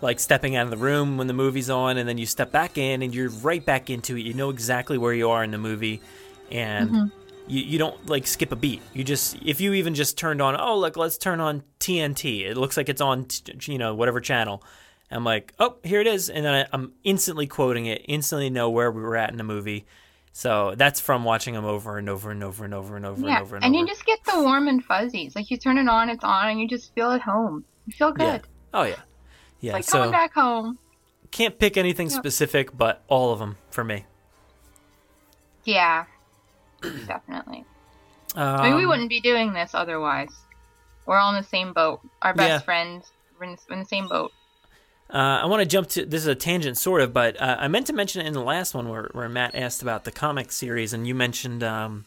like 0.04 0.20
stepping 0.20 0.54
out 0.54 0.64
of 0.64 0.70
the 0.70 0.76
room 0.76 1.16
when 1.18 1.26
the 1.26 1.32
movie's 1.32 1.68
on, 1.70 1.96
and 1.96 2.08
then 2.08 2.18
you 2.18 2.26
step 2.26 2.52
back 2.52 2.78
in, 2.78 3.02
and 3.02 3.12
you're 3.14 3.30
right 3.30 3.64
back 3.64 3.90
into 3.90 4.16
it. 4.16 4.20
You 4.20 4.34
know 4.34 4.50
exactly 4.50 4.98
where 4.98 5.12
you 5.14 5.30
are 5.30 5.42
in 5.42 5.50
the 5.50 5.58
movie, 5.58 6.00
and 6.52 6.90
Mhm. 6.90 7.12
you, 7.48 7.62
you 7.64 7.78
don't 7.78 8.06
like 8.08 8.26
skip 8.26 8.52
a 8.52 8.56
beat. 8.56 8.80
You 8.92 9.02
just 9.02 9.36
if 9.44 9.60
you 9.60 9.72
even 9.74 9.94
just 9.94 10.16
turned 10.16 10.40
on, 10.40 10.56
oh 10.60 10.78
look, 10.78 10.96
let's 10.96 11.18
turn 11.18 11.40
on 11.40 11.62
TNT. 11.80 12.44
It 12.46 12.56
looks 12.56 12.76
like 12.76 12.88
it's 12.88 13.00
on, 13.00 13.24
t- 13.24 13.72
you 13.72 13.78
know, 13.78 13.94
whatever 13.94 14.20
channel. 14.20 14.62
I'm 15.10 15.22
like, 15.24 15.52
oh, 15.60 15.76
here 15.84 16.00
it 16.00 16.06
is, 16.06 16.28
and 16.30 16.44
then 16.44 16.54
I, 16.54 16.66
I'm 16.72 16.92
instantly 17.04 17.46
quoting 17.46 17.86
it, 17.86 18.02
instantly 18.06 18.50
know 18.50 18.70
where 18.70 18.90
we 18.90 19.00
were 19.02 19.16
at 19.16 19.30
in 19.30 19.36
the 19.38 19.44
movie. 19.44 19.84
So 20.32 20.74
that's 20.76 20.98
from 20.98 21.22
watching 21.22 21.54
them 21.54 21.64
over 21.64 21.96
and 21.98 22.08
over 22.08 22.30
and 22.32 22.42
over 22.42 22.64
and 22.64 22.74
over 22.74 22.96
and 22.96 23.06
over 23.06 23.20
yeah, 23.20 23.34
and 23.36 23.42
over 23.42 23.56
and, 23.56 23.64
over. 23.64 23.66
and 23.66 23.74
over. 23.76 23.80
you 23.82 23.86
just 23.86 24.04
get 24.04 24.18
the 24.24 24.40
warm 24.42 24.66
and 24.66 24.84
fuzzies. 24.84 25.36
Like 25.36 25.50
you 25.50 25.56
turn 25.56 25.78
it 25.78 25.88
on, 25.88 26.08
it's 26.10 26.24
on, 26.24 26.48
and 26.48 26.60
you 26.60 26.66
just 26.66 26.92
feel 26.94 27.12
at 27.12 27.20
home. 27.20 27.64
You 27.86 27.92
feel 27.92 28.10
good. 28.12 28.24
Yeah. 28.42 28.48
Oh 28.72 28.82
yeah, 28.82 28.96
yeah. 29.64 29.72
like 29.74 29.84
so 29.84 29.98
coming 29.98 30.10
back 30.12 30.32
home. 30.34 30.78
can't 31.30 31.58
pick 31.58 31.76
anything 31.76 32.08
Yep. 32.10 32.18
specific, 32.18 32.76
but 32.76 33.02
all 33.08 33.32
of 33.32 33.38
them 33.38 33.56
for 33.70 33.82
me. 33.84 34.04
Yeah, 35.64 36.04
definitely. 37.06 37.64
I 38.36 38.64
mean, 38.68 38.76
we 38.76 38.82
Um, 38.84 38.88
wouldn't 38.90 39.08
be 39.08 39.20
doing 39.20 39.52
this 39.52 39.70
otherwise. 39.74 40.30
We're 41.06 41.18
all 41.18 41.30
in 41.34 41.40
the 41.40 41.48
same 41.48 41.72
boat. 41.72 42.00
Our 42.22 42.34
best 42.34 42.48
Yeah. 42.48 42.58
friends, 42.60 43.12
we're 43.38 43.46
in, 43.46 43.56
in 43.70 43.78
the 43.80 43.84
same 43.84 44.08
boat. 44.08 44.32
Uh, 45.12 45.40
I 45.42 45.46
want 45.46 45.60
to 45.60 45.66
jump 45.66 45.88
to 45.90 46.04
this 46.06 46.22
is 46.22 46.26
a 46.26 46.34
tangent, 46.34 46.76
sort 46.78 47.00
of, 47.02 47.12
but 47.12 47.40
uh, 47.40 47.56
I 47.60 47.68
meant 47.68 47.86
to 47.88 47.92
mention 47.92 48.22
it 48.22 48.26
in 48.26 48.32
the 48.32 48.42
last 48.42 48.74
one 48.74 48.88
where, 48.88 49.10
where 49.12 49.28
Matt 49.28 49.54
asked 49.54 49.82
about 49.82 50.04
the 50.04 50.10
comic 50.10 50.50
series, 50.50 50.92
and 50.92 51.06
you 51.06 51.14
mentioned, 51.14 51.62
um, 51.62 52.06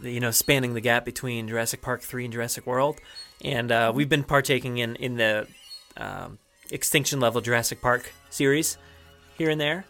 the, 0.00 0.10
you 0.10 0.18
know, 0.18 0.30
spanning 0.30 0.72
the 0.74 0.80
gap 0.80 1.04
between 1.04 1.46
Jurassic 1.46 1.82
Park 1.82 2.00
three 2.02 2.24
and 2.24 2.32
Jurassic 2.32 2.66
World, 2.66 2.98
and 3.44 3.70
uh, 3.70 3.92
we've 3.94 4.08
been 4.08 4.24
partaking 4.24 4.78
in 4.78 4.96
in 4.96 5.16
the 5.16 5.46
um, 5.98 6.38
Extinction 6.70 7.20
Level 7.20 7.40
Jurassic 7.40 7.80
Park 7.80 8.12
series 8.30 8.78
here 9.36 9.50
and 9.50 9.60
there, 9.60 9.84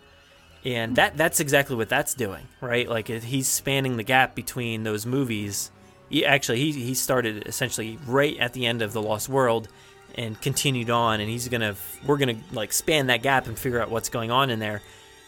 and 0.65 0.97
that 0.97 1.17
that's 1.17 1.41
exactly 1.41 1.77
what 1.77 1.89
that's 1.89 2.15
doing, 2.15 2.47
right? 2.61 2.89
Like 2.89 3.09
he's 3.09 3.49
spanning 3.49 3.97
the 3.97 4.03
gap 4.03 4.35
between 4.35 4.83
those 4.83 5.07
movies. 5.07 5.71
He, 6.09 6.25
actually, 6.25 6.59
he 6.59 6.73
he 6.73 6.95
started 6.95 7.47
essentially 7.47 7.99
right 8.07 8.37
at 8.39 8.53
the 8.53 8.67
end 8.67 8.83
of 8.83 8.93
the 8.93 9.03
Lost 9.03 9.29
World 9.29 9.69
and 10.17 10.41
continued 10.41 10.91
on 10.91 11.21
and 11.21 11.31
he's 11.31 11.47
gonna 11.49 11.77
we're 12.05 12.17
gonna 12.17 12.37
like 12.53 12.73
span 12.73 13.07
that 13.07 13.23
gap 13.23 13.47
and 13.47 13.57
figure 13.57 13.81
out 13.81 13.91
what's 13.91 14.09
going 14.09 14.31
on 14.31 14.51
in 14.51 14.59
there. 14.59 14.83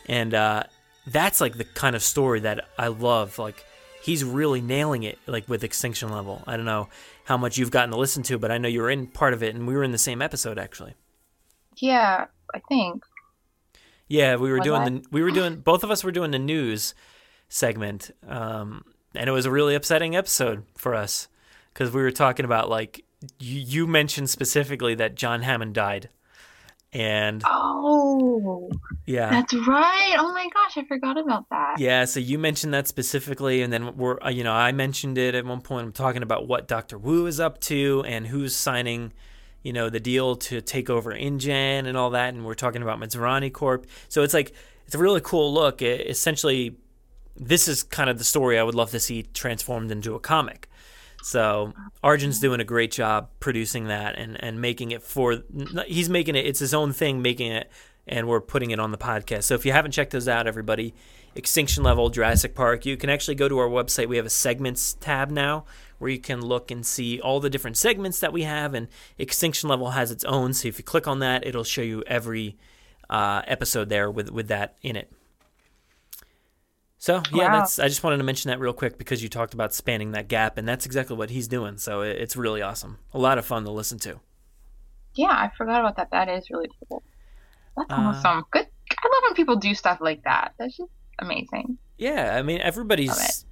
And 0.09 0.34
uh, 0.34 0.64
that's 1.07 1.40
like 1.40 1.57
the 1.57 1.64
kind 1.64 1.94
of 1.94 2.03
story 2.03 2.40
that 2.40 2.66
i 2.76 2.88
love. 2.88 3.38
Like 3.38 3.64
he's 4.03 4.24
really 4.24 4.61
nailing 4.61 5.05
it 5.05 5.18
like 5.26 5.48
with 5.48 5.62
extinction 5.62 6.11
level. 6.11 6.42
I 6.46 6.57
don't 6.57 6.66
know 6.66 6.88
how 7.24 7.36
much 7.36 7.57
you've 7.59 7.70
gotten 7.70 7.90
to 7.90 7.96
listen 7.96 8.22
to 8.24 8.38
but 8.38 8.50
i 8.50 8.59
know 8.59 8.68
you 8.68 8.80
were 8.80 8.90
in 8.90 9.07
part 9.07 9.34
of 9.34 9.42
it 9.42 9.55
and 9.55 9.66
we 9.66 9.74
were 9.74 9.84
in 9.84 9.92
the 9.92 9.98
same 9.98 10.22
episode 10.22 10.59
actually 10.59 10.94
Yeah, 11.76 12.26
I 12.54 12.60
think. 12.68 13.02
yeah 14.08 14.36
we 14.36 14.50
were 14.50 14.58
Was 14.58 14.64
doing 14.64 14.82
I? 14.82 14.88
the 14.90 15.02
we 15.10 15.22
were 15.22 15.30
doing 15.30 15.56
both 15.56 15.84
of 15.84 15.90
us 15.90 16.04
were 16.04 16.12
doing 16.12 16.30
the 16.32 16.38
news 16.38 16.94
segment 17.48 18.10
um, 18.28 18.84
and 19.14 19.28
it 19.28 19.32
was 19.32 19.46
a 19.46 19.50
really 19.50 19.74
upsetting 19.74 20.14
episode 20.16 20.64
for 20.76 20.94
us 20.94 21.28
because 21.72 21.90
we 21.92 22.02
were 22.02 22.10
talking 22.10 22.44
about 22.44 22.68
like 22.68 23.04
you, 23.38 23.58
you 23.60 23.86
mentioned 23.86 24.28
specifically 24.30 24.94
that 24.94 25.14
john 25.14 25.42
hammond 25.42 25.74
died 25.74 26.08
and 26.92 27.42
Oh, 27.46 28.70
yeah 29.06 29.30
that's 29.30 29.54
right. 29.54 30.14
Oh 30.18 30.32
my 30.34 30.46
gosh, 30.52 30.76
I 30.76 30.84
forgot 30.86 31.16
about 31.18 31.48
that. 31.48 31.78
Yeah, 31.78 32.04
so 32.04 32.20
you 32.20 32.38
mentioned 32.38 32.74
that 32.74 32.86
specifically, 32.86 33.62
and 33.62 33.72
then 33.72 33.96
we're, 33.96 34.18
uh, 34.22 34.28
you 34.28 34.44
know, 34.44 34.52
I 34.52 34.72
mentioned 34.72 35.16
it 35.16 35.34
at 35.34 35.46
one 35.46 35.62
point. 35.62 35.86
I'm 35.86 35.92
talking 35.92 36.22
about 36.22 36.46
what 36.46 36.68
Doctor 36.68 36.98
Wu 36.98 37.24
is 37.26 37.40
up 37.40 37.60
to 37.62 38.04
and 38.06 38.26
who's 38.26 38.54
signing, 38.54 39.12
you 39.62 39.72
know, 39.72 39.88
the 39.88 40.00
deal 40.00 40.36
to 40.36 40.60
take 40.60 40.90
over 40.90 41.12
InGen 41.12 41.86
and 41.86 41.96
all 41.96 42.10
that, 42.10 42.34
and 42.34 42.44
we're 42.44 42.54
talking 42.54 42.82
about 42.82 43.00
Masrani 43.00 43.52
Corp. 43.52 43.86
So 44.08 44.22
it's 44.22 44.34
like 44.34 44.52
it's 44.86 44.94
a 44.94 44.98
really 44.98 45.20
cool 45.20 45.52
look. 45.52 45.82
It, 45.82 46.06
essentially, 46.08 46.76
this 47.36 47.68
is 47.68 47.82
kind 47.82 48.10
of 48.10 48.18
the 48.18 48.24
story 48.24 48.58
I 48.58 48.62
would 48.62 48.74
love 48.74 48.90
to 48.90 49.00
see 49.00 49.22
transformed 49.22 49.90
into 49.90 50.14
a 50.14 50.20
comic. 50.20 50.68
So 51.22 51.72
Arjun's 52.02 52.40
doing 52.40 52.60
a 52.60 52.64
great 52.64 52.90
job 52.90 53.30
producing 53.38 53.86
that 53.86 54.18
and, 54.18 54.42
and 54.42 54.60
making 54.60 54.90
it 54.90 55.02
for 55.02 55.38
he's 55.86 56.08
making 56.08 56.34
it 56.34 56.44
it's 56.46 56.58
his 56.58 56.74
own 56.74 56.92
thing 56.92 57.22
making 57.22 57.52
it 57.52 57.70
and 58.08 58.26
we're 58.26 58.40
putting 58.40 58.72
it 58.72 58.80
on 58.80 58.90
the 58.90 58.98
podcast. 58.98 59.44
So 59.44 59.54
if 59.54 59.64
you 59.64 59.70
haven't 59.70 59.92
checked 59.92 60.10
those 60.10 60.26
out, 60.26 60.48
everybody, 60.48 60.94
Extinction 61.36 61.84
Level, 61.84 62.10
Jurassic 62.10 62.56
Park, 62.56 62.84
you 62.84 62.96
can 62.96 63.08
actually 63.08 63.36
go 63.36 63.48
to 63.48 63.58
our 63.58 63.68
website. 63.68 64.08
We 64.08 64.16
have 64.16 64.26
a 64.26 64.30
segments 64.30 64.94
tab 64.94 65.30
now 65.30 65.64
where 66.03 66.11
you 66.11 66.18
can 66.18 66.42
look 66.42 66.70
and 66.70 66.84
see 66.84 67.20
all 67.20 67.40
the 67.40 67.48
different 67.48 67.76
segments 67.76 68.20
that 68.20 68.32
we 68.32 68.42
have, 68.42 68.74
and 68.74 68.88
Extinction 69.18 69.68
Level 69.68 69.90
has 69.90 70.11
its 70.11 70.24
own. 70.24 70.53
So 70.53 70.68
if 70.68 70.78
you 70.78 70.84
click 70.84 71.07
on 71.07 71.20
that, 71.20 71.46
it'll 71.46 71.64
show 71.64 71.82
you 71.82 72.03
every 72.07 72.59
uh, 73.09 73.42
episode 73.46 73.88
there 73.88 74.11
with 74.11 74.30
with 74.30 74.48
that 74.48 74.76
in 74.82 74.96
it. 74.96 75.11
So 76.98 77.22
yeah, 77.32 77.53
wow. 77.53 77.59
that's. 77.59 77.78
I 77.78 77.88
just 77.88 78.05
wanted 78.05 78.18
to 78.18 78.24
mention 78.24 78.50
that 78.50 78.61
real 78.61 78.72
quick 78.72 78.98
because 78.98 79.22
you 79.22 79.28
talked 79.28 79.55
about 79.55 79.72
spanning 79.74 80.12
that 80.12 80.28
gap, 80.28 80.59
and 80.59 80.68
that's 80.68 80.86
exactly 80.86 81.16
what 81.16 81.30
he's 81.30 81.48
doing. 81.48 81.78
So 81.78 82.03
it's 82.03 82.36
really 82.36 82.62
awesome. 82.62 82.98
A 83.12 83.18
lot 83.18 83.38
of 83.38 83.44
fun 83.44 83.64
to 83.64 83.70
listen 83.70 83.98
to. 84.00 84.20
Yeah, 85.14 85.30
I 85.30 85.50
forgot 85.57 85.80
about 85.80 85.96
that. 85.96 86.11
That 86.11 86.28
is 86.28 86.50
really 86.50 86.70
cool. 86.88 87.03
That's 87.76 87.90
uh, 87.90 87.94
awesome. 87.94 88.44
Good. 88.50 88.66
I 88.90 89.07
love 89.09 89.22
when 89.24 89.34
people 89.34 89.57
do 89.57 89.74
stuff 89.74 89.98
like 90.00 90.22
that. 90.24 90.55
That's 90.59 90.76
just 90.76 90.90
amazing. 91.18 91.78
Yeah, 91.98 92.36
I 92.36 92.42
mean 92.42 92.61
everybody's 92.61 93.44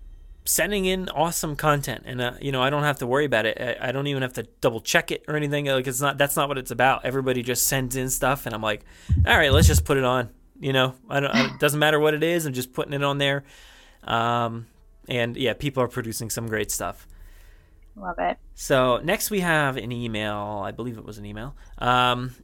sending 0.51 0.85
in 0.85 1.09
awesome 1.11 1.55
content, 1.55 2.03
and 2.07 2.21
uh, 2.21 2.33
you 2.41 2.51
know 2.51 2.61
I 2.61 2.71
don't 2.71 2.83
have 2.83 2.99
to 2.99 3.07
worry 3.07 3.25
about 3.25 3.47
it. 3.47 3.57
I, 3.61 3.89
I, 3.89 3.93
don't 3.93 4.09
even 4.09 4.23
have 4.23 4.33
to 4.35 4.43
double 4.61 4.81
check 4.81 5.13
it 5.13 5.25
or 5.29 5.37
anything. 5.37 5.67
Like 5.67 5.87
it's 5.87 6.01
not. 6.01 6.19
That's 6.19 6.37
not 6.37 6.49
what 6.49 6.59
it's 6.59 6.73
about. 6.73 7.05
Everybody 7.05 7.43
just 7.43 7.69
sends 7.69 7.95
in 7.95 8.11
stuff, 8.11 8.47
and 8.47 8.55
I'm 8.55 8.63
like, 8.63 8.85
all 9.27 9.37
right, 9.37 9.53
let's 9.53 9.69
just 9.69 9.85
put 9.85 9.97
it 9.97 10.05
on. 10.05 10.31
You 10.59 10.73
know, 10.73 10.95
I 11.09 11.21
don't. 11.21 11.35
it 11.37 11.61
doesn't 11.61 11.79
matter 11.79 12.01
what 12.01 12.15
it 12.15 12.25
is. 12.25 12.47
I'm 12.47 12.53
just 12.53 12.73
putting 12.73 12.93
it 12.93 13.05
on 13.05 13.19
there. 13.19 13.45
Um, 14.03 14.67
and 15.09 15.37
yeah, 15.37 15.55
people 15.55 15.83
are 15.83 15.89
producing 15.89 16.31
some 16.31 16.49
great 16.49 16.71
stuff. 16.71 17.07
Love 17.95 18.19
it. 18.19 18.39
So 18.55 19.01
next 19.05 19.31
we 19.31 19.41
have 19.41 19.77
an 19.77 19.93
email. 19.93 20.63
I 20.65 20.73
believe 20.73 20.99
it 20.99 21.05
was 21.05 21.19
an 21.19 21.27
email. 21.27 21.55
Um, 21.79 22.35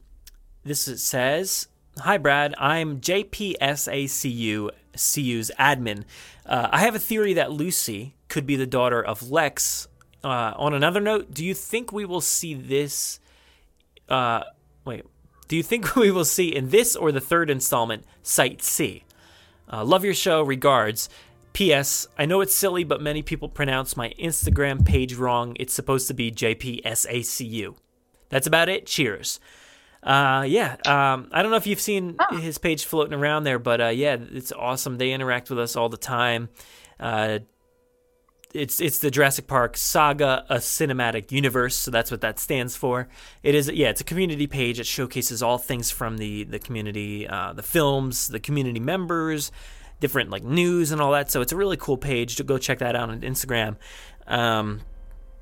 this 0.63 0.81
says, 1.03 1.67
"Hi 1.99 2.17
Brad, 2.17 2.55
I'm 2.57 3.01
JPSACU 3.01 4.69
CU's 4.97 5.51
admin. 5.59 6.03
Uh, 6.45 6.69
I 6.71 6.79
have 6.79 6.95
a 6.95 6.99
theory 6.99 7.33
that 7.33 7.51
Lucy 7.51 8.15
could 8.27 8.45
be 8.45 8.55
the 8.55 8.67
daughter 8.67 9.03
of 9.03 9.29
Lex. 9.29 9.87
Uh, 10.23 10.53
on 10.57 10.73
another 10.73 10.99
note, 10.99 11.33
do 11.33 11.45
you 11.45 11.53
think 11.53 11.91
we 11.91 12.05
will 12.05 12.21
see 12.21 12.53
this? 12.53 13.19
Uh, 14.09 14.43
wait, 14.83 15.05
do 15.47 15.55
you 15.55 15.63
think 15.63 15.95
we 15.95 16.11
will 16.11 16.25
see 16.25 16.53
in 16.53 16.69
this 16.69 16.95
or 16.95 17.11
the 17.11 17.21
third 17.21 17.49
installment, 17.49 18.05
Site 18.23 18.61
C? 18.61 19.03
Uh, 19.71 19.83
love 19.83 20.03
your 20.03 20.13
show. 20.13 20.41
Regards. 20.41 21.09
P.S. 21.53 22.07
I 22.19 22.27
know 22.27 22.41
it's 22.41 22.53
silly, 22.53 22.83
but 22.83 23.01
many 23.01 23.23
people 23.23 23.49
pronounce 23.49 23.97
my 23.97 24.13
Instagram 24.19 24.85
page 24.85 25.15
wrong. 25.15 25.57
It's 25.59 25.73
supposed 25.73 26.07
to 26.07 26.13
be 26.13 26.31
JPSACU. 26.31 27.75
That's 28.29 28.45
about 28.45 28.69
it. 28.69 28.85
Cheers. 28.85 29.39
Uh, 30.07 30.43
yeah. 30.43 30.77
Um, 30.85 31.27
I 31.33 31.41
don't 31.41 31.51
know 31.51 31.57
if 31.57 31.67
you've 31.67 31.81
seen 31.81 32.15
oh. 32.17 32.37
his 32.37 32.57
page 32.57 32.85
floating 32.85 33.13
around 33.13 33.43
there, 33.43 33.59
but 33.59 33.81
uh, 33.81 33.87
yeah, 33.87 34.15
it's 34.31 34.53
awesome. 34.53 34.97
They 34.97 35.11
interact 35.11 35.49
with 35.49 35.59
us 35.59 35.75
all 35.75 35.89
the 35.89 35.97
time. 35.97 36.47
Uh, 36.97 37.39
it's 38.53 38.79
it's 38.79 38.99
the 38.99 39.11
Jurassic 39.11 39.47
Park 39.47 39.75
Saga, 39.75 40.45
a 40.49 40.55
cinematic 40.55 41.33
universe. 41.33 41.75
So 41.75 41.91
that's 41.91 42.09
what 42.09 42.21
that 42.21 42.39
stands 42.39 42.77
for. 42.77 43.09
It 43.43 43.53
is 43.53 43.69
yeah, 43.69 43.89
it's 43.89 43.99
a 43.99 44.05
community 44.05 44.47
page. 44.47 44.79
It 44.79 44.85
showcases 44.85 45.43
all 45.43 45.57
things 45.57 45.91
from 45.91 46.17
the 46.17 46.45
the 46.45 46.59
community, 46.59 47.27
uh, 47.27 47.51
the 47.51 47.61
films, 47.61 48.29
the 48.29 48.39
community 48.39 48.79
members, 48.79 49.51
different 49.99 50.29
like 50.29 50.45
news 50.45 50.93
and 50.93 51.01
all 51.01 51.11
that. 51.11 51.29
So 51.29 51.41
it's 51.41 51.51
a 51.51 51.57
really 51.57 51.75
cool 51.75 51.97
page 51.97 52.37
to 52.37 52.45
go 52.45 52.57
check 52.57 52.79
that 52.79 52.95
out 52.95 53.09
on 53.09 53.19
Instagram. 53.21 53.75
Um, 54.25 54.79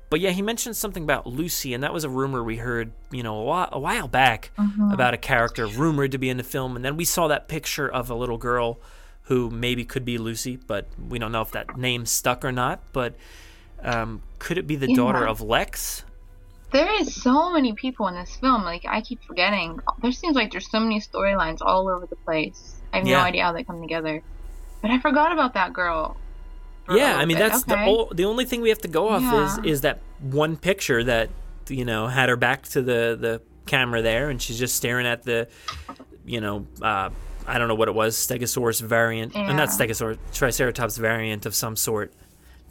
but 0.08 0.20
yeah, 0.20 0.30
he 0.30 0.42
mentioned 0.42 0.76
something 0.76 1.02
about 1.02 1.26
Lucy, 1.26 1.74
and 1.74 1.82
that 1.82 1.92
was 1.92 2.04
a 2.04 2.08
rumor 2.08 2.42
we 2.42 2.56
heard, 2.56 2.92
you 3.10 3.22
know, 3.22 3.38
a 3.38 3.42
while, 3.42 3.68
a 3.72 3.78
while 3.78 4.08
back 4.08 4.50
mm-hmm. 4.58 4.92
about 4.92 5.14
a 5.14 5.18
character 5.18 5.66
rumored 5.66 6.12
to 6.12 6.18
be 6.18 6.28
in 6.28 6.36
the 6.36 6.44
film, 6.44 6.76
and 6.76 6.84
then 6.84 6.96
we 6.96 7.04
saw 7.04 7.28
that 7.28 7.48
picture 7.48 7.88
of 7.88 8.10
a 8.10 8.14
little 8.14 8.38
girl 8.38 8.78
who 9.26 9.50
maybe 9.50 9.84
could 9.84 10.04
be 10.04 10.18
Lucy, 10.18 10.56
but 10.56 10.86
we 11.08 11.18
don't 11.18 11.32
know 11.32 11.40
if 11.42 11.50
that 11.50 11.76
name 11.76 12.06
stuck 12.06 12.44
or 12.44 12.52
not. 12.52 12.80
But 12.92 13.16
um, 13.82 14.22
could 14.38 14.58
it 14.58 14.66
be 14.66 14.76
the 14.76 14.88
yeah. 14.88 14.96
daughter 14.96 15.26
of 15.26 15.40
Lex? 15.40 16.04
There 16.72 17.00
is 17.00 17.14
so 17.14 17.52
many 17.52 17.72
people 17.72 18.06
in 18.08 18.14
this 18.14 18.36
film. 18.36 18.62
Like 18.62 18.84
I 18.88 19.00
keep 19.00 19.22
forgetting. 19.24 19.80
There 20.00 20.12
seems 20.12 20.36
like 20.36 20.52
there's 20.52 20.70
so 20.70 20.80
many 20.80 21.00
storylines 21.00 21.58
all 21.60 21.88
over 21.88 22.06
the 22.06 22.16
place. 22.16 22.76
I 22.92 22.98
have 22.98 23.06
yeah. 23.06 23.18
no 23.18 23.24
idea 23.24 23.44
how 23.44 23.52
they 23.52 23.64
come 23.64 23.80
together. 23.80 24.22
But 24.80 24.90
I 24.90 25.00
forgot 25.00 25.32
about 25.32 25.54
that 25.54 25.72
girl. 25.72 26.16
Yeah, 26.90 27.16
I 27.16 27.24
mean 27.24 27.36
bit. 27.36 27.48
that's 27.50 27.62
okay. 27.64 27.84
the 27.84 27.90
o- 27.90 28.10
the 28.12 28.24
only 28.24 28.44
thing 28.44 28.60
we 28.60 28.68
have 28.68 28.80
to 28.82 28.88
go 28.88 29.08
off 29.08 29.22
yeah. 29.22 29.58
is 29.58 29.64
is 29.64 29.80
that 29.80 30.00
one 30.20 30.56
picture 30.56 31.02
that 31.04 31.30
you 31.68 31.84
know 31.84 32.06
had 32.06 32.28
her 32.28 32.36
back 32.36 32.62
to 32.68 32.82
the 32.82 33.16
the 33.20 33.42
camera 33.66 34.02
there, 34.02 34.30
and 34.30 34.40
she's 34.40 34.58
just 34.58 34.76
staring 34.76 35.06
at 35.06 35.24
the 35.24 35.48
you 36.24 36.40
know 36.40 36.66
uh, 36.82 37.10
I 37.46 37.58
don't 37.58 37.68
know 37.68 37.74
what 37.74 37.88
it 37.88 37.94
was, 37.94 38.16
Stegosaurus 38.16 38.80
variant, 38.80 39.34
yeah. 39.34 39.48
and 39.48 39.56
not 39.56 39.68
Stegosaurus, 39.68 40.18
Triceratops 40.32 40.96
variant 40.96 41.46
of 41.46 41.54
some 41.54 41.76
sort. 41.76 42.12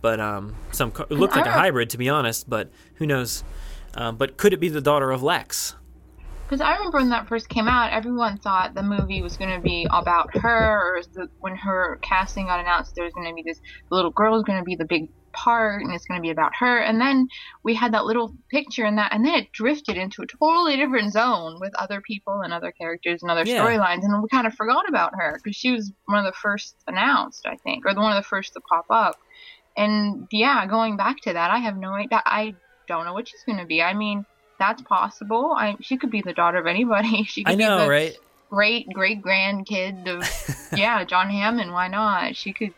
But 0.01 0.19
um, 0.19 0.55
some 0.71 0.91
it 1.09 1.11
looked 1.11 1.35
like 1.35 1.45
a 1.45 1.51
hybrid 1.51 1.89
to 1.91 1.97
be 1.97 2.09
honest. 2.09 2.49
But 2.49 2.69
who 2.95 3.07
knows? 3.07 3.43
Um, 3.95 4.17
but 4.17 4.37
could 4.37 4.53
it 4.53 4.59
be 4.59 4.69
the 4.69 4.81
daughter 4.81 5.11
of 5.11 5.23
Lex? 5.23 5.75
Because 6.45 6.61
I 6.61 6.75
remember 6.75 6.99
when 6.99 7.09
that 7.09 7.27
first 7.27 7.49
came 7.49 7.67
out, 7.67 7.91
everyone 7.91 8.37
thought 8.37 8.75
the 8.75 8.83
movie 8.83 9.21
was 9.23 9.35
going 9.35 9.49
to 9.49 9.59
be 9.59 9.87
about 9.89 10.35
her, 10.37 10.97
or 10.97 11.01
the, 11.13 11.27
when 11.39 11.55
her 11.55 11.97
casting 12.03 12.45
got 12.45 12.59
announced, 12.59 12.93
there 12.93 13.03
was 13.03 13.13
going 13.13 13.27
to 13.27 13.33
be 13.33 13.41
this 13.43 13.59
the 13.89 13.95
little 13.95 14.11
girl 14.11 14.37
is 14.37 14.43
going 14.43 14.59
to 14.59 14.63
be 14.63 14.75
the 14.75 14.85
big 14.85 15.09
part 15.35 15.81
and 15.81 15.93
it's 15.93 16.05
going 16.05 16.19
to 16.19 16.21
be 16.21 16.29
about 16.29 16.51
her. 16.59 16.79
And 16.79 17.01
then 17.01 17.27
we 17.63 17.75
had 17.75 17.93
that 17.93 18.05
little 18.05 18.35
picture 18.49 18.85
and 18.85 18.97
that 18.97 19.11
and 19.13 19.25
then 19.25 19.35
it 19.35 19.51
drifted 19.51 19.97
into 19.97 20.21
a 20.21 20.27
totally 20.27 20.77
different 20.77 21.13
zone 21.13 21.59
with 21.59 21.73
other 21.75 22.01
people 22.01 22.41
and 22.41 22.53
other 22.53 22.71
characters 22.71 23.21
and 23.21 23.29
other 23.29 23.43
yeah. 23.43 23.63
storylines 23.63 24.03
and 24.03 24.21
we 24.21 24.29
kind 24.29 24.47
of 24.47 24.53
forgot 24.53 24.87
about 24.87 25.13
her 25.15 25.39
because 25.43 25.55
she 25.55 25.71
was 25.71 25.91
one 26.05 26.19
of 26.19 26.25
the 26.25 26.37
first 26.41 26.75
announced 26.87 27.45
i 27.45 27.55
think 27.57 27.85
or 27.85 27.93
the 27.93 27.99
one 27.99 28.15
of 28.15 28.23
the 28.23 28.27
first 28.27 28.53
to 28.53 28.61
pop 28.61 28.85
up. 28.89 29.17
And 29.75 30.27
yeah 30.31 30.65
going 30.67 30.95
back 30.95 31.17
to 31.23 31.33
that 31.33 31.51
i 31.51 31.59
have 31.59 31.75
no 31.75 31.91
idea 31.91 32.21
i 32.25 32.55
don't 32.87 33.05
know 33.05 33.13
what 33.13 33.27
she's 33.27 33.43
going 33.45 33.59
to 33.59 33.65
be. 33.65 33.81
I 33.81 33.93
mean 33.93 34.25
that's 34.59 34.81
possible 34.83 35.53
i 35.57 35.75
she 35.81 35.97
could 35.97 36.11
be 36.11 36.21
the 36.21 36.33
daughter 36.33 36.57
of 36.57 36.67
anybody 36.67 37.23
she 37.25 37.43
could 37.43 37.53
i 37.53 37.55
know 37.55 37.79
be 37.79 37.83
the 37.83 37.89
right 37.89 38.17
great 38.49 38.89
great 38.93 39.21
grandkid 39.21 40.07
of 40.07 40.77
yeah 40.77 41.03
john 41.03 41.29
hammond 41.29 41.71
why 41.71 41.87
not 41.87 42.35
she 42.35 42.53
could 42.53 42.73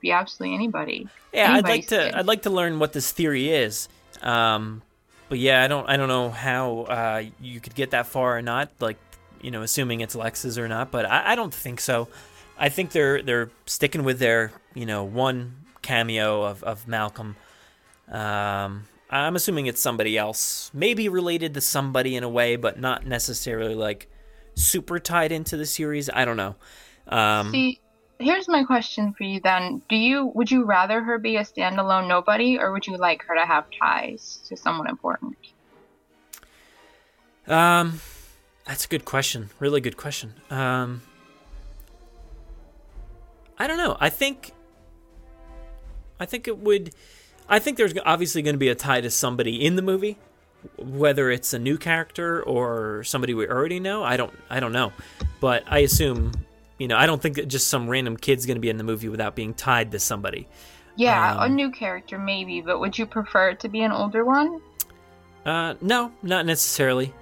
be 0.00 0.12
absolutely 0.12 0.54
anybody. 0.54 1.08
Yeah, 1.32 1.52
I'd 1.52 1.64
like 1.64 1.88
to. 1.88 2.18
I'd 2.18 2.26
like 2.26 2.42
to 2.42 2.50
learn 2.50 2.78
what 2.78 2.92
this 2.92 3.12
theory 3.12 3.50
is. 3.50 3.88
Um, 4.22 4.82
but 5.28 5.38
yeah, 5.38 5.62
I 5.62 5.68
don't. 5.68 5.88
I 5.88 5.96
don't 5.96 6.08
know 6.08 6.30
how 6.30 6.80
uh, 6.80 7.22
you 7.40 7.60
could 7.60 7.74
get 7.74 7.90
that 7.90 8.06
far 8.06 8.36
or 8.36 8.42
not. 8.42 8.70
Like, 8.80 8.98
you 9.40 9.50
know, 9.50 9.62
assuming 9.62 10.00
it's 10.00 10.14
Lex's 10.14 10.58
or 10.58 10.66
not. 10.66 10.90
But 10.90 11.06
I, 11.06 11.32
I 11.32 11.34
don't 11.34 11.54
think 11.54 11.80
so. 11.80 12.08
I 12.58 12.68
think 12.68 12.90
they're 12.90 13.22
they're 13.22 13.50
sticking 13.66 14.04
with 14.04 14.18
their 14.18 14.52
you 14.74 14.86
know 14.86 15.04
one 15.04 15.54
cameo 15.82 16.42
of 16.42 16.64
of 16.64 16.88
Malcolm. 16.88 17.36
Um, 18.08 18.86
I'm 19.10 19.34
assuming 19.34 19.66
it's 19.66 19.80
somebody 19.80 20.16
else, 20.16 20.70
maybe 20.72 21.08
related 21.08 21.54
to 21.54 21.60
somebody 21.60 22.14
in 22.14 22.22
a 22.22 22.28
way, 22.28 22.54
but 22.54 22.78
not 22.78 23.04
necessarily 23.04 23.74
like 23.74 24.08
super 24.54 25.00
tied 25.00 25.32
into 25.32 25.56
the 25.56 25.66
series. 25.66 26.08
I 26.08 26.24
don't 26.24 26.36
know. 26.36 26.54
Um, 27.08 27.50
See, 27.50 27.80
here's 28.20 28.46
my 28.46 28.62
question 28.62 29.12
for 29.12 29.24
you 29.24 29.40
then. 29.42 29.82
Do 29.88 29.96
you 29.96 30.26
would 30.34 30.50
you 30.50 30.64
rather 30.64 31.02
her 31.02 31.18
be 31.18 31.36
a 31.36 31.40
standalone 31.40 32.06
nobody 32.06 32.58
or 32.58 32.72
would 32.72 32.86
you 32.86 32.96
like 32.96 33.24
her 33.24 33.34
to 33.34 33.44
have 33.44 33.64
ties 33.76 34.40
to 34.48 34.56
someone 34.56 34.88
important? 34.88 35.36
Um 37.48 38.00
that's 38.64 38.84
a 38.84 38.88
good 38.88 39.04
question. 39.04 39.50
Really 39.58 39.80
good 39.80 39.96
question. 39.96 40.34
Um 40.50 41.02
I 43.58 43.66
don't 43.66 43.78
know. 43.78 43.96
I 43.98 44.10
think 44.10 44.52
I 46.20 46.26
think 46.26 46.46
it 46.46 46.58
would 46.58 46.94
I 47.50 47.58
think 47.58 47.76
there's 47.76 47.92
obviously 48.06 48.40
going 48.42 48.54
to 48.54 48.58
be 48.58 48.68
a 48.68 48.74
tie 48.74 49.02
to 49.02 49.10
somebody 49.10 49.64
in 49.64 49.76
the 49.76 49.82
movie 49.82 50.18
whether 50.76 51.30
it's 51.30 51.52
a 51.52 51.58
new 51.58 51.78
character 51.78 52.42
or 52.42 53.02
somebody 53.04 53.34
we 53.34 53.46
already 53.48 53.80
know. 53.80 54.02
I 54.04 54.16
don't 54.16 54.32
I 54.48 54.60
don't 54.60 54.72
know. 54.72 54.92
But 55.40 55.64
I 55.66 55.78
assume 55.80 56.32
you 56.78 56.88
know, 56.88 56.96
I 56.96 57.04
don't 57.04 57.20
think 57.20 57.36
that 57.36 57.46
just 57.46 57.68
some 57.68 57.88
random 57.88 58.16
kid's 58.16 58.46
going 58.46 58.56
to 58.56 58.60
be 58.60 58.70
in 58.70 58.78
the 58.78 58.84
movie 58.84 59.10
without 59.10 59.36
being 59.36 59.52
tied 59.52 59.90
to 59.92 59.98
somebody. 59.98 60.48
Yeah, 60.96 61.34
um, 61.34 61.42
a 61.42 61.48
new 61.54 61.70
character 61.70 62.18
maybe, 62.18 62.62
but 62.62 62.80
would 62.80 62.96
you 62.96 63.04
prefer 63.04 63.50
it 63.50 63.60
to 63.60 63.68
be 63.68 63.82
an 63.82 63.92
older 63.92 64.24
one? 64.24 64.62
Uh, 65.44 65.74
no, 65.82 66.10
not 66.22 66.46
necessarily. 66.46 67.12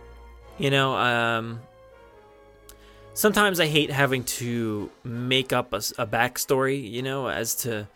You 0.59 0.71
know, 0.71 0.95
um, 0.95 1.61
sometimes 3.15 3.59
I 3.59 3.67
hate 3.67 3.91
having 3.91 4.23
to 4.25 4.91
make 5.03 5.53
up 5.53 5.73
a, 5.73 5.79
a 5.99 6.07
backstory, 6.07 6.89
you 6.89 7.03
know, 7.03 7.29
as 7.29 7.57
to 7.57 7.89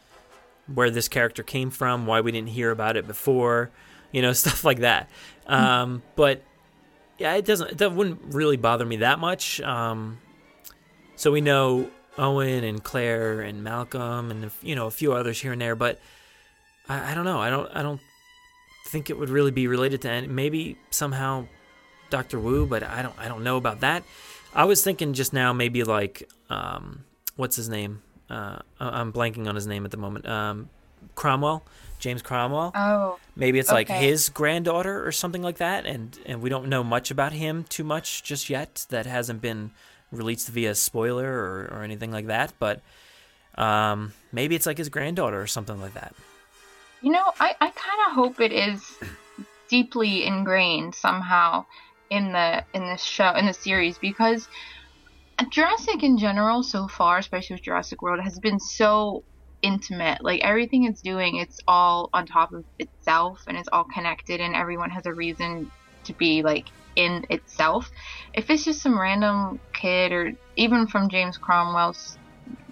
where 0.74 0.90
this 0.90 1.08
character 1.08 1.42
came 1.42 1.70
from, 1.70 2.06
why 2.06 2.20
we 2.20 2.32
didn't 2.32 2.50
hear 2.50 2.70
about 2.70 2.96
it 2.96 3.06
before, 3.06 3.70
you 4.10 4.22
know, 4.22 4.32
stuff 4.44 4.64
like 4.64 4.80
that. 4.80 5.10
Um, 5.46 6.02
but 6.16 6.42
yeah, 7.18 7.34
it 7.34 7.44
doesn't, 7.44 7.78
that 7.78 7.92
wouldn't 7.92 8.34
really 8.34 8.56
bother 8.56 8.84
me 8.84 8.96
that 8.96 9.18
much. 9.18 9.60
Um, 9.60 10.18
so 11.16 11.30
we 11.30 11.40
know 11.40 11.90
Owen 12.18 12.64
and 12.64 12.82
Claire 12.82 13.40
and 13.40 13.62
Malcolm 13.62 14.30
and 14.30 14.50
you 14.62 14.74
know 14.74 14.86
a 14.86 14.90
few 14.90 15.12
others 15.12 15.40
here 15.40 15.52
and 15.52 15.60
there, 15.60 15.74
but 15.76 16.00
I, 16.88 17.12
I 17.12 17.14
don't 17.14 17.24
know. 17.24 17.38
I 17.38 17.50
don't 17.50 17.70
I 17.74 17.82
don't 17.82 18.00
think 18.88 19.08
it 19.08 19.18
would 19.18 19.30
really 19.30 19.50
be 19.50 19.66
related 19.66 20.02
to 20.02 20.10
any, 20.10 20.26
maybe 20.26 20.78
somehow 20.90 21.46
Doctor 22.10 22.38
Wu, 22.38 22.66
but 22.66 22.82
I 22.82 23.02
don't 23.02 23.14
I 23.18 23.28
don't 23.28 23.44
know 23.44 23.56
about 23.56 23.80
that. 23.80 24.04
I 24.54 24.64
was 24.64 24.82
thinking 24.82 25.14
just 25.14 25.32
now 25.32 25.52
maybe 25.52 25.84
like 25.84 26.28
um, 26.50 27.04
what's 27.36 27.56
his 27.56 27.68
name? 27.68 28.02
Uh, 28.32 28.58
I'm 28.80 29.12
blanking 29.12 29.46
on 29.48 29.54
his 29.54 29.66
name 29.66 29.84
at 29.84 29.90
the 29.90 29.96
moment. 29.96 30.26
Um, 30.26 30.70
Cromwell, 31.14 31.62
James 31.98 32.22
Cromwell. 32.22 32.72
Oh. 32.74 33.18
Maybe 33.36 33.58
it's 33.58 33.70
like 33.70 33.88
his 33.88 34.28
granddaughter 34.28 35.06
or 35.06 35.12
something 35.12 35.42
like 35.42 35.58
that, 35.58 35.84
and 35.86 36.18
and 36.26 36.40
we 36.40 36.48
don't 36.48 36.68
know 36.68 36.82
much 36.82 37.10
about 37.10 37.32
him 37.32 37.64
too 37.64 37.84
much 37.84 38.22
just 38.22 38.48
yet. 38.48 38.86
That 38.88 39.06
hasn't 39.06 39.40
been 39.42 39.72
released 40.10 40.48
via 40.48 40.74
spoiler 40.74 41.28
or, 41.28 41.70
or 41.72 41.82
anything 41.82 42.10
like 42.10 42.26
that. 42.26 42.52
But 42.58 42.80
um, 43.56 44.12
maybe 44.32 44.54
it's 44.54 44.66
like 44.66 44.78
his 44.78 44.88
granddaughter 44.88 45.40
or 45.40 45.46
something 45.46 45.80
like 45.80 45.94
that. 45.94 46.14
You 47.02 47.10
know, 47.12 47.32
I, 47.40 47.54
I 47.60 47.70
kind 47.70 48.00
of 48.06 48.12
hope 48.12 48.40
it 48.40 48.52
is 48.52 48.96
deeply 49.68 50.24
ingrained 50.24 50.94
somehow 50.94 51.64
in 52.10 52.32
the 52.32 52.64
in 52.74 52.86
this 52.86 53.02
show 53.02 53.34
in 53.34 53.46
the 53.46 53.54
series 53.54 53.98
because 53.98 54.48
Jurassic 55.50 56.02
in 56.02 56.18
general 56.18 56.62
so 56.62 56.88
far, 56.88 57.18
especially 57.18 57.54
with 57.54 57.64
Jurassic 57.64 58.00
World, 58.00 58.20
has 58.22 58.38
been 58.38 58.58
so 58.58 59.22
intimate. 59.62 60.22
Like 60.22 60.42
everything 60.42 60.84
it's 60.84 61.02
doing, 61.02 61.36
it's 61.36 61.58
all 61.68 62.10
on 62.12 62.26
top 62.26 62.52
of 62.52 62.64
itself 62.78 63.40
and 63.46 63.56
it's 63.56 63.68
all 63.72 63.84
connected 63.94 64.40
and 64.40 64.54
everyone 64.54 64.90
has 64.90 65.06
a 65.06 65.14
reason 65.14 65.70
to 66.04 66.14
be 66.14 66.42
like 66.42 66.66
in 66.96 67.24
itself. 67.30 67.90
If 68.34 68.50
it's 68.50 68.64
just 68.64 68.82
some 68.82 68.98
random 68.98 69.60
kid 69.74 70.12
or 70.12 70.32
even 70.56 70.86
from 70.86 71.08
James 71.08 71.38
Cromwell's 71.38 72.16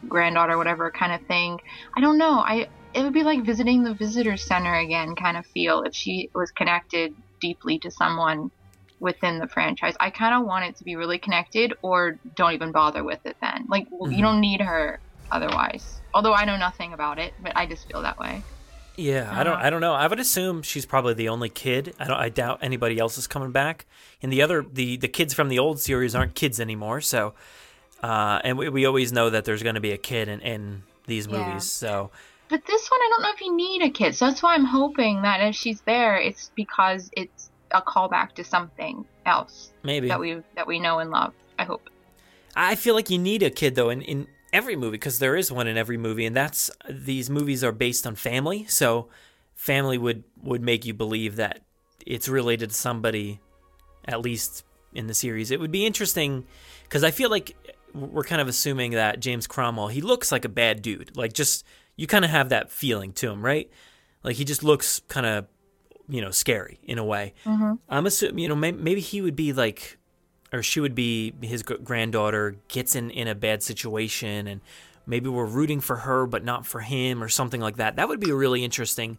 granddaughter, 0.09 0.59
whatever 0.59 0.91
kind 0.91 1.13
of 1.13 1.21
thing, 1.27 1.59
I 1.97 2.01
don't 2.01 2.19
know. 2.19 2.41
I 2.41 2.69
it 2.93 3.03
would 3.03 3.13
be 3.13 3.23
like 3.23 3.45
visiting 3.45 3.85
the 3.85 3.95
visitor 3.95 4.37
center 4.37 4.75
again 4.75 5.15
kind 5.15 5.37
of 5.37 5.47
feel 5.47 5.83
if 5.83 5.95
she 5.95 6.29
was 6.35 6.51
connected 6.51 7.13
deeply 7.41 7.79
to 7.79 7.91
someone 7.91 8.51
within 9.01 9.39
the 9.39 9.49
franchise. 9.49 9.95
I 10.01 10.11
kind 10.11 10.35
of 10.35 10.47
want 10.47 10.67
it 10.67 10.77
to 10.77 10.85
be 10.85 10.97
really 10.97 11.19
connected 11.19 11.73
or 11.83 12.17
don't 12.37 12.53
even 12.53 12.73
bother 12.73 13.03
with 13.05 13.21
it 13.25 13.37
then. 13.41 13.67
Like 13.69 13.87
Mm-hmm. 13.91 14.13
you 14.13 14.23
don't 14.23 14.41
need 14.41 14.61
her 14.61 15.01
otherwise. 15.31 16.03
Although 16.15 16.35
I 16.35 16.45
know 16.45 16.57
nothing 16.57 16.93
about 16.93 17.19
it, 17.19 17.35
but 17.39 17.53
I 17.57 17.67
just 17.67 17.87
feel 17.91 18.03
that 18.03 18.19
way. 18.19 18.47
Yeah, 18.97 19.31
I 19.35 19.45
don't. 19.45 19.59
I 19.59 19.71
don't 19.71 19.81
know. 19.81 19.95
I 19.95 20.07
would 20.07 20.19
assume 20.21 20.63
she's 20.63 20.85
probably 20.85 21.15
the 21.15 21.29
only 21.29 21.49
kid. 21.49 21.95
I 21.99 22.07
don't. 22.07 22.19
I 22.19 22.29
doubt 22.29 22.59
anybody 22.63 22.99
else 22.99 23.17
is 23.17 23.27
coming 23.27 23.53
back. 23.53 23.87
And 24.21 24.33
the 24.33 24.43
other, 24.43 24.67
the 24.71 24.97
the 24.99 25.09
kids 25.09 25.33
from 25.33 25.49
the 25.49 25.59
old 25.59 25.81
series 25.81 26.15
aren't 26.15 26.35
kids 26.35 26.61
anymore. 26.61 27.01
So, 27.01 27.35
uh, 28.03 28.41
and 28.45 28.59
we, 28.59 28.69
we 28.69 28.85
always 28.87 29.13
know 29.13 29.31
that 29.31 29.45
there's 29.45 29.63
going 29.63 29.77
to 29.77 29.81
be 29.81 29.93
a 29.93 29.99
kid 29.99 30.29
in, 30.29 30.41
in 30.41 30.83
these 31.07 31.29
Yeah. 31.29 31.39
movies. 31.39 31.65
So, 31.65 32.11
But 32.49 32.63
this 32.67 32.89
one, 32.91 33.01
I 33.01 33.09
don't 33.11 33.23
know 33.23 33.33
if 33.33 33.41
you 33.41 33.57
need 33.57 33.83
a 33.83 33.91
kid. 33.91 34.17
So 34.17 34.27
that's 34.27 34.43
why 34.43 34.55
I'm 34.55 34.65
hoping 34.65 35.23
that 35.23 35.41
if 35.41 35.55
she's 35.55 35.81
there, 35.87 36.17
it's 36.17 36.51
because 36.57 37.09
it's 37.13 37.40
a 37.73 37.83
callback 37.83 38.33
to 38.35 38.45
something 38.45 39.05
else 39.27 39.73
Maybe. 39.83 40.09
that 40.09 40.21
we 40.21 40.43
that 40.57 40.67
we 40.67 40.79
know 40.79 40.99
and 40.99 41.11
love. 41.11 41.33
I 41.59 41.65
hope. 41.65 41.89
I 42.57 42.75
feel 42.75 42.95
like 42.95 43.11
you 43.11 43.19
need 43.19 43.43
a 43.43 43.51
kid 43.51 43.75
though 43.75 43.91
in 43.91 44.03
in 44.03 44.27
every 44.53 44.77
movie 44.77 44.93
because 44.93 45.19
there 45.19 45.37
is 45.37 45.53
one 45.53 45.67
in 45.67 45.77
every 45.77 45.97
movie, 45.97 46.27
and 46.27 46.37
that's 46.37 46.71
these 46.89 47.31
movies 47.31 47.63
are 47.63 47.73
based 47.73 48.07
on 48.07 48.15
family. 48.15 48.67
So, 48.67 49.09
family 49.55 49.99
would 49.99 50.25
would 50.43 50.63
make 50.63 50.85
you 50.85 50.95
believe 50.95 51.37
that 51.37 51.61
it's 52.07 52.29
related 52.29 52.71
to 52.71 52.75
somebody, 52.75 53.41
at 54.05 54.21
least 54.21 54.65
in 54.93 55.07
the 55.07 55.15
series. 55.15 55.51
It 55.51 55.61
would 55.61 55.71
be 55.71 55.87
interesting 55.87 56.47
because 56.85 57.05
I 57.05 57.11
feel 57.11 57.31
like 57.31 57.57
we're 57.95 58.25
kind 58.25 58.41
of 58.41 58.49
assuming 58.49 58.93
that 58.93 59.21
James 59.21 59.47
Cromwell 59.47 59.89
he 59.89 60.01
looks 60.01 60.33
like 60.33 60.45
a 60.45 60.49
bad 60.49 60.83
dude. 60.83 61.17
Like 61.17 61.33
just 61.33 61.65
you 61.97 62.07
kind 62.07 62.25
of 62.25 62.31
have 62.31 62.49
that 62.49 62.71
feeling 62.71 63.13
to 63.15 63.31
him, 63.31 63.45
right? 63.45 63.71
Like 64.23 64.37
he 64.37 64.45
just 64.45 64.63
looks 64.65 65.01
kind 65.09 65.27
of 65.27 65.47
you 66.11 66.21
know 66.21 66.31
scary 66.31 66.79
in 66.83 66.99
a 66.99 67.05
way. 67.05 67.33
Mhm. 67.45 67.79
I'm 67.89 68.07
assuming 68.07 68.39
you 68.41 68.49
know 68.49 68.57
may- 68.57 68.73
maybe 68.73 69.01
he 69.01 69.21
would 69.23 69.37
be 69.37 69.53
like 69.53 69.97
or 70.53 70.63
she 70.63 70.81
would 70.81 70.95
be 70.95 71.33
his 71.43 71.63
gr- 71.63 71.75
granddaughter 71.77 72.57
gets 72.69 72.95
in 72.97 73.11
in 73.11 73.29
a 73.29 73.35
bad 73.35 73.63
situation 73.63 74.47
and 74.47 74.61
maybe 75.07 75.29
we're 75.29 75.47
rooting 75.47 75.81
for 75.81 75.97
her 75.97 76.27
but 76.27 76.45
not 76.45 76.67
for 76.67 76.81
him 76.81 77.23
or 77.23 77.29
something 77.29 77.61
like 77.61 77.77
that 77.77 77.97
that 77.97 78.09
would 78.09 78.21
be 78.21 78.31
a 78.31 78.35
really 78.35 78.65
interesting 78.65 79.17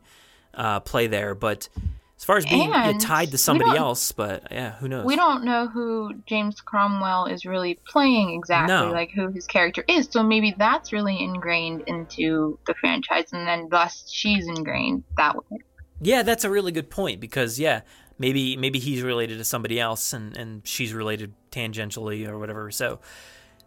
uh, 0.54 0.80
play 0.82 1.08
there 1.08 1.34
but 1.34 1.70
as 2.18 2.26
far 2.26 2.38
as 2.38 2.46
being 2.46 2.72
tied 3.00 3.32
to 3.32 3.38
somebody 3.38 3.76
else 3.78 4.12
but 4.12 4.44
yeah 4.52 4.72
who 4.74 4.88
knows 4.90 5.06
We 5.06 5.16
don't 5.16 5.44
know 5.44 5.68
who 5.68 6.14
James 6.28 6.60
Cromwell 6.62 7.26
is 7.26 7.46
really 7.46 7.80
playing 7.88 8.36
exactly, 8.36 8.76
No. 8.76 8.92
like 8.92 9.12
who 9.12 9.30
his 9.30 9.48
character 9.48 9.84
is. 9.88 10.08
So 10.12 10.22
maybe 10.22 10.54
that's 10.58 10.92
really 10.94 11.20
ingrained 11.20 11.82
into 11.88 12.60
the 12.68 12.76
franchise, 12.76 13.32
and 13.34 13.48
then 13.48 13.70
thus 13.72 14.04
she's 14.12 14.46
ingrained 14.48 15.04
that 15.18 15.36
way. 15.36 15.60
Yeah 16.02 16.24
that's 16.24 16.44
a 16.44 16.50
really 16.50 16.72
good 16.72 16.90
point 16.90 17.20
because 17.20 17.60
yeah 17.60 17.82
maybe 18.18 18.58
maybe 18.58 18.80
he's 18.80 19.02
related 19.02 19.38
to 19.38 19.46
somebody 19.46 19.80
else 19.80 20.14
and 20.14 20.36
and 20.36 20.68
she's 20.68 20.94
related 20.94 21.34
tangentially 21.52 22.28
or 22.28 22.38
whatever 22.38 22.70
so 22.72 23.00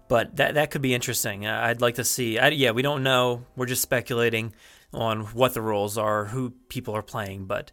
but 0.09 0.37
that 0.37 0.55
that 0.55 0.71
could 0.71 0.83
be 0.83 0.95
interesting. 0.95 1.47
I'd 1.47 1.81
like 1.81 1.95
to 1.97 2.05
see. 2.05 2.39
I, 2.39 2.49
yeah, 2.49 2.73
we 2.73 2.83
don't 2.83 3.03
know. 3.03 3.45
We're 3.57 3.67
just 3.67 3.83
speculating 3.83 4.55
on 4.93 5.23
what 5.27 5.55
the 5.55 5.63
roles 5.63 5.99
are, 5.99 6.27
who 6.27 6.51
people 6.69 6.95
are 6.95 7.03
playing, 7.03 7.47
but 7.47 7.73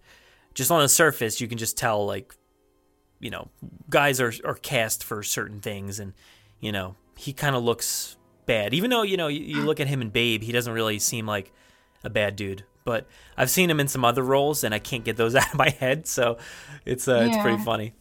just 0.54 0.72
on 0.72 0.82
the 0.82 0.90
surface, 0.90 1.40
you 1.40 1.48
can 1.48 1.58
just 1.58 1.78
tell 1.78 2.06
like, 2.06 2.36
you 3.20 3.30
know, 3.30 3.50
guys 3.90 4.22
are 4.22 4.34
are 4.46 4.56
cast 4.56 5.04
for 5.04 5.24
certain 5.24 5.60
things, 5.60 6.00
and 6.00 6.14
you 6.60 6.72
know, 6.72 6.96
he 7.18 7.34
kind 7.34 7.56
of 7.56 7.64
looks 7.64 8.18
bad. 8.46 8.74
Even 8.74 8.90
though 8.90 9.04
you 9.04 9.18
know, 9.18 9.28
you, 9.28 9.42
you 9.42 9.62
look 9.64 9.80
at 9.80 9.88
him 9.88 10.02
and 10.02 10.14
Babe, 10.14 10.42
he 10.42 10.52
doesn't 10.52 10.74
really 10.74 11.00
seem 11.00 11.26
like 11.26 11.52
a 12.04 12.10
bad 12.10 12.36
dude. 12.36 12.64
But 12.84 13.06
I've 13.38 13.50
seen 13.50 13.70
him 13.70 13.80
in 13.80 13.88
some 13.88 14.04
other 14.04 14.24
roles, 14.24 14.64
and 14.64 14.74
I 14.74 14.80
can't 14.80 15.04
get 15.04 15.18
those 15.18 15.36
out 15.40 15.52
of 15.52 15.56
my 15.58 15.70
head, 15.70 16.08
so 16.08 16.38
it's 16.86 17.08
uh, 17.08 17.26
it's 17.28 17.38
pretty 17.38 17.64
funny. 17.64 17.94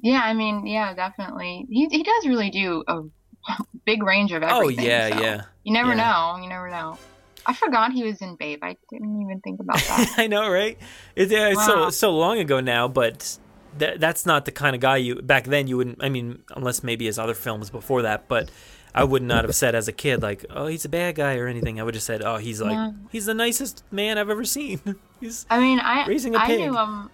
Yeah, 0.00 0.20
I 0.22 0.34
mean, 0.34 0.66
yeah, 0.66 0.94
definitely. 0.94 1.66
He 1.70 1.86
he 1.90 2.02
does 2.02 2.26
really 2.26 2.50
do 2.50 2.84
a 2.86 3.02
big 3.86 4.02
range 4.02 4.32
of 4.32 4.42
everything. 4.42 4.78
Oh 4.80 4.82
yeah, 4.82 5.08
so 5.10 5.20
yeah. 5.22 5.42
You 5.62 5.72
never 5.72 5.90
Yeah. 5.90 5.94
know. 6.36 6.42
You 6.42 6.48
never 6.48 6.68
know. 6.70 6.98
I 7.46 7.54
forgot 7.54 7.92
he 7.92 8.04
was 8.04 8.20
in 8.22 8.36
Babe. 8.36 8.60
I 8.62 8.76
didn't 8.90 9.20
even 9.22 9.40
think 9.40 9.60
about 9.60 9.76
that. 9.76 10.14
I 10.18 10.26
know, 10.26 10.48
right? 10.50 10.78
It's, 11.14 11.32
uh, 11.32 11.50
it's 11.52 11.66
so 11.66 11.90
so 11.90 12.10
long 12.16 12.38
ago 12.38 12.60
now, 12.60 12.88
but 12.88 13.38
that 13.78 14.00
that's 14.00 14.24
not 14.26 14.44
the 14.44 14.52
kind 14.52 14.74
of 14.74 14.80
guy 14.80 14.96
you 14.98 15.16
back 15.22 15.44
then. 15.44 15.66
You 15.66 15.76
wouldn't. 15.78 16.02
I 16.02 16.08
mean, 16.08 16.42
unless 16.56 16.82
maybe 16.82 17.06
his 17.06 17.18
other 17.18 17.34
films 17.34 17.70
before 17.70 18.02
that, 18.02 18.28
but 18.28 18.50
I 18.94 19.02
would 19.04 19.22
not 19.22 19.44
have 19.44 19.54
said 19.54 19.74
as 19.74 19.88
a 19.88 19.92
kid 19.92 20.22
like, 20.22 20.44
"Oh, 20.50 20.66
he's 20.66 20.84
a 20.84 20.88
bad 20.88 21.16
guy" 21.16 21.36
or 21.36 21.46
anything. 21.48 21.80
I 21.80 21.82
would 21.82 21.94
have 21.94 22.02
said, 22.02 22.22
"Oh, 22.22 22.36
he's 22.36 22.60
like 22.60 22.72
Yeah. 22.72 22.92
he's 23.10 23.26
the 23.26 23.34
nicest 23.34 23.82
man 23.90 24.18
I've 24.18 24.30
ever 24.30 24.44
seen." 24.44 24.80
he's 25.20 25.46
I 25.50 25.58
mean, 25.58 25.80
I 25.80 26.06
Raising 26.06 26.34
a 26.34 26.38
I 26.38 26.46
pig. 26.46 26.60
knew 26.60 26.76
him 26.78 27.10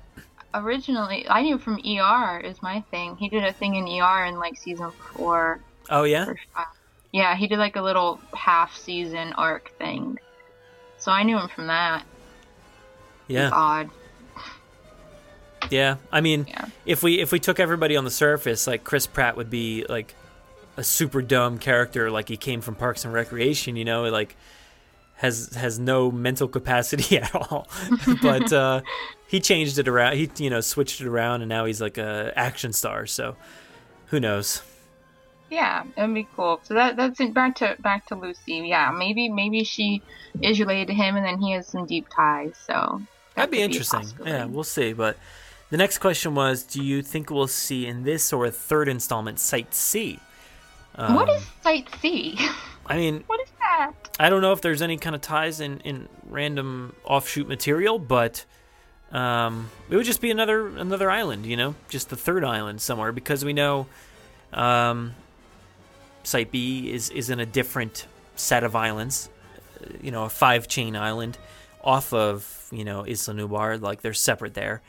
originally. 0.53 1.27
I 1.29 1.43
knew 1.43 1.57
from 1.59 1.81
ER 1.87 2.41
is 2.41 2.61
my 2.63 2.81
thing. 2.91 3.17
He 3.17 3.29
did 3.29 3.45
a 3.45 3.53
thing 3.53 3.77
in 3.77 3.87
ER 3.89 4.25
in 4.27 4.39
like 4.39 4.59
season 4.59 4.91
four. 5.15 5.61
oh 5.89 6.05
yeah, 6.05 6.27
or. 6.27 6.37
Yeah, 7.13 7.35
he 7.35 7.47
did 7.49 7.59
like 7.59 7.75
a 7.77 7.83
little 7.83 8.21
half 8.35 8.77
season 8.77 9.33
arc 9.33 9.71
thing. 9.79 10.19
So 10.99 11.11
I 11.11 11.23
knew 11.25 11.39
him 11.39 11.49
from 11.49 11.67
that. 11.69 12.03
It's 13.29 13.37
yeah, 13.37 13.51
odd. 13.53 13.91
yeah. 15.71 15.97
I 16.13 16.21
mean, 16.21 16.47
Yeah. 16.49 16.67
if 16.85 17.03
we 17.03 17.21
if 17.21 17.33
we 17.33 17.39
took 17.41 17.59
everybody 17.61 17.97
on 17.97 18.05
the 18.05 18.11
surface, 18.11 18.67
like 18.67 18.85
Chris 18.85 19.07
Pratt 19.07 19.37
would 19.37 19.51
be 19.51 19.85
like 19.89 20.15
a 20.77 20.85
super 20.85 21.23
dumb 21.23 21.59
character, 21.59 22.11
like 22.11 22.29
he 22.29 22.37
came 22.37 22.61
from 22.61 22.75
Parks 22.75 23.05
and 23.05 23.13
Recreation, 23.13 23.77
you 23.77 23.85
know, 23.85 24.05
like 24.05 24.37
has 25.17 25.55
has 25.55 25.79
no 25.79 26.11
mental 26.11 26.49
capacity 26.49 27.19
at 27.23 27.35
all. 27.35 27.69
but 28.23 28.53
uh, 28.53 28.81
he 29.27 29.41
changed 29.41 29.79
it 29.79 29.89
around. 29.89 30.17
He 30.17 30.31
you 30.39 30.51
know 30.51 30.61
switched 30.61 31.01
it 31.01 31.07
around, 31.07 31.43
and 31.43 31.49
now 31.49 31.65
he's 31.67 31.81
like 31.81 31.99
a 31.99 32.33
action 32.37 32.73
star. 32.73 33.07
So 33.07 33.37
who 34.07 34.21
knows? 34.21 34.63
Yeah, 35.51 35.83
it'd 35.97 36.15
be 36.15 36.29
cool. 36.37 36.61
So 36.63 36.75
that 36.75 36.97
that's 36.97 37.21
it. 37.21 37.35
Back 37.35 37.57
to 37.57 37.77
back 37.81 38.07
to 38.07 38.15
Lucy. 38.15 38.63
Yeah, 38.67 38.93
maybe 38.97 39.29
maybe 39.29 39.65
she 39.65 40.01
is 40.41 40.61
related 40.61 40.87
to 40.89 40.95
him, 40.95 41.17
and 41.17 41.27
then 41.27 41.39
he 41.39 41.53
has 41.53 41.67
some 41.67 41.87
deep 41.87 42.07
ties. 42.09 42.55
So 42.67 43.03
That'd 43.35 43.51
be 43.51 43.61
interesting. 43.61 44.01
possibility. 44.01 44.31
yeah, 44.33 44.45
we'll 44.47 44.65
see. 44.65 44.93
But 44.93 45.17
the 45.71 45.77
next 45.77 45.99
question 45.99 46.35
was, 46.35 46.63
do 46.63 46.83
you 46.83 47.03
think 47.03 47.31
we'll 47.31 47.47
see 47.47 47.87
in 47.87 48.05
this 48.05 48.33
or 48.33 48.45
a 48.47 48.51
third 48.51 48.89
installment 48.89 49.39
Site 49.41 49.75
C? 49.75 50.19
Um, 51.01 51.15
what 51.15 51.31
is 51.31 51.43
Site 51.63 51.89
C? 52.01 52.37
I 52.87 52.97
mean, 52.97 53.25
what 53.27 53.41
is 53.41 53.49
that? 53.59 53.93
I 54.19 54.29
don't 54.29 54.43
know 54.43 54.53
if 54.53 54.61
there's 54.61 54.83
any 54.83 54.99
kind 54.99 55.17
of 55.17 55.23
ties 55.23 55.61
in, 55.61 55.81
in 55.81 56.09
random 56.29 56.95
offshoot 57.05 57.49
material, 57.49 57.99
but 57.99 58.45
um, 59.11 59.71
it 59.89 59.97
would 59.97 60.05
just 60.05 60.21
be 60.21 60.31
another 60.31 60.69
another 60.69 61.11
island, 61.11 61.47
you 61.47 61.57
know, 61.57 61.75
just 61.89 62.11
the 62.11 62.17
third 62.17 62.45
island 62.45 62.83
somewhere 62.83 63.13
because 63.13 63.47
we 63.47 63.55
know 63.55 63.87
um, 64.53 65.15
Site 66.23 66.53
B 66.53 66.93
is 66.93 67.09
is 67.09 67.31
in 67.31 67.41
a 67.41 67.47
different 67.47 68.07
set 68.37 68.63
of 68.63 68.77
islands, 68.77 69.31
uh, 69.83 69.87
you 70.03 70.11
know, 70.11 70.25
a 70.25 70.29
five 70.29 70.69
chain 70.69 70.97
island 70.97 71.39
off 71.83 72.13
of 72.13 72.69
you 72.71 72.85
know 72.85 73.07
Isla 73.07 73.35
Nublar, 73.35 73.81
like 73.81 74.03
they're 74.03 74.13
separate 74.13 74.53
there. 74.53 74.83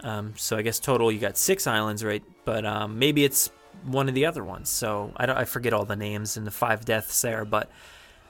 Um, 0.00 0.32
so 0.36 0.56
I 0.56 0.62
guess 0.62 0.78
total 0.78 1.12
you 1.12 1.18
got 1.18 1.36
six 1.36 1.66
islands, 1.66 2.02
right? 2.02 2.22
But 2.46 2.64
um, 2.64 2.98
maybe 2.98 3.24
it's 3.24 3.50
one 3.84 4.08
of 4.08 4.14
the 4.14 4.26
other 4.26 4.44
ones. 4.44 4.68
So 4.68 5.12
I, 5.16 5.26
I 5.26 5.44
forget 5.44 5.72
all 5.72 5.84
the 5.84 5.96
names 5.96 6.36
and 6.36 6.46
the 6.46 6.50
five 6.50 6.84
deaths 6.84 7.20
there, 7.22 7.44
but 7.44 7.70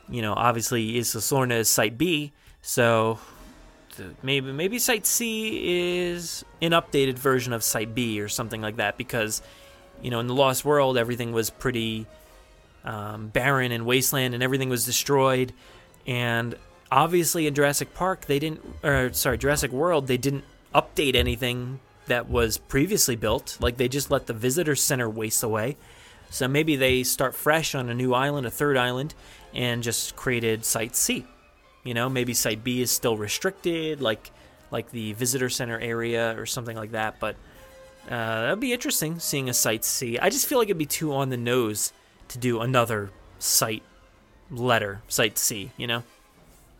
you 0.09 0.23
know, 0.23 0.33
obviously 0.35 0.97
Isla 0.97 1.21
Sorna 1.21 1.59
is 1.59 1.69
Site 1.69 1.99
B, 1.99 2.33
so 2.63 3.19
maybe 4.23 4.53
maybe 4.53 4.79
Site 4.79 5.07
C 5.07 6.09
is 6.11 6.45
an 6.63 6.73
updated 6.73 7.19
version 7.19 7.53
of 7.53 7.63
Site 7.63 7.95
B 7.95 8.21
or 8.21 8.29
something 8.29 8.61
like 8.61 8.77
that 8.77 8.97
because 8.97 9.43
you 10.03 10.11
know 10.11 10.21
in 10.21 10.27
the 10.27 10.35
Lost 10.35 10.65
World 10.65 10.97
everything 10.97 11.33
was 11.33 11.51
pretty 11.51 12.07
um, 12.85 13.29
barren 13.29 13.73
and 13.73 13.87
wasteland 13.87 14.35
and 14.35 14.43
everything 14.43 14.69
was 14.69 14.85
destroyed 14.85 15.53
and 16.07 16.55
obviously 16.91 17.47
in 17.47 17.55
Jurassic 17.55 17.95
Park 17.95 18.27
they 18.27 18.39
didn't 18.39 18.63
or 18.83 19.13
sorry 19.13 19.39
Jurassic 19.39 19.73
World 19.73 20.07
they 20.07 20.17
didn't 20.17 20.45
update 20.75 21.15
anything 21.15 21.81
that 22.09 22.29
was 22.29 22.59
previously 22.59 23.17
built 23.17 23.57
like 23.61 23.77
they 23.77 23.89
just 23.89 24.11
let 24.11 24.27
the 24.27 24.33
visitor 24.33 24.75
center 24.75 25.09
waste 25.09 25.43
away 25.43 25.77
so 26.31 26.47
maybe 26.47 26.77
they 26.77 27.03
start 27.03 27.35
fresh 27.35 27.75
on 27.75 27.89
a 27.89 27.95
new 27.95 28.13
island 28.13 28.47
a 28.47 28.51
third 28.51 28.77
island 28.77 29.15
and 29.55 29.83
just 29.83 30.15
created 30.17 30.65
Site 30.65 30.95
C 30.95 31.25
you 31.89 31.95
know, 31.95 32.11
maybe 32.11 32.35
Site 32.35 32.63
B 32.63 32.83
is 32.83 32.91
still 32.91 33.17
restricted, 33.17 34.03
like 34.03 34.31
like 34.71 34.91
the 34.91 35.15
visitor 35.15 35.49
center 35.49 35.81
area 35.81 36.39
or 36.39 36.45
something 36.45 36.77
like 36.77 36.91
that. 36.93 37.19
But 37.19 37.37
uh, 38.11 38.43
that'd 38.43 38.61
be 38.61 38.75
interesting 38.75 39.19
seeing 39.19 39.49
a 39.49 39.55
Site 39.55 39.87
C. 39.87 40.19
I 40.19 40.29
just 40.29 40.47
feel 40.47 40.59
like 40.59 40.67
it'd 40.67 40.77
be 40.77 40.85
too 40.85 41.15
on 41.15 41.31
the 41.31 41.39
nose 41.39 41.95
to 42.29 42.39
do 42.39 42.61
another 42.61 43.11
site 43.39 43.83
letter, 44.51 45.01
Site 45.09 45.39
C. 45.39 45.71
You 45.79 45.87
know. 45.87 46.03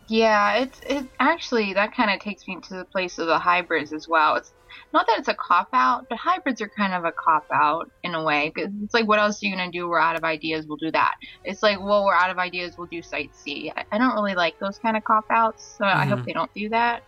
Yeah, 0.09 0.57
it's 0.57 0.81
it 0.87 1.07
actually 1.21 1.73
that 1.73 1.95
kind 1.95 2.11
of 2.11 2.21
takes 2.21 2.47
me 2.47 2.59
to 2.61 2.75
the 2.75 2.85
place 2.85 3.19
of 3.19 3.29
the 3.29 3.39
hybrids 3.39 3.95
as 3.95 4.09
well. 4.09 4.37
It's 4.37 4.53
not 4.93 5.07
that 5.07 5.19
it's 5.19 5.29
a 5.29 5.35
cop 5.35 5.69
out, 5.73 6.09
but 6.09 6.19
hybrids 6.19 6.61
are 6.61 6.69
kind 6.69 6.95
of 6.95 7.05
a 7.05 7.13
cop 7.13 7.47
out 7.53 7.91
in 8.03 8.15
a 8.15 8.23
way. 8.23 8.51
Cause 8.51 8.69
it's 8.83 8.95
like, 8.95 9.07
what 9.07 9.19
else 9.19 9.43
are 9.43 9.47
you 9.47 9.57
gonna 9.57 9.71
do? 9.71 9.89
We're 9.89 9.99
out 9.99 10.17
of 10.17 10.25
ideas. 10.25 10.67
We'll 10.67 10.77
do 10.77 10.91
that. 10.91 11.15
It's 11.45 11.63
like, 11.63 11.81
well, 11.81 12.05
we're 12.05 12.15
out 12.15 12.31
of 12.31 12.39
ideas. 12.39 12.77
We'll 12.79 12.87
do 12.87 13.03
Site 13.03 13.35
C. 13.35 13.73
I, 13.75 13.85
I 13.93 13.99
don't 13.99 14.15
really 14.15 14.35
like 14.35 14.59
those 14.59 14.79
kind 14.79 14.97
of 14.97 15.05
cop 15.05 15.27
outs, 15.31 15.77
so 15.79 15.85
mm-hmm. 15.85 15.99
I 16.01 16.05
hope 16.05 16.19
mm-hmm. 16.19 16.27
they 16.27 16.33
don't 16.33 16.55
do 16.55 16.69
that. 16.71 17.03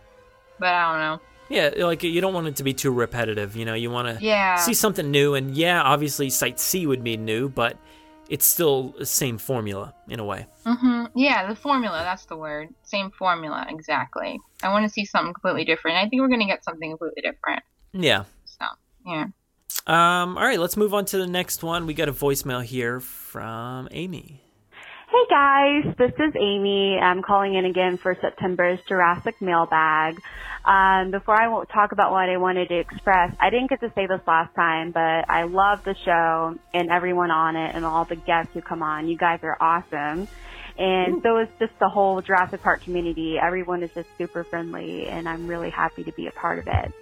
But 0.59 0.73
I 0.73 0.91
don't 0.91 1.01
know. 1.01 1.25
Yeah, 1.49 1.85
like 1.85 2.01
you 2.03 2.21
don't 2.21 2.33
want 2.33 2.47
it 2.47 2.55
to 2.57 2.63
be 2.63 2.73
too 2.73 2.91
repetitive. 2.91 3.57
You 3.57 3.65
know, 3.65 3.73
you 3.73 3.91
want 3.91 4.17
to 4.17 4.23
yeah. 4.23 4.55
see 4.55 4.73
something 4.73 5.11
new. 5.11 5.35
And 5.35 5.55
yeah, 5.55 5.81
obviously, 5.81 6.29
Site 6.29 6.59
C 6.59 6.87
would 6.87 7.03
be 7.03 7.17
new, 7.17 7.49
but 7.49 7.77
it's 8.31 8.45
still 8.45 8.95
the 8.97 9.05
same 9.05 9.37
formula 9.37 9.93
in 10.07 10.21
a 10.21 10.23
way. 10.23 10.47
Mm-hmm. 10.65 11.17
Yeah, 11.19 11.49
the 11.49 11.55
formula, 11.55 11.99
that's 12.01 12.25
the 12.25 12.37
word. 12.37 12.69
Same 12.83 13.11
formula, 13.11 13.67
exactly. 13.67 14.39
I 14.63 14.69
want 14.69 14.85
to 14.85 14.89
see 14.89 15.03
something 15.03 15.33
completely 15.33 15.65
different. 15.65 15.97
I 15.97 16.07
think 16.07 16.21
we're 16.21 16.29
going 16.29 16.39
to 16.39 16.45
get 16.45 16.63
something 16.63 16.89
completely 16.89 17.23
different. 17.23 17.61
Yeah. 17.91 18.23
So, 18.45 18.65
yeah. 19.05 19.25
Um, 19.85 20.37
all 20.37 20.45
right, 20.45 20.59
let's 20.61 20.77
move 20.77 20.93
on 20.93 21.03
to 21.05 21.17
the 21.17 21.27
next 21.27 21.61
one. 21.61 21.85
We 21.85 21.93
got 21.93 22.07
a 22.07 22.13
voicemail 22.13 22.63
here 22.63 23.01
from 23.01 23.89
Amy. 23.91 24.41
Hey 25.09 25.25
guys, 25.29 25.93
this 25.97 26.13
is 26.13 26.33
Amy. 26.39 26.97
I'm 26.97 27.21
calling 27.21 27.55
in 27.55 27.65
again 27.65 27.97
for 27.97 28.15
September's 28.21 28.79
Jurassic 28.87 29.41
mailbag. 29.41 30.21
Um, 30.63 31.09
before 31.09 31.35
I 31.35 31.47
talk 31.65 31.91
about 31.91 32.11
what 32.11 32.29
I 32.29 32.37
wanted 32.37 32.69
to 32.69 32.79
express, 32.79 33.35
I 33.39 33.49
didn't 33.49 33.69
get 33.69 33.79
to 33.81 33.91
say 33.95 34.05
this 34.05 34.21
last 34.27 34.53
time, 34.55 34.91
but 34.91 35.29
I 35.29 35.43
love 35.43 35.83
the 35.83 35.95
show 36.05 36.55
and 36.73 36.91
everyone 36.91 37.31
on 37.31 37.55
it 37.55 37.75
and 37.75 37.83
all 37.83 38.05
the 38.05 38.15
guests 38.15 38.53
who 38.53 38.61
come 38.61 38.83
on. 38.83 39.07
You 39.07 39.17
guys 39.17 39.39
are 39.43 39.57
awesome. 39.59 40.27
And 40.77 41.21
so 41.23 41.39
is 41.39 41.49
just 41.59 41.77
the 41.79 41.89
whole 41.89 42.21
Jurassic 42.21 42.61
Park 42.61 42.83
community. 42.83 43.37
Everyone 43.41 43.83
is 43.83 43.91
just 43.93 44.07
super 44.17 44.43
friendly 44.43 45.07
and 45.07 45.27
I'm 45.27 45.47
really 45.47 45.69
happy 45.69 46.03
to 46.03 46.11
be 46.11 46.27
a 46.27 46.31
part 46.31 46.59
of 46.59 46.67
it. 46.67 46.93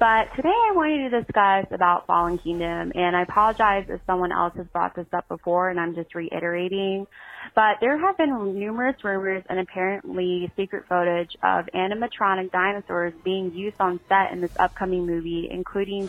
But 0.00 0.34
today 0.34 0.48
I 0.48 0.72
wanted 0.74 1.10
to 1.10 1.20
discuss 1.20 1.66
about 1.72 2.06
Fallen 2.06 2.38
Kingdom, 2.38 2.90
and 2.94 3.14
I 3.14 3.20
apologize 3.20 3.84
if 3.90 4.00
someone 4.06 4.32
else 4.32 4.54
has 4.56 4.66
brought 4.68 4.96
this 4.96 5.04
up 5.12 5.28
before, 5.28 5.68
and 5.68 5.78
I'm 5.78 5.94
just 5.94 6.14
reiterating. 6.14 7.06
But 7.54 7.76
there 7.82 7.98
have 7.98 8.16
been 8.16 8.58
numerous 8.58 8.96
rumors 9.04 9.44
and 9.50 9.58
apparently 9.58 10.50
secret 10.56 10.84
footage 10.88 11.36
of 11.42 11.66
animatronic 11.74 12.50
dinosaurs 12.50 13.12
being 13.24 13.52
used 13.52 13.76
on 13.78 14.00
set 14.08 14.32
in 14.32 14.40
this 14.40 14.56
upcoming 14.58 15.04
movie, 15.04 15.48
including. 15.50 16.08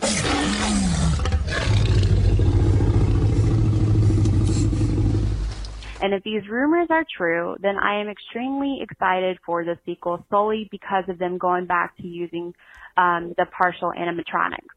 And 6.02 6.12
if 6.14 6.24
these 6.24 6.42
rumors 6.50 6.88
are 6.90 7.04
true, 7.16 7.56
then 7.60 7.76
I 7.78 8.00
am 8.00 8.08
extremely 8.08 8.80
excited 8.82 9.38
for 9.46 9.64
the 9.64 9.78
sequel 9.86 10.26
solely 10.30 10.68
because 10.70 11.04
of 11.08 11.18
them 11.18 11.38
going 11.38 11.66
back 11.66 11.96
to 11.98 12.06
using 12.06 12.52
um, 12.96 13.34
the 13.38 13.46
partial 13.56 13.92
animatronics. 13.96 14.74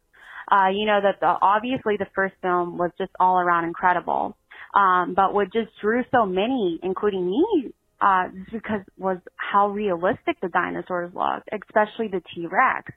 Uh, 0.51 0.69
you 0.69 0.86
know 0.86 0.99
that 1.01 1.19
the, 1.19 1.26
obviously 1.41 1.97
the 1.97 2.05
first 2.13 2.36
film 2.43 2.78
was 2.78 2.91
just 2.99 3.09
all 3.19 3.39
around 3.39 3.63
incredible, 3.63 4.38
um, 4.76 5.15
but 5.15 5.34
what 5.34 5.51
just 5.51 5.69
drew 5.82 6.03
so 6.11 6.28
many, 6.28 6.80
including 6.84 7.26
me, 7.26 7.73
uh, 7.99 8.26
because 8.51 8.82
was 8.95 9.17
how 9.38 9.69
realistic 9.69 10.39
the 10.43 10.49
dinosaurs 10.49 11.11
looked, 11.15 11.49
especially 11.51 12.09
the 12.09 12.21
T 12.36 12.45
Rex. 12.45 12.91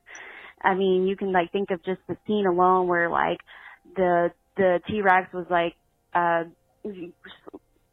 I 0.62 0.74
mean, 0.74 1.06
you 1.06 1.16
can 1.16 1.32
like 1.32 1.50
think 1.50 1.70
of 1.70 1.82
just 1.82 2.00
the 2.06 2.18
scene 2.26 2.44
alone 2.46 2.88
where 2.88 3.08
like 3.08 3.38
the 3.96 4.30
the 4.58 4.80
T 4.86 5.00
Rex 5.00 5.32
was 5.32 5.46
like 5.48 5.74
uh 6.14 6.44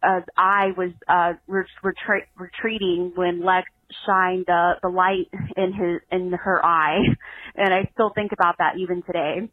uh, 0.05 0.21
eye 0.37 0.71
was 0.77 0.91
uh 1.07 1.33
retreat, 1.47 2.25
retreating 2.37 3.13
when 3.15 3.43
Lex 3.43 3.67
shine 4.05 4.43
the 4.47 4.73
the 4.81 4.89
light 4.89 5.29
in 5.57 5.73
his 5.73 6.01
in 6.11 6.31
her 6.31 6.65
eye, 6.65 6.99
and 7.55 7.73
I 7.73 7.89
still 7.93 8.11
think 8.13 8.31
about 8.31 8.57
that 8.59 8.77
even 8.77 9.03
today. 9.03 9.49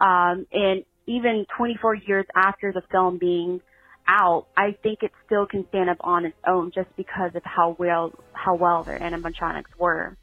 Um, 0.00 0.46
and 0.52 0.84
even 1.06 1.46
24 1.56 1.96
years 1.96 2.26
after 2.34 2.72
the 2.72 2.82
film 2.90 3.18
being 3.18 3.60
out, 4.06 4.46
I 4.56 4.76
think 4.82 5.02
it 5.02 5.12
still 5.26 5.46
can 5.46 5.66
stand 5.68 5.90
up 5.90 5.98
on 6.00 6.24
its 6.24 6.36
own 6.46 6.72
just 6.74 6.88
because 6.96 7.32
of 7.34 7.42
how 7.44 7.76
well 7.78 8.12
how 8.32 8.54
well 8.54 8.84
their 8.84 8.98
animatronics 8.98 9.76
were. 9.78 10.16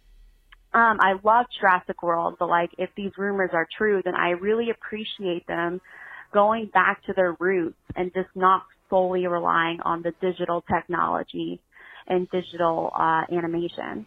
Um, 0.71 0.97
I 1.01 1.13
love 1.23 1.47
Jurassic 1.59 2.03
World, 2.03 2.35
but 2.37 2.47
like 2.47 2.69
if 2.77 2.89
these 2.95 3.11
rumors 3.17 3.49
are 3.53 3.67
true, 3.77 4.01
then 4.03 4.15
I 4.15 4.31
really 4.31 4.69
appreciate 4.69 5.47
them 5.47 5.81
going 6.31 6.69
back 6.71 7.03
to 7.05 7.13
their 7.13 7.35
roots 7.39 7.79
and 7.95 8.13
just 8.13 8.29
not 8.35 8.63
solely 8.89 9.27
relying 9.27 9.79
on 9.81 10.01
the 10.01 10.13
digital 10.21 10.61
technology 10.61 11.61
and 12.07 12.29
digital 12.29 12.91
uh, 12.95 13.23
animation. 13.31 14.05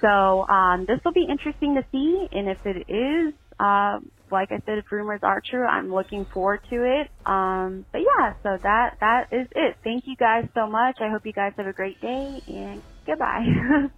So 0.00 0.46
um, 0.48 0.86
this 0.86 1.00
will 1.04 1.12
be 1.12 1.26
interesting 1.28 1.74
to 1.74 1.84
see, 1.92 2.28
and 2.32 2.48
if 2.48 2.64
it 2.64 2.90
is, 2.90 3.34
uh, 3.60 3.98
like 4.30 4.50
I 4.50 4.62
said, 4.64 4.78
if 4.78 4.90
rumors 4.90 5.20
are 5.22 5.42
true, 5.44 5.66
I'm 5.66 5.92
looking 5.92 6.24
forward 6.24 6.60
to 6.70 6.76
it. 6.76 7.10
Um, 7.26 7.84
but 7.92 8.00
yeah, 8.00 8.34
so 8.42 8.58
that 8.62 8.96
that 9.00 9.28
is 9.32 9.46
it. 9.54 9.76
Thank 9.84 10.06
you 10.06 10.16
guys 10.16 10.48
so 10.54 10.66
much. 10.66 10.96
I 11.00 11.10
hope 11.10 11.26
you 11.26 11.32
guys 11.32 11.52
have 11.58 11.66
a 11.66 11.72
great 11.72 12.00
day, 12.00 12.42
and 12.48 12.82
goodbye. 13.04 13.44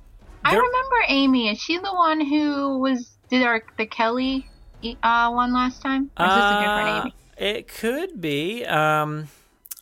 I 0.45 0.55
remember 0.55 0.97
Amy. 1.09 1.49
Is 1.49 1.59
she 1.61 1.79
the 1.79 1.95
one 1.95 2.21
who 2.21 2.79
was 2.79 3.09
did 3.31 3.47
our 3.47 3.63
the 3.79 3.87
Kelly 3.87 4.47
uh, 5.03 5.31
one 5.31 5.55
last 5.55 5.81
time? 5.81 6.11
Or 6.19 6.27
is 6.27 6.35
this 6.35 6.45
a 6.45 6.61
different 6.61 6.89
uh, 6.89 7.01
Amy? 7.03 7.15
It 7.37 7.69
could 7.69 8.21
be. 8.21 8.65
Um, 8.67 9.29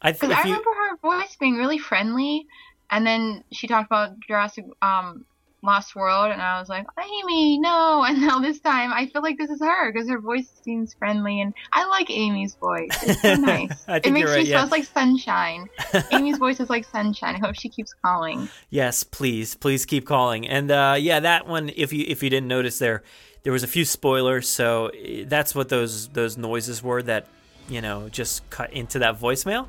I, 0.02 0.12
th- 0.12 0.32
I 0.32 0.42
remember 0.42 0.70
her 0.70 0.96
voice 0.96 1.36
being 1.38 1.56
really 1.56 1.78
friendly, 1.78 2.46
and 2.90 3.06
then 3.06 3.44
she 3.52 3.66
talked 3.66 3.86
about 3.86 4.18
Jurassic 4.20 4.66
um, 4.82 5.24
Lost 5.64 5.94
World, 5.94 6.32
and 6.32 6.42
I 6.42 6.58
was 6.58 6.68
like, 6.68 6.86
Amy, 7.00 7.58
no. 7.58 8.04
And 8.08 8.20
now 8.20 8.40
this 8.40 8.58
time, 8.58 8.92
I 8.92 9.06
feel 9.06 9.22
like 9.22 9.38
this 9.38 9.48
is 9.48 9.60
her 9.60 9.92
because 9.92 10.08
her 10.08 10.18
voice 10.18 10.50
seems 10.62 10.92
friendly, 10.94 11.40
and 11.40 11.54
I 11.72 11.86
like 11.86 12.10
Amy's 12.10 12.56
voice. 12.56 12.90
It's 13.02 13.22
so 13.22 13.34
nice. 13.38 13.84
it 13.88 14.12
makes 14.12 14.30
right, 14.30 14.42
me 14.42 14.50
yeah. 14.50 14.64
like 14.64 14.84
sunshine. 14.84 15.68
Amy's 16.10 16.38
voice 16.38 16.58
is 16.58 16.68
like 16.68 16.84
sunshine. 16.84 17.36
I 17.36 17.38
hope 17.38 17.54
she 17.54 17.68
keeps 17.68 17.94
calling. 18.04 18.48
Yes, 18.70 19.04
please, 19.04 19.54
please 19.54 19.86
keep 19.86 20.04
calling. 20.04 20.48
And 20.48 20.72
uh, 20.72 20.96
yeah, 20.98 21.20
that 21.20 21.46
one, 21.46 21.70
if 21.76 21.92
you 21.92 22.04
if 22.08 22.24
you 22.24 22.30
didn't 22.30 22.48
notice 22.48 22.80
there, 22.80 23.04
there 23.44 23.52
was 23.52 23.62
a 23.62 23.68
few 23.68 23.84
spoilers, 23.84 24.48
so 24.48 24.88
eh, 24.88 25.24
that's 25.28 25.54
what 25.54 25.68
those 25.68 26.08
those 26.08 26.36
noises 26.36 26.82
were 26.82 27.02
that 27.02 27.28
you 27.68 27.80
know 27.80 28.08
just 28.08 28.48
cut 28.50 28.72
into 28.72 28.98
that 28.98 29.20
voicemail 29.20 29.68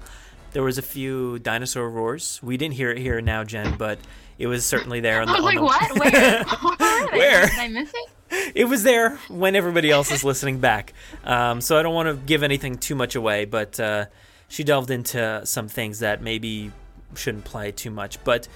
there 0.54 0.64
was 0.64 0.78
a 0.78 0.82
few 0.82 1.40
dinosaur 1.40 1.90
roars. 1.90 2.40
We 2.42 2.58
didn't 2.58 2.76
hear 2.76 2.92
it 2.92 2.98
here 2.98 3.20
now, 3.22 3.44
Jen, 3.44 3.76
but 3.78 4.00
it 4.38 4.48
was 4.48 4.66
certainly 4.66 5.00
there. 5.00 5.22
On 5.22 5.28
the, 5.28 5.34
I 5.34 5.36
was 5.36 5.44
like, 5.44 5.58
the... 5.58 5.64
what? 5.64 6.00
Where? 6.00 6.44
Where? 7.12 7.48
Did 7.48 7.60
I 7.60 7.68
miss 7.68 7.92
it? 7.94 8.10
It 8.56 8.66
was 8.66 8.84
there 8.84 9.18
when 9.30 9.56
everybody 9.56 9.92
else 9.92 10.12
is 10.12 10.24
listening 10.24 10.60
back. 10.60 10.94
Um, 11.24 11.62
so 11.62 11.78
I 11.78 11.84
don't 11.84 11.94
want 11.94 12.10
to 12.10 12.16
give 12.16 12.42
anything 12.42 12.78
too 12.78 12.96
much 12.96 13.16
away, 13.16 13.46
but 13.46 13.80
uh, 13.80 14.06
she 14.48 14.64
delved 14.64 14.90
into 14.90 15.46
some 15.46 15.68
things 15.68 16.00
that 16.00 16.22
maybe 16.22 16.72
shouldn't 17.16 17.46
play 17.46 17.72
too 17.72 17.92
much. 17.92 18.24
But 18.24 18.48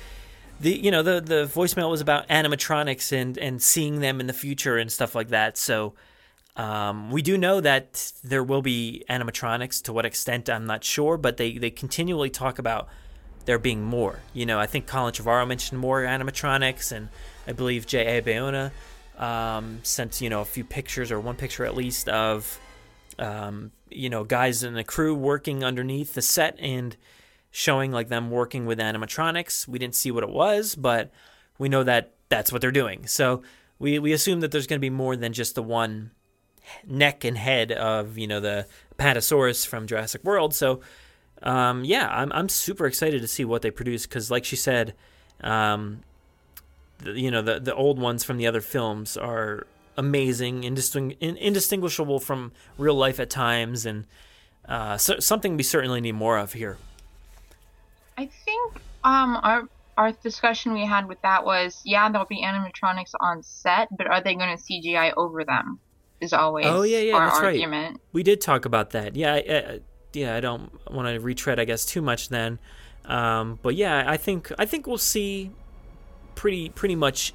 the 0.59 0.71
you 0.71 0.89
know 0.89 1.03
the 1.03 1.21
the 1.21 1.43
voicemail 1.45 1.91
was 1.91 2.01
about 2.01 2.27
animatronics 2.27 3.11
and 3.11 3.37
and 3.37 3.61
seeing 3.61 3.99
them 3.99 4.19
in 4.19 4.27
the 4.27 4.33
future 4.33 4.77
and 4.77 4.91
stuff 4.91 5.13
like 5.13 5.29
that. 5.29 5.57
So 5.57 5.93
um, 6.58 7.12
we 7.12 7.22
do 7.22 7.38
know 7.38 7.62
that 7.62 8.12
there 8.24 8.43
will 8.43 8.62
be 8.62 9.05
animatronics. 9.10 9.84
To 9.84 9.93
what 9.93 10.05
extent, 10.05 10.49
I'm 10.49 10.66
not 10.66 10.84
sure, 10.84 11.16
but 11.18 11.38
they, 11.38 11.58
they 11.58 11.70
continually 11.70 12.30
talk 12.30 12.60
about 12.60 12.89
there 13.45 13.60
being 13.60 13.84
more. 13.84 14.20
You 14.34 14.45
know, 14.45 14.60
I 14.60 14.66
think 14.66 14.88
Colin 14.88 15.14
Trevorrow 15.14 15.47
mentioned 15.47 15.80
more 15.80 16.01
animatronics, 16.01 16.91
and 16.91 17.10
I 17.47 17.53
believe 17.53 17.86
J.A. 17.86 18.22
Bayona 18.22 18.72
um, 19.18 19.80
sent, 19.84 20.20
you 20.20 20.30
know, 20.30 20.41
a 20.41 20.45
few 20.45 20.64
pictures 20.64 21.12
or 21.12 21.20
one 21.20 21.36
picture 21.36 21.64
at 21.64 21.76
least 21.76 22.10
of 22.10 22.60
um, 23.20 23.72
you 23.89 24.10
know 24.10 24.24
guys 24.24 24.64
in 24.64 24.74
the 24.74 24.84
crew 24.84 25.16
working 25.16 25.64
underneath 25.64 26.14
the 26.14 26.22
set 26.22 26.55
and 26.60 26.95
showing 27.51 27.91
like 27.91 28.10
them 28.10 28.30
working 28.30 28.66
with 28.66 28.80
animatronics. 28.80 29.68
We 29.68 29.80
didn't 29.80 29.95
see 29.95 30.12
what 30.12 30.24
it 30.24 30.30
was, 30.30 30.76
but 30.76 31.12
we 31.58 31.70
know 31.70 31.84
that 31.84 32.14
that's 32.30 32.51
what 32.51 32.62
they're 32.62 32.72
doing. 32.72 33.08
So 33.08 33.43
we 33.80 33.99
we 33.99 34.12
assume 34.12 34.41
that 34.41 34.51
there's 34.51 34.68
going 34.68 34.80
to 34.80 34.82
be 34.82 34.89
more 34.89 35.16
than 35.16 35.34
just 35.34 35.55
the 35.55 35.64
one 35.64 36.12
neck 36.86 37.24
and 37.24 37.38
head 37.38 37.72
of 37.72 38.18
you 38.18 38.28
know 38.28 38.39
the 38.39 38.68
Apatosaurus 38.97 39.65
from 39.65 39.88
Jurassic 39.88 40.24
World. 40.24 40.53
So 40.53 40.82
um, 41.43 41.84
yeah, 41.86 42.07
I'm 42.09 42.32
I'm 42.34 42.49
super 42.49 42.86
excited 42.86 43.22
to 43.22 43.28
see 43.28 43.45
what 43.45 43.61
they 43.61 43.72
produce 43.72 44.05
because, 44.05 44.32
like 44.32 44.45
she 44.45 44.55
said, 44.55 44.93
um, 45.41 46.01
the, 46.99 47.20
you 47.20 47.30
know 47.30 47.41
the 47.41 47.59
the 47.59 47.76
old 47.76 47.99
ones 47.99 48.24
from 48.24 48.38
the 48.38 48.47
other 48.47 48.61
films 48.61 49.18
are 49.18 49.68
amazing, 49.97 50.63
indisting- 50.63 51.15
indistinguishable 51.20 52.20
from 52.20 52.51
real 52.78 52.95
life 52.95 53.20
at 53.20 53.30
times, 53.30 53.86
and 53.86 54.05
uh, 54.68 54.97
so, 54.97 55.20
something 55.20 55.57
we 55.57 55.63
certainly 55.63 56.01
need 56.01 56.13
more 56.13 56.38
of 56.38 56.53
here. 56.53 56.78
I 58.18 58.26
think 58.26 58.74
um 59.03 59.39
our 59.43 59.70
our 59.95 60.11
discussion 60.11 60.74
we 60.74 60.86
had 60.86 61.07
with 61.07 61.22
that 61.22 61.45
was 61.45 61.82
yeah 61.86 62.09
there'll 62.09 62.26
be 62.26 62.43
animatronics 62.43 63.13
on 63.20 63.43
set, 63.43 63.89
but 63.95 64.07
are 64.07 64.22
they 64.22 64.34
going 64.34 64.57
to 64.57 64.63
CGI 64.63 65.13
over 65.15 65.43
them? 65.43 65.80
Is 66.20 66.34
always 66.34 66.65
oh 66.65 66.82
yeah 66.82 66.99
yeah 66.99 67.13
our 67.13 67.28
that's 67.28 67.39
argument. 67.39 67.91
right. 67.91 68.01
We 68.11 68.24
did 68.24 68.41
talk 68.41 68.65
about 68.65 68.91
that. 68.91 69.15
Yeah 69.15 69.34
I, 69.34 69.38
I, 69.38 69.80
yeah 70.13 70.36
I 70.36 70.39
don't 70.39 70.72
want 70.91 71.07
to 71.07 71.20
retread 71.20 71.59
I 71.59 71.65
guess 71.65 71.86
too 71.86 72.01
much 72.01 72.30
then, 72.30 72.59
um, 73.05 73.59
but 73.61 73.76
yeah 73.76 74.03
I 74.07 74.18
think 74.18 74.51
I 74.57 74.65
think 74.65 74.88
we'll 74.88 74.97
see 74.97 75.51
pretty 76.36 76.70
pretty 76.70 76.95
much 76.95 77.34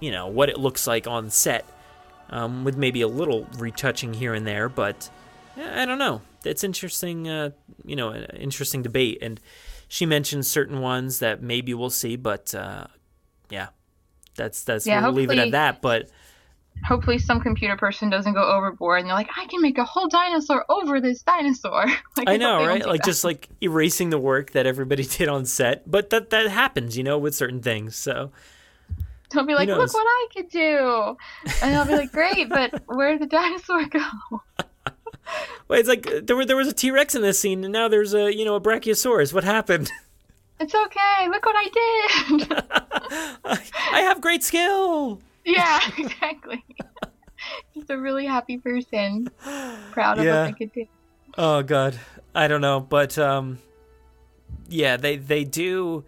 you 0.00 0.10
know 0.10 0.26
what 0.28 0.48
it 0.48 0.58
looks 0.58 0.86
like 0.86 1.06
on 1.06 1.30
set 1.30 1.64
um, 2.32 2.64
with 2.64 2.76
maybe 2.76 3.02
a 3.02 3.08
little 3.08 3.46
retouching 3.58 4.14
here 4.14 4.34
and 4.34 4.46
there, 4.46 4.68
but 4.68 5.10
I 5.56 5.84
don't 5.84 5.98
know. 5.98 6.22
It's 6.44 6.64
interesting, 6.64 7.28
uh, 7.28 7.50
you 7.84 7.94
know, 7.94 8.08
an 8.08 8.24
interesting 8.36 8.82
debate. 8.82 9.18
And 9.20 9.38
she 9.86 10.06
mentioned 10.06 10.46
certain 10.46 10.80
ones 10.80 11.18
that 11.18 11.42
maybe 11.42 11.74
we'll 11.74 11.90
see, 11.90 12.16
but 12.16 12.54
uh, 12.54 12.86
yeah, 13.50 13.68
that's 14.34 14.64
that's 14.64 14.86
Yeah, 14.86 15.02
we'll 15.02 15.12
leave 15.12 15.30
it 15.30 15.38
at 15.38 15.50
that. 15.52 15.82
But 15.82 16.08
Hopefully, 16.84 17.18
some 17.18 17.40
computer 17.40 17.76
person 17.76 18.10
doesn't 18.10 18.34
go 18.34 18.42
overboard 18.42 19.00
and 19.00 19.08
they're 19.08 19.14
like, 19.14 19.30
I 19.36 19.46
can 19.46 19.62
make 19.62 19.78
a 19.78 19.84
whole 19.84 20.08
dinosaur 20.08 20.64
over 20.68 21.00
this 21.00 21.22
dinosaur. 21.22 21.86
like, 22.16 22.28
I 22.28 22.36
know, 22.36 22.66
right? 22.66 22.84
Like 22.84 23.02
that. 23.02 23.06
just 23.06 23.22
like 23.22 23.48
erasing 23.62 24.10
the 24.10 24.18
work 24.18 24.50
that 24.52 24.66
everybody 24.66 25.04
did 25.18 25.28
on 25.28 25.44
set. 25.44 25.88
But 25.90 26.10
that 26.10 26.30
that 26.30 26.48
happens, 26.48 26.96
you 26.96 27.04
know, 27.04 27.18
with 27.18 27.34
certain 27.34 27.62
things. 27.62 27.96
So 27.96 28.32
They'll 29.32 29.46
be 29.46 29.54
like, 29.54 29.68
look 29.68 29.94
what 29.94 30.06
I 30.06 30.26
could 30.34 30.48
do, 30.50 31.16
and 31.62 31.76
I'll 31.76 31.86
be 31.86 31.96
like, 31.96 32.12
great, 32.12 32.48
but 32.48 32.82
where 32.86 33.12
did 33.12 33.22
the 33.22 33.26
dinosaur 33.26 33.84
go? 33.86 34.42
Wait, 35.68 35.80
it's 35.80 35.88
like 35.88 36.06
uh, 36.06 36.20
there 36.22 36.36
were 36.36 36.44
there 36.44 36.56
was 36.56 36.68
a 36.68 36.72
T 36.72 36.90
Rex 36.90 37.14
in 37.14 37.22
this 37.22 37.38
scene, 37.38 37.64
and 37.64 37.72
now 37.72 37.88
there's 37.88 38.14
a 38.14 38.34
you 38.34 38.44
know 38.44 38.56
a 38.56 38.60
Brachiosaurus. 38.60 39.32
What 39.32 39.44
happened? 39.44 39.90
It's 40.60 40.74
okay. 40.74 41.28
Look 41.28 41.44
what 41.46 41.56
I 41.56 42.38
did. 42.38 43.68
I 43.92 44.00
have 44.00 44.20
great 44.20 44.42
skill. 44.42 45.20
Yeah, 45.44 45.80
exactly. 45.98 46.64
He's 47.72 47.88
a 47.90 47.98
really 47.98 48.26
happy 48.26 48.58
person, 48.58 49.28
proud 49.90 50.18
of 50.18 50.24
Yeah. 50.24 50.42
what 50.44 50.46
they 50.58 50.64
could 50.66 50.72
do. 50.72 50.86
Oh 51.36 51.62
god, 51.62 51.98
I 52.34 52.46
don't 52.48 52.60
know, 52.60 52.80
but 52.80 53.18
um, 53.18 53.58
yeah, 54.68 54.96
they 54.96 55.16
they 55.16 55.44
do 55.44 56.04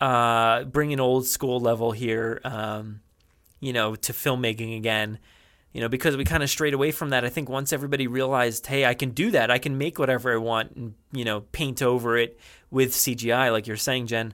uh 0.00 0.64
bring 0.64 0.92
an 0.92 1.00
old 1.00 1.26
school 1.26 1.60
level 1.60 1.92
here, 1.92 2.40
um, 2.44 3.00
you 3.60 3.72
know, 3.72 3.94
to 3.94 4.12
filmmaking 4.12 4.76
again. 4.76 5.18
You 5.74 5.82
know, 5.82 5.88
because 5.88 6.16
we 6.16 6.24
kind 6.24 6.42
of 6.42 6.48
strayed 6.48 6.72
away 6.72 6.90
from 6.92 7.10
that. 7.10 7.24
I 7.24 7.28
think 7.28 7.48
once 7.50 7.72
everybody 7.74 8.06
realized, 8.06 8.66
hey, 8.66 8.86
I 8.86 8.94
can 8.94 9.10
do 9.10 9.30
that. 9.32 9.50
I 9.50 9.58
can 9.58 9.76
make 9.76 9.98
whatever 9.98 10.32
I 10.32 10.38
want 10.38 10.72
and 10.74 10.94
you 11.12 11.24
know 11.24 11.42
paint 11.52 11.82
over 11.82 12.16
it 12.16 12.38
with 12.70 12.92
CGI, 12.92 13.52
like 13.52 13.66
you're 13.66 13.76
saying, 13.76 14.06
Jen. 14.06 14.32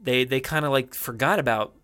They 0.00 0.24
they 0.24 0.38
kind 0.40 0.64
of 0.66 0.72
like 0.72 0.94
forgot 0.94 1.38
about 1.38 1.74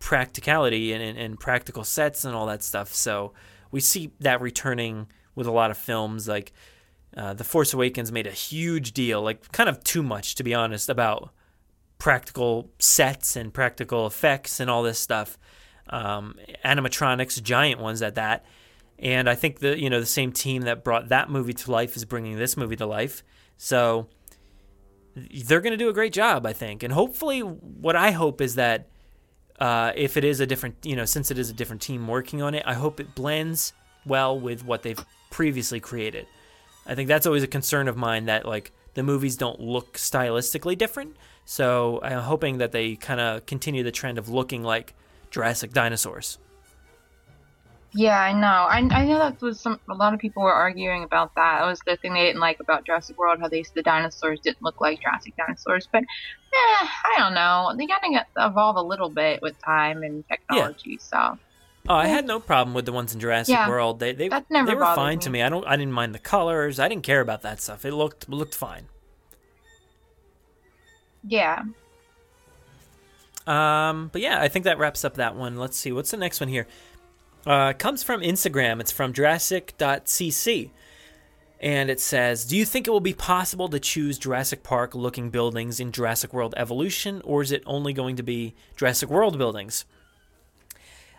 practicality 0.00 0.92
and, 0.92 1.02
and, 1.02 1.16
and 1.16 1.38
practical 1.38 1.84
sets 1.84 2.24
and 2.24 2.34
all 2.34 2.46
that 2.46 2.64
stuff. 2.64 2.92
So 2.92 3.32
we 3.70 3.80
see 3.80 4.10
that 4.18 4.40
returning 4.40 5.06
with 5.36 5.46
a 5.46 5.52
lot 5.52 5.70
of 5.70 5.78
films 5.78 6.26
like 6.26 6.52
uh, 7.16 7.34
The 7.34 7.44
Force 7.44 7.72
Awakens 7.72 8.10
made 8.10 8.26
a 8.26 8.32
huge 8.32 8.92
deal, 8.92 9.22
like 9.22 9.52
kind 9.52 9.68
of 9.68 9.84
too 9.84 10.02
much 10.02 10.34
to 10.36 10.42
be 10.42 10.54
honest, 10.54 10.88
about 10.88 11.30
practical 11.98 12.70
sets 12.78 13.36
and 13.36 13.54
practical 13.54 14.06
effects 14.06 14.58
and 14.58 14.68
all 14.68 14.82
this 14.82 14.98
stuff. 14.98 15.38
Um, 15.88 16.36
animatronics, 16.64 17.42
giant 17.42 17.80
ones 17.80 18.00
at 18.00 18.14
that. 18.14 18.44
And 18.98 19.28
I 19.28 19.34
think 19.34 19.60
the 19.60 19.78
you 19.78 19.88
know 19.88 19.98
the 19.98 20.06
same 20.06 20.30
team 20.30 20.62
that 20.62 20.84
brought 20.84 21.08
that 21.08 21.30
movie 21.30 21.54
to 21.54 21.70
life 21.70 21.96
is 21.96 22.04
bringing 22.04 22.36
this 22.36 22.56
movie 22.56 22.76
to 22.76 22.86
life. 22.86 23.22
So 23.56 24.08
they're 25.14 25.60
going 25.60 25.72
to 25.72 25.76
do 25.76 25.88
a 25.88 25.92
great 25.92 26.12
job, 26.12 26.46
I 26.46 26.52
think. 26.52 26.82
And 26.82 26.92
hopefully, 26.92 27.40
what 27.40 27.96
I 27.96 28.10
hope 28.10 28.40
is 28.40 28.54
that 28.56 28.89
uh, 29.60 29.92
if 29.94 30.16
it 30.16 30.24
is 30.24 30.40
a 30.40 30.46
different, 30.46 30.76
you 30.82 30.96
know, 30.96 31.04
since 31.04 31.30
it 31.30 31.38
is 31.38 31.50
a 31.50 31.52
different 31.52 31.82
team 31.82 32.08
working 32.08 32.40
on 32.42 32.54
it, 32.54 32.62
I 32.66 32.74
hope 32.74 32.98
it 32.98 33.14
blends 33.14 33.72
well 34.06 34.38
with 34.38 34.64
what 34.64 34.82
they've 34.82 35.04
previously 35.30 35.80
created. 35.80 36.26
I 36.86 36.94
think 36.94 37.08
that's 37.08 37.26
always 37.26 37.42
a 37.42 37.46
concern 37.46 37.86
of 37.86 37.96
mine 37.96 38.24
that 38.24 38.46
like 38.46 38.72
the 38.94 39.02
movies 39.02 39.36
don't 39.36 39.60
look 39.60 39.94
stylistically 39.94 40.76
different. 40.76 41.16
So 41.44 42.00
I'm 42.02 42.20
hoping 42.20 42.58
that 42.58 42.72
they 42.72 42.96
kind 42.96 43.20
of 43.20 43.46
continue 43.46 43.82
the 43.82 43.92
trend 43.92 44.18
of 44.18 44.28
looking 44.28 44.62
like 44.62 44.94
Jurassic 45.30 45.72
dinosaurs. 45.72 46.38
Yeah, 47.92 48.18
I 48.20 48.32
know. 48.32 48.46
I, 48.46 48.78
I 49.00 49.04
know 49.04 49.18
that 49.18 49.38
was 49.42 49.60
some. 49.62 49.80
A 49.90 49.94
lot 49.94 50.14
of 50.14 50.20
people 50.20 50.44
were 50.44 50.52
arguing 50.54 51.02
about 51.02 51.32
that. 51.34 51.58
That 51.60 51.66
was 51.66 51.80
the 51.86 51.96
thing 51.96 52.14
they 52.14 52.24
didn't 52.24 52.40
like 52.40 52.58
about 52.60 52.86
Jurassic 52.86 53.18
World, 53.18 53.38
how 53.40 53.48
they 53.48 53.64
the 53.74 53.82
dinosaurs 53.82 54.40
didn't 54.40 54.62
look 54.62 54.80
like 54.80 55.00
Jurassic 55.02 55.34
dinosaurs. 55.36 55.88
But, 55.92 56.02
eh, 56.02 56.06
I 56.54 57.14
don't 57.18 57.34
know. 57.34 57.74
They 57.76 57.86
gotta 57.86 58.10
get, 58.10 58.26
evolve 58.38 58.76
a 58.76 58.82
little 58.82 59.10
bit 59.10 59.40
with 59.42 59.56
time 59.64 60.02
and 60.04 60.24
technology. 60.30 60.98
So 61.00 61.36
Oh, 61.88 61.94
I 61.94 62.06
had 62.06 62.26
no 62.26 62.38
problem 62.40 62.74
with 62.74 62.86
the 62.86 62.92
ones 62.92 63.12
in 63.14 63.20
Jurassic 63.20 63.54
Yeah, 63.54 63.66
World. 63.66 63.98
They 64.00 64.12
they, 64.12 64.28
that 64.28 64.44
never 64.50 64.68
they 64.68 64.74
were 64.74 64.86
fine 64.86 65.18
to 65.20 65.30
me. 65.30 65.38
me. 65.38 65.42
I 65.42 65.48
don't 65.48 65.66
I 65.66 65.76
didn't 65.76 65.92
mind 65.92 66.14
the 66.14 66.18
colors. 66.20 66.78
I 66.78 66.88
didn't 66.88 67.02
care 67.04 67.20
about 67.20 67.42
that 67.42 67.60
stuff. 67.60 67.84
It 67.84 67.92
looked 67.92 68.28
looked 68.28 68.54
fine. 68.54 68.88
yeah, 71.26 71.62
Um, 73.46 74.10
but 74.12 74.20
yeah, 74.20 74.40
I 74.40 74.48
think 74.48 74.64
that 74.64 74.78
wraps 74.78 75.04
up 75.04 75.14
that 75.14 75.34
one. 75.34 75.56
Let's 75.56 75.76
see 75.76 75.92
what's 75.92 76.10
the 76.10 76.16
next 76.16 76.40
one 76.40 76.48
here. 76.48 76.66
Uh, 77.46 77.72
comes 77.72 78.02
from 78.02 78.20
Instagram. 78.20 78.80
It's 78.80 78.92
from 78.92 79.12
Jurassic.cc. 79.12 80.70
And 81.60 81.90
it 81.90 82.00
says, 82.00 82.44
Do 82.44 82.56
you 82.56 82.64
think 82.64 82.86
it 82.86 82.90
will 82.90 83.00
be 83.00 83.12
possible 83.12 83.68
to 83.68 83.78
choose 83.78 84.18
Jurassic 84.18 84.62
Park 84.62 84.94
looking 84.94 85.30
buildings 85.30 85.78
in 85.78 85.92
Jurassic 85.92 86.32
World 86.32 86.54
Evolution, 86.56 87.20
or 87.22 87.42
is 87.42 87.52
it 87.52 87.62
only 87.66 87.92
going 87.92 88.16
to 88.16 88.22
be 88.22 88.54
Jurassic 88.76 89.10
World 89.10 89.36
buildings? 89.36 89.84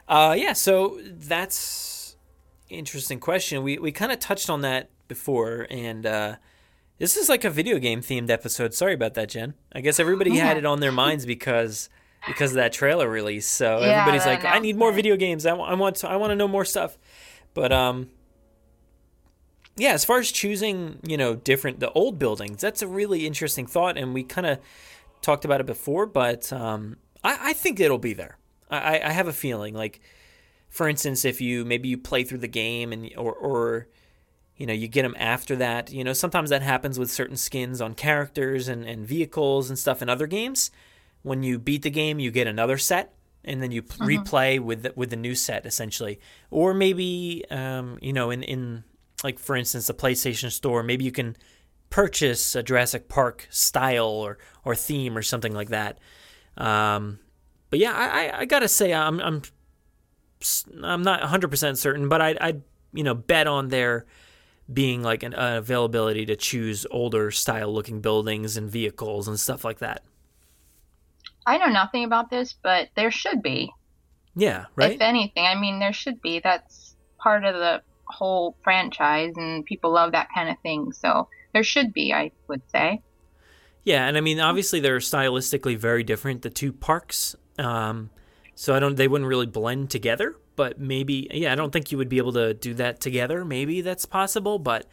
Uh, 0.07 0.35
yeah, 0.37 0.53
so 0.53 0.99
that's 1.03 2.15
interesting 2.69 3.19
question. 3.19 3.63
We 3.63 3.77
we 3.77 3.91
kind 3.91 4.11
of 4.11 4.19
touched 4.19 4.49
on 4.49 4.61
that 4.61 4.89
before, 5.07 5.67
and 5.69 6.05
uh, 6.05 6.35
this 6.97 7.17
is 7.17 7.29
like 7.29 7.43
a 7.43 7.49
video 7.49 7.77
game 7.77 8.01
themed 8.01 8.29
episode. 8.29 8.73
Sorry 8.73 8.93
about 8.93 9.13
that, 9.13 9.29
Jen. 9.29 9.53
I 9.73 9.81
guess 9.81 9.99
everybody 9.99 10.37
had 10.37 10.57
it 10.57 10.65
on 10.65 10.79
their 10.79 10.91
minds 10.91 11.25
because 11.25 11.87
because 12.27 12.51
of 12.51 12.55
that 12.55 12.71
trailer 12.73 13.09
release. 13.09 13.47
So 13.47 13.79
Yeah, 13.79 14.01
everybody's 14.01 14.25
like, 14.25 14.45
I 14.45 14.59
need 14.59 14.77
more 14.77 14.91
video 14.91 15.15
games. 15.15 15.45
I, 15.45 15.53
want 15.53 15.95
to, 15.97 16.09
I 16.09 16.15
want 16.17 16.31
to 16.31 16.35
know 16.35 16.47
more 16.47 16.65
stuff. 16.65 16.97
But 17.53 17.71
um, 17.71 18.09
yeah, 19.77 19.91
as 19.93 20.05
far 20.05 20.19
as 20.19 20.31
choosing, 20.31 20.99
you 21.03 21.17
know, 21.17 21.35
different 21.35 21.79
the 21.79 21.91
old 21.91 22.19
buildings, 22.19 22.61
that's 22.61 22.81
a 22.81 22.87
really 22.87 23.25
interesting 23.25 23.65
thought, 23.65 23.97
and 23.97 24.13
we 24.13 24.23
kind 24.23 24.45
of 24.47 24.59
talked 25.21 25.45
about 25.45 25.59
it 25.61 25.65
before. 25.65 26.05
But 26.05 26.51
um, 26.53 26.97
I, 27.23 27.37
I 27.49 27.53
think 27.53 27.79
it'll 27.79 27.97
be 27.97 28.13
there. 28.13 28.37
I, 28.69 28.97
I- 28.99 29.07
I 29.07 29.11
have 29.11 29.27
a 29.27 29.33
feeling, 29.33 29.73
like, 29.73 30.01
for 30.69 30.87
instance, 30.87 31.25
if 31.25 31.41
you 31.41 31.65
maybe 31.65 31.89
you 31.89 31.97
play 31.97 32.23
through 32.23 32.39
the 32.39 32.47
game 32.47 32.93
and 32.93 33.09
or 33.17 33.33
or 33.33 33.87
you 34.57 34.65
know 34.65 34.73
you 34.73 34.87
get 34.87 35.01
them 35.03 35.15
after 35.17 35.55
that, 35.57 35.91
you 35.91 36.03
know, 36.03 36.13
sometimes 36.13 36.49
that 36.49 36.61
happens 36.61 36.99
with 36.99 37.09
certain 37.09 37.35
skins 37.37 37.81
on 37.81 37.93
characters 37.93 38.67
and 38.67 38.85
and 38.85 39.05
vehicles 39.07 39.69
and 39.69 39.79
stuff 39.79 40.01
in 40.01 40.09
other 40.09 40.27
games. 40.27 40.69
When 41.23 41.43
you 41.43 41.59
beat 41.59 41.83
the 41.83 41.89
game, 41.91 42.19
you 42.19 42.31
get 42.31 42.47
another 42.47 42.77
set. 42.77 43.13
And 43.43 43.61
then 43.61 43.71
you 43.71 43.81
Mhm. 43.81 43.97
replay 43.97 44.59
with 44.59 44.83
the, 44.83 44.93
with 44.95 45.09
the 45.09 45.15
new 45.15 45.33
set 45.33 45.65
essentially, 45.65 46.19
or 46.51 46.75
maybe 46.75 47.43
um, 47.49 47.97
you 47.99 48.13
know 48.13 48.29
in 48.29 48.43
in 48.43 48.83
like 49.23 49.39
for 49.39 49.55
instance 49.55 49.87
the 49.87 49.95
PlayStation 49.95 50.51
Store, 50.51 50.83
maybe 50.83 51.05
you 51.05 51.11
can 51.11 51.35
purchase 51.89 52.53
a 52.55 52.61
Jurassic 52.61 53.09
Park 53.09 53.47
style 53.49 54.05
or 54.05 54.37
or 54.63 54.75
theme 54.75 55.17
or 55.17 55.23
something 55.23 55.53
like 55.55 55.69
that. 55.69 55.97
Um, 56.55 57.19
but 57.71 57.79
yeah, 57.79 57.93
I, 57.93 58.05
I, 58.27 58.39
I 58.41 58.45
gotta 58.45 58.67
say 58.67 58.93
I'm 58.93 59.19
I'm 59.19 59.41
I'm 60.83 61.03
not 61.03 61.21
100 61.21 61.49
percent 61.49 61.77
certain, 61.77 62.09
but 62.09 62.21
I 62.21 62.35
I 62.41 62.53
you 62.93 63.03
know 63.03 63.13
bet 63.13 63.47
on 63.47 63.69
there 63.69 64.05
being 64.71 65.01
like 65.03 65.23
an 65.23 65.33
uh, 65.33 65.57
availability 65.57 66.25
to 66.27 66.35
choose 66.35 66.85
older 66.91 67.31
style 67.31 67.73
looking 67.73 68.01
buildings 68.01 68.57
and 68.57 68.69
vehicles 68.69 69.27
and 69.27 69.39
stuff 69.39 69.65
like 69.65 69.79
that. 69.79 70.03
I 71.45 71.57
know 71.57 71.67
nothing 71.67 72.03
about 72.03 72.29
this, 72.29 72.55
but 72.61 72.89
there 72.95 73.11
should 73.11 73.41
be. 73.41 73.71
Yeah, 74.35 74.65
right. 74.75 74.93
If 74.93 75.01
anything, 75.01 75.45
I 75.45 75.55
mean, 75.55 75.79
there 75.79 75.93
should 75.93 76.21
be. 76.21 76.39
That's 76.39 76.95
part 77.17 77.43
of 77.43 77.55
the 77.55 77.81
whole 78.05 78.55
franchise, 78.63 79.33
and 79.35 79.65
people 79.65 79.91
love 79.91 80.13
that 80.13 80.29
kind 80.33 80.49
of 80.49 80.57
thing. 80.59 80.91
So 80.93 81.27
there 81.53 81.63
should 81.63 81.93
be, 81.93 82.13
I 82.13 82.31
would 82.47 82.61
say. 82.71 83.01
Yeah, 83.83 84.07
and 84.07 84.17
I 84.17 84.21
mean, 84.21 84.39
obviously 84.39 84.79
they're 84.79 84.99
stylistically 84.99 85.77
very 85.77 86.03
different, 86.03 86.43
the 86.43 86.49
two 86.49 86.71
parks. 86.71 87.35
Um, 87.57 88.11
so 88.53 88.75
I 88.75 88.79
don't, 88.79 88.95
they 88.95 89.07
wouldn't 89.07 89.27
really 89.27 89.47
blend 89.47 89.89
together. 89.89 90.35
But 90.55 90.79
maybe, 90.79 91.27
yeah, 91.31 91.51
I 91.51 91.55
don't 91.55 91.71
think 91.71 91.91
you 91.91 91.97
would 91.97 92.09
be 92.09 92.17
able 92.17 92.33
to 92.33 92.53
do 92.53 92.73
that 92.75 92.99
together. 92.99 93.43
Maybe 93.43 93.81
that's 93.81 94.05
possible, 94.05 94.59
but 94.59 94.85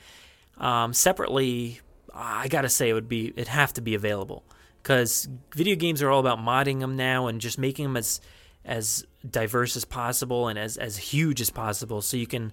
um, 0.57 0.95
separately, 0.95 1.81
I 2.15 2.49
gotta 2.49 2.69
say 2.69 2.89
it 2.89 2.95
would 2.95 3.09
be, 3.09 3.29
it'd 3.29 3.49
have 3.49 3.73
to 3.75 3.81
be 3.81 3.95
available 3.95 4.45
because 4.89 5.29
video 5.55 5.77
games 5.77 6.01
are 6.01 6.09
all 6.09 6.19
about 6.19 6.39
modding 6.39 6.81
them 6.81 6.97
now 6.97 7.27
and 7.27 7.43
just 7.43 7.59
making 7.59 7.85
them 7.85 7.95
as 7.99 8.23
as 8.65 9.07
diverse 9.29 9.77
as 9.77 9.85
possible 9.85 10.49
and 10.49 10.59
as 10.59 10.79
as 10.79 10.97
huge 10.97 11.43
as 11.43 11.51
possible, 11.51 12.01
so 12.01 12.17
you 12.17 12.27
can 12.27 12.53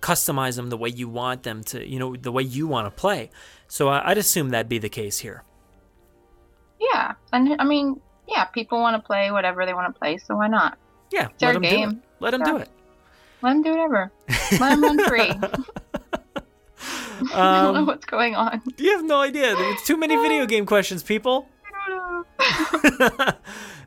customize 0.00 0.56
them 0.56 0.70
the 0.70 0.76
way 0.76 0.88
you 0.88 1.08
want 1.08 1.44
them 1.44 1.62
to, 1.62 1.88
you 1.88 2.00
know, 2.00 2.16
the 2.16 2.32
way 2.32 2.42
you 2.42 2.66
want 2.66 2.86
to 2.86 2.90
play. 2.90 3.30
So 3.68 3.86
I, 3.88 4.10
I'd 4.10 4.18
assume 4.18 4.48
that'd 4.48 4.68
be 4.68 4.78
the 4.78 4.88
case 4.88 5.20
here. 5.20 5.44
Yeah, 6.80 7.12
and 7.32 7.54
I 7.60 7.64
mean, 7.64 8.00
yeah, 8.26 8.46
people 8.46 8.80
want 8.80 9.00
to 9.00 9.06
play 9.06 9.30
whatever 9.30 9.64
they 9.64 9.72
want 9.74 9.94
to 9.94 9.96
play, 9.96 10.18
so 10.18 10.34
why 10.34 10.48
not? 10.48 10.76
Yeah, 11.12 11.26
it's 11.28 11.38
their 11.38 11.52
let 11.54 11.62
game. 11.62 11.90
Do 11.90 11.96
it. 11.96 12.02
Let 12.18 12.30
them 12.32 12.42
do 12.42 12.56
it. 12.56 12.68
Let 13.40 13.52
them 13.52 13.62
do 13.62 13.70
whatever. 13.70 14.10
let 14.58 14.58
them 14.70 14.82
run 14.82 14.98
free. 15.08 15.30
I 17.20 17.62
don't 17.64 17.74
know 17.74 17.80
Um, 17.80 17.86
what's 17.86 18.04
going 18.06 18.34
on. 18.34 18.62
You 18.78 18.92
have 18.96 19.04
no 19.04 19.20
idea. 19.20 19.54
It's 19.56 19.86
too 19.86 19.96
many 19.96 20.16
video 20.16 20.44
game 20.54 20.66
questions, 20.66 21.04
people. 21.04 21.48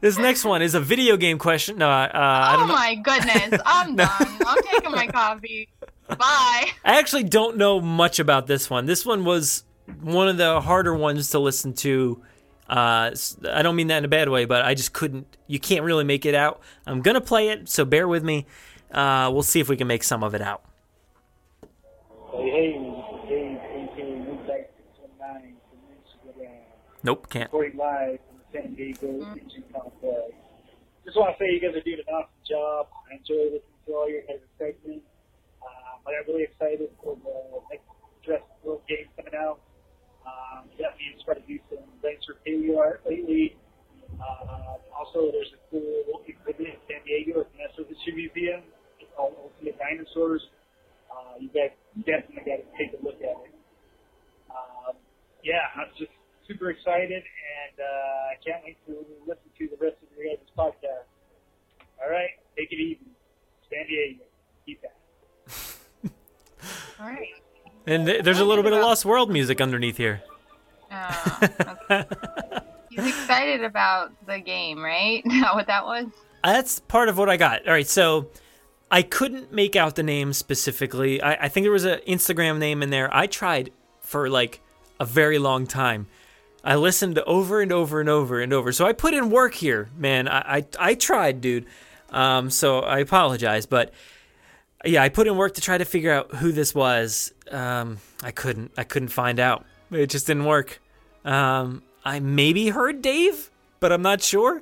This 0.02 0.18
next 0.18 0.44
one 0.46 0.62
is 0.62 0.76
a 0.76 0.80
video 0.80 1.18
game 1.18 1.38
question. 1.38 1.78
No, 1.78 1.90
uh, 1.90 2.10
I 2.14 2.54
oh 2.56 2.60
don't 2.60 2.68
know. 2.68 2.74
my 2.74 2.96
goodness, 2.96 3.62
I'm 3.66 3.96
done. 3.96 4.10
I'm 4.20 4.58
taking 4.72 4.92
my 4.92 5.08
coffee. 5.08 5.70
Bye. 6.08 6.18
I 6.84 7.00
actually 7.00 7.24
don't 7.24 7.58
know 7.58 7.80
much 7.80 8.20
about 8.20 8.48
this 8.48 8.70
one. 8.70 8.86
This 8.86 9.06
one 9.06 9.24
was 9.24 9.64
one 10.02 10.28
of 10.28 10.38
the 10.38 10.60
harder 10.62 10.94
ones 10.96 11.30
to 11.32 11.40
listen 11.40 11.74
to. 11.76 12.22
Uh, 12.70 13.10
s- 13.12 13.38
I 13.50 13.62
don't 13.62 13.76
mean 13.76 13.88
that 13.88 13.98
in 14.00 14.06
a 14.06 14.10
bad 14.10 14.30
way, 14.30 14.46
but 14.46 14.64
I 14.66 14.74
just 14.74 14.94
couldn't. 14.94 15.38
You 15.48 15.60
can't 15.60 15.84
really 15.84 16.04
make 16.04 16.26
it 16.26 16.36
out. 16.36 16.62
I'm 16.86 17.02
gonna 17.02 17.22
play 17.22 17.50
it, 17.50 17.70
so 17.70 17.86
bear 17.86 18.08
with 18.08 18.24
me. 18.24 18.46
Uh, 18.92 19.30
we'll 19.32 19.42
see 19.44 19.60
if 19.62 19.70
we 19.70 19.78
can 19.78 19.88
make 19.88 20.04
some 20.04 20.24
of 20.24 20.34
it 20.36 20.42
out. 20.42 20.64
Hey, 22.34 22.50
hey, 22.50 22.74
Dave, 23.30 23.58
aka 23.58 24.16
Moonlight 24.16 24.70
619 25.02 25.56
from 25.70 26.42
Instagram. 26.42 26.50
Nope, 27.04 27.30
can't. 27.30 27.46
Recording 27.52 27.78
live 27.78 28.20
San 28.54 28.76
Diego 28.76 29.24
Complex. 29.72 30.36
Just 31.06 31.18
want 31.18 31.34
to 31.34 31.38
say 31.42 31.50
you 31.50 31.60
guys 31.64 31.74
are 31.74 31.82
doing 31.82 32.04
an 32.04 32.10
awesome 32.14 32.44
job. 32.46 32.88
I 33.10 33.18
enjoy 33.18 33.58
listening 33.58 33.82
to 33.88 33.92
all 33.98 34.06
your 34.06 34.22
guys' 34.28 34.46
segments. 34.60 35.08
Um, 35.64 35.98
I 36.06 36.20
got 36.20 36.30
really 36.30 36.46
excited 36.46 36.94
for 37.02 37.18
the 37.18 37.36
next 37.74 37.88
Jurassic 38.22 38.54
World 38.62 38.86
game 38.86 39.10
coming 39.18 39.34
out. 39.34 39.64
Um, 40.22 40.70
definitely 40.78 41.18
started 41.26 41.42
to 41.48 41.50
do 41.50 41.60
some 41.74 41.82
Lancer 42.06 42.38
paleo 42.46 42.78
art 42.78 43.02
lately. 43.10 43.58
Uh, 44.22 44.78
also, 44.94 45.34
there's 45.34 45.50
a 45.58 45.62
cool 45.74 46.22
exhibit 46.30 46.62
in 46.62 46.78
San 46.86 47.02
Diego 47.02 47.42
at 47.42 47.50
the 47.50 47.84
History 47.90 48.14
Museum. 48.14 48.62
It's 49.02 49.10
called 49.18 49.34
Ultimate 49.42 49.82
Dinosaurs. 49.82 50.46
Uh, 51.10 51.42
you 51.42 51.50
guys 51.50 51.74
definitely 52.06 52.46
got 52.46 52.62
to 52.62 52.70
take 52.78 52.94
a 52.94 53.02
look 53.02 53.18
at 53.18 53.38
it. 53.50 53.54
Um, 54.54 54.94
yeah, 55.42 55.66
I'm 55.74 55.90
just 55.98 56.14
super 56.48 56.70
excited, 56.70 57.12
and 57.12 57.80
uh, 57.80 58.32
I 58.32 58.36
can't 58.46 58.64
wait 58.64 58.78
to 58.88 59.06
listen 59.28 59.50
to 59.58 59.68
the 59.68 59.78
rest 59.84 59.98
of 60.02 60.10
your 60.18 60.28
guys' 60.36 60.46
podcast. 60.58 61.08
All 62.02 62.10
right, 62.10 62.32
take 62.58 62.72
it 62.72 62.76
easy. 62.76 63.00
San 63.70 63.86
Diego, 63.88 64.24
keep 64.66 64.82
that. 64.82 64.96
All 67.00 67.08
right. 67.08 67.28
And 67.88 68.06
th- 68.06 68.24
there's 68.24 68.40
a 68.40 68.46
little 68.46 68.64
bit 68.64 68.74
of 68.74 68.80
Lost 68.80 69.06
World 69.06 69.32
music 69.32 69.60
underneath 69.60 69.98
here. 69.98 70.22
He's 72.90 73.08
excited 73.08 73.64
about 73.64 74.12
the 74.28 74.40
game, 74.40 74.84
right? 74.84 75.24
Is 75.26 75.42
that 75.42 75.56
what 75.56 75.68
that 75.68 75.86
was? 75.86 76.08
That's 76.44 76.80
part 76.80 77.10
of 77.10 77.18
what 77.18 77.30
I 77.30 77.38
got. 77.38 77.66
All 77.66 77.74
right, 77.74 77.88
so 77.88 78.30
I 78.90 79.02
couldn't 79.02 79.54
make 79.54 79.76
out 79.76 79.96
the 79.96 80.04
name 80.04 80.34
specifically. 80.34 81.22
I, 81.22 81.46
I 81.46 81.48
think 81.48 81.64
there 81.64 81.72
was 81.72 81.86
an 81.86 82.00
Instagram 82.08 82.58
name 82.60 82.84
in 82.84 82.90
there. 82.90 83.10
I 83.16 83.28
tried 83.28 83.72
for 84.02 84.30
like 84.30 84.62
a 85.00 85.06
very 85.06 85.40
long 85.40 85.66
time. 85.66 86.08
I 86.64 86.76
listened 86.76 87.18
over 87.20 87.62
and 87.62 87.72
over 87.72 88.00
and 88.00 88.10
over 88.10 88.40
and 88.40 88.54
over. 88.54 88.72
So 88.72 88.86
I 88.86 88.94
put 88.94 89.14
in 89.14 89.30
work 89.30 89.54
here, 89.54 89.90
man. 89.98 90.28
I 90.28 90.58
I, 90.58 90.66
I 90.80 90.94
tried, 90.96 91.42
dude. 91.42 91.66
Um, 92.10 92.50
so 92.50 92.80
I 92.80 93.00
apologize, 93.00 93.66
but 93.66 93.94
yeah, 94.84 95.04
I 95.04 95.10
put 95.10 95.28
in 95.28 95.38
work 95.38 95.56
to 95.56 95.62
try 95.62 95.78
to 95.78 95.86
figure 95.86 96.12
out 96.12 96.36
who 96.36 96.52
this 96.52 96.76
was. 96.76 97.34
Um, 97.50 97.98
I 98.24 98.32
couldn't. 98.32 98.72
I 98.78 98.84
couldn't 98.84 99.10
find 99.10 99.40
out. 99.40 99.66
It 99.92 100.08
just 100.08 100.28
didn't 100.28 100.46
work. 100.46 100.82
Um, 101.26 101.84
I 102.04 102.20
maybe 102.20 102.70
heard 102.70 103.02
Dave, 103.02 103.52
but 103.80 103.92
I'm 103.92 104.02
not 104.02 104.22
sure. 104.22 104.62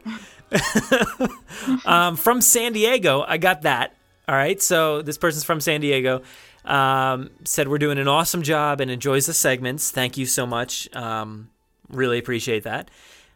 um, 1.85 2.15
from 2.15 2.41
San 2.41 2.73
Diego, 2.73 3.23
I 3.27 3.37
got 3.37 3.61
that. 3.63 3.95
All 4.27 4.35
right, 4.35 4.61
so 4.61 5.01
this 5.01 5.17
person's 5.17 5.43
from 5.43 5.61
San 5.61 5.81
Diego. 5.81 6.21
Um, 6.65 7.31
said 7.45 7.67
we're 7.67 7.77
doing 7.79 7.97
an 7.97 8.07
awesome 8.07 8.43
job 8.43 8.81
and 8.81 8.91
enjoys 8.91 9.25
the 9.25 9.33
segments. 9.33 9.89
Thank 9.89 10.17
you 10.17 10.25
so 10.25 10.45
much. 10.45 10.93
Um, 10.95 11.49
really 11.89 12.19
appreciate 12.19 12.63
that. 12.63 12.89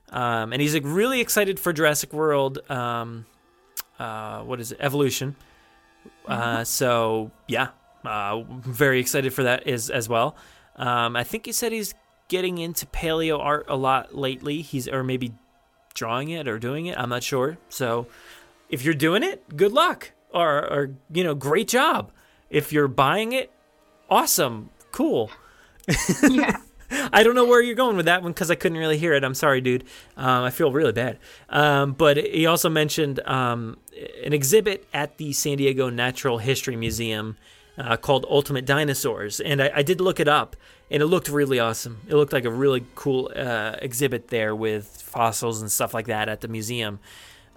Um, 0.09 0.53
and 0.53 0.61
he's 0.61 0.73
like, 0.73 0.83
really 0.85 1.21
excited 1.21 1.59
for 1.59 1.73
Jurassic 1.73 2.13
World. 2.13 2.59
Um, 2.69 3.25
uh, 3.99 4.41
what 4.41 4.59
is 4.59 4.71
it? 4.71 4.77
Evolution. 4.79 5.35
Uh, 6.27 6.63
so 6.63 7.31
yeah, 7.47 7.69
uh, 8.05 8.43
very 8.49 8.99
excited 8.99 9.33
for 9.33 9.43
that 9.43 9.67
as 9.67 9.89
as 9.89 10.09
well. 10.09 10.35
Um, 10.75 11.15
I 11.15 11.23
think 11.23 11.45
he 11.45 11.51
said 11.51 11.71
he's 11.71 11.93
getting 12.27 12.57
into 12.57 12.85
paleo 12.87 13.39
art 13.39 13.65
a 13.69 13.75
lot 13.75 14.15
lately. 14.15 14.61
He's 14.61 14.87
or 14.87 15.03
maybe 15.03 15.33
drawing 15.93 16.29
it 16.29 16.47
or 16.47 16.59
doing 16.59 16.87
it. 16.87 16.97
I'm 16.97 17.09
not 17.09 17.23
sure. 17.23 17.57
So 17.69 18.07
if 18.69 18.83
you're 18.83 18.93
doing 18.93 19.23
it, 19.23 19.55
good 19.55 19.71
luck 19.71 20.11
or 20.33 20.59
or 20.71 20.91
you 21.11 21.23
know, 21.23 21.35
great 21.35 21.67
job. 21.67 22.11
If 22.49 22.73
you're 22.73 22.87
buying 22.87 23.31
it, 23.31 23.51
awesome, 24.09 24.69
cool. 24.91 25.31
yeah. 26.29 26.57
I 27.11 27.23
don't 27.23 27.35
know 27.35 27.45
where 27.45 27.61
you're 27.61 27.75
going 27.75 27.97
with 27.97 28.05
that 28.05 28.23
one 28.23 28.31
because 28.31 28.51
I 28.51 28.55
couldn't 28.55 28.77
really 28.77 28.97
hear 28.97 29.13
it. 29.13 29.23
I'm 29.23 29.33
sorry, 29.33 29.61
dude. 29.61 29.83
Um, 30.17 30.43
I 30.43 30.49
feel 30.49 30.71
really 30.71 30.91
bad. 30.91 31.19
Um, 31.49 31.93
but 31.93 32.17
he 32.17 32.45
also 32.45 32.69
mentioned 32.69 33.19
um, 33.25 33.77
an 34.23 34.33
exhibit 34.33 34.87
at 34.93 35.17
the 35.17 35.33
San 35.33 35.57
Diego 35.57 35.89
Natural 35.89 36.37
History 36.37 36.75
Museum 36.75 37.37
uh, 37.77 37.97
called 37.97 38.25
Ultimate 38.29 38.65
Dinosaurs. 38.65 39.39
And 39.39 39.61
I, 39.61 39.71
I 39.75 39.81
did 39.83 39.99
look 39.99 40.19
it 40.19 40.27
up, 40.27 40.55
and 40.91 41.01
it 41.01 41.07
looked 41.07 41.29
really 41.29 41.59
awesome. 41.59 42.01
It 42.07 42.15
looked 42.15 42.33
like 42.33 42.45
a 42.45 42.51
really 42.51 42.85
cool 42.95 43.31
uh, 43.35 43.75
exhibit 43.81 44.27
there 44.27 44.55
with 44.55 44.85
fossils 44.85 45.61
and 45.61 45.71
stuff 45.71 45.93
like 45.93 46.07
that 46.07 46.29
at 46.29 46.41
the 46.41 46.47
museum. 46.47 46.99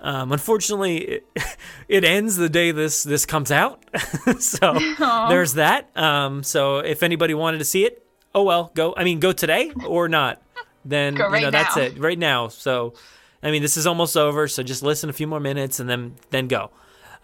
Um, 0.01 0.32
unfortunately, 0.32 0.97
it, 0.99 1.26
it 1.89 2.05
ends 2.05 2.37
the 2.37 2.49
day 2.49 2.70
this 2.70 3.03
this 3.03 3.24
comes 3.24 3.51
out, 3.51 3.82
so 4.39 4.74
Aw. 4.76 5.28
there's 5.28 5.55
that. 5.55 5.89
Um, 5.97 6.43
so 6.43 6.78
if 6.78 7.03
anybody 7.03 7.34
wanted 7.34 7.59
to 7.59 7.64
see 7.64 7.84
it, 7.84 8.06
oh 8.37 8.43
well, 8.45 8.70
go. 8.74 8.95
I 8.97 9.03
mean, 9.03 9.18
go 9.18 9.32
today 9.32 9.72
or 9.89 10.09
not. 10.09 10.41
Then 10.84 11.14
Go 11.16 11.26
you 11.26 11.32
right 11.32 11.43
know 11.43 11.51
that's 11.51 11.76
it 11.76 11.99
right 11.99 12.18
now. 12.18 12.47
So, 12.47 12.95
I 13.43 13.51
mean, 13.51 13.62
this 13.62 13.76
is 13.76 13.87
almost 13.89 14.16
over. 14.16 14.47
So 14.47 14.62
just 14.62 14.84
listen 14.84 15.11
a 15.11 15.12
few 15.12 15.26
more 15.26 15.41
minutes 15.41 15.80
and 15.80 15.91
then 15.91 16.14
then 16.30 16.47
go. 16.47 16.70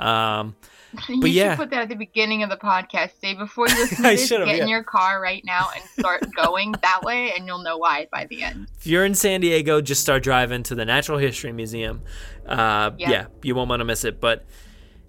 Um, 0.00 0.56
You 1.08 1.20
but 1.22 1.30
yeah, 1.30 1.52
should 1.52 1.58
put 1.62 1.70
that 1.70 1.82
at 1.84 1.88
the 1.88 1.94
beginning 1.94 2.42
of 2.42 2.50
the 2.50 2.56
podcast, 2.58 3.12
Dave. 3.22 3.38
Before 3.38 3.66
you 3.66 3.74
listen 3.80 3.96
to 3.96 4.02
this, 4.10 4.28
get 4.28 4.58
in 4.60 4.68
your 4.68 4.82
car 4.82 5.22
right 5.22 5.42
now 5.42 5.68
and 5.74 5.82
start 5.98 6.22
going 6.36 6.72
that 6.82 7.00
way, 7.02 7.32
and 7.34 7.46
you'll 7.46 7.62
know 7.62 7.78
why 7.78 8.08
by 8.12 8.26
the 8.26 8.42
end. 8.42 8.66
if 8.78 8.86
you're 8.86 9.06
in 9.06 9.14
San 9.14 9.40
Diego, 9.40 9.80
just 9.80 10.02
start 10.02 10.22
driving 10.22 10.62
to 10.64 10.74
the 10.74 10.84
Natural 10.84 11.16
History 11.16 11.50
Museum. 11.52 12.02
Uh, 12.46 12.90
Yeah. 12.98 13.10
yeah, 13.10 13.26
you 13.42 13.54
won't 13.54 13.70
want 13.70 13.80
to 13.80 13.86
miss 13.86 14.04
it. 14.04 14.20
But 14.20 14.44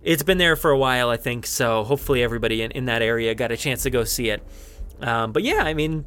it's 0.04 0.24
been 0.24 0.38
there 0.38 0.56
for 0.56 0.72
a 0.72 0.78
while, 0.78 1.10
I 1.10 1.18
think. 1.18 1.46
So 1.46 1.84
hopefully 1.84 2.24
everybody 2.24 2.62
in, 2.62 2.72
in 2.72 2.86
that 2.86 3.02
area 3.02 3.36
got 3.36 3.52
a 3.52 3.58
chance 3.58 3.84
to 3.84 3.90
go 3.90 4.06
see 4.06 4.30
it. 4.30 4.42
Um, 5.02 5.32
but 5.32 5.44
yeah, 5.44 5.64
I 5.64 5.74
mean, 5.74 6.06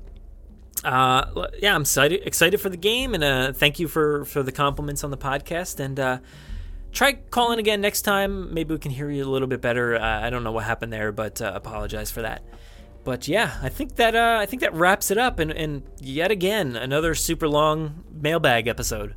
uh, 0.84 1.49
yeah, 1.61 1.74
I'm 1.74 1.82
excited 1.82 2.26
excited 2.26 2.61
for 2.61 2.68
the 2.68 2.76
game, 2.76 3.14
and 3.14 3.24
uh, 3.24 3.53
thank 3.53 3.78
you 3.78 3.89
for 3.89 4.24
for 4.24 4.43
the 4.43 4.53
compliments 4.53 5.05
on 5.05 5.11
the 5.11 5.16
podcast. 5.16 5.80
And 5.80 5.99
uh, 5.99 6.18
try 6.93 7.14
calling 7.14 7.59
again 7.59 7.80
next 7.80 8.03
time. 8.03 8.53
Maybe 8.55 8.74
we 8.74 8.78
can 8.78 8.91
hear 8.91 9.11
you 9.11 9.24
a 9.24 9.30
little 9.30 9.49
bit 9.49 9.61
better. 9.61 9.97
Uh, 9.97 10.20
I 10.20 10.30
don't 10.30 10.45
know 10.45 10.53
what 10.53 10.64
happened 10.64 10.93
there, 10.93 11.12
but 11.12 11.41
uh, 11.43 11.53
apologize 11.55 12.11
for 12.11 12.22
that. 12.22 12.43
But 13.05 13.28
yeah, 13.28 13.57
I 13.62 13.68
think 13.68 13.97
that 13.97 14.16
uh, 14.16 14.39
I 14.41 14.47
think 14.47 14.62
that 14.62 14.74
wraps 14.74 15.11
it 15.11 15.18
up, 15.18 15.39
and, 15.39 15.53
and 15.53 15.82
yet 16.01 16.30
again 16.30 16.74
another 16.76 17.14
super 17.14 17.49
long 17.49 18.05
mailbag 18.12 18.66
episode. 18.66 19.14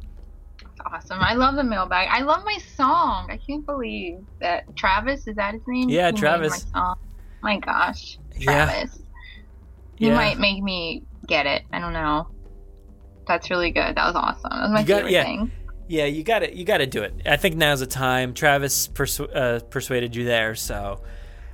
Awesome. 0.86 1.20
I 1.20 1.34
love 1.34 1.55
the 1.55 1.63
mailbag. 1.63 2.07
I 2.09 2.22
love 2.22 2.43
my 2.45 2.57
song. 2.76 3.30
I 3.30 3.38
can't 3.38 3.65
believe 3.65 4.26
that 4.39 4.76
Travis 4.76 5.28
is 5.28 5.36
that 5.36 5.53
his 5.53 5.61
name? 5.67 5.89
Yeah, 5.89 6.11
He 6.11 6.17
Travis. 6.17 6.65
My, 6.74 6.93
my 7.41 7.57
gosh, 7.59 8.17
Yeah. 8.38 8.86
He 10.00 10.08
Yeah. 10.08 10.16
might 10.16 10.39
make 10.39 10.64
me 10.64 11.04
get 11.28 11.45
it. 11.45 11.62
I 11.72 11.80
don't 11.80 11.93
know. 11.93 12.28
That's 13.28 13.50
really 13.52 13.70
good. 13.72 13.95
That 13.95 14.06
was 14.08 14.16
awesome. 14.16 14.50
That 14.50 14.62
was 14.64 14.72
my 14.72 14.80
You 14.80 14.86
got- 14.88 14.95
favorite 14.97 15.12
yeah. 15.12 15.24
thing. 15.24 15.52
Yeah, 15.88 16.06
you 16.06 16.24
got 16.24 16.41
it. 16.43 16.54
You 16.54 16.66
got 16.66 16.78
to 16.80 16.88
do 16.88 17.04
it. 17.04 17.14
I 17.26 17.36
think 17.36 17.56
now's 17.56 17.80
the 17.82 17.88
time. 17.88 18.34
Travis 18.34 18.88
persu- 18.88 19.30
uh, 19.36 19.60
persuaded 19.70 20.16
you 20.16 20.24
there, 20.24 20.56
so 20.56 21.02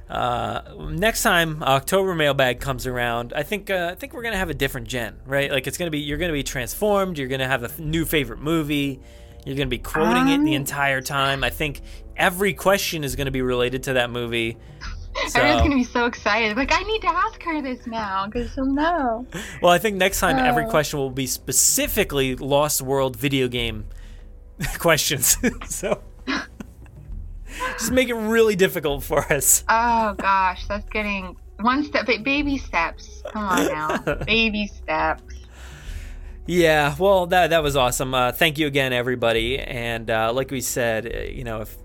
uh, 0.09 0.61
next 0.91 1.23
time 1.23 1.63
October 1.63 2.13
mailbag 2.13 2.59
comes 2.59 2.85
around, 2.85 3.33
I 3.35 3.43
think 3.43 3.69
uh, 3.69 3.89
I 3.91 3.95
think 3.95 4.13
we're 4.13 4.21
gonna 4.23 4.37
have 4.37 4.49
a 4.49 4.53
different 4.53 4.87
Jen, 4.87 5.15
right? 5.25 5.49
Like 5.51 5.67
it's 5.67 5.77
gonna 5.77 5.89
be 5.89 5.99
you're 5.99 6.17
gonna 6.17 6.33
be 6.33 6.43
transformed. 6.43 7.17
You're 7.17 7.27
gonna 7.29 7.47
have 7.47 7.63
a 7.63 7.67
f- 7.67 7.79
new 7.79 8.05
favorite 8.05 8.39
movie. 8.39 8.99
You're 9.45 9.55
gonna 9.55 9.67
be 9.69 9.79
quoting 9.79 10.27
it 10.27 10.37
the 10.43 10.51
Um. 10.55 10.61
entire 10.61 11.01
time. 11.01 11.43
I 11.43 11.49
think 11.49 11.81
every 12.17 12.53
question 12.53 13.03
is 13.03 13.15
gonna 13.15 13.31
be 13.31 13.41
related 13.41 13.83
to 13.83 13.93
that 13.93 14.09
movie. 14.11 14.57
So, 15.29 15.39
Everyone's 15.39 15.61
gonna 15.63 15.75
be 15.75 15.83
so 15.83 16.05
excited. 16.05 16.57
Like, 16.57 16.71
I 16.73 16.83
need 16.83 17.01
to 17.01 17.07
ask 17.07 17.41
her 17.43 17.61
this 17.61 17.87
now 17.87 18.25
because 18.27 18.51
she'll 18.53 18.65
know. 18.65 19.25
well, 19.61 19.71
I 19.71 19.77
think 19.77 19.95
next 19.97 20.19
time 20.19 20.37
every 20.37 20.65
Oh. 20.65 20.69
question 20.69 20.99
will 20.99 21.09
be 21.09 21.25
specifically 21.25 22.35
Lost 22.35 22.81
World 22.81 23.15
video 23.15 23.47
game 23.47 23.85
questions. 24.77 25.37
so 25.67 26.01
just 27.77 27.91
make 27.91 28.09
it 28.09 28.13
really 28.15 28.55
difficult 28.55 29.03
for 29.03 29.21
us. 29.31 29.63
Oh 29.69 30.13
gosh, 30.17 30.67
that's 30.67 30.87
getting 30.89 31.35
one 31.61 31.83
step, 31.85 32.05
baby 32.23 32.57
steps. 32.57 33.23
Come 33.31 33.43
on 33.45 33.65
now, 33.67 34.15
baby 34.25 34.67
steps. 34.67 35.23
Yeah, 36.45 36.93
well, 36.99 37.25
that 37.27 37.49
that 37.51 37.63
was 37.63 37.75
awesome. 37.75 38.13
Uh, 38.13 38.31
thank 38.31 38.57
you 38.59 38.67
again, 38.67 38.91
everybody. 38.93 39.57
And 39.57 40.09
uh, 40.11 40.31
like 40.33 40.51
we 40.51 40.61
said, 40.61 41.05
uh, 41.07 41.19
you 41.31 41.43
know, 41.43 41.61
if 41.61 41.75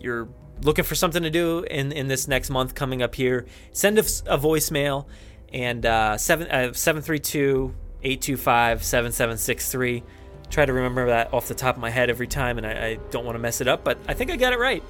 you're 0.00 0.28
looking 0.62 0.84
for 0.84 0.94
something 0.94 1.22
to 1.22 1.30
do 1.30 1.60
in 1.70 1.92
in 1.92 2.08
this 2.08 2.28
next 2.28 2.50
month 2.50 2.74
coming 2.74 3.02
up 3.02 3.14
here, 3.14 3.46
send 3.72 3.98
us 3.98 4.22
a 4.26 4.38
voicemail 4.38 5.06
and 5.52 5.84
uh, 5.84 6.16
seven 6.16 6.48
uh, 6.48 6.72
seven 6.72 7.02
three 7.02 7.18
two 7.18 7.74
eight 8.02 8.20
two 8.20 8.36
five 8.36 8.82
seven 8.82 9.12
seven 9.12 9.36
six 9.36 9.70
three. 9.70 10.02
Try 10.50 10.66
to 10.66 10.72
remember 10.72 11.06
that 11.06 11.32
off 11.32 11.48
the 11.48 11.54
top 11.54 11.76
of 11.76 11.80
my 11.80 11.90
head 11.90 12.10
every 12.10 12.26
time, 12.26 12.58
and 12.58 12.66
I, 12.66 12.86
I 12.86 12.98
don't 13.10 13.24
want 13.24 13.36
to 13.36 13.40
mess 13.40 13.60
it 13.60 13.68
up, 13.68 13.82
but 13.82 13.98
I 14.06 14.14
think 14.14 14.30
I 14.30 14.36
got 14.36 14.52
it 14.52 14.58
right. 14.58 14.82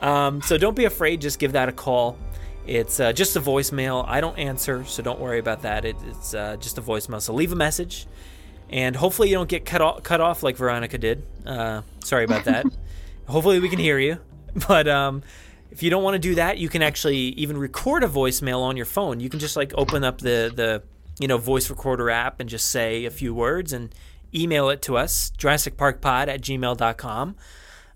Um, 0.00 0.42
so 0.42 0.58
don't 0.58 0.74
be 0.74 0.84
afraid. 0.84 1.20
Just 1.20 1.38
give 1.38 1.52
that 1.52 1.68
a 1.68 1.72
call. 1.72 2.18
It's 2.66 2.98
uh, 2.98 3.12
just 3.12 3.36
a 3.36 3.40
voicemail. 3.40 4.04
I 4.06 4.20
don't 4.20 4.38
answer, 4.38 4.84
so 4.84 5.02
don't 5.02 5.20
worry 5.20 5.38
about 5.38 5.62
that. 5.62 5.84
It, 5.84 5.96
it's 6.06 6.34
uh, 6.34 6.56
just 6.56 6.78
a 6.78 6.82
voicemail. 6.82 7.20
So 7.20 7.34
leave 7.34 7.52
a 7.52 7.56
message 7.56 8.06
and 8.72 8.96
hopefully 8.96 9.28
you 9.28 9.34
don't 9.34 9.48
get 9.48 9.64
cut 9.64 9.82
off, 9.82 10.02
cut 10.02 10.20
off 10.20 10.42
like 10.42 10.56
Veronica 10.56 10.98
did. 10.98 11.22
Uh, 11.44 11.82
sorry 12.02 12.24
about 12.24 12.44
that. 12.46 12.64
hopefully 13.28 13.60
we 13.60 13.68
can 13.68 13.78
hear 13.78 13.98
you. 13.98 14.18
But 14.68 14.86
um, 14.86 15.22
if 15.70 15.82
you 15.82 15.88
don't 15.90 16.02
want 16.02 16.14
to 16.14 16.18
do 16.18 16.34
that, 16.34 16.58
you 16.58 16.68
can 16.68 16.82
actually 16.82 17.16
even 17.16 17.56
record 17.56 18.04
a 18.04 18.08
voicemail 18.08 18.60
on 18.60 18.76
your 18.76 18.86
phone. 18.86 19.20
You 19.20 19.30
can 19.30 19.40
just 19.40 19.56
like 19.56 19.72
open 19.74 20.04
up 20.04 20.18
the 20.18 20.52
the 20.54 20.82
you 21.18 21.28
know 21.28 21.38
voice 21.38 21.70
recorder 21.70 22.10
app 22.10 22.40
and 22.40 22.48
just 22.48 22.66
say 22.70 23.06
a 23.06 23.10
few 23.10 23.34
words 23.34 23.72
and 23.72 23.94
email 24.34 24.68
it 24.68 24.82
to 24.82 24.96
us 24.96 25.32
JurassicParkPod 25.38 26.28
at 26.28 26.42
gmail.com. 26.42 27.36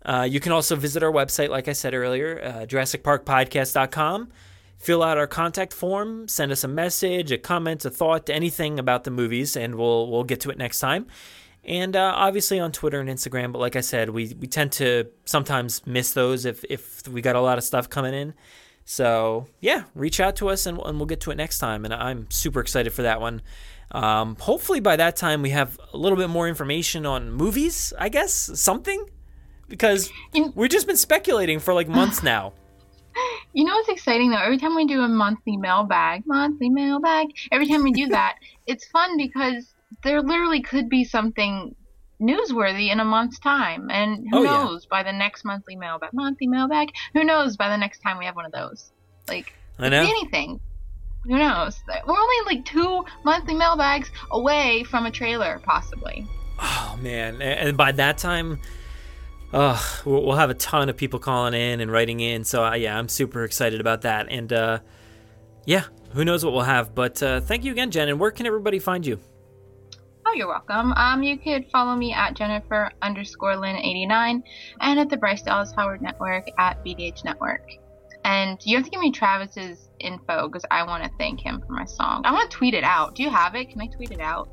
Uh, 0.04 0.26
you 0.28 0.40
can 0.40 0.52
also 0.52 0.76
visit 0.76 1.02
our 1.02 1.12
website, 1.12 1.48
like 1.48 1.68
I 1.68 1.72
said 1.72 1.92
earlier, 1.92 2.40
uh, 2.42 2.66
JurassicParkPodcast.com 2.66 4.32
fill 4.78 5.02
out 5.02 5.18
our 5.18 5.26
contact 5.26 5.72
form, 5.72 6.28
send 6.28 6.52
us 6.52 6.62
a 6.62 6.68
message, 6.68 7.32
a 7.32 7.38
comment, 7.38 7.84
a 7.84 7.90
thought, 7.90 8.28
anything 8.30 8.78
about 8.78 9.04
the 9.04 9.11
movies, 9.11 9.57
and 9.57 9.74
we'll 9.74 10.11
we'll 10.11 10.24
get 10.24 10.40
to 10.40 10.50
it 10.50 10.59
next 10.59 10.80
time. 10.80 11.07
And 11.66 11.96
uh, 11.96 12.12
obviously 12.14 12.60
on 12.60 12.70
Twitter 12.70 13.00
and 13.00 13.10
Instagram, 13.10 13.52
but 13.52 13.58
like 13.58 13.74
I 13.74 13.80
said, 13.80 14.10
we, 14.10 14.34
we 14.40 14.46
tend 14.46 14.70
to 14.72 15.08
sometimes 15.24 15.84
miss 15.84 16.12
those 16.12 16.44
if, 16.44 16.64
if 16.70 17.06
we 17.08 17.20
got 17.20 17.34
a 17.34 17.40
lot 17.40 17.58
of 17.58 17.64
stuff 17.64 17.90
coming 17.90 18.14
in. 18.14 18.34
So 18.84 19.48
yeah, 19.60 19.82
reach 19.96 20.20
out 20.20 20.36
to 20.36 20.48
us 20.48 20.64
and, 20.66 20.78
and 20.78 20.96
we'll 20.98 21.06
get 21.06 21.20
to 21.22 21.32
it 21.32 21.36
next 21.36 21.58
time. 21.58 21.84
And 21.84 21.92
I'm 21.92 22.30
super 22.30 22.60
excited 22.60 22.92
for 22.92 23.02
that 23.02 23.20
one. 23.20 23.42
Um, 23.90 24.36
hopefully 24.38 24.78
by 24.78 24.94
that 24.94 25.16
time 25.16 25.42
we 25.42 25.50
have 25.50 25.78
a 25.92 25.96
little 25.96 26.16
bit 26.16 26.30
more 26.30 26.48
information 26.48 27.04
on 27.04 27.32
movies, 27.32 27.92
I 27.98 28.10
guess, 28.10 28.32
something, 28.32 29.04
because 29.68 30.12
we've 30.54 30.70
just 30.70 30.86
been 30.86 30.96
speculating 30.96 31.58
for 31.58 31.74
like 31.74 31.88
months 31.88 32.22
now. 32.22 32.52
You 33.54 33.64
know 33.64 33.74
what's 33.74 33.88
exciting 33.88 34.30
though? 34.30 34.38
Every 34.38 34.58
time 34.58 34.76
we 34.76 34.86
do 34.86 35.00
a 35.00 35.08
monthly 35.08 35.56
mailbag, 35.56 36.24
monthly 36.26 36.68
mailbag, 36.68 37.28
every 37.50 37.66
time 37.66 37.82
we 37.82 37.90
do 37.90 38.06
that, 38.08 38.36
it's 38.66 38.86
fun 38.88 39.16
because 39.16 39.74
there 40.03 40.20
literally 40.22 40.62
could 40.62 40.89
be 40.89 41.05
something 41.05 41.74
newsworthy 42.20 42.91
in 42.91 43.01
a 43.01 43.05
month's 43.05 43.39
time. 43.39 43.91
And 43.91 44.26
who 44.30 44.39
Oh, 44.39 44.43
yeah. 44.43 44.64
knows 44.64 44.87
by 44.87 45.03
the 45.03 45.12
next 45.12 45.45
monthly 45.45 45.76
mailbag, 45.76 46.11
monthly 46.12 46.47
mailbag, 46.47 46.89
who 47.12 47.24
knows 47.24 47.57
by 47.57 47.68
the 47.68 47.76
next 47.76 48.01
time 48.01 48.18
we 48.18 48.24
have 48.24 48.37
one 48.37 48.47
of 48.47 48.53
those? 48.53 48.91
Like, 49.28 49.53
I 49.78 49.89
know. 49.89 50.03
anything. 50.03 50.61
Who 51.24 51.37
knows? 51.39 51.76
We're 52.07 52.14
only 52.18 52.55
like 52.55 52.64
two 52.64 53.05
monthly 53.24 53.55
mailbags 53.55 54.11
away 54.30 54.84
from 54.84 55.07
a 55.07 55.11
trailer, 55.11 55.61
possibly. 55.64 56.24
Oh 56.59 56.97
man! 57.03 57.43
And 57.43 57.76
by 57.76 57.91
that 57.93 58.16
time, 58.16 58.61
uh, 59.53 59.76
we'll 60.05 60.24
we'll 60.24 60.37
have 60.37 60.51
a 60.51 60.55
ton 60.55 60.89
of 60.89 60.97
people 60.97 61.18
calling 61.18 61.53
in 61.53 61.80
and 61.80 61.91
writing 61.91 62.20
in. 62.20 62.45
So 62.45 62.64
uh, 62.64 62.74
yeah, 62.74 62.97
I'm 62.97 63.09
super 63.09 63.43
excited 63.45 63.80
about 63.80 64.03
that. 64.03 64.28
And 64.30 64.53
uh, 64.53 64.78
yeah, 65.66 65.82
who 66.12 66.24
knows 66.24 66.45
what 66.45 66.55
we'll 66.55 66.62
have? 66.62 66.95
But 66.95 67.20
uh, 67.22 67.41
thank 67.41 67.64
you 67.64 67.72
again, 67.72 67.91
Jen. 67.91 68.09
And 68.09 68.20
where 68.20 68.30
can 68.30 68.47
everybody 68.47 68.78
find 68.78 69.05
you? 69.05 69.18
You're 70.37 70.49
welcome. 70.49 70.93
Um, 70.93 71.22
you 71.22 71.39
could 71.39 71.66
follow 71.70 71.97
me 71.97 72.12
at 72.12 72.34
Jennifer 72.34 72.91
underscore 73.01 73.57
Lynn 73.57 73.76
89 73.76 74.45
and 74.82 75.01
at 75.01 75.09
the 75.09 75.16
Bryce 75.16 75.41
Dallas 75.41 75.72
Howard 75.74 76.03
Network 76.03 76.47
at 76.59 76.84
BDH 76.84 77.24
Network. 77.24 77.66
And 78.22 78.59
you 78.62 78.76
have 78.76 78.84
to 78.84 78.91
give 78.91 79.01
me 79.01 79.11
Travis's 79.11 79.89
info 79.99 80.47
because 80.47 80.66
I 80.70 80.82
want 80.82 81.05
to 81.05 81.11
thank 81.16 81.41
him 81.41 81.62
for 81.66 81.72
my 81.72 81.87
song. 81.87 82.20
I 82.26 82.32
want 82.32 82.51
to 82.51 82.55
tweet 82.55 82.74
it 82.74 82.84
out. 82.84 83.14
Do 83.14 83.22
you 83.22 83.30
have 83.30 83.55
it? 83.55 83.70
Can 83.70 83.80
I 83.80 83.87
tweet 83.87 84.11
it 84.11 84.20
out? 84.20 84.51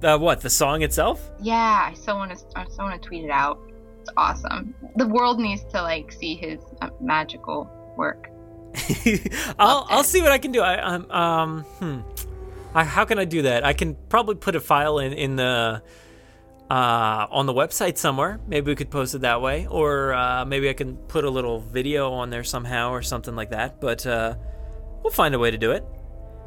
Uh, 0.00 0.16
what 0.16 0.42
the 0.42 0.50
song 0.50 0.82
itself? 0.82 1.28
Yeah, 1.40 1.90
I 1.90 1.94
so 1.94 2.14
want 2.14 2.30
to. 2.30 2.44
I 2.54 2.66
so 2.68 2.84
want 2.84 3.02
to 3.02 3.08
tweet 3.08 3.24
it 3.24 3.30
out. 3.30 3.58
It's 4.02 4.10
awesome. 4.16 4.76
The 4.94 5.08
world 5.08 5.40
needs 5.40 5.64
to 5.72 5.82
like 5.82 6.12
see 6.12 6.36
his 6.36 6.60
uh, 6.82 6.90
magical 7.00 7.68
work. 7.96 8.30
I'll 9.58 9.86
I'll 9.90 10.04
see 10.04 10.22
what 10.22 10.30
I 10.30 10.38
can 10.38 10.52
do. 10.52 10.60
I 10.60 10.78
um 10.80 11.10
um 11.10 11.62
hmm. 11.80 12.00
I, 12.74 12.84
how 12.84 13.04
can 13.04 13.18
I 13.18 13.24
do 13.24 13.42
that? 13.42 13.64
I 13.64 13.72
can 13.72 13.96
probably 14.08 14.36
put 14.36 14.54
a 14.56 14.60
file 14.60 14.98
in 14.98 15.12
in 15.12 15.36
the 15.36 15.82
uh, 16.70 17.26
on 17.30 17.46
the 17.46 17.52
website 17.52 17.98
somewhere. 17.98 18.40
Maybe 18.46 18.70
we 18.70 18.76
could 18.76 18.90
post 18.90 19.14
it 19.14 19.22
that 19.22 19.40
way, 19.42 19.66
or 19.68 20.12
uh, 20.14 20.44
maybe 20.44 20.68
I 20.68 20.72
can 20.72 20.96
put 20.96 21.24
a 21.24 21.30
little 21.30 21.60
video 21.60 22.12
on 22.12 22.30
there 22.30 22.44
somehow 22.44 22.90
or 22.92 23.02
something 23.02 23.34
like 23.34 23.50
that. 23.50 23.80
But 23.80 24.06
uh, 24.06 24.36
we'll 25.02 25.12
find 25.12 25.34
a 25.34 25.38
way 25.38 25.50
to 25.50 25.58
do 25.58 25.72
it. 25.72 25.84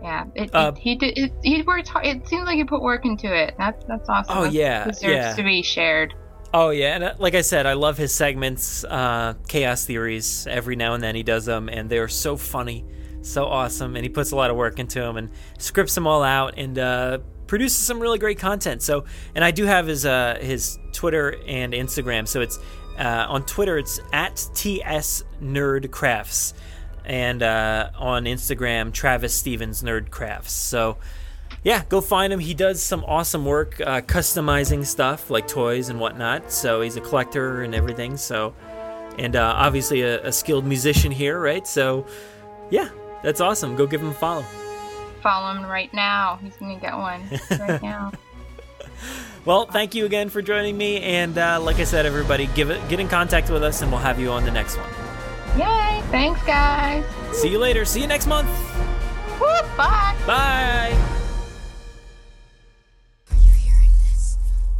Yeah, 0.02 0.26
it, 0.36 0.54
Uh, 0.54 0.72
it, 0.76 0.80
he 0.82 0.96
did. 0.96 1.18
It, 1.18 1.34
he 1.44 1.62
worked. 1.62 1.88
hard. 1.90 2.06
It 2.06 2.28
seems 2.28 2.46
like 2.46 2.56
he 2.56 2.64
put 2.64 2.82
work 2.82 3.06
into 3.06 3.34
it. 3.34 3.56
That's 3.58 3.84
that's 3.86 4.08
awesome. 4.10 4.38
Oh, 4.38 4.42
That's- 4.44 4.54
yeah, 4.54 4.86
deserves 4.86 5.04
yeah. 5.14 5.34
to 5.36 5.44
be 5.44 5.62
shared. 5.62 6.14
Oh 6.54 6.70
yeah, 6.70 6.94
and 6.96 7.04
uh, 7.04 7.14
like 7.20 7.34
I 7.36 7.42
said, 7.42 7.66
I 7.66 7.74
love 7.74 7.98
his 7.98 8.14
segments, 8.14 8.84
uh, 8.84 9.34
chaos 9.48 9.86
theories. 9.86 10.46
Every 10.48 10.76
now 10.76 10.94
and 10.94 11.02
then 11.04 11.16
he 11.16 11.24
does 11.24 11.46
them, 11.46 11.68
and 11.68 11.90
they 11.90 11.98
are 11.98 12.08
so 12.08 12.38
funny, 12.38 12.86
so 13.24 13.46
awesome, 13.46 13.96
and 13.96 14.04
he 14.04 14.10
puts 14.10 14.32
a 14.32 14.36
lot 14.36 14.50
of 14.52 14.56
work 14.56 14.80
into 14.80 15.00
them 15.00 15.18
and 15.18 15.30
scripts 15.58 15.96
them 15.96 16.06
all 16.06 16.24
out 16.24 16.54
and 16.58 16.78
uh, 16.78 17.20
produces 17.48 17.78
some 17.78 18.00
really 18.00 18.20
great 18.20 18.40
content. 18.40 18.82
So, 18.82 19.06
and 19.36 19.44
I 19.44 19.52
do 19.52 19.66
have 19.66 19.88
his 19.88 20.06
uh, 20.06 20.38
his 20.42 20.78
Twitter 20.92 21.36
and 21.48 21.74
Instagram. 21.74 22.28
So 22.28 22.42
it's 22.42 22.60
uh, 22.98 23.26
on 23.30 23.46
Twitter, 23.46 23.78
it's 23.78 24.00
at 24.12 24.48
ts 24.54 25.24
nerdcrafts, 25.42 26.54
and 27.06 27.42
uh, 27.42 27.90
on 27.98 28.26
Instagram, 28.26 28.94
Travis 28.94 29.34
Stevens 29.34 29.82
nerd 29.82 30.10
crafts. 30.12 30.54
So 30.54 30.98
yeah, 31.64 31.84
go 31.88 32.02
find 32.02 32.34
him. 32.34 32.40
He 32.40 32.54
does 32.54 32.82
some 32.82 33.04
awesome 33.06 33.46
work 33.46 33.80
uh, 33.80 34.02
customizing 34.02 34.86
stuff 34.86 35.30
like 35.30 35.48
toys 35.48 35.90
and 35.90 36.00
whatnot. 36.00 36.52
So 36.52 36.82
he's 36.82 36.98
a 36.98 37.02
collector 37.02 37.62
and 37.62 37.74
everything. 37.74 38.18
So, 38.18 38.54
and 39.18 39.36
uh, 39.36 39.54
obviously 39.56 40.02
a, 40.02 40.26
a 40.26 40.32
skilled 40.32 40.66
musician 40.66 41.12
here, 41.12 41.40
right? 41.40 41.66
So, 41.66 42.06
yeah, 42.70 42.90
that's 43.24 43.42
awesome. 43.42 43.76
Go 43.76 43.88
give 43.88 44.02
him 44.02 44.10
a 44.10 44.14
follow. 44.14 44.44
Follow 45.22 45.56
him 45.58 45.66
right 45.66 45.94
now. 45.94 46.38
He's 46.44 46.56
gonna 46.58 46.80
get 46.80 46.94
one 46.96 47.22
right 47.60 47.82
now. 47.84 48.12
Well, 49.46 49.66
thank 49.66 49.96
you 49.96 50.06
again 50.06 50.30
for 50.30 50.42
joining 50.42 50.78
me. 50.78 51.02
And 51.02 51.38
uh, 51.38 51.60
like 51.62 51.78
I 51.80 51.84
said, 51.84 52.06
everybody, 52.06 52.48
give 52.48 52.70
it, 52.70 52.88
get 52.90 53.00
in 53.00 53.08
contact 53.10 53.50
with 53.50 53.64
us, 53.64 53.82
and 53.82 53.92
we'll 53.92 54.00
have 54.02 54.20
you 54.20 54.30
on 54.32 54.46
the 54.46 54.52
next 54.52 54.78
one. 54.78 54.90
Yay! 55.58 56.02
Thanks, 56.12 56.42
guys. 56.44 57.04
See 57.34 57.50
you 57.50 57.60
later. 57.60 57.86
See 57.86 58.02
you 58.02 58.08
next 58.08 58.28
month. 58.28 58.50
Whoop, 59.40 59.66
bye. 59.78 60.16
Bye. 60.26 61.20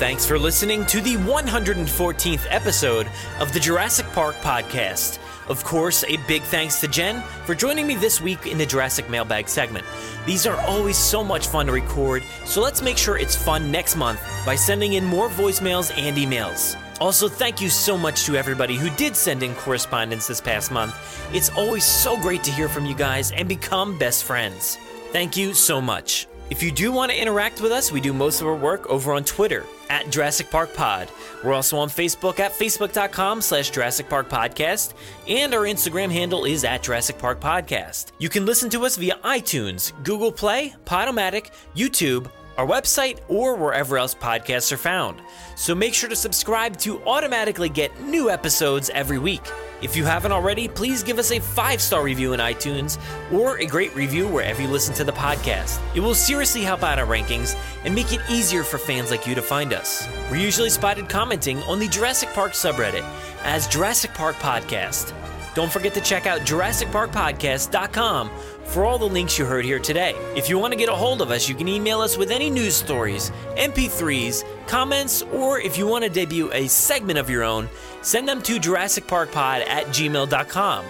Thanks 0.00 0.24
for 0.24 0.38
listening 0.38 0.86
to 0.86 1.02
the 1.02 1.16
114th 1.16 2.46
episode 2.48 3.06
of 3.38 3.52
the 3.52 3.60
Jurassic 3.60 4.06
Park 4.14 4.34
Podcast, 4.36 5.18
Of 5.50 5.62
course, 5.62 6.04
a 6.04 6.16
big 6.26 6.40
thanks 6.40 6.80
to 6.80 6.88
Jen 6.88 7.20
for 7.44 7.54
joining 7.54 7.86
me 7.86 7.96
this 7.96 8.18
week 8.18 8.46
in 8.46 8.56
the 8.56 8.64
Jurassic 8.64 9.10
Mailbag 9.10 9.46
segment. 9.46 9.84
These 10.24 10.46
are 10.46 10.56
always 10.62 10.96
so 10.96 11.22
much 11.22 11.48
fun 11.48 11.66
to 11.66 11.72
record, 11.72 12.22
so 12.46 12.62
let's 12.62 12.80
make 12.80 12.96
sure 12.96 13.18
it's 13.18 13.36
fun 13.36 13.70
next 13.70 13.94
month 13.94 14.22
by 14.46 14.54
sending 14.54 14.94
in 14.94 15.04
more 15.04 15.28
voicemails 15.28 15.92
and 15.98 16.16
emails. 16.16 16.78
Also, 16.98 17.28
thank 17.28 17.60
you 17.60 17.68
so 17.68 17.98
much 17.98 18.24
to 18.24 18.36
everybody 18.36 18.76
who 18.76 18.88
did 18.96 19.14
send 19.14 19.42
in 19.42 19.54
correspondence 19.54 20.26
this 20.26 20.40
past 20.40 20.70
month. 20.70 20.94
It's 21.34 21.50
always 21.50 21.84
so 21.84 22.16
great 22.16 22.42
to 22.44 22.50
hear 22.50 22.70
from 22.70 22.86
you 22.86 22.94
guys 22.94 23.32
and 23.32 23.46
become 23.46 23.98
best 23.98 24.24
friends. 24.24 24.78
Thank 25.12 25.36
you 25.36 25.52
so 25.52 25.78
much. 25.78 26.26
If 26.48 26.62
you 26.62 26.72
do 26.72 26.90
want 26.90 27.12
to 27.12 27.20
interact 27.20 27.60
with 27.60 27.70
us, 27.70 27.92
we 27.92 28.00
do 28.00 28.14
most 28.14 28.40
of 28.40 28.46
our 28.46 28.56
work 28.56 28.86
over 28.86 29.12
on 29.12 29.24
Twitter 29.24 29.66
at 29.90 30.10
Jurassic 30.10 30.50
Park 30.50 30.72
Pod. 30.72 31.10
We're 31.44 31.52
also 31.52 31.76
on 31.76 31.88
Facebook 31.90 32.38
at 32.38 32.52
facebook.com 32.52 33.42
slash 33.42 33.70
Jurassic 33.70 34.08
Park 34.08 34.30
Podcast, 34.30 34.94
and 35.28 35.52
our 35.52 35.62
Instagram 35.62 36.10
handle 36.10 36.46
is 36.46 36.64
at 36.64 36.82
Jurassic 36.82 37.18
Park 37.18 37.40
Podcast. 37.40 38.12
You 38.18 38.30
can 38.30 38.46
listen 38.46 38.70
to 38.70 38.86
us 38.86 38.96
via 38.96 39.16
iTunes, 39.24 39.92
Google 40.04 40.32
Play, 40.32 40.74
Podomatic, 40.86 41.50
YouTube, 41.76 42.30
our 42.60 42.66
website, 42.66 43.18
or 43.28 43.56
wherever 43.56 43.96
else 43.96 44.14
podcasts 44.14 44.70
are 44.70 44.76
found. 44.76 45.22
So 45.56 45.74
make 45.74 45.94
sure 45.94 46.10
to 46.10 46.16
subscribe 46.16 46.76
to 46.78 47.02
automatically 47.04 47.70
get 47.70 47.98
new 48.02 48.28
episodes 48.28 48.90
every 48.90 49.18
week. 49.18 49.40
If 49.80 49.96
you 49.96 50.04
haven't 50.04 50.32
already, 50.32 50.68
please 50.68 51.02
give 51.02 51.18
us 51.18 51.32
a 51.32 51.40
five 51.40 51.80
star 51.80 52.02
review 52.02 52.34
in 52.34 52.40
iTunes 52.40 52.98
or 53.32 53.56
a 53.56 53.64
great 53.64 53.96
review 53.96 54.28
wherever 54.28 54.60
you 54.60 54.68
listen 54.68 54.94
to 54.96 55.04
the 55.04 55.12
podcast. 55.12 55.80
It 55.96 56.00
will 56.00 56.14
seriously 56.14 56.60
help 56.60 56.82
out 56.82 56.98
our 56.98 57.06
rankings 57.06 57.56
and 57.84 57.94
make 57.94 58.12
it 58.12 58.20
easier 58.28 58.62
for 58.62 58.76
fans 58.76 59.10
like 59.10 59.26
you 59.26 59.34
to 59.34 59.40
find 59.42 59.72
us. 59.72 60.06
We're 60.30 60.36
usually 60.36 60.68
spotted 60.68 61.08
commenting 61.08 61.62
on 61.62 61.78
the 61.78 61.88
Jurassic 61.88 62.28
Park 62.34 62.52
subreddit 62.52 63.08
as 63.42 63.66
Jurassic 63.68 64.12
Park 64.12 64.36
Podcast. 64.36 65.14
Don't 65.54 65.72
forget 65.72 65.94
to 65.94 66.00
check 66.00 66.26
out 66.26 66.42
JurassicParkPodcast.com 66.42 68.30
for 68.70 68.84
all 68.84 68.98
the 68.98 69.04
links 69.04 69.36
you 69.36 69.44
heard 69.44 69.64
here 69.64 69.80
today. 69.80 70.14
If 70.36 70.48
you 70.48 70.56
want 70.56 70.72
to 70.72 70.78
get 70.78 70.88
a 70.88 70.94
hold 70.94 71.20
of 71.20 71.32
us, 71.32 71.48
you 71.48 71.56
can 71.56 71.66
email 71.66 72.00
us 72.00 72.16
with 72.16 72.30
any 72.30 72.48
news 72.48 72.76
stories, 72.76 73.32
MP3s, 73.56 74.44
comments, 74.68 75.22
or 75.32 75.58
if 75.58 75.76
you 75.76 75.88
want 75.88 76.04
to 76.04 76.10
debut 76.10 76.52
a 76.52 76.68
segment 76.68 77.18
of 77.18 77.28
your 77.28 77.42
own, 77.42 77.68
send 78.02 78.28
them 78.28 78.40
to 78.42 78.60
JurassicParkPod 78.60 79.66
at 79.66 79.86
gmail.com. 79.86 80.84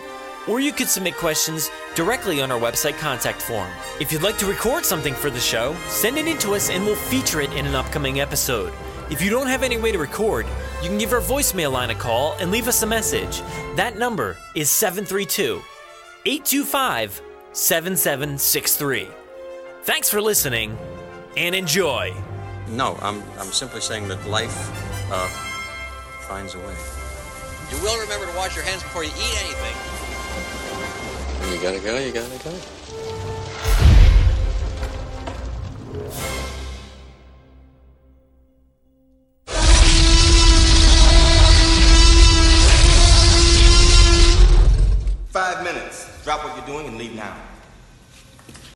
Or 0.47 0.61
you 0.61 0.73
could 0.73 0.89
submit 0.89 1.17
questions 1.17 1.71
directly 1.95 2.43
on 2.43 2.51
our 2.51 2.61
website 2.61 2.99
contact 2.99 3.41
form. 3.41 3.71
If 3.99 4.13
you'd 4.13 4.23
like 4.23 4.37
to 4.39 4.47
record 4.47 4.85
something 4.85 5.15
for 5.15 5.31
the 5.31 5.41
show, 5.41 5.75
send 5.89 6.19
it 6.19 6.29
in 6.29 6.37
to 6.39 6.55
us 6.55 6.69
and 6.69 6.85
we'll 6.85 6.97
feature 6.97 7.41
it 7.41 7.53
in 7.55 7.65
an 7.67 7.75
upcoming 7.75 8.21
episode. 8.21 8.75
If 9.11 9.23
you 9.23 9.31
don't 9.31 9.47
have 9.47 9.63
any 9.63 9.79
way 9.79 9.91
to 9.91 9.99
record, 9.99 10.47
you 10.83 10.89
can 10.89 10.99
give 10.99 11.13
our 11.13 11.21
voicemail 11.21 11.73
line 11.73 11.91
a 11.91 11.95
call 11.95 12.37
and 12.41 12.51
leave 12.51 12.69
us 12.69 12.83
a 12.83 12.87
message. 12.87 13.41
That 13.77 13.97
number 13.97 14.37
is 14.55 14.71
732 14.71 15.63
825 16.27 17.30
7763. 17.53 19.09
Thanks 19.83 20.09
for 20.09 20.21
listening 20.21 20.79
and 21.37 21.55
enjoy. 21.55 22.15
No, 22.69 22.97
I'm, 23.03 23.23
I'm 23.39 23.51
simply 23.53 23.81
saying 23.81 24.07
that 24.09 24.25
life 24.29 24.55
uh, 25.13 25.27
finds 26.29 26.55
a 26.55 26.59
way. 26.59 26.75
You 27.71 27.83
will 27.83 28.01
remember 28.01 28.27
to 28.27 28.37
wash 28.37 28.55
your 28.55 28.65
hands 28.65 28.83
before 28.83 29.03
you 29.05 29.11
eat 29.11 29.43
anything. 29.43 29.75
When 31.41 31.53
you 31.53 31.61
gotta 31.61 31.81
go, 31.81 31.99
you 31.99 32.13
gotta 32.13 32.39
go. 32.45 32.51
Five 45.31 45.65
minutes. 45.65 46.10
Drop 46.25 46.45
what 46.45 46.55
you're 46.57 46.67
doing 46.67 46.87
and 46.87 46.99
leave 46.99 47.15
now. 47.15 47.50